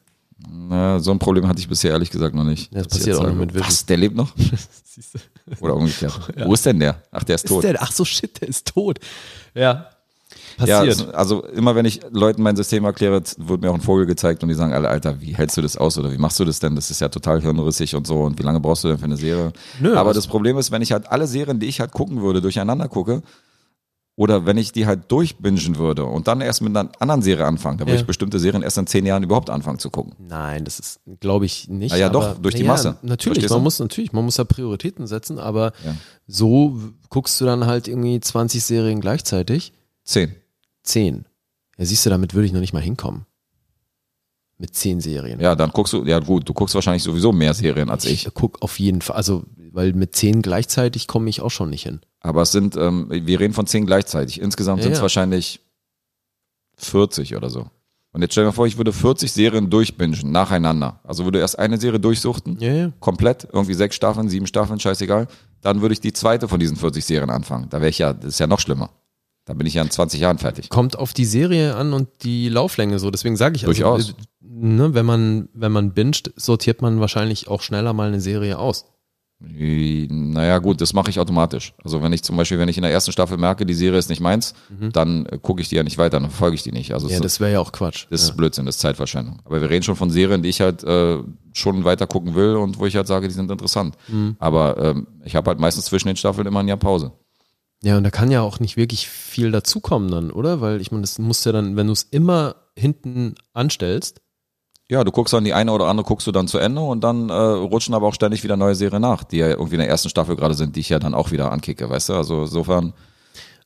Na, 0.50 0.98
so 0.98 1.10
ein 1.12 1.18
Problem 1.18 1.46
hatte 1.46 1.60
ich 1.60 1.68
bisher 1.68 1.90
ehrlich 1.92 2.10
gesagt 2.10 2.34
noch 2.34 2.42
nicht. 2.44 2.72
Ja, 2.72 2.78
das 2.82 2.88
passiert 2.88 3.18
auch 3.18 3.26
noch 3.26 3.34
mit 3.34 3.52
Vision. 3.54 3.68
Was, 3.68 3.86
der 3.86 3.96
lebt 3.98 4.16
noch? 4.16 4.32
Oder 5.60 5.76
umgekehrt. 5.76 6.18
Wo 6.46 6.54
ist 6.54 6.66
denn 6.66 6.80
der? 6.80 6.96
Ach, 7.12 7.22
der 7.22 7.36
ist 7.36 7.46
tot. 7.46 7.62
Ist 7.64 7.72
der, 7.72 7.82
ach 7.82 7.92
so, 7.92 8.04
shit, 8.04 8.40
der 8.40 8.48
ist 8.48 8.66
tot. 8.66 8.98
Ja. 9.54 9.86
Passiert. 10.56 10.98
Ja, 11.00 11.10
also 11.10 11.44
immer 11.46 11.74
wenn 11.74 11.84
ich 11.84 12.00
Leuten 12.10 12.42
mein 12.42 12.56
System 12.56 12.84
erkläre, 12.84 13.22
wird 13.38 13.60
mir 13.60 13.70
auch 13.70 13.74
ein 13.74 13.80
Vogel 13.80 14.06
gezeigt 14.06 14.42
und 14.42 14.48
die 14.48 14.54
sagen 14.54 14.72
alle, 14.72 14.88
Alter, 14.88 15.20
wie 15.20 15.34
hältst 15.34 15.56
du 15.56 15.62
das 15.62 15.76
aus 15.76 15.96
oder 15.98 16.10
wie 16.12 16.18
machst 16.18 16.40
du 16.40 16.44
das 16.44 16.58
denn? 16.60 16.74
Das 16.74 16.90
ist 16.90 17.00
ja 17.00 17.08
total 17.08 17.40
hirnrissig 17.40 17.94
und 17.94 18.06
so 18.06 18.22
und 18.22 18.38
wie 18.38 18.42
lange 18.42 18.60
brauchst 18.60 18.84
du 18.84 18.88
denn 18.88 18.98
für 18.98 19.04
eine 19.04 19.16
Serie? 19.16 19.52
Nö, 19.80 19.94
Aber 19.96 20.10
was- 20.10 20.16
das 20.16 20.26
Problem 20.26 20.56
ist, 20.58 20.70
wenn 20.70 20.82
ich 20.82 20.92
halt 20.92 21.10
alle 21.10 21.26
Serien, 21.26 21.60
die 21.60 21.66
ich 21.66 21.80
halt 21.80 21.92
gucken 21.92 22.22
würde, 22.22 22.40
durcheinander 22.40 22.88
gucke 22.88 23.22
oder 24.14 24.44
wenn 24.44 24.58
ich 24.58 24.72
die 24.72 24.86
halt 24.86 25.10
durchbingen 25.10 25.76
würde 25.76 26.04
und 26.04 26.28
dann 26.28 26.40
erst 26.42 26.60
mit 26.60 26.76
einer 26.76 26.90
anderen 26.98 27.22
Serie 27.22 27.46
anfange, 27.46 27.78
dann 27.78 27.86
würde 27.86 27.94
Ja. 27.96 28.00
ich 28.02 28.06
bestimmte 28.06 28.38
Serien 28.38 28.62
erst 28.62 28.76
in 28.78 28.86
zehn 28.86 29.06
Jahren 29.06 29.22
überhaupt 29.22 29.48
anfangen 29.50 29.78
zu 29.78 29.88
gucken. 29.90 30.14
Nein, 30.18 30.64
das 30.64 30.78
ist, 30.78 31.00
glaube 31.20 31.46
ich, 31.46 31.68
nicht. 31.68 31.92
Na 31.92 31.96
ja, 31.98 32.08
doch, 32.10 32.24
aber- 32.24 32.38
durch 32.40 32.54
die 32.54 32.62
ja, 32.62 32.68
Masse. 32.68 32.96
Natürlich, 33.02 33.36
Verstehst 33.38 33.50
man 33.50 33.60
du? 33.60 33.64
muss 33.64 33.78
natürlich, 33.78 34.12
man 34.12 34.24
muss 34.24 34.36
da 34.36 34.44
Prioritäten 34.44 35.06
setzen, 35.06 35.38
aber 35.38 35.72
Ja. 35.84 35.94
so 36.26 36.78
guckst 37.08 37.40
du 37.40 37.46
dann 37.46 37.64
halt 37.66 37.88
irgendwie 37.88 38.20
20 38.20 38.62
Serien 38.62 39.00
gleichzeitig. 39.00 39.72
Zehn. 40.04 40.34
10. 40.82 41.24
Ja, 41.78 41.84
siehst 41.86 42.04
du, 42.04 42.10
damit 42.10 42.34
würde 42.34 42.46
ich 42.46 42.52
noch 42.52 42.60
nicht 42.60 42.74
mal 42.74 42.82
hinkommen. 42.82 43.24
Mit 44.58 44.74
10 44.76 45.00
Serien. 45.00 45.40
Ja, 45.40 45.56
dann 45.56 45.70
guckst 45.70 45.92
du, 45.92 46.04
ja 46.04 46.18
gut, 46.20 46.48
du 46.48 46.52
guckst 46.52 46.74
wahrscheinlich 46.74 47.02
sowieso 47.02 47.32
mehr 47.32 47.52
Serien 47.54 47.88
als 47.90 48.04
ich. 48.04 48.26
Ich 48.26 48.34
guck 48.34 48.62
auf 48.62 48.78
jeden 48.78 49.00
Fall, 49.00 49.16
also, 49.16 49.42
weil 49.72 49.92
mit 49.94 50.14
10 50.14 50.42
gleichzeitig 50.42 51.08
komme 51.08 51.28
ich 51.30 51.40
auch 51.40 51.50
schon 51.50 51.70
nicht 51.70 51.82
hin. 51.84 52.00
Aber 52.22 52.42
es 52.42 52.52
sind, 52.52 52.76
ähm, 52.76 53.08
wir 53.10 53.40
reden 53.40 53.52
von 53.54 53.66
zehn 53.66 53.84
gleichzeitig. 53.86 54.40
Insgesamt 54.40 54.78
Ja, 54.78 54.84
sind 54.84 54.92
es 54.92 54.98
ja. 54.98 55.02
wahrscheinlich 55.02 55.60
40 56.76 57.36
oder 57.36 57.50
so. 57.50 57.66
Und 58.14 58.20
jetzt 58.20 58.32
stell 58.32 58.44
dir 58.44 58.48
mal 58.48 58.52
vor, 58.52 58.66
ich 58.66 58.76
würde 58.76 58.92
40 58.92 59.32
Serien 59.32 59.70
durchbingen, 59.70 60.30
nacheinander. 60.30 61.00
Also 61.02 61.24
würde 61.24 61.38
erst 61.38 61.58
eine 61.58 61.80
Serie 61.80 61.98
durchsuchten, 61.98 62.58
Ja, 62.60 62.72
ja. 62.72 62.92
komplett, 63.00 63.48
irgendwie 63.52 63.72
sechs 63.74 63.96
Staffeln, 63.96 64.28
sieben 64.28 64.46
Staffeln, 64.46 64.78
scheißegal. 64.78 65.28
Dann 65.62 65.80
würde 65.80 65.94
ich 65.94 66.00
die 66.00 66.12
zweite 66.12 66.46
von 66.46 66.60
diesen 66.60 66.76
40 66.76 67.04
Serien 67.04 67.30
anfangen. 67.30 67.68
Da 67.70 67.78
wäre 67.80 67.88
ich 67.88 67.98
ja, 67.98 68.12
das 68.12 68.34
ist 68.34 68.38
ja 68.38 68.46
noch 68.46 68.60
schlimmer. 68.60 68.90
Da 69.46 69.54
bin 69.54 69.66
ich 69.66 69.74
ja 69.74 69.82
in 69.82 69.90
20 69.90 70.20
Jahren 70.20 70.38
fertig. 70.38 70.68
Kommt 70.68 70.96
auf 70.98 71.14
die 71.14 71.24
Serie 71.24 71.74
an 71.74 71.92
und 71.94 72.08
die 72.22 72.48
Lauflänge 72.48 72.98
so. 72.98 73.10
Deswegen 73.10 73.36
sage 73.36 73.56
ich 73.56 73.66
also, 73.66 73.72
Durchaus. 73.82 74.10
äh, 74.10 74.14
ne, 74.42 74.94
wenn 74.94 75.06
man, 75.06 75.48
wenn 75.54 75.72
man 75.72 75.92
binget, 75.92 76.32
sortiert 76.36 76.82
man 76.82 77.00
wahrscheinlich 77.00 77.48
auch 77.48 77.62
schneller 77.62 77.92
mal 77.94 78.08
eine 78.08 78.20
Serie 78.20 78.58
aus. 78.58 78.84
Naja, 79.44 80.58
gut, 80.58 80.80
das 80.80 80.92
mache 80.92 81.10
ich 81.10 81.18
automatisch. 81.18 81.74
Also 81.84 82.02
wenn 82.02 82.12
ich 82.12 82.22
zum 82.22 82.36
Beispiel, 82.36 82.58
wenn 82.58 82.68
ich 82.68 82.76
in 82.76 82.82
der 82.82 82.92
ersten 82.92 83.12
Staffel 83.12 83.36
merke, 83.36 83.66
die 83.66 83.74
Serie 83.74 83.98
ist 83.98 84.08
nicht 84.08 84.20
meins, 84.20 84.54
dann 84.92 85.26
äh, 85.26 85.38
gucke 85.40 85.60
ich 85.60 85.68
die 85.68 85.76
ja 85.76 85.82
nicht 85.82 85.98
weiter, 85.98 86.20
dann 86.20 86.30
verfolge 86.30 86.54
ich 86.54 86.62
die 86.62 86.72
nicht. 86.72 86.92
Also 86.94 87.06
Mhm. 87.06 87.12
Ja, 87.12 87.20
das 87.20 87.40
wäre 87.40 87.52
ja 87.52 87.60
auch 87.60 87.72
Quatsch. 87.72 88.06
Das 88.10 88.22
ja. 88.22 88.28
ist 88.28 88.36
Blödsinn, 88.36 88.66
das 88.66 88.76
ist 88.76 88.80
Zeitverschwendung. 88.80 89.40
Aber 89.44 89.60
wir 89.60 89.68
reden 89.70 89.82
schon 89.82 89.96
von 89.96 90.10
Serien, 90.10 90.42
die 90.42 90.48
ich 90.48 90.60
halt 90.60 90.84
äh, 90.84 91.18
schon 91.52 91.84
weiter 91.84 92.06
gucken 92.06 92.34
will 92.34 92.56
und 92.56 92.78
wo 92.78 92.86
ich 92.86 92.96
halt 92.96 93.06
sage, 93.06 93.28
die 93.28 93.34
sind 93.34 93.50
interessant. 93.50 93.96
Mhm. 94.08 94.36
Aber 94.38 94.78
ähm, 94.78 95.06
ich 95.24 95.36
habe 95.36 95.48
halt 95.50 95.60
meistens 95.60 95.86
zwischen 95.86 96.08
den 96.08 96.16
Staffeln 96.16 96.46
immer 96.46 96.60
ein 96.60 96.68
Jahr 96.68 96.76
Pause. 96.78 97.12
Ja, 97.82 97.96
und 97.96 98.04
da 98.04 98.10
kann 98.10 98.30
ja 98.30 98.42
auch 98.42 98.60
nicht 98.60 98.76
wirklich 98.76 99.08
viel 99.08 99.50
dazukommen 99.50 100.10
dann, 100.10 100.30
oder? 100.30 100.60
Weil 100.60 100.80
ich 100.80 100.92
meine, 100.92 101.02
das 101.02 101.18
muss 101.18 101.44
ja 101.44 101.52
dann, 101.52 101.76
wenn 101.76 101.88
du 101.88 101.92
es 101.92 102.04
immer 102.04 102.54
hinten 102.76 103.34
anstellst, 103.52 104.20
Ja, 104.92 105.04
du 105.04 105.10
guckst 105.10 105.32
dann 105.32 105.42
die 105.44 105.54
eine 105.54 105.72
oder 105.72 105.86
andere, 105.86 106.06
guckst 106.06 106.26
du 106.26 106.32
dann 106.32 106.48
zu 106.48 106.58
Ende 106.58 106.82
und 106.82 107.02
dann 107.02 107.30
äh, 107.30 107.32
rutschen 107.32 107.94
aber 107.94 108.06
auch 108.08 108.12
ständig 108.14 108.44
wieder 108.44 108.58
neue 108.58 108.74
Serien 108.74 109.00
nach, 109.00 109.24
die 109.24 109.38
ja 109.38 109.48
irgendwie 109.48 109.76
in 109.76 109.80
der 109.80 109.88
ersten 109.88 110.10
Staffel 110.10 110.36
gerade 110.36 110.52
sind, 110.52 110.76
die 110.76 110.80
ich 110.80 110.90
ja 110.90 110.98
dann 110.98 111.14
auch 111.14 111.30
wieder 111.30 111.50
ankicke, 111.50 111.88
weißt 111.88 112.10
du? 112.10 112.14
Also 112.14 112.42
insofern, 112.42 112.92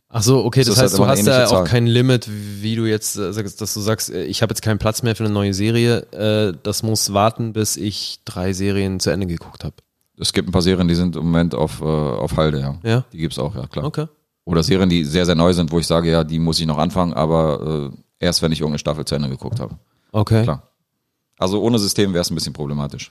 Ach 0.09 0.23
so, 0.23 0.45
okay, 0.45 0.61
Das 0.61 0.69
das, 0.69 0.77
ist 0.77 0.83
heißt, 0.83 1.01
halt 1.01 1.19
du 1.27 1.31
hast 1.33 1.39
ja 1.41 1.47
auch 1.47 1.51
Zahl. 1.51 1.65
kein 1.65 1.89
Limit, 1.89 2.31
wie 2.63 2.77
du 2.77 2.85
jetzt 2.87 3.17
äh, 3.17 3.33
sagst, 3.33 3.61
dass 3.61 3.75
du 3.75 3.81
sagst, 3.81 4.09
äh, 4.11 4.23
ich 4.25 4.41
habe 4.41 4.53
jetzt 4.53 4.63
keinen 4.63 4.79
Platz 4.79 5.03
mehr 5.03 5.17
für 5.17 5.25
eine 5.25 5.33
neue 5.33 5.53
Serie, 5.53 6.03
äh, 6.13 6.57
das 6.63 6.85
muss 6.85 7.13
warten, 7.13 7.53
bis 7.53 7.77
ich 7.77 8.21
drei 8.25 8.53
Serien 8.53 9.01
zu 9.01 9.11
Ende 9.11 9.27
geguckt 9.27 9.65
habe. 9.65 9.75
es 10.21 10.33
gibt 10.33 10.49
ein 10.49 10.53
paar 10.53 10.63
Serien, 10.63 10.87
die 10.87 10.95
sind 10.95 11.17
im 11.17 11.25
Moment 11.25 11.57
auf, 11.57 11.83
auf 11.83 12.37
Halde, 12.37 12.61
ja. 12.61 12.77
Ja. 12.85 13.05
Die 13.13 13.19
gibt's 13.19 13.41
auch, 13.41 13.57
ja 13.57 13.67
klar. 13.67 13.85
Okay. 13.85 14.07
Oder 14.45 14.63
Serien, 14.63 14.89
die 14.89 15.03
sehr, 15.03 15.27
sehr 15.27 15.35
neu 15.35 15.53
sind, 15.53 15.73
wo 15.73 15.81
ich 15.81 15.89
sage, 15.89 16.09
ja, 16.09 16.23
die 16.23 16.39
muss 16.39 16.61
ich 16.61 16.67
noch 16.67 16.79
anfangen, 16.79 17.15
aber 17.15 17.91
äh, 17.93 18.25
erst 18.25 18.43
wenn 18.43 18.53
ich 18.53 18.61
irgendeine 18.61 18.79
Staffel 18.79 19.05
zu 19.05 19.17
Ende 19.17 19.29
geguckt 19.29 19.59
habe. 19.59 19.75
Okay. 20.13 20.45
Klar. 20.45 20.63
Also 21.39 21.61
ohne 21.63 21.79
System 21.79 22.13
wäre 22.13 22.23
es 22.23 22.31
ein 22.31 22.35
bisschen 22.35 22.53
problematisch. 22.53 23.11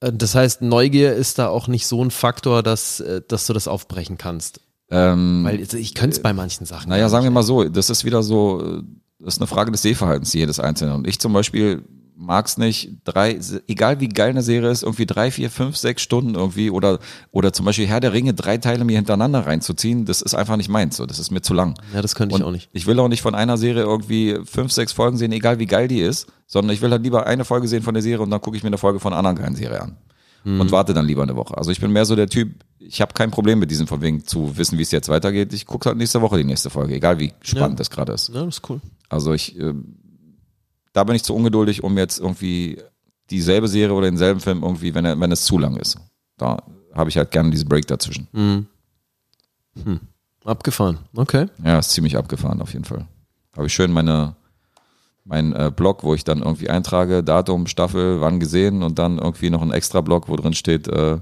Äh, 0.00 0.12
Das 0.12 0.34
heißt, 0.34 0.62
Neugier 0.62 1.14
ist 1.14 1.38
da 1.38 1.48
auch 1.48 1.68
nicht 1.68 1.86
so 1.86 2.02
ein 2.04 2.10
Faktor, 2.10 2.62
dass, 2.62 3.00
äh, 3.00 3.20
dass 3.26 3.46
du 3.46 3.52
das 3.52 3.68
aufbrechen 3.68 4.18
kannst. 4.18 4.60
Ähm, 4.90 5.44
Weil 5.44 5.60
ich 5.60 5.94
könnte 5.94 6.16
es 6.16 6.22
bei 6.22 6.32
manchen 6.32 6.64
Sachen. 6.64 6.88
Naja, 6.88 7.08
sagen 7.08 7.24
wir 7.24 7.30
mal 7.30 7.42
so, 7.42 7.64
das 7.64 7.90
ist 7.90 8.04
wieder 8.04 8.22
so, 8.22 8.62
äh, 8.62 8.82
das 9.18 9.34
ist 9.34 9.40
eine 9.40 9.46
Frage 9.46 9.70
des 9.70 9.82
Sehverhaltens 9.82 10.32
jedes 10.32 10.60
Einzelnen. 10.60 10.94
Und 10.94 11.06
ich 11.06 11.18
zum 11.18 11.32
Beispiel 11.32 11.84
mag's 12.18 12.58
nicht, 12.58 12.90
drei, 13.04 13.38
egal 13.68 14.00
wie 14.00 14.08
geil 14.08 14.30
eine 14.30 14.42
Serie 14.42 14.70
ist, 14.70 14.82
irgendwie 14.82 15.06
drei, 15.06 15.30
vier, 15.30 15.50
fünf, 15.50 15.76
sechs 15.76 16.02
Stunden 16.02 16.34
irgendwie 16.34 16.68
oder, 16.70 16.98
oder 17.30 17.52
zum 17.52 17.64
Beispiel 17.64 17.86
Herr 17.86 18.00
der 18.00 18.12
Ringe, 18.12 18.34
drei 18.34 18.58
Teile 18.58 18.84
mir 18.84 18.96
hintereinander 18.96 19.46
reinzuziehen, 19.46 20.04
das 20.04 20.20
ist 20.20 20.34
einfach 20.34 20.56
nicht 20.56 20.68
meins, 20.68 20.96
so, 20.96 21.06
das 21.06 21.20
ist 21.20 21.30
mir 21.30 21.42
zu 21.42 21.54
lang. 21.54 21.74
Ja, 21.94 22.02
das 22.02 22.16
könnte 22.16 22.34
ich 22.34 22.42
Und 22.42 22.48
auch 22.48 22.52
nicht. 22.52 22.68
Ich 22.72 22.86
will 22.86 22.98
auch 22.98 23.08
nicht 23.08 23.22
von 23.22 23.36
einer 23.36 23.56
Serie 23.56 23.82
irgendwie 23.82 24.38
fünf, 24.44 24.72
sechs 24.72 24.92
Folgen 24.92 25.16
sehen, 25.16 25.30
egal 25.30 25.60
wie 25.60 25.66
geil 25.66 25.86
die 25.86 26.00
ist, 26.00 26.26
sondern 26.46 26.74
ich 26.74 26.82
will 26.82 26.90
halt 26.90 27.04
lieber 27.04 27.26
eine 27.26 27.44
Folge 27.44 27.68
sehen 27.68 27.82
von 27.82 27.94
der 27.94 28.02
Serie 28.02 28.24
und 28.24 28.30
dann 28.30 28.40
gucke 28.40 28.56
ich 28.56 28.64
mir 28.64 28.68
eine 28.68 28.78
Folge 28.78 28.98
von 28.98 29.12
einer 29.12 29.18
anderen 29.20 29.38
geilen 29.38 29.54
Serie 29.54 29.80
an. 29.80 29.96
Mhm. 30.44 30.60
Und 30.60 30.72
warte 30.72 30.94
dann 30.94 31.06
lieber 31.06 31.22
eine 31.22 31.36
Woche. 31.36 31.56
Also 31.56 31.70
ich 31.70 31.80
bin 31.80 31.92
mehr 31.92 32.04
so 32.04 32.16
der 32.16 32.28
Typ, 32.28 32.50
ich 32.78 33.00
habe 33.00 33.12
kein 33.12 33.30
Problem 33.30 33.58
mit 33.58 33.70
diesem 33.70 33.86
von 33.86 34.00
wegen 34.00 34.24
zu 34.24 34.56
wissen, 34.56 34.78
wie 34.78 34.82
es 34.82 34.90
jetzt 34.90 35.08
weitergeht. 35.08 35.52
Ich 35.52 35.66
gucke 35.66 35.88
halt 35.88 35.98
nächste 35.98 36.20
Woche 36.20 36.38
die 36.38 36.44
nächste 36.44 36.70
Folge, 36.70 36.94
egal 36.94 37.18
wie 37.18 37.32
spannend 37.42 37.78
das 37.78 37.90
gerade 37.90 38.12
ist. 38.12 38.28
Ja, 38.28 38.44
das 38.44 38.56
ist 38.56 38.70
cool. 38.70 38.80
Also 39.08 39.32
ich, 39.32 39.58
äh, 39.58 39.74
da 40.98 41.04
bin 41.04 41.14
ich 41.14 41.22
zu 41.22 41.32
ungeduldig, 41.32 41.84
um 41.84 41.96
jetzt 41.96 42.18
irgendwie 42.18 42.82
dieselbe 43.30 43.68
Serie 43.68 43.94
oder 43.94 44.08
denselben 44.08 44.40
Film 44.40 44.64
irgendwie, 44.64 44.96
wenn, 44.96 45.04
er, 45.04 45.20
wenn 45.20 45.30
es 45.30 45.44
zu 45.44 45.56
lang 45.56 45.76
ist. 45.76 45.96
Da 46.36 46.56
habe 46.92 47.08
ich 47.08 47.16
halt 47.16 47.30
gerne 47.30 47.50
diesen 47.50 47.68
Break 47.68 47.86
dazwischen. 47.86 48.26
Mhm. 48.32 48.66
Hm. 49.84 50.00
Abgefahren. 50.44 50.98
Okay. 51.14 51.46
Ja, 51.64 51.78
ist 51.78 51.92
ziemlich 51.92 52.16
abgefahren 52.16 52.60
auf 52.60 52.72
jeden 52.72 52.84
Fall. 52.84 53.06
Habe 53.56 53.68
ich 53.68 53.74
schön 53.74 53.92
meine 53.92 54.34
mein 55.24 55.52
äh, 55.52 55.70
Blog, 55.74 56.02
wo 56.02 56.14
ich 56.14 56.24
dann 56.24 56.40
irgendwie 56.40 56.68
eintrage, 56.68 57.22
Datum, 57.22 57.68
Staffel, 57.68 58.20
wann 58.20 58.40
gesehen 58.40 58.82
und 58.82 58.98
dann 58.98 59.18
irgendwie 59.18 59.50
noch 59.50 59.62
ein 59.62 59.70
extra 59.70 60.00
Blog, 60.00 60.28
wo 60.28 60.34
drin 60.34 60.54
steht, 60.54 60.88
äh, 60.88 61.18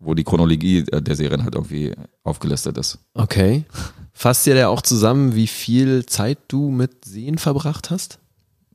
wo 0.00 0.14
die 0.14 0.24
Chronologie 0.24 0.86
äh, 0.90 1.02
der 1.02 1.16
Serien 1.16 1.44
halt 1.44 1.54
irgendwie 1.54 1.92
aufgelistet 2.22 2.78
ist. 2.78 2.98
Okay. 3.12 3.66
Fasst 4.14 4.46
dir 4.46 4.54
der 4.54 4.70
auch 4.70 4.80
zusammen, 4.80 5.34
wie 5.34 5.48
viel 5.48 6.06
Zeit 6.06 6.38
du 6.48 6.70
mit 6.70 7.04
Sehen 7.04 7.36
verbracht 7.36 7.90
hast? 7.90 8.20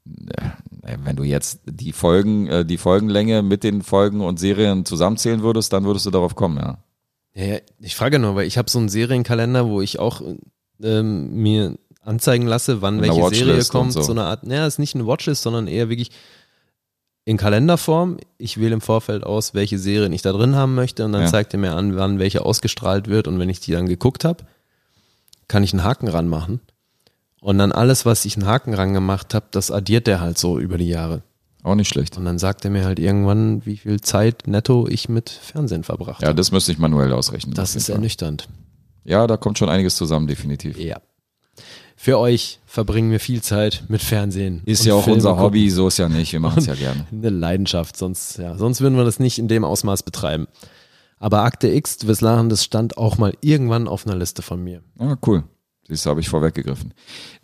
Äh, 0.06 0.98
Wenn 1.03 1.15
du 1.15 1.23
jetzt 1.23 1.60
die 1.65 1.94
Folgen, 1.94 2.48
äh, 2.48 2.65
die 2.65 2.78
Folgenlänge 2.78 3.41
mit 3.44 3.64
den 3.64 3.82
Folgen 3.84 4.22
und 4.22 4.40
Serien 4.40 4.84
zusammenzählen 4.86 5.41
würdest, 5.44 5.72
dann 5.73 5.84
würdest 5.84 6.06
du 6.06 6.11
darauf 6.11 6.36
kommen, 6.36 6.57
ja. 6.57 6.78
Ja, 7.34 7.60
ich 7.80 7.95
frage 7.95 8.19
nur, 8.19 8.36
weil 8.36 8.45
ich 8.48 8.57
habe 8.57 8.69
so 8.69 8.78
einen 8.80 8.90
Serienkalender, 8.90 9.68
wo 9.68 9.80
ich 9.82 9.99
auch 9.99 10.22
ähm, 10.84 11.34
mir 11.41 11.78
anzeigen 12.02 12.45
lasse, 12.45 12.82
wann 12.82 12.99
welche 12.99 13.14
Serie 13.30 13.48
Watchlist 13.53 13.73
und 13.76 13.80
kommt. 13.80 13.94
so. 13.94 14.02
So. 14.02 14.11
eine 14.11 14.23
Art, 14.23 14.45
naja, 14.45 14.65
ist 14.68 14.80
nicht 14.80 14.95
eine 14.95 15.06
Watchlist, 15.07 15.44
sondern 15.44 15.68
eher 15.68 15.88
wirklich 15.88 16.11
in 17.23 17.38
Kalenderform. 17.38 18.18
Ich 18.38 18.60
wähle 18.60 18.73
im 18.73 18.82
Vorfeld 18.82 19.23
aus, 19.23 19.53
welche 19.53 19.78
Serien 19.78 20.11
ich 20.11 20.23
da 20.23 20.34
drin 20.34 20.56
haben 20.56 20.73
möchte 20.76 21.06
und 21.06 21.14
dann 21.14 21.22
Ja. 21.22 21.28
zeigt 21.28 21.53
er 21.53 21.60
mir 21.60 21.73
an, 21.73 21.95
wann 21.95 22.19
welche 22.19 22.44
ausgestrahlt 22.44 23.07
wird 23.07 23.28
und 23.28 23.40
wenn 23.40 23.49
ich 23.49 23.60
die 23.60 23.72
dann 23.72 23.88
geguckt 23.88 24.26
habe, 24.26 24.44
kann 25.48 25.64
ich 25.64 25.72
einen 25.73 25.84
Haken 25.84 26.07
ranmachen. 26.10 26.60
Und 27.41 27.57
dann 27.57 27.72
alles, 27.72 28.05
was 28.05 28.23
ich 28.26 28.38
einen 28.38 28.45
Haken 28.45 28.73
ran 28.76 28.93
gemacht 28.93 29.34
habe, 29.34 29.47
das 29.51 29.72
addiert 29.72 30.05
der 30.07 30.22
halt 30.22 30.38
so 30.38 30.59
über 30.59 30.77
die 30.77 30.88
Jahre. 30.88 31.23
Auch 31.63 31.76
nicht 31.76 31.89
schlecht. 31.89 32.18
Und 32.18 32.26
dann 32.26 32.39
sagt 32.39 32.63
er 32.65 32.72
mir 32.72 32.85
halt 32.85 32.99
irgendwann, 32.99 33.65
wie 33.65 33.77
viel 33.77 33.99
Zeit 33.99 34.43
netto 34.47 34.88
ich 34.88 35.09
mit 35.09 35.30
Fernsehen 35.30 35.84
verbracht 35.84 36.22
Ja, 36.22 36.30
habe. 36.30 36.35
das 36.38 36.51
müsste 36.51 36.72
ich 36.72 36.77
manuell 36.77 37.11
ausrechnen. 37.13 37.53
Das 37.55 37.76
ist 37.76 37.89
ernüchternd. 37.89 38.47
Ja, 39.03 39.26
da 39.27 39.38
kommt 39.38 39.57
schon 39.57 39.69
einiges 39.69 39.95
zusammen, 39.95 40.27
definitiv. 40.27 40.77
Ja. 40.80 41.01
Für 41.95 42.18
euch 42.19 42.59
verbringen 42.65 43.11
wir 43.11 43.19
viel 43.19 43.41
Zeit 43.41 43.84
mit 43.88 44.01
Fernsehen. 44.01 44.61
Ist 44.65 44.85
ja 44.85 44.93
auch 44.95 45.03
Filme 45.03 45.15
unser 45.18 45.31
gucken. 45.31 45.43
Hobby, 45.45 45.69
so 45.69 45.88
ist 45.88 45.97
ja 45.97 46.09
nicht. 46.09 46.31
Wir 46.34 46.39
machen 46.39 46.59
es 46.59 46.65
ja 46.68 46.73
gerne. 46.76 47.05
Eine 47.11 47.30
Leidenschaft, 47.30 47.97
sonst, 47.97 48.38
ja, 48.38 48.55
sonst 48.57 48.81
würden 48.81 48.97
wir 48.97 49.03
das 49.05 49.19
nicht 49.19 49.38
in 49.39 49.47
dem 49.47 49.63
Ausmaß 49.63 50.01
betreiben. 50.03 50.47
Aber 51.19 51.41
Akte 51.43 51.68
X, 51.69 51.97
du 51.97 52.07
wirst 52.07 52.22
lachen, 52.22 52.49
das 52.49 52.63
stand 52.63 52.97
auch 52.97 53.18
mal 53.19 53.34
irgendwann 53.41 53.88
auf 53.88 54.07
einer 54.07 54.15
Liste 54.15 54.41
von 54.41 54.63
mir. 54.63 54.81
Ja, 54.99 55.15
cool. 55.27 55.43
Siehst 55.87 56.05
du, 56.05 56.09
habe 56.09 56.21
ich 56.21 56.29
vorweggegriffen. 56.29 56.93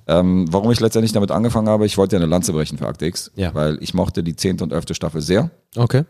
Ähm, 0.08 0.46
warum 0.52 0.72
ich 0.72 0.80
letztendlich 0.80 1.12
damit 1.12 1.32
angefangen 1.32 1.68
habe, 1.68 1.86
ich 1.86 1.98
wollte 1.98 2.16
ja 2.16 2.22
eine 2.22 2.30
Lanze 2.30 2.54
brechen 2.54 2.78
für 2.78 2.88
Akte 2.88 3.06
X, 3.06 3.32
Ja. 3.36 3.54
weil 3.54 3.78
ich 3.82 3.94
mochte 3.94 4.24
die 4.24 4.36
zehnte 4.36 4.64
und 4.64 4.72
elfte 4.72 4.94
Staffel 4.96 5.22
sehr 5.22 5.52
Okay. 5.76 6.04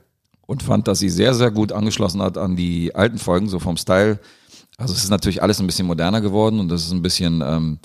und 0.45 0.61
fand, 0.61 0.87
dass 0.87 0.99
sie 0.99 1.09
sehr, 1.09 1.33
sehr 1.33 1.49
gut 1.51 1.71
angeschlossen 1.71 2.21
hat 2.21 2.37
an 2.37 2.55
die 2.55 2.93
alten 2.93 3.17
Folgen, 3.17 3.49
so 3.49 3.59
vom 3.59 3.77
Style. 3.77 4.19
Also 4.77 4.93
es 4.93 5.03
ist 5.03 5.09
natürlich 5.09 5.41
alles 5.41 5.59
ein 5.59 5.65
bisschen 5.65 5.87
moderner 5.87 6.21
geworden 6.21 6.59
und 6.59 6.69
das 6.69 6.83
ist 6.85 6.91
ein 6.91 7.01
bisschen, 7.01 7.41
ähm, 7.43 7.79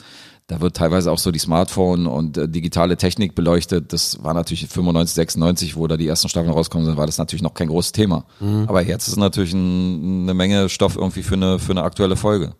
da 0.48 0.60
wird 0.60 0.76
teilweise 0.76 1.10
auch 1.10 1.18
so 1.18 1.30
die 1.30 1.38
Smartphone 1.38 2.06
und 2.06 2.36
äh, 2.36 2.46
digitale 2.46 2.98
Technik 2.98 3.34
beleuchtet. 3.34 3.94
Das 3.94 4.22
war 4.22 4.34
natürlich 4.34 4.66
95, 4.68 5.14
96, 5.14 5.76
wo 5.76 5.86
da 5.86 5.96
die 5.96 6.06
ersten 6.08 6.28
Staffeln 6.28 6.52
rauskommen 6.52 6.84
sind, 6.84 6.98
war 6.98 7.06
das 7.06 7.16
natürlich 7.16 7.42
noch 7.42 7.54
kein 7.54 7.68
großes 7.68 7.92
Thema. 7.92 8.26
Aber 8.66 8.82
jetzt 8.82 9.08
ist 9.08 9.16
natürlich 9.16 9.54
ein, 9.54 10.24
eine 10.24 10.34
Menge 10.34 10.68
Stoff 10.68 10.96
irgendwie 10.96 11.22
für 11.22 11.36
eine, 11.36 11.58
für 11.58 11.70
eine 11.72 11.84
aktuelle 11.84 12.16
Folge. 12.16 12.54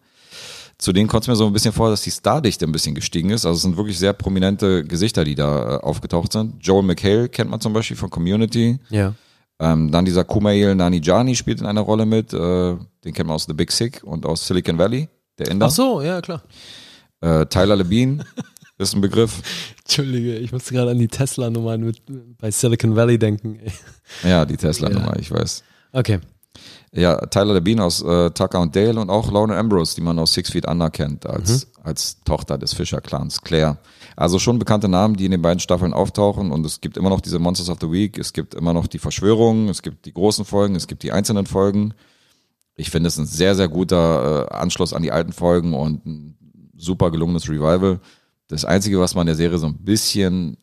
Zudem 0.83 1.07
kommt 1.07 1.23
es 1.23 1.29
mir 1.29 1.37
so 1.37 1.47
ein 1.47 1.53
bisschen 1.53 1.73
vor, 1.73 1.91
dass 1.91 2.03
die 2.03 2.11
Stardichte 2.11 2.65
ein 2.65 2.73
bisschen 2.73 2.97
gestiegen 2.97 3.31
ist. 3.31 3.47
Also 3.47 3.55
es 3.55 3.63
sind 3.63 3.77
wirklich 3.77 3.97
sehr 3.97 4.13
prominente 4.13 4.83
Gesichter, 4.83 5.23
die 5.23 5.37
da 5.37 5.77
äh, 5.77 5.81
aufgetaucht 5.81 6.33
sind. 6.33 6.57
Joel 6.59 6.83
McHale 6.83 7.29
kennt 7.29 7.49
man 7.49 7.61
zum 7.61 7.73
Beispiel 7.73 7.97
von 7.97 8.11
Community. 8.11 8.81
Ja. 8.91 9.15
Ähm, 9.61 9.93
dann 9.93 10.05
dieser 10.05 10.25
Kumail 10.25 10.75
Nanijani 10.75 11.37
spielt 11.37 11.61
in 11.61 11.69
einer 11.69 11.83
Rolle 11.83 12.05
mit. 12.05 12.33
Äh, 12.33 12.37
den 12.37 13.13
kennt 13.15 13.29
man 13.29 13.37
aus 13.37 13.45
The 13.45 13.53
Big 13.53 13.71
Sick 13.71 14.03
und 14.03 14.27
aus 14.27 14.45
Silicon 14.45 14.77
Valley, 14.77 15.09
der 15.39 15.53
Inder. 15.53 15.67
Ach 15.67 15.71
so, 15.71 16.03
ja, 16.03 16.21
klar. 16.21 16.43
Äh, 17.21 17.47
Tyler 17.47 17.77
Labine 17.77 18.25
ist 18.79 18.93
ein 18.93 19.01
Begriff. 19.01 19.41
Entschuldige, 19.85 20.35
ich 20.39 20.51
musste 20.51 20.75
gerade 20.75 20.91
an 20.91 20.99
die 20.99 21.07
Tesla-Nummern 21.07 21.81
mit 21.81 22.03
bei 22.39 22.51
Silicon 22.51 22.97
Valley 22.97 23.21
denken. 23.21 23.61
Ja, 24.25 24.45
die 24.45 24.57
Tesla-Nummer, 24.57 25.17
ich 25.21 25.31
weiß. 25.31 25.63
Okay. 25.93 26.19
Ja, 26.95 27.17
Tyler 27.27 27.55
Labine 27.55 27.83
aus 27.85 28.03
äh, 28.03 28.31
Tucker 28.31 28.61
und 28.61 28.77
Dale 28.77 29.01
und 29.01 29.09
auch 29.09 29.33
Lauren 29.33 29.51
Ambrose, 29.51 29.95
die 29.95 30.03
man 30.03 30.19
aus 30.19 30.35
Six 30.35 30.51
Feet 30.51 30.69
Under 30.69 30.91
kennt, 30.91 31.25
als, 31.25 31.69
als 31.83 32.23
Tochter 32.23 32.59
des 32.59 32.75
Fischer-Clans, 32.75 33.41
Claire. 33.41 33.79
Also 34.15 34.39
schon 34.39 34.59
bekannte 34.59 34.89
Namen, 34.89 35.17
die 35.17 35.25
in 35.25 35.31
den 35.31 35.41
beiden 35.41 35.59
Staffeln 35.59 35.95
auftauchen 35.95 36.51
und 36.51 36.67
es 36.67 36.83
gibt 36.83 36.99
immer 36.99 37.09
noch 37.09 37.23
diese 37.23 37.39
Monsters 37.39 37.71
of 37.71 37.79
the 37.81 37.91
Week, 37.91 38.19
es 38.19 38.35
gibt 38.35 38.55
immer 38.55 38.75
noch 38.75 38.87
die 38.87 38.99
Verschwörungen, 38.99 39.71
es 39.71 39.81
gibt 39.81 40.05
die 40.05 40.13
großen 40.13 40.45
Folgen, 40.45 40.75
es 40.75 40.87
gibt 40.87 41.03
die 41.03 41.13
einzelnen 41.13 41.47
Folgen. 41.47 41.95
Ich 42.75 42.91
finde 42.91 43.09
es 43.09 43.17
ein 43.17 43.27
sehr, 43.27 43.55
sehr 43.55 43.69
guter 43.69 44.51
äh, 44.51 44.55
Anschluss 44.55 44.93
an 44.93 45.03
die 45.03 45.13
alten 45.13 45.33
Folgen 45.33 45.73
und 45.73 46.05
ein 46.05 46.37
super 46.77 47.11
gelungenes 47.11 47.49
Revival. 47.49 48.01
Das 48.49 48.67
Einzige, 48.67 49.01
was 49.01 49.15
man 49.15 49.25
der 49.27 49.37
Serie 49.37 49.57
so 49.57 49.67
ein 49.67 49.79
bisschen 49.79 50.59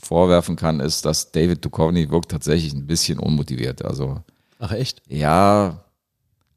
vorwerfen 0.00 0.56
kann, 0.56 0.80
ist, 0.80 1.04
dass 1.04 1.30
David 1.30 1.62
Duchovny 1.62 2.10
wirkt 2.10 2.30
tatsächlich 2.30 2.72
ein 2.72 2.86
bisschen 2.86 3.18
unmotiviert. 3.18 3.84
Also 3.84 4.22
Ach 4.64 4.72
echt? 4.72 5.02
ja, 5.08 5.84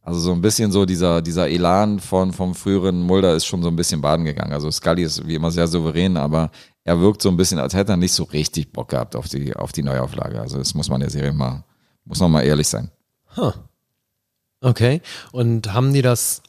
also 0.02 0.22
so 0.22 0.32
ein 0.32 0.40
bisschen 0.40 0.72
so 0.72 0.86
dieser, 0.86 1.22
dieser 1.22 1.50
Elan 1.50 2.00
von, 2.00 2.32
vom 2.32 2.56
früheren 2.56 3.02
Mulder 3.02 3.36
ist 3.36 3.46
schon 3.46 3.62
so 3.62 3.68
ein 3.68 3.76
bisschen 3.76 4.00
baden 4.00 4.24
gegangen. 4.24 4.54
Also 4.54 4.72
Scully 4.72 5.04
ist 5.04 5.28
wie 5.28 5.36
immer 5.36 5.52
sehr 5.52 5.68
souverän, 5.68 6.16
aber 6.16 6.50
er 6.86 7.02
wirkt 7.02 7.22
so 7.22 7.28
ein 7.28 7.36
bisschen, 7.36 7.60
als 7.60 7.74
hätte 7.74 7.92
er 7.92 7.98
nicht 7.98 8.14
so 8.14 8.24
richtig 8.24 8.72
Bock 8.72 8.88
gehabt 8.88 9.18
auf 9.18 9.28
die, 9.28 9.54
auf 9.54 9.74
die 9.74 9.84
Neuauflage. 9.84 10.40
Also 10.40 10.60
das 10.60 10.74
muss 10.74 10.88
man 10.88 11.02
der 11.02 11.10
Serie 11.10 11.34
mal, 11.34 11.66
muss 12.06 12.22
man 12.22 12.32
mal 12.32 12.44
ehrlich 12.44 12.70
sein. 12.70 12.90
Huh. 13.36 13.52
Okay. 14.62 15.02
Und 15.34 15.74
haben 15.74 15.92
die 15.92 16.02
das, 16.02 16.42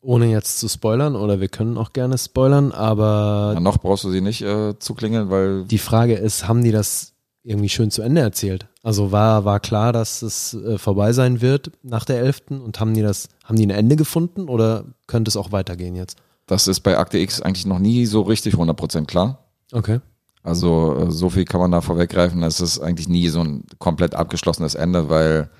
ohne 0.00 0.26
jetzt 0.26 0.58
zu 0.58 0.66
spoilern, 0.66 1.14
oder 1.14 1.40
wir 1.40 1.48
können 1.48 1.78
auch 1.78 1.92
gerne 1.92 2.18
spoilern, 2.18 2.72
aber 2.72 3.52
Na, 3.54 3.60
noch 3.60 3.78
brauchst 3.78 4.02
du 4.02 4.10
sie 4.10 4.20
nicht 4.20 4.42
äh, 4.42 4.76
zu 4.80 4.94
klingeln, 4.94 5.30
weil 5.30 5.62
die 5.66 5.78
Frage 5.78 6.14
ist, 6.14 6.48
haben 6.48 6.64
die 6.64 6.72
das 6.72 7.12
irgendwie 7.46 7.68
schön 7.68 7.90
zu 7.90 8.02
Ende 8.02 8.20
erzählt? 8.20 8.66
Also 8.82 9.12
war, 9.12 9.44
war 9.44 9.60
klar, 9.60 9.92
dass 9.92 10.22
es 10.22 10.54
äh, 10.54 10.78
vorbei 10.78 11.12
sein 11.12 11.40
wird 11.40 11.70
nach 11.82 12.04
der 12.04 12.18
11. 12.20 12.42
und 12.50 12.80
haben 12.80 12.94
die 12.94 13.02
das, 13.02 13.28
haben 13.44 13.56
die 13.56 13.66
ein 13.66 13.70
Ende 13.70 13.96
gefunden 13.96 14.48
oder 14.48 14.84
könnte 15.06 15.28
es 15.28 15.36
auch 15.36 15.52
weitergehen 15.52 15.94
jetzt? 15.94 16.18
das 16.46 16.68
ist 16.68 16.80
bei 16.80 16.96
Akte 16.96 17.18
X 17.18 17.42
eigentlich 17.42 17.66
noch 17.66 17.80
nie 17.80 18.06
so 18.06 18.22
richtig 18.22 18.54
100% 18.54 19.06
klar. 19.06 19.44
Okay. 19.72 20.00
Also 20.42 20.96
äh, 20.96 21.10
so 21.10 21.28
viel 21.28 21.44
kann 21.44 21.60
man 21.60 21.72
da 21.72 21.80
vorweggreifen. 21.80 22.42
Es 22.44 22.60
ist 22.60 22.78
eigentlich 22.78 23.08
nie 23.08 23.28
so 23.28 23.40
ein 23.40 23.64
komplett 23.78 24.14
abgeschlossenes 24.14 24.76
Ende, 24.76 25.08
weil 25.08 25.50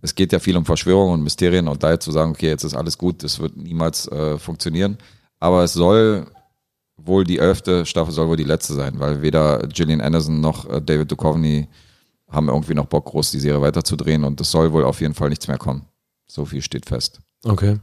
es 0.00 0.14
geht 0.14 0.32
ja 0.32 0.38
viel 0.38 0.56
um 0.56 0.64
Verschwörungen 0.64 1.14
und 1.14 1.22
Mysterien 1.22 1.68
und 1.68 1.82
da 1.82 1.92
jetzt 1.92 2.04
zu 2.04 2.12
sagen, 2.12 2.32
okay, 2.32 2.48
jetzt 2.48 2.64
ist 2.64 2.74
alles 2.74 2.98
gut, 2.98 3.22
das 3.22 3.38
wird 3.38 3.56
niemals 3.56 4.08
äh, 4.08 4.38
funktionieren. 4.38 4.96
Aber 5.38 5.64
es 5.64 5.74
soll 5.74 6.26
wohl 7.04 7.24
die 7.24 7.38
elfte 7.38 7.86
Staffel 7.86 8.12
soll 8.12 8.28
wohl 8.28 8.36
die 8.36 8.44
letzte 8.44 8.74
sein, 8.74 8.98
weil 8.98 9.22
weder 9.22 9.66
Gillian 9.68 10.00
Anderson 10.00 10.40
noch 10.40 10.68
äh, 10.68 10.80
David 10.80 11.10
Duchovny 11.10 11.68
haben 12.30 12.48
irgendwie 12.48 12.74
noch 12.74 12.86
Bock, 12.86 13.06
groß 13.06 13.30
die 13.30 13.40
Serie 13.40 13.60
weiterzudrehen 13.60 14.24
und 14.24 14.40
es 14.40 14.50
soll 14.50 14.72
wohl 14.72 14.84
auf 14.84 15.00
jeden 15.00 15.14
Fall 15.14 15.28
nichts 15.28 15.48
mehr 15.48 15.58
kommen. 15.58 15.86
So 16.26 16.44
viel 16.44 16.62
steht 16.62 16.86
fest. 16.86 17.20
Okay. 17.44 17.78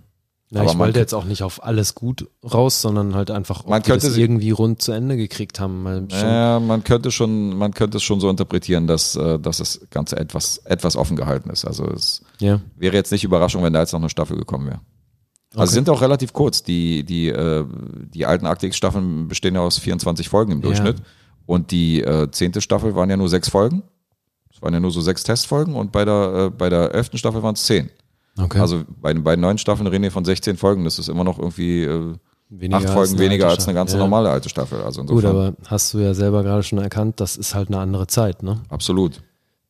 Na, 0.51 0.61
Aber 0.61 0.71
ich 0.71 0.77
man 0.77 0.87
wollte 0.87 0.99
jetzt 0.99 1.13
auch 1.13 1.25
nicht 1.25 1.43
auf 1.43 1.63
alles 1.63 1.93
gut 1.93 2.27
raus, 2.43 2.81
sondern 2.81 3.13
halt 3.13 3.29
einfach, 3.29 3.61
ob 3.61 3.69
Man 3.69 3.83
könnte 3.83 4.07
das 4.07 4.17
irgendwie 4.17 4.49
rund 4.49 4.81
zu 4.81 4.91
Ende 4.91 5.15
gekriegt 5.15 5.59
haben. 5.59 6.07
Ja, 6.09 6.59
man 6.59 6.83
könnte 6.83 7.11
schon, 7.11 7.55
man 7.55 7.71
könnte 7.71 7.97
es 7.97 8.03
schon 8.03 8.19
so 8.19 8.31
interpretieren, 8.31 8.87
dass, 8.87 9.15
äh, 9.15 9.37
dass 9.37 9.57
das 9.59 9.81
Ganze 9.91 10.17
etwas, 10.17 10.57
etwas 10.65 10.95
offen 10.95 11.15
gehalten 11.15 11.51
ist. 11.51 11.65
Also 11.65 11.85
es 11.85 12.23
ja. 12.39 12.61
wäre 12.75 12.95
jetzt 12.95 13.11
nicht 13.11 13.23
Überraschung, 13.23 13.61
wenn 13.61 13.73
da 13.73 13.81
jetzt 13.81 13.93
noch 13.93 13.99
eine 13.99 14.09
Staffel 14.09 14.37
gekommen 14.37 14.67
wäre. 14.67 14.79
Also 15.51 15.61
Okay. 15.61 15.67
sie 15.69 15.73
sind 15.75 15.89
auch 15.89 16.01
relativ 16.01 16.31
kurz. 16.33 16.63
Die, 16.63 17.03
die, 17.03 17.27
äh, 17.29 17.65
die 18.13 18.25
alten 18.25 18.45
Akte 18.45 18.67
X-Staffeln 18.67 19.27
bestehen 19.27 19.55
ja 19.55 19.61
aus 19.61 19.77
24 19.79 20.29
Folgen 20.29 20.51
im 20.51 20.61
Durchschnitt. 20.61 20.97
Und 21.45 21.71
die 21.71 22.01
äh, 22.01 22.29
zehnte 22.31 22.61
Staffel 22.61 22.93
waren 22.95 23.09
ja 23.09 23.17
nur 23.17 23.29
sechs 23.29 23.49
Folgen. 23.49 23.81
Es 24.53 24.61
waren 24.61 24.73
ja 24.73 24.79
nur 24.79 24.91
so 24.91 25.01
sechs 25.01 25.23
Testfolgen 25.23 25.73
und 25.75 25.91
bei 25.91 26.05
der, 26.05 26.33
äh, 26.47 26.49
bei 26.51 26.69
der 26.69 26.93
elften 26.93 27.17
Staffel 27.17 27.41
waren 27.41 27.55
es 27.55 27.63
zehn. 27.63 27.89
Okay. 28.39 28.59
Also 28.59 28.83
bei 29.01 29.11
den 29.13 29.23
beiden 29.23 29.41
neuen 29.41 29.57
Staffeln 29.57 29.87
reden 29.87 30.03
wir 30.03 30.11
von 30.11 30.23
16 30.25 30.57
Folgen. 30.57 30.83
Das 30.83 30.99
ist 30.99 31.09
immer 31.09 31.23
noch 31.23 31.39
irgendwie 31.39 31.83
äh, 31.83 32.13
Weniger 32.51 32.77
acht 32.77 32.85
als 32.85 32.93
Folgen 32.93 33.11
eine 33.13 33.19
weniger 33.21 33.47
als 33.49 33.65
eine 33.67 33.73
ganze 33.75 33.95
Ja. 33.97 34.03
normale 34.03 34.29
alte 34.29 34.49
Staffel. 34.49 34.81
Also 34.81 35.03
Gut, 35.03 35.23
aber 35.25 35.53
hast 35.65 35.93
du 35.93 35.99
ja 35.99 36.13
selber 36.13 36.43
gerade 36.43 36.63
schon 36.63 36.79
erkannt, 36.79 37.19
das 37.19 37.37
ist 37.37 37.53
halt 37.55 37.67
eine 37.69 37.79
andere 37.79 38.07
Zeit, 38.07 38.41
ne? 38.43 38.61
absolut. 38.69 39.21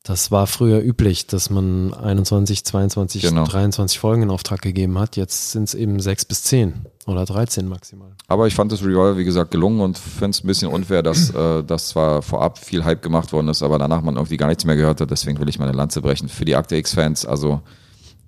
Das 0.04 0.32
war 0.32 0.48
früher 0.48 0.82
üblich, 0.82 1.28
dass 1.28 1.50
man 1.50 1.94
21, 1.94 2.64
22, 2.64 3.22
Genau. 3.22 3.44
23 3.44 4.00
Folgen 4.00 4.24
in 4.24 4.30
Auftrag 4.30 4.62
gegeben 4.62 4.98
hat. 4.98 5.18
Jetzt 5.18 5.52
sind 5.52 5.64
es 5.64 5.76
eben 5.76 6.00
6 6.00 6.26
bis 6.26 6.44
10 6.44 6.74
oder 7.06 7.26
13 7.26 7.68
maximal. 7.68 8.16
Aber 8.28 8.48
ich 8.48 8.56
fand 8.56 8.72
das 8.72 8.82
Revival, 8.82 9.18
wie 9.18 9.26
gesagt, 9.26 9.52
gelungen 9.52 9.82
und 9.82 9.98
finde 9.98 10.30
es 10.32 10.44
ein 10.44 10.48
bisschen 10.48 10.72
unfair, 10.72 11.04
dass, 11.04 11.30
äh, 11.36 11.64
dass 11.64 11.90
zwar 11.90 12.22
vorab 12.22 12.58
viel 12.58 12.86
Hype 12.86 13.02
gemacht 13.02 13.34
worden 13.34 13.50
ist, 13.50 13.62
aber 13.62 13.78
danach 13.78 14.02
man 14.02 14.16
irgendwie 14.16 14.38
gar 14.38 14.48
nichts 14.48 14.64
mehr 14.64 14.78
gehört 14.78 15.02
hat. 15.02 15.12
Deswegen 15.12 15.38
will 15.40 15.50
ich 15.50 15.60
meine 15.60 15.74
Lanze 15.74 16.02
brechen. 16.02 16.30
Für 16.30 16.46
die 16.46 16.56
Akte 16.56 16.78
X-Fans, 16.78 17.26
also 17.26 17.62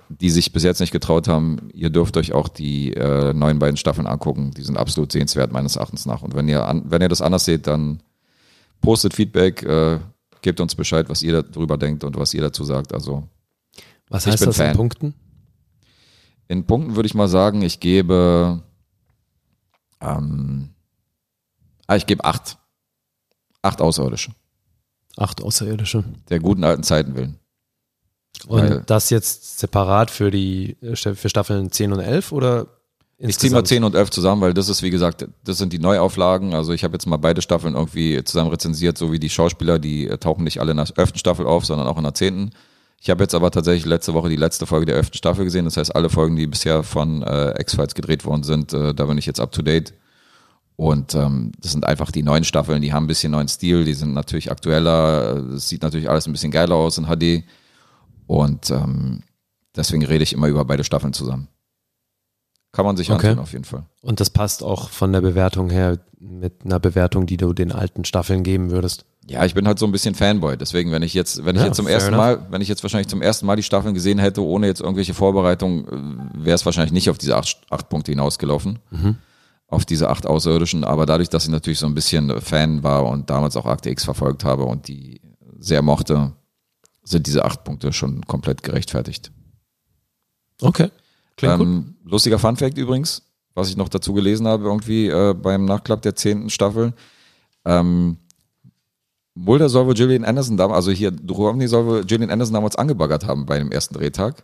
die 0.10 0.30
sich 0.30 0.52
bis 0.52 0.64
jetzt 0.64 0.81
nicht 0.81 0.91
getraut 0.91 1.30
haben, 1.30 1.69
ihr 1.73 1.89
dürft 1.89 2.18
euch 2.18 2.34
auch 2.34 2.49
die 2.49 2.93
äh, 2.93 3.34
neuen 3.34 3.60
beiden 3.60 3.77
Staffeln 3.77 4.07
angucken. 4.07 4.52
Die 4.52 4.64
sind 4.64 4.77
absolut 4.77 5.10
sehenswert, 5.14 5.53
meines 5.53 5.77
Erachtens 5.77 6.06
nach. 6.06 6.22
Und 6.22 6.35
wenn 6.35 6.49
ihr, 6.49 6.65
an, 6.68 6.84
wenn 6.88 7.02
ihr 7.02 7.07
das 7.07 7.22
anders 7.22 7.45
seht, 7.45 7.65
dann 7.65 8.02
postet 8.81 9.14
Feedback, 9.14 9.64
äh, 9.64 9.99
gebt 10.42 10.60
uns 10.60 10.76
Bescheid, 10.76 11.08
was 11.10 11.22
ihr 11.24 11.44
darüber 11.44 11.78
denkt 11.78 12.04
und 12.04 12.16
was 12.18 12.34
ihr 12.34 12.42
dazu 12.42 12.64
sagt. 12.64 12.94
Also 12.94 13.28
Was 14.10 14.26
Ich 14.26 14.34
heißt 14.34 14.46
das 14.48 14.60
in 14.60 14.66
Fan. 14.66 14.76
Punkten? 14.76 15.14
in 16.48 16.66
Punkten 16.66 16.96
würde 16.98 17.08
ich 17.08 17.14
mal 17.14 17.30
sagen, 17.30 17.62
ich 17.62 17.80
gebe, 17.80 18.62
ähm, 20.02 20.70
ah, 21.88 21.96
ich 21.96 22.06
gebe 22.06 22.24
acht. 22.26 22.58
Acht 23.62 23.80
Außerirdische. 23.82 24.32
Acht 25.18 25.42
Außerirdische. 25.42 26.04
Der 26.30 26.40
guten 26.40 26.64
alten 26.64 26.84
Zeiten 26.84 27.16
willen. 27.16 27.38
Und 28.48 28.62
Weil- 28.70 28.84
das 28.86 29.10
jetzt 29.12 29.60
separat 29.60 30.10
für 30.10 30.32
die 30.32 30.78
äh, 30.82 30.96
für 30.96 31.30
Staffeln 31.30 31.72
10 31.72 31.94
und 31.94 32.00
11 32.00 32.32
oder 32.32 32.68
Ich 33.23 33.38
ziehe 33.38 33.52
mal 33.52 33.60
insgesamt? 33.60 33.68
10 33.68 33.84
und 33.84 33.95
11 33.95 34.10
zusammen, 34.10 34.41
weil 34.41 34.53
das 34.53 34.68
ist, 34.68 34.81
wie 34.81 34.89
gesagt, 34.89 35.27
das 35.43 35.57
sind 35.57 35.73
die 35.73 35.80
Neuauflagen. 35.80 36.56
Also 36.56 36.73
ich 36.73 36.84
habe 36.84 36.93
jetzt 36.93 37.06
mal 37.06 37.18
beide 37.18 37.41
Staffeln 37.41 37.76
irgendwie 37.76 38.23
zusammen 38.23 38.49
rezensiert, 38.49 38.98
so 38.98 39.11
wie 39.11 39.19
die 39.19 39.30
Schauspieler, 39.30 39.77
die 39.77 40.07
äh, 40.07 40.18
tauchen 40.18 40.43
nicht 40.43 40.60
alle 40.60 40.72
in 40.72 40.77
der 40.77 40.88
11. 40.95 41.11
Staffel 41.15 41.45
auf, 41.45 41.65
sondern 41.65 41.88
auch 41.88 41.98
in 41.98 42.03
der 42.03 42.15
10. 42.15 42.52
Ich 42.99 43.10
habe 43.10 43.23
jetzt 43.23 43.35
aber 43.35 43.52
tatsächlich 43.52 43.85
letzte 43.85 44.14
Woche 44.15 44.30
die 44.30 44.35
letzte 44.35 44.65
Folge 44.65 44.88
der 44.88 44.95
11. 44.95 45.11
Staffel 45.14 45.45
gesehen. 45.45 45.65
Das 45.65 45.77
heißt, 45.77 45.95
alle 45.95 46.10
Folgen, 46.10 46.35
die 46.35 46.48
bisher 46.48 46.81
von 46.81 47.22
äh, 47.22 47.60
X-Files 47.61 47.93
gedreht 47.93 48.26
worden 48.26 48.43
sind, 48.43 48.73
äh, 48.73 48.93
da 48.95 49.06
bin 49.06 49.18
ich 49.19 49.27
jetzt 49.27 49.39
up 49.39 49.52
to 49.52 49.61
date. 49.61 49.93
Und 50.76 51.14
ähm, 51.14 51.52
das 51.60 51.73
sind 51.73 51.85
einfach 51.85 52.10
die 52.10 52.23
neuen 52.23 52.43
Staffeln, 52.43 52.81
die 52.81 52.91
haben 52.91 53.03
ein 53.03 53.07
bisschen 53.07 53.31
neuen 53.31 53.48
Stil, 53.48 53.85
die 53.85 53.93
sind 53.93 54.14
natürlich 54.14 54.52
aktueller, 54.52 55.35
äh, 55.35 55.53
es 55.53 55.69
sieht 55.69 55.84
natürlich 55.84 56.10
alles 56.10 56.26
ein 56.26 56.31
bisschen 56.31 56.52
geiler 56.52 56.76
aus 56.76 56.98
in 56.98 57.06
HD. 57.06 57.43
Und 58.26 58.72
ähm, 58.72 59.22
deswegen 59.76 60.03
rede 60.03 60.23
ich 60.23 60.34
immer 60.34 60.48
über 60.48 60.65
beide 60.65 60.84
Staffeln 60.84 61.14
zusammen. 61.14 61.49
Kann 62.73 62.85
man 62.85 62.95
sich 62.95 63.11
Okay. 63.11 63.27
antun, 63.30 63.43
auf 63.43 63.52
jeden 63.52 63.65
Fall. 63.65 63.84
Und 64.02 64.19
das 64.19 64.30
passt 64.30 64.64
auch 64.64 64.89
von 64.89 65.11
der 65.11 65.22
Bewertung 65.22 65.69
her 65.69 65.99
mit 66.19 66.64
einer 66.64 66.80
Bewertung, 66.80 67.26
die 67.26 67.38
du 67.38 67.52
den 67.53 67.72
alten 67.72 68.06
Staffeln 68.06 68.43
geben 68.43 68.72
würdest. 68.72 69.06
Ja, 69.27 69.45
ich 69.45 69.53
bin 69.53 69.68
halt 69.68 69.77
so 69.77 69.85
ein 69.85 69.91
bisschen 69.91 70.15
Fanboy. 70.15 70.57
Deswegen, 70.57 70.91
wenn 70.91 71.03
ich 71.03 71.14
jetzt, 71.14 71.43
wenn 71.45 71.56
ich 71.56 71.61
Ja, 71.61 71.68
jetzt 71.68 71.76
zum 71.77 71.88
ersten 71.88 72.14
enough. 72.14 72.18
Mal, 72.39 72.48
wenn 72.49 72.61
ich 72.61 72.68
jetzt 72.68 72.81
wahrscheinlich 72.84 73.07
zum 73.07 73.22
ersten 73.22 73.45
Mal 73.45 73.56
die 73.56 73.64
Staffeln 73.64 73.93
gesehen 73.93 74.19
hätte, 74.19 74.43
ohne 74.43 74.68
jetzt 74.68 74.81
irgendwelche 74.81 75.14
Vorbereitung, 75.14 75.85
wäre 76.34 76.56
es 76.56 76.65
wahrscheinlich 76.65 76.91
nicht 76.93 77.10
auf 77.10 77.18
diese 77.18 77.35
acht, 77.38 77.61
acht 77.69 77.89
Punkte 77.89 78.11
hinausgelaufen. 78.14 78.80
Auf 79.68 79.85
diese 79.85 80.10
acht 80.10 80.26
Außerirdischen. 80.26 80.84
Aber 80.84 81.06
dadurch, 81.06 81.30
dass 81.30 81.43
ich 81.45 81.49
natürlich 81.49 81.80
so 81.80 81.85
ein 81.88 81.93
bisschen 81.95 82.41
Fan 82.41 82.84
war 82.84 83.06
und 83.06 83.30
damals 83.30 83.56
auch 83.57 83.65
Akte 83.65 83.89
X 83.89 84.03
verfolgt 84.06 84.43
habe 84.43 84.64
und 84.64 84.88
die 84.88 85.22
sehr 85.60 85.81
mochte, 85.81 86.34
sind 87.03 87.27
diese 87.27 87.45
acht 87.45 87.64
Punkte 87.64 87.93
schon 87.93 88.26
komplett 88.27 88.64
gerechtfertigt. 88.64 89.31
Okay. 90.61 90.89
Ähm, 91.41 91.95
lustiger 92.03 92.40
Funfact 92.40 92.78
übrigens, 92.78 93.24
was 93.53 93.70
ich 93.70 93.78
noch 93.78 93.90
dazu 93.90 94.14
gelesen 94.14 94.48
habe, 94.48 94.66
irgendwie 94.66 95.08
äh, 95.08 95.34
beim 95.34 95.66
Nachklapp 95.66 96.02
der 96.02 96.16
zehnten 96.16 96.49
Staffel. 96.49 96.94
Ähm, 97.66 98.18
Mulder 99.34 99.70
soll 99.70 99.88
wohl 99.88 99.94
Gillian 99.94 100.26
Anderson 100.26 100.58
damals, 100.58 100.76
also 100.76 100.91
hier, 100.91 101.12
Duchovny 101.12 101.68
soll 101.68 101.86
wohl 101.86 102.03
Gillian 102.03 102.30
Anderson 102.30 102.53
damals 102.53 102.76
angebaggert 102.76 103.26
haben 103.26 103.45
bei 103.45 103.58
dem 103.58 103.72
ersten 103.72 103.95
Drehtag. 103.95 104.44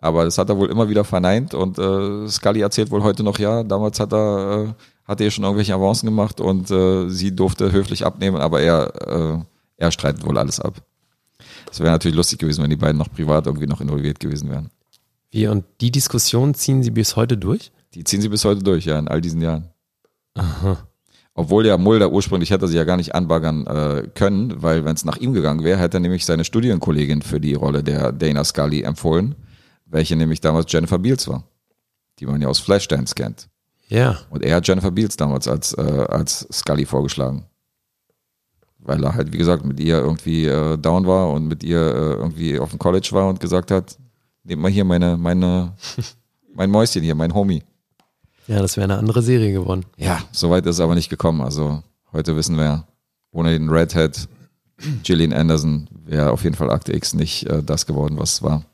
Aber 0.00 0.24
das 0.24 0.38
hat 0.38 0.48
er 0.48 0.58
wohl 0.58 0.70
immer 0.70 0.88
wieder 0.88 1.04
verneint 1.04 1.54
und 1.54 1.78
äh, 1.78 2.28
Scully 2.28 2.60
erzählt 2.60 2.90
wohl 2.90 3.02
heute 3.02 3.22
noch, 3.22 3.38
ja, 3.38 3.62
damals 3.62 4.00
hat 4.00 4.12
er, 4.12 4.66
äh, 4.68 5.08
hat 5.08 5.20
er 5.20 5.30
schon 5.30 5.44
irgendwelche 5.44 5.74
Avancen 5.74 6.06
gemacht 6.06 6.40
und 6.40 6.70
äh, 6.70 7.08
sie 7.08 7.34
durfte 7.34 7.72
höflich 7.72 8.04
abnehmen, 8.04 8.36
aber 8.36 8.60
er, 8.60 8.92
äh, 9.08 9.38
er 9.76 9.90
streitet 9.90 10.24
wohl 10.26 10.36
alles 10.36 10.60
ab. 10.60 10.74
Das 11.66 11.80
wäre 11.80 11.90
natürlich 11.90 12.16
lustig 12.16 12.38
gewesen, 12.38 12.62
wenn 12.62 12.70
die 12.70 12.76
beiden 12.76 12.98
noch 12.98 13.10
privat 13.10 13.46
irgendwie 13.46 13.66
noch 13.66 13.80
involviert 13.80 14.20
gewesen 14.20 14.50
wären. 14.50 14.70
Wie, 15.34 15.48
und 15.48 15.64
die 15.80 15.90
Diskussion 15.90 16.54
ziehen 16.54 16.84
sie 16.84 16.92
bis 16.92 17.16
heute 17.16 17.36
durch? 17.36 17.72
Die 17.94 18.04
ziehen 18.04 18.20
sie 18.20 18.28
bis 18.28 18.44
heute 18.44 18.62
durch, 18.62 18.84
ja, 18.84 19.00
in 19.00 19.08
all 19.08 19.20
diesen 19.20 19.42
Jahren. 19.42 19.68
Obwohl 21.34 21.66
ja 21.66 21.76
Mulder 21.76 22.12
ursprünglich 22.12 22.52
hätte 22.52 22.68
sie 22.68 22.76
ja 22.76 22.84
gar 22.84 22.96
nicht 22.96 23.16
anbaggern 23.16 23.66
äh, 23.66 24.08
können, 24.14 24.62
weil 24.62 24.84
wenn 24.84 24.94
es 24.94 25.04
nach 25.04 25.16
ihm 25.16 25.32
gegangen 25.32 25.64
wäre, 25.64 25.80
hätte 25.80 25.96
er 25.96 26.00
nämlich 26.00 26.24
seine 26.24 26.44
Studienkollegin 26.44 27.22
für 27.22 27.40
die 27.40 27.54
Rolle 27.54 27.82
der 27.82 28.12
Dana 28.12 28.44
Scully 28.44 28.82
empfohlen, 28.82 29.34
welche 29.86 30.14
nämlich 30.14 30.40
damals 30.40 30.70
Jennifer 30.70 31.00
Beals 31.00 31.26
war, 31.26 31.42
die 32.20 32.26
man 32.26 32.40
ja 32.40 32.46
aus 32.46 32.60
Flashdance 32.60 33.16
kennt. 33.16 33.48
Ja. 33.88 34.20
Und 34.30 34.44
er 34.44 34.54
hat 34.54 34.68
Jennifer 34.68 34.92
Beals 34.92 35.16
damals 35.16 35.48
als, 35.48 35.72
äh, 35.72 36.06
als 36.08 36.46
Scully 36.52 36.86
vorgeschlagen. 36.86 37.46
Weil 38.78 39.02
er 39.02 39.16
halt, 39.16 39.32
wie 39.32 39.38
gesagt, 39.38 39.64
mit 39.64 39.80
ihr 39.80 39.98
irgendwie 39.98 40.46
äh, 40.46 40.78
down 40.78 41.08
war 41.08 41.32
und 41.32 41.48
mit 41.48 41.64
ihr 41.64 41.80
äh, 41.80 42.12
irgendwie 42.14 42.60
auf 42.60 42.70
dem 42.70 42.78
College 42.78 43.08
war 43.10 43.26
und 43.26 43.40
gesagt 43.40 43.72
hat, 43.72 43.98
nehmt 44.44 44.62
mal 44.62 44.70
hier 44.70 44.84
meine, 44.84 45.16
meine, 45.16 45.74
mein 46.54 46.70
Mäuschen 46.70 47.02
hier, 47.02 47.14
mein 47.14 47.34
Homie. 47.34 47.62
Ja, 48.46 48.60
das 48.60 48.76
wäre 48.76 48.84
eine 48.84 48.98
andere 48.98 49.22
Serie 49.22 49.52
geworden. 49.52 49.86
Ja, 49.96 50.22
soweit 50.32 50.66
ist 50.66 50.76
es 50.76 50.80
aber 50.80 50.94
nicht 50.94 51.08
gekommen. 51.08 51.40
Also 51.40 51.82
heute 52.12 52.36
wissen 52.36 52.56
wir, 52.56 52.86
ohne 53.32 53.50
den 53.50 53.70
Redhead, 53.70 54.28
Gillian 55.02 55.32
Anderson, 55.32 55.88
wäre 56.04 56.30
auf 56.30 56.44
jeden 56.44 56.54
Fall 56.54 56.70
Akte 56.70 56.94
X 56.94 57.14
nicht 57.14 57.46
äh, 57.46 57.62
das 57.62 57.86
geworden, 57.86 58.18
was 58.18 58.34
es 58.34 58.42
war. 58.42 58.64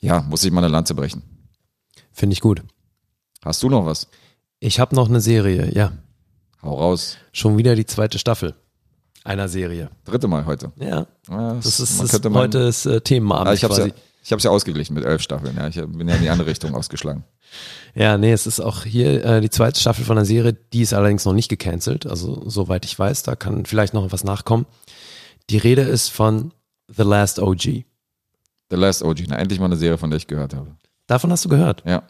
Ja, 0.00 0.22
muss 0.22 0.44
ich 0.44 0.52
mal 0.52 0.64
eine 0.64 0.72
Lanze 0.72 0.94
brechen. 0.94 1.22
Finde 2.12 2.32
ich 2.32 2.40
gut. 2.40 2.62
Hast 3.44 3.62
du 3.62 3.68
noch 3.68 3.84
was? 3.84 4.08
Ich 4.58 4.80
habe 4.80 4.94
noch 4.94 5.08
eine 5.08 5.20
Serie, 5.20 5.70
ja. 5.74 5.92
Hau 6.62 6.78
raus. 6.78 7.18
Schon 7.32 7.58
wieder 7.58 7.74
die 7.74 7.84
zweite 7.84 8.18
Staffel 8.18 8.54
einer 9.24 9.48
Serie. 9.48 9.90
Dritte 10.04 10.28
Mal 10.28 10.46
heute. 10.46 10.70
Ja, 10.76 11.06
Ja, 11.28 11.54
das 11.54 11.80
ist, 11.80 12.00
das 12.00 12.32
heute 12.32 12.58
ist 12.58 12.86
äh, 12.86 13.00
Themenabend 13.00 13.48
Ah, 13.48 13.54
ich 13.54 13.64
habe 13.64 13.74
ja, 13.74 13.88
ich 14.24 14.32
hab's 14.32 14.42
ja 14.42 14.50
ausgeglichen 14.50 14.94
mit 14.94 15.04
elf 15.04 15.20
Staffeln. 15.20 15.54
Ja, 15.56 15.68
ich 15.68 15.74
bin 15.74 16.08
ja 16.08 16.14
in 16.14 16.22
die 16.22 16.30
andere 16.30 16.48
Richtung 16.48 16.74
ausgeschlagen. 16.74 17.24
Ja, 17.94 18.16
nee, 18.16 18.32
es 18.32 18.46
ist 18.46 18.58
auch 18.58 18.84
hier 18.84 19.24
äh, 19.24 19.40
die 19.40 19.50
zweite 19.50 19.78
Staffel 19.78 20.04
von 20.04 20.16
der 20.16 20.24
Serie, 20.24 20.54
die 20.54 20.80
ist 20.82 20.94
allerdings 20.94 21.24
noch 21.24 21.34
nicht 21.34 21.48
gecancelt, 21.48 22.06
also 22.06 22.48
soweit 22.48 22.84
ich 22.84 22.98
weiß, 22.98 23.22
da 23.22 23.36
kann 23.36 23.66
vielleicht 23.66 23.94
noch 23.94 24.10
was 24.10 24.24
nachkommen. 24.24 24.66
Die 25.50 25.58
Rede 25.58 25.82
ist 25.82 26.08
von 26.08 26.52
The 26.88 27.02
Last 27.02 27.38
OG. 27.38 27.62
The 27.62 27.84
Last 28.70 29.02
OG. 29.02 29.24
Na, 29.28 29.36
endlich 29.36 29.60
mal 29.60 29.66
eine 29.66 29.76
Serie, 29.76 29.98
von 29.98 30.10
der 30.10 30.16
ich 30.16 30.26
gehört 30.26 30.54
habe. 30.54 30.74
Davon 31.06 31.30
hast 31.30 31.44
du 31.44 31.50
gehört? 31.50 31.82
Ja. 31.86 32.02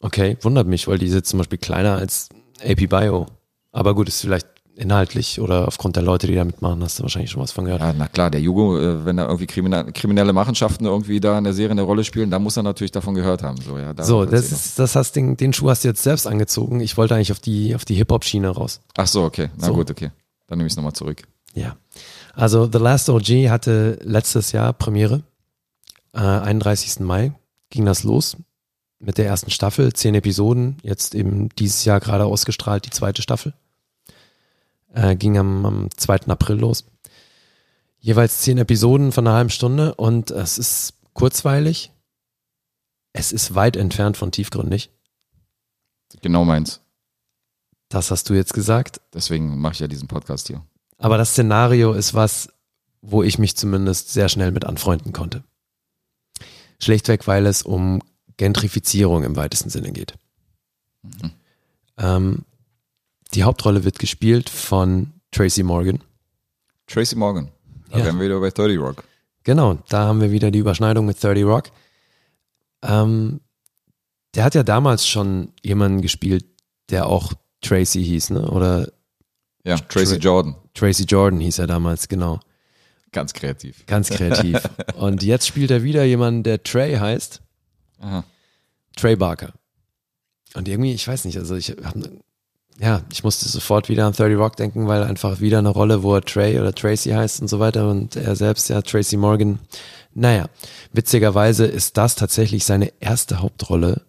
Okay, 0.00 0.36
wundert 0.42 0.66
mich, 0.66 0.88
weil 0.88 0.98
die 0.98 1.06
ist 1.06 1.14
jetzt 1.14 1.30
zum 1.30 1.38
Beispiel 1.38 1.58
kleiner 1.58 1.96
als 1.96 2.28
AP 2.62 2.88
Bio. 2.88 3.26
Aber 3.70 3.94
gut, 3.94 4.08
ist 4.08 4.20
vielleicht 4.20 4.48
inhaltlich 4.76 5.40
oder 5.40 5.66
aufgrund 5.66 5.96
der 5.96 6.02
Leute, 6.02 6.26
die 6.26 6.34
da 6.34 6.44
mitmachen, 6.44 6.82
hast 6.82 6.98
du 6.98 7.02
wahrscheinlich 7.02 7.30
schon 7.30 7.42
was 7.42 7.52
von 7.52 7.64
gehört. 7.64 7.80
ja, 7.80 7.92
na 7.96 8.08
klar, 8.08 8.30
der 8.30 8.40
Jugo, 8.40 8.78
äh, 8.78 9.04
wenn 9.04 9.16
da 9.16 9.24
irgendwie 9.24 9.46
kriminelle, 9.46 10.32
Machenschaften 10.32 10.84
irgendwie 10.84 11.18
da 11.20 11.38
in 11.38 11.44
der 11.44 11.54
Serie 11.54 11.72
eine 11.72 11.82
Rolle 11.82 12.04
spielen, 12.04 12.30
dann 12.30 12.42
muss 12.42 12.56
er 12.56 12.62
natürlich 12.62 12.92
davon 12.92 13.14
gehört 13.14 13.42
haben. 13.42 13.60
So, 13.60 13.78
ja, 13.78 13.94
da 13.94 14.04
So, 14.04 14.24
das 14.24 14.52
ist, 14.52 14.78
das 14.78 14.94
hast 14.94 15.16
den, 15.16 15.36
den 15.36 15.52
Schuh 15.52 15.70
hast 15.70 15.84
du 15.84 15.88
jetzt 15.88 16.02
selbst 16.02 16.26
angezogen. 16.26 16.80
Ich 16.80 16.96
wollte 16.96 17.14
eigentlich 17.14 17.32
auf 17.32 17.40
die, 17.40 17.74
auf 17.74 17.84
die 17.84 17.94
Hip-Hop-Schiene 17.94 18.48
raus. 18.48 18.80
Ach 18.96 19.06
so, 19.06 19.24
okay. 19.24 19.48
Na 19.56 19.68
So. 19.68 19.74
gut, 19.74 19.90
okay. 19.90 20.10
Dann 20.46 20.58
nehme 20.58 20.66
ich 20.66 20.72
es 20.72 20.76
nochmal 20.76 20.92
zurück. 20.92 21.22
Ja. 21.54 21.76
Also 22.34 22.68
The 22.70 22.78
Last 22.78 23.08
OG 23.08 23.48
hatte 23.48 23.98
letztes 24.02 24.52
Jahr 24.52 24.72
Premiere. 24.74 25.22
Äh, 26.12 26.18
31. 26.18 27.00
Mai 27.00 27.32
ging 27.70 27.86
das 27.86 28.04
los 28.04 28.36
mit 28.98 29.18
der 29.18 29.26
ersten 29.26 29.50
Staffel, 29.50 29.92
zehn 29.92 30.14
Episoden, 30.14 30.76
jetzt 30.82 31.14
eben 31.14 31.48
dieses 31.58 31.84
Jahr 31.84 32.00
gerade 32.00 32.24
ausgestrahlt, 32.24 32.86
die 32.86 32.90
zweite 32.90 33.22
Staffel. 33.22 33.54
Äh, 34.96 35.14
ging 35.14 35.36
am, 35.36 35.66
am 35.66 35.88
2. 35.94 36.28
April 36.28 36.56
los. 36.56 36.86
Jeweils 37.98 38.40
zehn 38.40 38.56
Episoden 38.56 39.12
von 39.12 39.26
einer 39.26 39.36
halben 39.36 39.50
Stunde 39.50 39.94
und 39.94 40.30
es 40.30 40.56
ist 40.56 40.94
kurzweilig. 41.12 41.92
Es 43.12 43.30
ist 43.30 43.54
weit 43.54 43.76
entfernt 43.76 44.16
von 44.16 44.32
tiefgründig. 44.32 44.90
Genau 46.22 46.46
meins. 46.46 46.80
Das 47.90 48.10
hast 48.10 48.30
du 48.30 48.34
jetzt 48.34 48.54
gesagt. 48.54 49.02
Deswegen 49.12 49.58
mache 49.58 49.74
ich 49.74 49.80
ja 49.80 49.86
diesen 49.86 50.08
Podcast 50.08 50.46
hier. 50.46 50.64
Aber 50.98 51.18
das 51.18 51.32
Szenario 51.32 51.92
ist 51.92 52.14
was, 52.14 52.48
wo 53.02 53.22
ich 53.22 53.38
mich 53.38 53.54
zumindest 53.54 54.12
sehr 54.12 54.30
schnell 54.30 54.50
mit 54.50 54.64
anfreunden 54.64 55.12
konnte. 55.12 55.44
Schlichtweg, 56.80 57.26
weil 57.26 57.44
es 57.44 57.62
um 57.62 58.02
Gentrifizierung 58.38 59.24
im 59.24 59.36
weitesten 59.36 59.68
Sinne 59.68 59.92
geht. 59.92 60.14
Ähm, 61.98 62.44
die 63.36 63.44
Hauptrolle 63.44 63.84
wird 63.84 63.98
gespielt 63.98 64.48
von 64.50 65.12
Tracy 65.30 65.62
Morgan. 65.62 66.02
Tracy 66.86 67.16
Morgan. 67.16 67.50
Da 67.90 67.98
Ja. 67.98 68.04
wären 68.06 68.18
wir 68.18 68.26
wieder 68.26 68.40
bei 68.40 68.50
30 68.50 68.78
Rock. 68.78 69.04
Genau, 69.44 69.78
da 69.88 70.06
haben 70.06 70.20
wir 70.20 70.30
wieder 70.32 70.50
die 70.50 70.58
Überschneidung 70.58 71.06
mit 71.06 71.22
30 71.22 71.44
Rock. 71.44 71.70
Ähm, 72.82 73.40
der 74.34 74.44
hat 74.44 74.54
ja 74.54 74.62
damals 74.62 75.06
schon 75.06 75.52
jemanden 75.62 76.02
gespielt, 76.02 76.44
der 76.90 77.06
auch 77.06 77.32
Tracy 77.62 78.04
hieß, 78.04 78.30
ne? 78.30 78.50
Oder 78.50 78.90
Ja, 79.64 79.76
Tracy 79.78 80.16
Tra- 80.16 80.18
Jordan. 80.20 80.56
Tracy 80.74 81.04
Jordan 81.04 81.40
hieß 81.40 81.58
er 81.58 81.66
damals, 81.66 82.08
genau. 82.08 82.40
Ganz 83.12 83.32
kreativ. 83.32 83.84
Ganz 83.86 84.10
kreativ. 84.10 84.58
Und 84.96 85.22
jetzt 85.22 85.46
spielt 85.46 85.70
er 85.70 85.82
wieder 85.82 86.04
jemanden, 86.04 86.42
der 86.42 86.62
Trey 86.62 86.96
heißt. 86.96 87.40
Aha. 88.00 88.24
Trey 88.94 89.16
Barker. 89.16 89.54
Und 90.54 90.68
irgendwie, 90.68 90.92
ich 90.92 91.06
weiß 91.08 91.24
nicht, 91.24 91.38
also 91.38 91.54
ich 91.56 91.70
hab, 91.70 91.94
ja, 92.80 93.02
ich 93.10 93.24
musste 93.24 93.48
sofort 93.48 93.88
wieder 93.88 94.06
an 94.06 94.12
30 94.12 94.36
Rock 94.38 94.56
denken, 94.56 94.86
weil 94.86 95.02
einfach 95.02 95.40
wieder 95.40 95.58
eine 95.58 95.70
Rolle, 95.70 96.02
wo 96.02 96.14
er 96.14 96.22
Trey 96.22 96.58
oder 96.60 96.74
Tracy 96.74 97.10
heißt 97.10 97.40
und 97.40 97.48
so 97.48 97.58
weiter 97.58 97.88
und 97.88 98.16
er 98.16 98.36
selbst 98.36 98.68
ja 98.68 98.82
Tracy 98.82 99.16
Morgan. 99.16 99.58
Naja, 100.12 100.46
witzigerweise 100.92 101.66
ist 101.66 101.96
das 101.96 102.14
tatsächlich 102.14 102.64
seine 102.64 102.92
erste 103.00 103.40
Hauptrolle. 103.40 104.02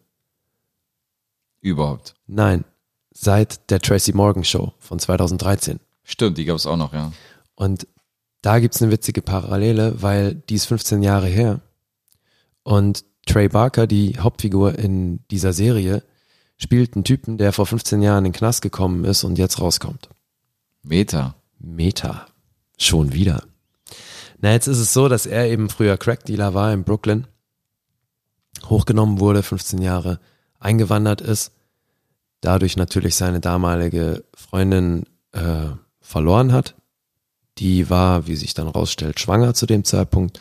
Überhaupt. 1.62 2.16
Nein, 2.28 2.66
seit 3.12 3.70
der 3.70 3.80
Tracy 3.80 4.14
Morgan 4.14 4.44
Show 4.44 4.74
von 4.80 5.00
2013. 5.00 5.80
Stimmt, 6.04 6.38
die 6.38 6.46
gab 6.46 6.58
es 6.58 6.66
auch 6.66 6.78
noch, 6.78 6.94
ja. 6.94 7.12
Und 7.56 7.88
da 8.42 8.60
gibt's 8.60 8.82
eine 8.82 8.92
witzige 8.92 9.22
Parallele, 9.22 10.02
weil 10.02 10.36
die 10.36 10.56
ist 10.56 10.66
15 10.66 11.04
Jahre 11.04 11.28
her. 11.28 11.62
Und 12.64 13.04
Trey 13.26 13.50
Barker, 13.50 13.88
die 13.88 14.20
Hauptfigur 14.20 14.78
in 14.78 15.20
dieser 15.32 15.54
Serie, 15.54 16.04
spielt 16.58 16.96
einen 16.96 17.04
Typen, 17.04 17.38
der 17.38 17.54
vor 17.54 17.66
15 17.66 18.02
Jahren 18.02 18.26
in 18.26 18.32
den 18.32 18.38
Knast 18.38 18.62
gekommen 18.62 19.06
ist 19.06 19.24
und 19.24 19.38
jetzt 19.38 19.62
rauskommt. 19.62 20.10
Meta. 20.84 21.36
Meta. 21.60 22.28
Schon 22.78 23.14
wieder. 23.14 23.44
Na, 24.40 24.52
jetzt 24.52 24.68
ist 24.68 24.80
es 24.80 24.94
so, 24.94 25.08
dass 25.10 25.26
er 25.26 25.48
eben 25.48 25.70
früher 25.70 25.98
Crackdealer 25.98 26.54
war 26.54 26.72
in 26.72 26.84
Brooklyn, 26.84 27.28
hochgenommen 28.66 29.20
wurde, 29.20 29.42
15 29.42 29.82
Jahre 29.82 30.20
eingewandert 30.60 31.22
ist, 31.22 31.52
dadurch 32.42 32.78
natürlich 32.78 33.16
seine 33.16 33.40
damalige 33.40 34.24
Freundin 34.36 35.06
äh, 35.32 35.70
verloren 36.02 36.54
hat. 36.54 36.76
Die 37.58 37.90
war, 37.90 38.28
wie 38.28 38.36
sich 38.36 38.54
dann 38.54 38.68
rausstellt, 38.68 39.20
schwanger 39.20 39.56
zu 39.56 39.66
dem 39.66 39.84
Zeitpunkt 39.84 40.40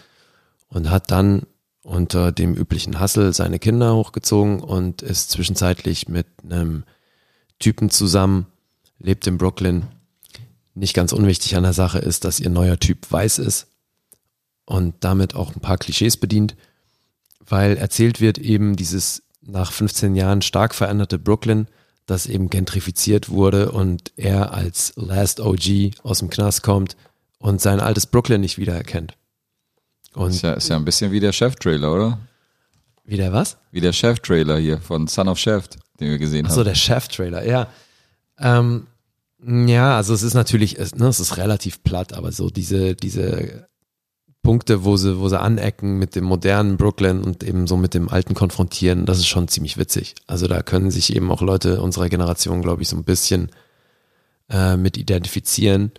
und 0.68 0.90
hat 0.90 1.10
dann 1.10 1.46
unter 1.86 2.32
dem 2.32 2.54
üblichen 2.54 2.98
Hassel 2.98 3.32
seine 3.32 3.58
Kinder 3.58 3.94
hochgezogen 3.94 4.60
und 4.60 5.02
ist 5.02 5.30
zwischenzeitlich 5.30 6.08
mit 6.08 6.26
einem 6.42 6.84
Typen 7.58 7.90
zusammen, 7.90 8.46
lebt 8.98 9.26
in 9.26 9.38
Brooklyn. 9.38 9.86
Nicht 10.74 10.94
ganz 10.94 11.12
unwichtig 11.12 11.56
an 11.56 11.62
der 11.62 11.72
Sache 11.72 11.98
ist, 11.98 12.24
dass 12.24 12.40
ihr 12.40 12.50
neuer 12.50 12.78
Typ 12.78 13.10
weiß 13.10 13.38
ist 13.38 13.68
und 14.64 14.94
damit 15.00 15.34
auch 15.34 15.54
ein 15.54 15.60
paar 15.60 15.78
Klischees 15.78 16.16
bedient, 16.16 16.56
weil 17.46 17.76
erzählt 17.76 18.20
wird 18.20 18.38
eben 18.38 18.76
dieses 18.76 19.22
nach 19.40 19.70
15 19.70 20.16
Jahren 20.16 20.42
stark 20.42 20.74
veränderte 20.74 21.20
Brooklyn, 21.20 21.68
das 22.06 22.26
eben 22.26 22.50
gentrifiziert 22.50 23.28
wurde 23.28 23.70
und 23.70 24.12
er 24.16 24.52
als 24.52 24.92
Last 24.96 25.40
OG 25.40 25.92
aus 26.02 26.18
dem 26.18 26.30
Knast 26.30 26.62
kommt 26.64 26.96
und 27.38 27.60
sein 27.60 27.78
altes 27.78 28.06
Brooklyn 28.06 28.40
nicht 28.40 28.58
wiedererkennt. 28.58 29.16
Und 30.16 30.30
Ist 30.30 30.42
ja, 30.42 30.54
ist 30.54 30.68
ja 30.68 30.76
ein 30.76 30.84
bisschen 30.84 31.12
wie 31.12 31.20
der 31.20 31.32
Chef-Trailer, 31.32 31.92
oder? 31.92 32.18
wieder 33.04 33.32
was? 33.32 33.58
Wie 33.70 33.80
der 33.82 33.92
Chef-Trailer 33.92 34.58
hier 34.58 34.78
von 34.80 35.06
Son 35.06 35.28
of 35.28 35.38
Chef, 35.38 35.68
den 36.00 36.08
wir 36.10 36.18
gesehen 36.18 36.46
Achso, 36.46 36.58
haben. 36.58 36.64
der 36.64 36.74
Chef-Trailer, 36.74 37.44
ja. 37.46 37.68
Ähm, 38.38 38.86
ja, 39.46 39.96
also 39.96 40.14
es 40.14 40.22
ist 40.22 40.32
natürlich, 40.34 40.78
es, 40.78 40.94
ne, 40.94 41.06
es 41.06 41.20
ist 41.20 41.36
relativ 41.36 41.82
platt, 41.84 42.14
aber 42.14 42.32
so 42.32 42.48
diese, 42.48 42.94
diese 42.96 43.68
Punkte, 44.42 44.84
wo 44.84 44.96
sie, 44.96 45.20
wo 45.20 45.28
sie 45.28 45.38
anecken 45.38 45.98
mit 45.98 46.16
dem 46.16 46.24
modernen 46.24 46.78
Brooklyn 46.78 47.22
und 47.22 47.44
eben 47.44 47.66
so 47.66 47.76
mit 47.76 47.92
dem 47.92 48.08
alten 48.08 48.32
konfrontieren, 48.34 49.04
das 49.04 49.18
ist 49.18 49.26
schon 49.26 49.48
ziemlich 49.48 49.76
witzig. 49.76 50.14
Also 50.26 50.48
da 50.48 50.62
können 50.62 50.90
sich 50.90 51.14
eben 51.14 51.30
auch 51.30 51.42
Leute 51.42 51.82
unserer 51.82 52.08
Generation, 52.08 52.62
glaube 52.62 52.80
ich, 52.80 52.88
so 52.88 52.96
ein 52.96 53.04
bisschen 53.04 53.50
äh, 54.48 54.78
mit 54.78 54.96
identifizieren, 54.96 55.92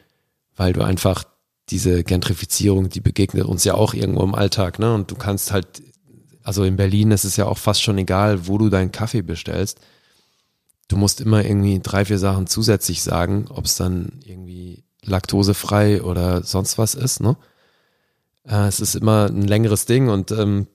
weil 0.56 0.74
du 0.74 0.82
einfach 0.82 1.24
diese 1.70 2.04
Gentrifizierung, 2.04 2.90
die 2.90 3.02
begegnet 3.02 3.46
uns 3.46 3.64
ja 3.64 3.74
auch 3.74 3.94
irgendwo 3.94 4.24
im 4.24 4.36
Alltag, 4.36 4.80
ne? 4.80 4.94
Und 4.94 5.12
du 5.12 5.16
kannst 5.16 5.52
halt, 5.52 5.68
also 6.44 6.64
in 6.64 6.78
Berlin 6.78 7.12
ist 7.12 7.26
es 7.26 7.36
ja 7.36 7.46
auch 7.46 7.58
fast 7.58 7.82
schon 7.82 7.98
egal, 7.98 8.48
wo 8.48 8.58
du 8.58 8.70
deinen 8.70 8.92
Kaffee 8.92 9.22
bestellst 9.22 9.80
du 10.88 10.98
musst 10.98 11.22
immer 11.22 11.44
irgendwie 11.44 11.80
drei, 11.80 12.06
vier 12.06 12.20
Sachen 12.20 12.48
zusätzlich 12.48 13.04
sagen, 13.04 13.46
ob 13.50 13.66
es 13.66 13.76
dann 13.76 14.20
irgendwie 14.26 14.84
laktosefrei 15.04 16.02
oder 16.02 16.44
sonst 16.44 16.78
was 16.78 16.96
ist, 16.96 17.22
ne? 17.22 17.38
Äh, 18.46 18.68
es 18.68 18.80
ist 18.80 18.96
immer 18.96 19.28
ein 19.28 19.44
längeres 19.44 19.86
Ding 19.86 20.10
und 20.10 20.32
ähm, 20.32 20.68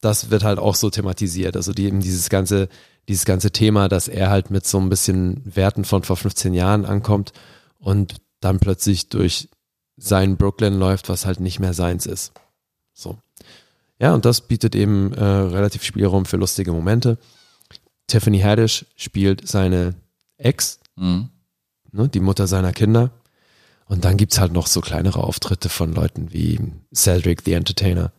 das 0.00 0.30
wird 0.30 0.44
halt 0.44 0.58
auch 0.58 0.74
so 0.74 0.90
thematisiert. 0.90 1.56
Also 1.56 1.72
die 1.72 1.86
eben 1.86 2.00
dieses 2.00 2.28
ganze, 2.28 2.68
dieses 3.08 3.24
ganze 3.24 3.50
Thema, 3.50 3.88
dass 3.88 4.08
er 4.08 4.30
halt 4.30 4.50
mit 4.50 4.66
so 4.66 4.78
ein 4.78 4.88
bisschen 4.88 5.42
Werten 5.44 5.84
von 5.84 6.02
vor 6.02 6.16
15 6.16 6.54
Jahren 6.54 6.84
ankommt 6.84 7.32
und 7.78 8.16
dann 8.40 8.60
plötzlich 8.60 9.08
durch 9.08 9.48
sein 9.96 10.36
Brooklyn 10.36 10.78
läuft, 10.78 11.08
was 11.08 11.26
halt 11.26 11.40
nicht 11.40 11.58
mehr 11.58 11.72
seins 11.74 12.06
ist. 12.06 12.32
So. 12.92 13.18
Ja, 13.98 14.12
und 14.14 14.24
das 14.24 14.42
bietet 14.42 14.74
eben 14.74 15.12
äh, 15.14 15.24
relativ 15.24 15.82
Spielraum 15.82 16.26
für 16.26 16.36
lustige 16.36 16.72
Momente. 16.72 17.18
Tiffany 18.06 18.40
Haddish 18.40 18.86
spielt 18.96 19.46
seine 19.48 19.94
Ex, 20.38 20.80
Mhm. 20.96 21.30
ne, 21.92 22.08
die 22.08 22.20
Mutter 22.20 22.46
seiner 22.46 22.72
Kinder. 22.72 23.10
Und 23.86 24.04
dann 24.04 24.16
gibt's 24.16 24.38
halt 24.40 24.52
noch 24.52 24.66
so 24.66 24.80
kleinere 24.80 25.22
Auftritte 25.22 25.68
von 25.68 25.94
Leuten 25.94 26.32
wie 26.32 26.58
Cedric 26.94 27.42
the 27.42 27.52
Entertainer. 27.52 28.12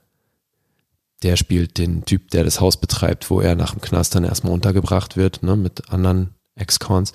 Der 1.23 1.35
spielt 1.35 1.77
den 1.77 2.05
Typ, 2.05 2.29
der 2.31 2.43
das 2.43 2.61
Haus 2.61 2.77
betreibt, 2.77 3.29
wo 3.29 3.41
er 3.41 3.55
nach 3.55 3.71
dem 3.73 3.81
Knast 3.81 4.13
dann 4.15 4.23
erstmal 4.23 4.53
untergebracht 4.53 5.17
wird, 5.17 5.43
ne, 5.43 5.55
mit 5.55 5.89
anderen 5.91 6.35
Ex-Cons. 6.55 7.13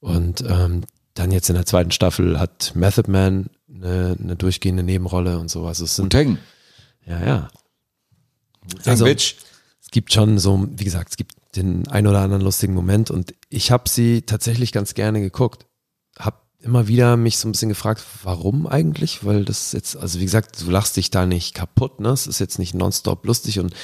Und 0.00 0.42
ähm, 0.48 0.82
dann 1.14 1.32
jetzt 1.32 1.48
in 1.50 1.56
der 1.56 1.66
zweiten 1.66 1.90
Staffel 1.90 2.38
hat 2.38 2.72
Method 2.74 3.10
Man 3.10 3.46
eine, 3.80 4.16
eine 4.20 4.36
durchgehende 4.36 4.82
Nebenrolle 4.82 5.38
und 5.38 5.50
sowas. 5.50 5.80
Es 5.80 5.96
sind, 5.96 6.12
Tang. 6.12 6.38
ja, 7.06 7.24
ja. 7.24 7.48
Also, 8.84 9.04
Bitch. 9.04 9.36
Es 9.80 9.90
gibt 9.92 10.12
schon 10.12 10.38
so, 10.38 10.66
wie 10.68 10.84
gesagt, 10.84 11.10
es 11.10 11.16
gibt 11.16 11.34
den 11.54 11.86
ein 11.88 12.06
oder 12.06 12.20
anderen 12.20 12.42
lustigen 12.42 12.74
Moment 12.74 13.10
und 13.10 13.34
ich 13.48 13.70
habe 13.70 13.88
sie 13.88 14.22
tatsächlich 14.22 14.72
ganz 14.72 14.94
gerne 14.94 15.20
geguckt. 15.20 15.66
Hab 16.18 16.46
immer 16.60 16.88
wieder 16.88 17.16
mich 17.16 17.38
so 17.38 17.48
ein 17.48 17.52
bisschen 17.52 17.68
gefragt, 17.68 18.02
warum 18.24 18.66
eigentlich? 18.66 19.24
Weil 19.24 19.44
das 19.44 19.72
jetzt, 19.72 19.96
also 19.96 20.18
wie 20.18 20.24
gesagt, 20.24 20.60
du 20.60 20.70
lachst 20.70 20.96
dich 20.96 21.10
da 21.10 21.24
nicht 21.24 21.54
kaputt, 21.54 22.00
ne? 22.00 22.08
Es 22.08 22.26
ist 22.26 22.40
jetzt 22.40 22.58
nicht 22.58 22.74
nonstop 22.74 23.24
lustig 23.24 23.60
und 23.60 23.74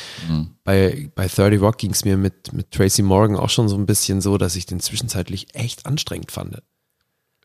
bei, 0.65 1.11
bei 1.15 1.29
30 1.29 1.61
Rock 1.61 1.79
ging 1.79 1.93
es 1.93 2.05
mir 2.05 2.17
mit, 2.17 2.53
mit 2.53 2.73
Tracy 2.73 3.03
Morgan 3.03 3.37
auch 3.37 3.51
schon 3.51 3.69
so 3.69 3.77
ein 3.77 3.87
bisschen 3.87 4.21
so, 4.21 4.39
dass 4.39 4.57
ich 4.57 4.67
den 4.67 4.81
zwischenzeitlich 4.81 5.55
echt 5.55 5.87
anstrengend 5.87 6.33
fand. 6.33 6.63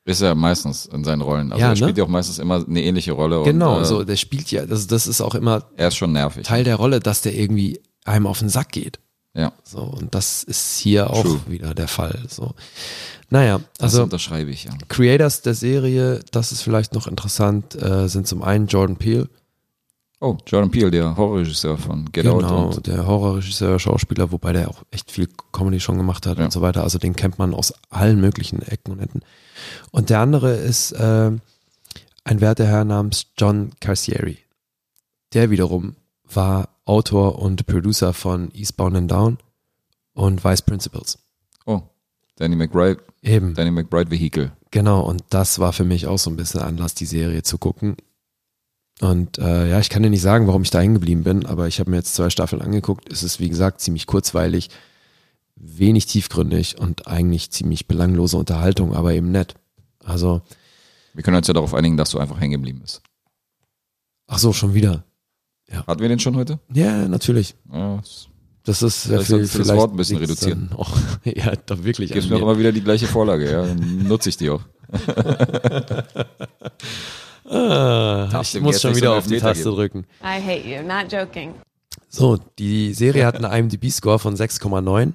Ist 0.07 0.21
er 0.21 0.34
meistens 0.35 0.85
in 0.88 1.03
seinen 1.03 1.21
Rollen. 1.21 1.51
Also 1.51 1.61
Ja, 1.61 1.67
er 1.67 1.69
ne? 1.71 1.75
spielt 1.77 1.97
ja 1.97 2.03
auch 2.05 2.07
meistens 2.07 2.39
immer 2.39 2.65
eine 2.65 2.81
ähnliche 2.81 3.11
Rolle. 3.11 3.43
Genau, 3.43 3.75
und, 3.75 3.81
äh, 3.84 3.85
so, 3.85 4.03
der 4.03 4.15
spielt 4.15 4.49
ja, 4.49 4.65
das, 4.65 4.88
das 4.88 5.05
ist 5.05 5.21
auch 5.21 5.35
immer 5.35 5.65
Er 5.75 5.89
ist 5.89 5.97
schon 5.97 6.13
nervig. 6.13 6.47
Teil 6.47 6.63
der 6.63 6.75
Rolle, 6.77 6.99
dass 6.99 7.21
der 7.21 7.35
irgendwie 7.35 7.79
einem 8.05 8.25
auf 8.25 8.39
den 8.39 8.49
Sack 8.49 8.71
geht. 8.71 8.99
ja, 9.35 9.51
So, 9.63 9.81
und 9.81 10.15
das 10.15 10.43
ist 10.43 10.77
hier 10.79 11.09
auch 11.11 11.21
True. 11.23 11.41
wieder 11.47 11.73
der 11.75 11.88
Fall. 11.89 12.19
So. 12.29 12.53
Naja, 13.29 13.59
das 13.77 13.91
also 13.93 14.03
unterschreibe 14.03 14.49
ich, 14.49 14.63
ja. 14.63 14.71
Creators 14.88 15.41
der 15.41 15.53
Serie, 15.53 16.21
das 16.31 16.53
ist 16.53 16.61
vielleicht 16.61 16.93
noch 16.93 17.05
interessant, 17.07 17.75
äh, 17.75 18.07
sind 18.07 18.25
zum 18.27 18.41
einen 18.41 18.67
Jordan 18.67 18.95
Peele, 18.95 19.27
Oh, 20.19 20.35
Jordan 20.48 20.72
Peele, 20.72 20.89
der 20.89 21.15
Horrorregisseur 21.15 21.77
von 21.77 22.11
Get 22.11 22.26
Out 22.26 22.41
genau, 22.41 22.73
der 22.80 23.06
Horrorregisseur, 23.06 23.77
Schauspieler, 23.80 24.31
wobei 24.31 24.52
der 24.52 24.68
auch 24.69 24.81
echt 24.89 25.11
viel 25.11 25.27
Comedy 25.52 25.80
schon 25.80 25.98
gemacht 25.98 26.26
hat 26.26 26.39
Ja. 26.39 26.45
und 26.45 26.52
so 26.52 26.61
weiter. 26.61 26.81
Also 26.84 26.98
den 26.98 27.15
kennt 27.15 27.38
man 27.38 27.53
aus 27.53 27.73
allen 27.91 28.19
möglichen 28.19 28.61
Ecken 28.64 28.94
und 28.94 28.99
Enden. 28.99 29.22
Und 29.91 30.10
der 30.10 30.19
andere 30.19 30.56
ist 30.56 30.91
äh, 30.94 31.31
ein 32.23 32.41
werter 32.41 32.65
Herr 32.65 32.84
namens 32.84 33.27
John 33.38 33.72
Carcieri. 33.80 34.39
Der 35.34 35.52
wiederum 35.52 35.95
war 36.23 36.69
Autor 36.85 37.38
und 37.39 37.68
Producer 37.68 38.11
von 38.14 38.49
Eastbound 38.56 38.95
and 38.98 39.11
Down 39.11 39.38
und 40.14 40.44
Vice 40.44 40.64
Principals. 40.64 41.19
oh, 41.68 41.81
Danny 42.38 42.56
McBride, 42.56 43.02
Eben. 43.22 43.53
Danny 43.53 43.72
McBride 43.72 44.10
Vehicle. 44.11 44.52
Genau, 44.72 45.02
und 45.02 45.23
das 45.30 45.60
war 45.60 45.73
für 45.73 45.84
mich 45.84 46.07
auch 46.07 46.18
so 46.19 46.30
ein 46.30 46.35
bisschen 46.38 46.61
Anlass, 46.61 46.94
die 46.95 47.06
Serie 47.06 47.44
zu 47.44 47.57
gucken. 47.57 47.98
Und 48.99 49.38
äh, 49.38 49.69
ja, 49.69 49.80
ich 49.80 49.90
kann 49.90 50.02
dir 50.02 50.10
nicht 50.10 50.22
sagen, 50.22 50.48
warum 50.48 50.64
ich 50.64 50.72
da 50.72 50.80
hängen 50.80 50.95
geblieben 50.95 51.24
bin, 51.24 51.45
aber 51.45 51.68
ich 51.68 51.80
habe 51.80 51.91
mir 51.91 51.98
jetzt 51.98 52.15
zwei 52.15 52.30
Staffeln 52.30 52.61
angeguckt. 52.61 53.11
Es 53.11 53.22
ist, 53.22 53.40
wie 53.40 53.49
gesagt, 53.49 53.80
ziemlich 53.82 54.07
kurzweilig, 54.07 54.69
wenig 55.56 56.07
tiefgründig 56.07 56.80
und 56.80 57.07
eigentlich 57.07 57.52
ziemlich 57.52 57.88
belanglose 57.88 58.38
Unterhaltung, 58.38 58.95
aber 58.95 59.14
eben 59.14 59.32
nett. 59.32 59.53
Also, 60.03 60.41
Wir 61.14 61.24
können 61.24 61.38
uns 61.38 61.48
ja 61.48 61.53
darauf 61.53 61.74
einigen, 61.76 61.98
dass 61.98 62.10
du 62.11 62.18
einfach 62.19 62.40
hängen 62.40 62.53
geblieben 62.53 62.80
bist. 62.82 63.02
ach 64.28 64.40
so, 64.40 64.52
schon 64.53 64.74
wieder. 64.74 65.03
Hatten 65.86 66.02
wir 66.02 66.07
den 66.10 66.19
schon 66.19 66.36
heute? 66.38 66.60
Ja, 66.74 67.07
natürlich. 67.07 67.56
Ja, 67.72 67.98
das 67.98 68.28
Das 68.64 68.82
ist 68.82 69.03
Vielleicht 69.07 69.26
viel, 69.28 69.41
das 69.41 69.52
vielleicht 69.52 69.76
Wort 69.76 69.91
ein 69.91 69.98
bisschen 69.98 70.18
reduzieren. 70.18 70.69
Auch, 70.76 70.98
ja, 71.24 71.53
doch 71.65 71.84
wirklich. 71.84 72.11
gibst 72.11 72.30
mir 72.30 72.38
auch 72.38 72.41
immer 72.41 72.57
wieder 72.57 72.72
die 72.72 72.82
gleiche 72.84 73.06
Vorlage, 73.07 73.52
ja. 73.52 73.65
Dann 73.65 74.03
nutze 74.07 74.30
ich 74.30 74.38
die 74.38 74.49
auch. 74.49 74.61
Ah, 77.49 78.28
Darfst 78.32 78.56
ich 78.56 78.61
muss 78.61 78.82
schon 78.82 78.91
nicht 78.91 79.02
wieder 79.02 79.14
auf 79.15 79.26
die 79.28 79.40
Taste 79.40 79.64
geben. 79.64 79.76
drücken. 79.76 80.06
I 80.22 80.41
hate 80.41 80.68
you. 80.68 80.82
Not 80.84 81.11
joking. 81.11 81.53
So, 82.10 82.38
die 82.60 82.94
Serie 82.94 83.26
hat 83.26 83.36
einen 83.36 83.52
IMDb-Score 83.52 84.19
von 84.19 84.36
6,9. 84.36 85.14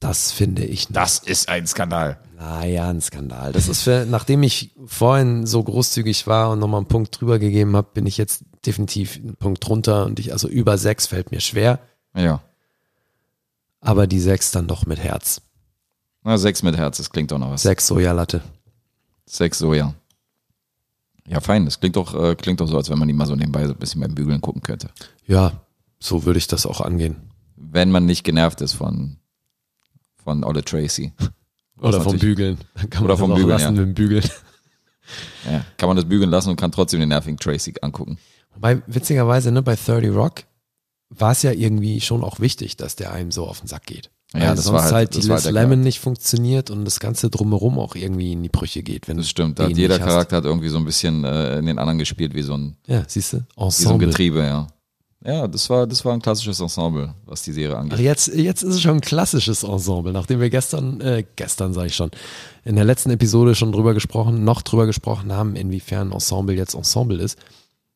Das 0.00 0.30
finde 0.32 0.64
ich 0.64 0.88
Das 0.88 1.18
ist 1.18 1.48
ein 1.48 1.66
Skandal. 1.66 2.18
Naja, 2.36 2.90
ein 2.90 3.00
Skandal. 3.00 3.52
Das 3.52 3.66
ist 3.68 3.82
für, 3.82 4.04
nachdem 4.06 4.42
ich 4.42 4.72
vorhin 4.84 5.46
so 5.46 5.62
großzügig 5.62 6.26
war 6.26 6.50
und 6.50 6.58
nochmal 6.58 6.80
einen 6.80 6.88
Punkt 6.88 7.18
drüber 7.18 7.38
gegeben 7.38 7.74
habe, 7.76 7.88
bin 7.94 8.04
ich 8.06 8.18
jetzt 8.18 8.44
definitiv 8.66 9.16
einen 9.16 9.36
Punkt 9.36 9.66
drunter 9.66 10.04
und 10.04 10.18
ich, 10.20 10.32
also 10.32 10.48
über 10.48 10.76
sechs 10.76 11.06
fällt 11.06 11.30
mir 11.30 11.40
schwer, 11.40 11.78
Ja. 12.14 12.42
aber 13.80 14.06
die 14.06 14.20
sechs 14.20 14.50
dann 14.50 14.66
doch 14.66 14.84
mit 14.84 14.98
Herz. 14.98 15.40
Na, 16.24 16.36
sechs 16.36 16.62
mit 16.62 16.76
Herz, 16.76 16.98
das 16.98 17.08
klingt 17.10 17.30
doch 17.30 17.38
noch 17.38 17.50
was. 17.50 17.62
Sechs 17.62 17.86
Sojalatte. 17.86 18.42
Sechs 19.24 19.58
Soja. 19.58 19.94
Ja, 21.28 21.40
fein. 21.40 21.64
Das 21.64 21.80
klingt 21.80 21.96
doch, 21.96 22.14
äh, 22.14 22.34
klingt 22.34 22.60
doch 22.60 22.68
so, 22.68 22.76
als 22.76 22.90
wenn 22.90 22.98
man 22.98 23.08
die 23.08 23.14
mal 23.14 23.26
so 23.26 23.34
nebenbei 23.34 23.66
so 23.66 23.72
ein 23.72 23.78
bisschen 23.78 24.00
beim 24.00 24.14
Bügeln 24.14 24.40
gucken 24.40 24.62
könnte. 24.62 24.90
Ja, 25.26 25.60
so 25.98 26.24
würde 26.24 26.38
ich 26.38 26.46
das 26.46 26.66
auch 26.66 26.80
angehen. 26.80 27.16
Wenn 27.56 27.90
man 27.90 28.06
nicht 28.06 28.24
genervt 28.24 28.60
ist 28.60 28.74
von, 28.74 29.16
von 30.22 30.44
Olle 30.44 30.64
Tracy. 30.64 31.12
Oder 31.80 32.00
vom 32.00 32.18
Bügeln. 32.18 32.58
Dann 32.74 32.90
kann 32.90 33.02
man 33.02 33.10
Oder 33.10 33.18
vom 33.18 33.30
Bügeln, 33.30 33.48
lassen 33.48 33.64
ja. 33.64 33.70
mit 33.72 33.80
dem 33.80 33.94
Bügeln. 33.94 34.24
Ja, 35.48 35.64
kann 35.76 35.88
man 35.88 35.96
das 35.96 36.06
bügeln 36.06 36.30
lassen 36.30 36.50
und 36.50 36.56
kann 36.56 36.72
trotzdem 36.72 37.00
den 37.00 37.10
nervigen 37.10 37.38
Tracy 37.38 37.74
angucken. 37.80 38.18
Wobei, 38.54 38.82
witzigerweise, 38.86 39.52
ne, 39.52 39.62
bei 39.62 39.76
30 39.76 40.10
Rock 40.10 40.44
war 41.10 41.32
es 41.32 41.42
ja 41.42 41.52
irgendwie 41.52 42.00
schon 42.00 42.24
auch 42.24 42.40
wichtig, 42.40 42.76
dass 42.76 42.96
der 42.96 43.12
einem 43.12 43.30
so 43.30 43.46
auf 43.46 43.60
den 43.60 43.68
Sack 43.68 43.86
geht. 43.86 44.10
Ja, 44.40 44.54
das 44.54 44.64
sonst 44.64 44.74
war 44.74 44.82
halt- 44.84 44.92
halt, 44.94 45.14
die 45.14 45.18
Liz 45.20 45.28
halt 45.30 45.44
der 45.46 45.52
Lemon 45.52 45.80
nicht 45.80 46.00
funktioniert 46.00 46.70
und 46.70 46.84
das 46.84 47.00
Ganze 47.00 47.30
drumherum 47.30 47.78
auch 47.78 47.94
irgendwie 47.94 48.32
in 48.32 48.42
die 48.42 48.48
Brüche 48.48 48.82
geht. 48.82 49.08
Wenn 49.08 49.16
Das 49.16 49.28
stimmt. 49.28 49.58
Da 49.58 49.64
hat 49.64 49.76
jeder. 49.76 49.98
Charakter 49.98 50.36
hat 50.36 50.44
irgendwie 50.44 50.68
so 50.68 50.78
ein 50.78 50.84
bisschen 50.84 51.24
äh, 51.24 51.58
in 51.58 51.66
den 51.66 51.78
anderen 51.78 51.98
gespielt, 51.98 52.34
wie 52.34 52.42
so 52.42 52.54
ein, 52.54 52.76
Ja, 52.86 53.02
siehst 53.06 53.32
du? 53.32 53.36
wie 53.38 53.40
so 53.40 53.60
ein 53.62 53.66
Ensemble. 53.66 54.06
Getriebe, 54.08 54.38
ja. 54.40 54.66
Ja, 55.24 55.48
das 55.48 55.68
war, 55.70 55.86
das 55.88 56.04
war 56.04 56.12
ein 56.12 56.22
klassisches 56.22 56.60
Ensemble, 56.60 57.12
was 57.24 57.42
die 57.42 57.50
Serie 57.52 57.74
Ach, 57.74 57.80
angeht. 57.80 57.98
jetzt, 57.98 58.28
jetzt 58.28 58.62
ist 58.62 58.74
es 58.76 58.80
schon 58.82 58.92
ein 58.96 59.00
klassisches 59.00 59.64
Ensemble, 59.64 60.12
nachdem 60.12 60.38
wir 60.40 60.50
gestern, 60.50 61.00
äh, 61.00 61.24
gestern 61.34 61.72
sage 61.72 61.88
ich 61.88 61.96
schon, 61.96 62.10
in 62.64 62.76
der 62.76 62.84
letzten 62.84 63.10
Episode 63.10 63.56
schon 63.56 63.72
drüber 63.72 63.92
gesprochen, 63.92 64.44
noch 64.44 64.62
drüber 64.62 64.86
gesprochen 64.86 65.32
haben, 65.32 65.56
inwiefern 65.56 66.12
Ensemble 66.12 66.54
jetzt 66.54 66.74
Ensemble 66.74 67.18
ist. 67.20 67.38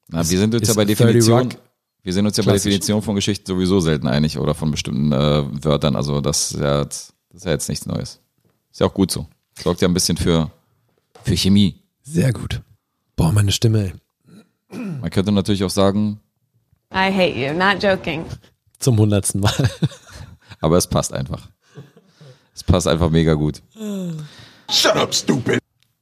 Na, 0.08 0.28
wir 0.28 0.38
sind 0.38 0.54
ist 0.54 0.66
ja 0.66 0.74
bei 0.74 0.84
30 0.84 0.98
Definition, 0.98 1.38
Rock 1.42 1.56
wir 2.02 2.12
sind 2.12 2.26
uns 2.26 2.36
ja 2.36 2.42
bei 2.42 2.52
klassisch. 2.52 2.64
Definition 2.70 3.02
von 3.02 3.14
Geschichten 3.14 3.46
sowieso 3.46 3.80
selten 3.80 4.06
einig 4.08 4.38
oder 4.38 4.54
von 4.54 4.70
bestimmten 4.70 5.12
äh, 5.12 5.44
Wörtern. 5.64 5.96
Also 5.96 6.20
das 6.20 6.52
ist, 6.52 6.60
ja, 6.60 6.80
jetzt- 6.82 7.14
das 7.30 7.38
ist 7.42 7.44
ja 7.44 7.50
jetzt 7.52 7.68
nichts 7.68 7.86
Neues. 7.86 8.20
Ist 8.72 8.80
ja 8.80 8.86
auch 8.86 8.94
gut 8.94 9.10
so. 9.10 9.26
Sorgt 9.60 9.80
ja 9.82 9.88
ein 9.88 9.94
bisschen 9.94 10.16
für, 10.16 10.50
für 11.24 11.36
Chemie. 11.36 11.76
Sehr 12.02 12.32
gut. 12.32 12.62
Boah, 13.16 13.32
meine 13.32 13.52
Stimme, 13.52 13.92
ey. 14.70 14.78
Man 15.00 15.10
könnte 15.10 15.32
natürlich 15.32 15.62
auch 15.64 15.70
sagen, 15.70 16.20
I 16.92 17.12
hate 17.12 17.34
you. 17.38 17.52
Not 17.52 17.82
joking. 17.82 18.24
Zum 18.78 18.96
hundertsten 18.98 19.40
Mal. 19.40 19.52
aber 20.60 20.76
es 20.78 20.86
passt 20.86 21.12
einfach. 21.12 21.48
Es 22.54 22.64
passt 22.64 22.86
einfach 22.88 23.10
mega 23.10 23.34
gut. 23.34 23.62
Shut 24.70 24.96
up, 24.96 25.14
stupid. 25.14 25.58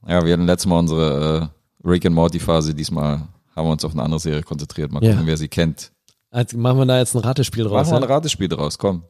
Ja, 0.07 0.25
wir 0.25 0.33
hatten 0.33 0.47
letztes 0.47 0.67
Mal 0.67 0.79
unsere 0.79 1.51
äh, 1.85 1.89
Rick 1.89 2.07
and 2.07 2.15
Morty 2.15 2.39
Phase. 2.39 2.75
Diesmal 2.75 3.27
haben 3.59 3.67
wir 3.69 3.73
uns 3.73 3.85
auf 3.85 3.93
eine 3.93 4.03
andere 4.03 4.21
Serie 4.21 4.43
konzentriert. 4.43 4.91
Mal 4.93 5.03
Ja. 5.05 5.13
gucken, 5.13 5.27
wer 5.27 5.37
sie 5.37 5.49
kennt. 5.49 5.93
Also 6.31 6.57
machen 6.59 6.79
wir 6.79 6.87
da 6.87 6.99
jetzt 6.99 7.15
ein 7.15 7.19
Ratespiel 7.21 7.65
draus. 7.65 7.73
Machen 7.87 7.91
wir 7.93 7.97
ein 7.97 8.09
Ja? 8.09 8.15
Ratespiel 8.17 8.49
draus, 8.49 8.79
komm. 8.79 9.05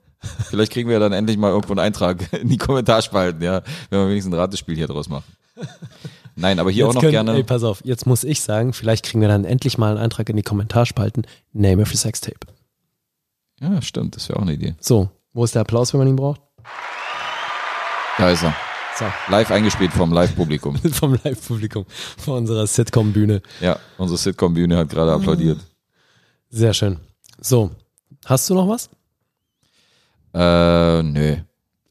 Vielleicht 0.48 0.72
kriegen 0.72 0.88
wir 0.88 0.94
ja 0.94 1.00
dann 1.00 1.12
endlich 1.12 1.36
mal 1.36 1.50
irgendwo 1.50 1.72
einen 1.72 1.80
Eintrag 1.80 2.32
in 2.32 2.48
die 2.48 2.58
Kommentarspalten, 2.58 3.40
ja, 3.42 3.62
wenn 3.90 4.00
wir 4.00 4.08
wenigstens 4.08 4.34
ein 4.34 4.38
Ratespiel 4.38 4.74
hier 4.76 4.88
draus 4.88 5.08
machen. 5.08 5.24
Nein, 6.36 6.58
aber 6.60 6.70
hier 6.70 6.84
Jetzt 6.84 6.90
auch 6.90 6.94
noch 6.94 7.00
können, 7.00 7.12
gerne. 7.12 7.34
Ey, 7.34 7.42
pass 7.42 7.64
auf, 7.64 7.80
jetzt 7.84 8.06
muss 8.06 8.22
ich 8.24 8.40
sagen, 8.42 8.72
vielleicht 8.72 9.04
kriegen 9.04 9.20
wir 9.20 9.28
dann 9.28 9.44
endlich 9.44 9.76
mal 9.78 9.90
einen 9.90 9.98
Eintrag 9.98 10.28
in 10.28 10.36
die 10.36 10.42
Kommentarspalten. 10.42 11.26
Name 11.52 11.84
für 11.86 11.96
Sextape. 11.96 12.38
Ja, 13.60 13.82
stimmt, 13.82 14.14
das 14.14 14.28
wäre 14.28 14.38
auch 14.38 14.42
eine 14.42 14.52
Idee. 14.52 14.74
So, 14.80 15.10
wo 15.32 15.42
ist 15.44 15.54
der 15.56 15.62
Applaus, 15.62 15.92
wenn 15.92 15.98
man 15.98 16.06
ihn 16.08 16.16
braucht? 16.16 16.40
Da 18.18 18.30
ist 18.30 18.44
er. 18.44 18.54
So, 18.96 19.04
Live 19.28 19.50
eingespielt 19.50 19.92
vom 19.92 20.12
Live-Publikum. 20.12 20.76
vom 20.92 21.18
Live-Publikum, 21.22 21.86
von 22.16 22.38
unserer 22.38 22.66
Sitcom-Bühne. 22.66 23.42
Ja, 23.60 23.78
unsere 23.96 24.18
Sitcom-Bühne 24.18 24.76
hat 24.76 24.90
gerade 24.90 25.12
applaudiert. 25.12 25.58
Sehr 26.50 26.74
schön. 26.74 26.98
So, 27.40 27.70
hast 28.24 28.48
du 28.50 28.54
noch 28.54 28.68
was? 28.68 28.90
Äh, 30.34 31.02
nö. 31.02 31.36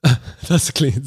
Das 0.48 0.74
klingt, 0.74 1.02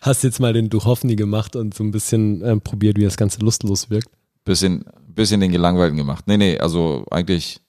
hast 0.00 0.24
jetzt 0.24 0.40
mal 0.40 0.52
den 0.52 0.68
Duchovny 0.68 1.14
gemacht 1.14 1.54
und 1.54 1.74
so 1.74 1.84
ein 1.84 1.92
bisschen 1.92 2.42
ähm, 2.44 2.60
probiert, 2.60 2.96
wie 2.96 3.04
das 3.04 3.16
Ganze 3.16 3.40
lustlos 3.40 3.90
wirkt. 3.90 4.08
Bisschen, 4.44 4.84
bisschen 5.06 5.40
den 5.40 5.52
Gelangweilten 5.52 5.96
gemacht. 5.96 6.24
Nee, 6.26 6.36
nee, 6.36 6.58
also 6.58 7.04
eigentlich 7.10 7.60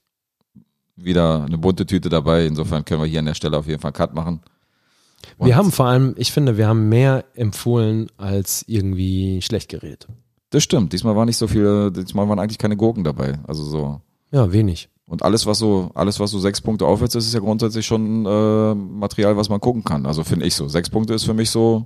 wieder 0.96 1.44
eine 1.44 1.58
bunte 1.58 1.86
Tüte 1.86 2.10
dabei. 2.10 2.46
Insofern 2.46 2.86
können 2.86 3.02
wir 3.02 3.08
hier 3.08 3.20
an 3.20 3.26
der 3.26 3.36
Stelle 3.36 3.58
auf 3.58 3.68
jeden 3.68 3.80
Fall 3.82 3.90
einen 3.90 3.96
Cut 3.98 4.14
machen. 4.14 4.42
Und 5.38 5.48
wir 5.48 5.56
haben 5.56 5.72
vor 5.72 5.86
allem, 5.88 6.16
ich 6.18 6.32
finde, 6.32 6.58
wir 6.58 6.68
haben 6.68 6.90
mehr 6.90 7.26
empfohlen 7.36 8.08
als 8.18 8.64
irgendwie 8.68 9.42
schlecht 9.42 9.70
geredet. 9.70 10.08
Das 10.50 10.64
stimmt. 10.64 10.94
Diesmal 10.94 11.16
war 11.16 11.26
nicht 11.26 11.38
so 11.38 11.48
viel, 11.48 11.92
diesmal 11.92 12.30
waren 12.30 12.40
eigentlich 12.40 12.58
keine 12.60 12.78
Gurken 12.78 13.04
dabei. 13.04 13.40
Also 13.48 13.64
so. 13.64 14.02
Ja, 14.32 14.52
wenig. 14.52 14.90
Und 15.06 15.24
alles, 15.24 15.46
was 15.46 15.60
so, 15.60 15.92
alles, 15.96 16.20
was 16.20 16.32
so 16.32 16.40
sechs 16.40 16.62
Punkte 16.62 16.86
aufwärts 16.86 17.16
ist, 17.16 17.28
ist 17.28 17.34
ja 17.34 17.40
grundsätzlich 17.40 17.86
schon 17.86 18.26
äh, 18.26 18.74
Material, 18.76 19.36
was 19.36 19.50
man 19.50 19.60
gucken 19.60 19.84
kann. 19.84 20.06
Also 20.06 20.24
finde 20.24 20.46
ich 20.46 20.56
so. 20.56 20.68
Sechs 20.68 20.90
Punkte 20.90 21.14
ist 21.14 21.24
für 21.24 21.34
mich 21.34 21.50
so, 21.50 21.86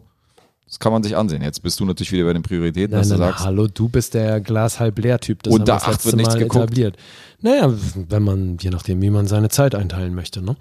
das 0.68 0.80
kann 0.80 0.91
man 0.91 1.01
sich 1.01 1.15
ansehen. 1.15 1.41
Jetzt 1.41 1.64
bist 1.64 1.80
du 1.80 1.85
natürlich 1.85 2.11
wieder 2.11 2.26
bei 2.26 2.34
den 2.34 2.43
Prioritäten, 2.43 2.91
Nein, 2.91 3.01
dass 3.01 3.09
nein, 3.09 3.19
du 3.19 3.26
sagst, 3.26 3.45
hallo, 3.45 3.68
du 3.68 3.89
bist 3.89 4.14
der 4.14 4.41
Glas 4.41 4.80
halb 4.80 4.99
leer 4.99 5.19
Typ. 5.19 5.43
Das 5.43 5.53
Unter 5.53 5.76
acht 5.76 6.05
wird 6.05 6.15
nichts 6.18 6.34
Mal 6.34 6.39
geguckt. 6.39 6.64
etabliert. 6.65 6.97
Naja, 7.41 7.73
wenn 7.95 8.23
man, 8.23 8.57
je 8.59 8.69
nachdem, 8.69 9.01
wie 9.01 9.09
man 9.09 9.27
seine 9.27 9.49
Zeit 9.49 9.76
einteilen 9.76 10.14
möchte, 10.14 10.41
ne? 10.41 10.55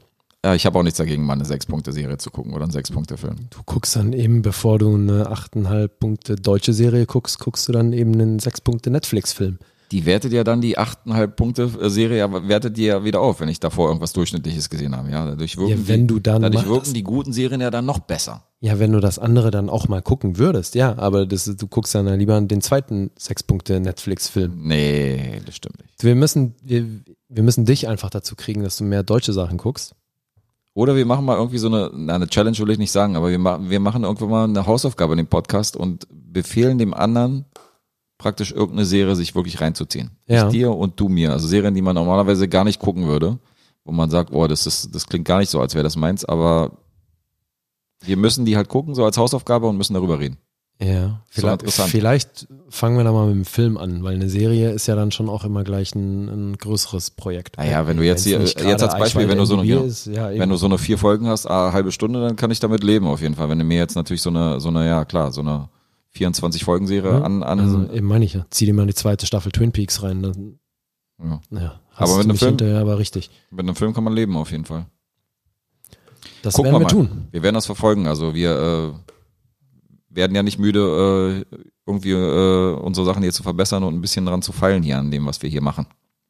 Ja, 0.45 0.55
ich 0.55 0.65
habe 0.65 0.79
auch 0.79 0.83
nichts 0.83 0.99
dagegen, 0.99 1.25
mal 1.25 1.33
eine 1.33 1.45
Sechs-Punkte-Serie 1.45 2.19
zu 2.19 2.31
gucken 2.31 2.53
oder 2.55 2.63
einen 2.63 2.73
Sechs-Punkte-Film. 2.73 3.37
Du 3.51 3.59
guckst 3.65 3.97
dann 3.97 4.13
eben, 4.13 4.43
bevor 4.43 4.79
du 4.79 4.95
eine 4.95 5.29
8,5 5.33 5.89
Punkte 5.89 6.37
deutsche 6.37 6.73
Serie 6.73 7.07
guckst, 7.07 7.41
guckst 7.41 7.69
du 7.69 7.73
dann 7.73 7.93
eben 7.93 8.13
einen 8.13 8.39
6 8.39 8.61
Punkte 8.61 8.91
Netflix-Film. 8.91 9.59
Die 9.93 10.05
wertet 10.05 10.33
ja 10.33 10.43
dann 10.45 10.61
die 10.61 10.79
8,5 10.79 11.27
Punkte-Serie, 11.29 12.23
aber 12.23 12.49
wertet 12.49 12.77
die 12.77 12.85
ja 12.85 13.05
wieder 13.05 13.21
auf, 13.21 13.41
wenn 13.41 13.49
ich 13.49 13.61
davor 13.61 13.89
irgendwas 13.89 14.13
Durchschnittliches 14.13 14.69
gesehen 14.69 14.97
habe. 14.97 15.11
Ja, 15.11 15.27
dadurch 15.27 15.57
wirken, 15.57 15.71
Ja, 15.71 15.89
wenn 15.89 16.03
die, 16.03 16.15
du 16.15 16.21
dann 16.21 16.43
dadurch 16.43 16.67
wirken 16.67 16.95
die 16.95 17.03
guten 17.03 17.33
Serien 17.33 17.61
ja 17.61 17.71
dann 17.71 17.87
noch 17.87 18.01
besser. 18.01 18.45
Ja, 18.61 18.79
wenn 18.79 18.93
du 18.93 19.01
das 19.01 19.19
andere 19.19 19.51
dann 19.51 19.69
auch 19.69 19.89
mal 19.89 20.01
gucken 20.03 20.39
würdest, 20.39 20.77
ja, 20.77 20.97
aber 20.97 21.27
das, 21.27 21.45
du 21.45 21.67
guckst 21.67 21.93
dann 21.95 22.07
lieber 22.19 22.41
den 22.41 22.61
zweiten 22.61 23.11
6 23.19 23.43
Punkte 23.45 23.81
Netflix-Film. 23.81 24.53
Nee, 24.63 25.41
das 25.45 25.57
stimmt 25.57 25.81
nicht. 25.81 26.05
Wir 26.05 26.15
müssen, 26.15 26.55
wir, 26.63 26.85
wir 27.29 27.43
müssen 27.43 27.65
dich 27.65 27.89
einfach 27.89 28.11
dazu 28.11 28.37
kriegen, 28.37 28.63
dass 28.63 28.77
du 28.77 28.85
mehr 28.85 29.03
deutsche 29.03 29.33
Sachen 29.33 29.59
guckst. 29.59 29.96
Oder 30.77 30.95
wir 30.95 31.07
machen 31.07 31.25
mal 31.25 31.39
irgendwie 31.39 31.57
so 31.57 31.69
eine, 31.69 31.91
na, 31.95 32.17
eine 32.17 32.29
Challenge 32.29 32.59
will 32.59 32.69
ich 32.69 32.79
nicht 32.79 32.93
sagen, 32.93 33.17
aber 33.17 33.31
wir, 33.31 33.39
ma 33.39 33.59
wir 33.63 33.81
machen 33.81 34.05
irgendwann 34.05 34.29
mal 34.29 34.45
eine 34.45 34.67
Hausaufgabe 34.67 35.15
in 35.15 35.17
dem 35.17 35.27
Podcast 35.27 35.75
und 35.75 36.07
befehlen 36.11 36.77
dem 36.77 36.93
anderen 36.93 37.47
praktisch 38.19 38.53
irgendeine 38.53 38.85
Serie 38.85 39.17
sich 39.17 39.35
wirklich 39.35 39.59
reinzuziehen. 39.63 40.11
Ja. 40.27 40.45
Ich 40.45 40.53
dir 40.53 40.75
und 40.75 41.01
du 41.01 41.09
mir. 41.09 41.33
Also 41.33 41.49
Serien, 41.49 41.73
die 41.73 41.81
man 41.81 41.95
normalerweise 41.95 42.47
gar 42.47 42.65
nicht 42.65 42.79
gucken 42.79 43.07
würde, 43.07 43.39
wo 43.87 43.93
man 43.93 44.11
sagt, 44.11 44.35
oh, 44.35 44.47
das 44.47 44.67
ist, 44.67 44.95
das 44.95 45.07
klingt 45.07 45.25
gar 45.25 45.39
nicht 45.39 45.49
so, 45.49 45.63
als 45.63 45.75
wäre 45.75 45.83
das 45.83 45.97
meins, 45.97 46.27
aber 46.27 46.73
wir 48.05 48.19
müssen 48.19 48.45
die 48.45 48.59
halt 48.59 48.69
gucken, 48.69 48.95
so 48.95 49.03
als 49.03 49.17
Hausaufgabe 49.17 49.67
und 49.67 49.79
müssen 49.79 49.95
darüber 49.95 50.21
reden. 50.21 50.37
Ja, 50.79 51.23
So 51.31 51.41
vielleicht, 51.41 51.63
interessant. 51.63 51.91
vielleicht 51.91 52.49
fangen 52.69 52.99
wir 52.99 53.05
da 53.05 53.11
mal 53.13 53.27
mit 53.29 53.35
dem 53.37 53.45
Film 53.47 53.79
an, 53.79 54.03
weil 54.05 54.15
eine 54.17 54.29
Serie 54.29 54.73
ist 54.73 54.87
ja 54.87 54.95
dann 54.95 55.11
schon 55.11 55.31
auch 55.31 55.45
immer 55.45 55.65
gleich 55.65 55.95
ein, 55.95 56.29
ein 56.29 56.59
größeres 56.59 57.13
Projekt. 57.13 57.57
Naja, 57.57 57.87
wenn 57.87 57.97
du 57.97 58.05
jetzt 58.05 58.25
hier, 58.25 58.39
nicht 58.41 58.61
jetzt 58.61 58.83
als 58.83 58.93
Beispiel, 58.99 59.27
wenn 59.29 59.39
du 59.39 59.47
so 59.47 59.59
eine, 59.59 59.75
ist, 59.85 60.07
ja, 60.07 60.29
wenn 60.31 60.51
du 60.51 60.57
so 60.57 60.67
eine 60.67 60.77
vier 60.77 60.99
Folgen 60.99 61.29
hast, 61.29 61.47
eine 61.47 61.73
halbe 61.73 61.93
Stunde, 61.93 62.21
dann 62.21 62.37
kann 62.37 62.51
ich 62.51 62.61
damit 62.61 62.85
leben 62.85 63.07
auf 63.07 63.23
jeden 63.23 63.37
Fall. 63.37 63.49
Wenn 63.49 63.59
du 63.59 63.65
mir 63.65 63.79
jetzt 63.79 63.95
natürlich 63.97 64.21
so 64.21 64.29
eine, 64.29 64.61
so 64.61 64.69
eine, 64.69 64.87
ja 64.87 65.07
klar, 65.07 65.33
so 65.33 65.41
eine 65.41 65.71
24 66.11 66.63
Folgen 66.65 66.87
Serie 66.87 67.11
Ja, 67.13 67.23
an, 67.23 67.43
an 67.43 67.59
also 67.61 67.91
eben 67.93 68.07
meine 68.07 68.27
ich 68.27 68.35
ja, 68.35 68.45
zieh 68.51 68.67
dir 68.67 68.75
mal 68.75 68.87
die 68.87 68.95
zweite 68.95 69.25
Staffel 69.25 69.53
Twin 69.53 69.73
Peaks 69.73 70.03
rein, 70.03 70.23
dann 70.23 70.59
ja. 71.23 71.41
ja, 71.59 71.81
Aber 71.95 72.11
hast 72.13 72.17
mit 72.19 72.25
du 72.27 72.29
einem 72.31 72.37
Film? 72.39 72.49
hinterher 72.51 72.81
aber 72.81 72.99
richtig. 72.99 73.31
mit 73.51 73.61
einem 73.61 73.77
Film 73.77 73.95
kann 73.95 74.05
man 74.05 74.13
leben 74.13 74.37
auf 74.37 74.51
jeden 74.51 74.67
Fall. 74.67 74.85
Das 76.43 76.53
Gucken 76.55 76.73
werden 76.73 76.81
wir 76.83 76.85
mal. 76.85 76.91
tun. 77.09 77.29
Wir 77.31 77.43
werden 77.43 77.55
das 77.55 77.65
verfolgen. 77.67 78.07
Also 78.07 78.35
wir 78.35 78.51
äh, 78.95 79.15
werden 80.17 80.35
ja 80.35 80.43
nicht 80.43 80.59
müde, 80.59 81.45
äh, 81.51 81.57
irgendwie 81.87 82.13
äh, 82.13 82.75
unsere 82.75 83.07
Sachen 83.07 83.23
hier 83.23 83.33
zu 83.33 83.43
verbessern 83.43 83.85
und 83.85 83.95
ein 83.95 84.01
bisschen 84.01 84.27
dran 84.27 84.43
zu 84.43 84.53
feilen 84.53 84.83
hier 84.83 84.99
an 84.99 85.11
dem, 85.11 85.27
was 85.27 85.43
wir 85.43 85.51
hier 85.51 85.63
machen. 85.63 85.87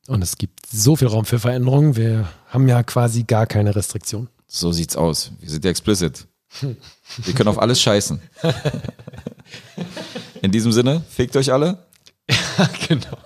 Und 0.08 0.22
es 0.22 0.36
gibt 0.36 0.66
so 0.66 0.96
viel 0.96 1.08
Raum 1.08 1.24
für 1.24 1.38
Veränderungen. 1.38 1.96
Wir 1.96 2.28
haben 2.48 2.68
ja 2.68 2.82
quasi 2.82 3.24
gar 3.24 3.46
keine 3.46 3.74
Restriktion. 3.74 4.28
So 4.46 4.72
sieht's 4.72 4.96
aus. 4.96 5.32
Wir 5.40 5.50
sind 5.50 5.64
ja 5.64 5.70
explicit. 5.70 6.26
Wir 6.60 7.34
können 7.34 7.48
auf 7.48 7.58
alles 7.58 7.80
scheißen. 7.80 8.20
In 10.42 10.52
diesem 10.52 10.72
Sinne, 10.72 11.02
fickt 11.08 11.36
euch 11.36 11.52
alle. 11.52 11.86
genau. 12.88 13.18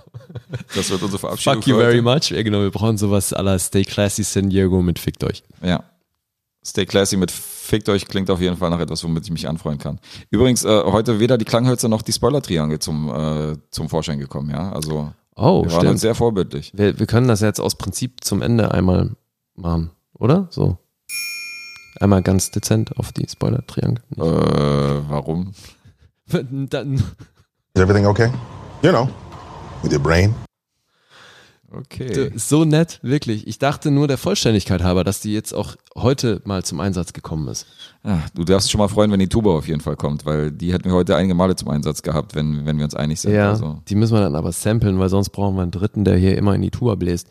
Das 0.74 0.90
wird 0.90 1.02
unsere 1.02 1.18
Verabschiedung. 1.18 1.62
Fuck 1.62 1.66
you 1.66 1.76
very 1.76 2.00
much. 2.00 2.30
Ja, 2.30 2.42
genau, 2.42 2.60
wir 2.60 2.70
brauchen 2.70 2.96
sowas 2.96 3.30
la 3.30 3.58
Stay 3.58 3.84
Classy 3.84 4.22
San 4.22 4.48
Diego 4.48 4.80
mit 4.82 4.98
Fickt 4.98 5.24
euch. 5.24 5.42
Ja. 5.62 5.84
Stay 6.64 6.84
classy 6.84 7.16
mit 7.16 7.30
Fickt 7.70 7.88
euch 7.88 8.08
klingt 8.08 8.28
auf 8.30 8.40
jeden 8.40 8.56
Fall 8.56 8.68
nach 8.68 8.80
etwas, 8.80 9.04
womit 9.04 9.22
ich 9.22 9.30
mich 9.30 9.48
anfreuen 9.48 9.78
kann. 9.78 10.00
Übrigens, 10.28 10.64
äh, 10.64 10.82
heute 10.86 11.20
weder 11.20 11.38
die 11.38 11.44
Klanghölzer 11.44 11.88
noch 11.88 12.02
die 12.02 12.12
Spoiler-Triangel 12.12 12.80
zum, 12.80 13.08
äh, 13.08 13.56
zum 13.70 13.88
Vorschein 13.88 14.18
gekommen, 14.18 14.50
ja. 14.50 14.72
Also 14.72 15.12
Oh, 15.36 15.64
wir 15.64 15.72
waren 15.72 15.96
sehr 15.96 16.16
vorbildlich. 16.16 16.72
Wir, 16.74 16.98
wir 16.98 17.06
können 17.06 17.28
das 17.28 17.40
jetzt 17.42 17.60
aus 17.60 17.76
Prinzip 17.76 18.24
zum 18.24 18.42
Ende 18.42 18.74
einmal 18.74 19.10
machen, 19.54 19.92
oder? 20.14 20.48
So. 20.50 20.78
Einmal 22.00 22.22
ganz 22.22 22.50
dezent 22.50 22.98
auf 22.98 23.12
die 23.12 23.28
Spoiler-Triangel. 23.28 24.02
Äh, 24.16 25.08
warum? 25.08 25.52
Dann, 26.26 26.94
Is 26.94 27.80
everything 27.80 28.06
okay? 28.06 28.32
You 28.82 28.90
know, 28.90 29.08
with 29.84 29.92
your 29.92 30.00
brain. 30.00 30.34
Okay. 31.72 32.32
so 32.34 32.64
nett, 32.64 32.98
wirklich. 33.02 33.46
Ich 33.46 33.58
dachte 33.58 33.90
nur 33.92 34.08
der 34.08 34.18
Vollständigkeit 34.18 34.82
halber, 34.82 35.04
dass 35.04 35.20
die 35.20 35.32
jetzt 35.32 35.52
auch 35.54 35.76
heute 35.96 36.40
mal 36.44 36.64
zum 36.64 36.80
Einsatz 36.80 37.12
gekommen 37.12 37.46
ist. 37.48 37.66
Ja, 38.04 38.22
du 38.34 38.44
darfst 38.44 38.66
dich 38.66 38.72
schon 38.72 38.80
mal 38.80 38.88
freuen, 38.88 39.12
wenn 39.12 39.20
die 39.20 39.28
Tuba 39.28 39.50
auf 39.52 39.68
jeden 39.68 39.80
Fall 39.80 39.94
kommt, 39.96 40.26
weil 40.26 40.50
die 40.50 40.72
hätten 40.72 40.86
wir 40.86 40.94
heute 40.94 41.14
einige 41.14 41.34
Male 41.34 41.54
zum 41.54 41.68
Einsatz 41.68 42.02
gehabt, 42.02 42.34
wenn, 42.34 42.66
wenn 42.66 42.76
wir 42.78 42.84
uns 42.84 42.94
einig 42.96 43.20
sind. 43.20 43.34
Ja, 43.34 43.50
Also 43.50 43.80
die 43.88 43.94
müssen 43.94 44.14
wir 44.14 44.20
dann 44.20 44.34
aber 44.34 44.50
samplen, 44.50 44.98
weil 44.98 45.08
sonst 45.08 45.30
brauchen 45.30 45.54
wir 45.56 45.62
einen 45.62 45.70
Dritten, 45.70 46.04
der 46.04 46.16
hier 46.16 46.36
immer 46.36 46.54
in 46.56 46.62
die 46.62 46.70
Tour 46.70 46.96
bläst. 46.96 47.28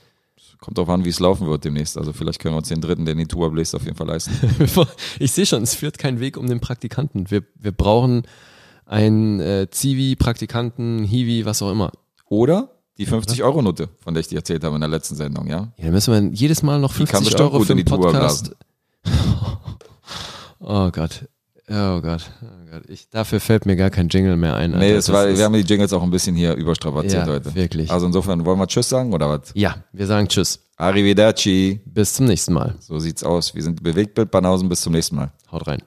kommt 0.61 0.77
drauf 0.77 0.89
an, 0.89 1.03
wie 1.03 1.09
es 1.09 1.19
laufen 1.19 1.45
wird 1.47 1.65
demnächst. 1.65 1.97
Also 1.97 2.13
vielleicht 2.13 2.39
können 2.39 2.53
wir 2.53 2.59
uns 2.59 2.69
den 2.69 2.79
dritten, 2.81 3.03
der 3.05 3.13
in 3.13 3.19
die 3.19 3.27
Tuba 3.27 3.49
bläst, 3.49 3.75
auf 3.75 3.83
jeden 3.83 3.97
Fall 3.97 4.07
leisten. 4.07 4.31
Ich 5.19 5.33
sehe 5.33 5.45
schon, 5.45 5.63
es 5.63 5.75
führt 5.75 5.97
kein 5.97 6.21
Weg 6.21 6.37
um 6.37 6.47
den 6.47 6.61
Praktikanten. 6.61 7.29
Wir, 7.29 7.43
wir 7.55 7.73
brauchen 7.73 8.23
einen 8.85 9.41
äh, 9.41 9.67
Zivi, 9.69 10.15
Praktikanten, 10.15 11.03
Hiwi, 11.03 11.45
was 11.45 11.61
auch 11.61 11.71
immer. 11.71 11.91
Oder 12.29 12.78
die 12.99 13.07
50-Euro-Note, 13.07 13.89
von 14.03 14.13
der 14.13 14.21
ich 14.21 14.27
dir 14.27 14.35
erzählt 14.37 14.63
habe 14.63 14.75
in 14.75 14.81
der 14.81 14.89
letzten 14.89 15.15
Sendung, 15.15 15.47
ja? 15.47 15.69
Ja, 15.77 15.85
dann 15.85 15.93
müssen 15.93 16.13
wir 16.13 16.31
jedes 16.37 16.61
Mal 16.61 16.79
noch 16.79 16.91
Die 16.93 17.05
kann 17.05 17.23
50 17.23 17.25
bestimmt 17.25 17.53
Euro 17.53 17.63
für 17.63 17.75
den 17.75 17.85
Podcast. 17.85 18.55
oh 20.59 20.89
Gott. 20.91 21.25
Oh 21.69 22.01
Gott. 22.01 22.31
Oh 22.41 22.71
Gott. 22.71 22.83
Ich, 22.87 23.09
dafür 23.09 23.39
fällt 23.39 23.65
mir 23.65 23.75
gar 23.75 23.89
kein 23.89 24.09
Jingle 24.09 24.35
mehr 24.35 24.55
ein. 24.55 24.71
Nee, 24.71 24.77
Alter. 24.77 24.95
das 24.95 25.11
war, 25.11 25.27
wir 25.37 25.43
haben 25.43 25.53
die 25.53 25.59
Jingles 25.61 25.93
auch 25.93 26.03
ein 26.03 26.11
bisschen 26.11 26.35
hier 26.35 26.55
überstrapaziert 26.55 27.25
Ja, 27.27 27.33
heute. 27.33 27.53
wirklich. 27.55 27.89
Also 27.91 28.05
insofern, 28.05 28.43
wollen 28.45 28.59
wir 28.59 28.67
Tschüss 28.67 28.89
sagen 28.89 29.13
oder 29.13 29.29
was? 29.29 29.51
ja, 29.53 29.75
wir 29.93 30.05
sagen 30.07 30.27
Tschüss. 30.27 30.59
Arrivederci. 30.77 31.81
Bis 31.85 32.13
zum 32.13 32.25
nächsten 32.25 32.53
Mal. 32.53 32.75
So 32.79 32.99
sieht's 32.99 33.23
aus. 33.23 33.53
Wir 33.53 33.63
sind 33.63 33.83
Bewegtbild 33.83 34.31
Banausen. 34.31 34.69
Bis 34.69 34.81
zum 34.81 34.93
nächsten 34.93 35.15
Mal. 35.15 35.31
Haut 35.51 35.67
rein. 35.67 35.81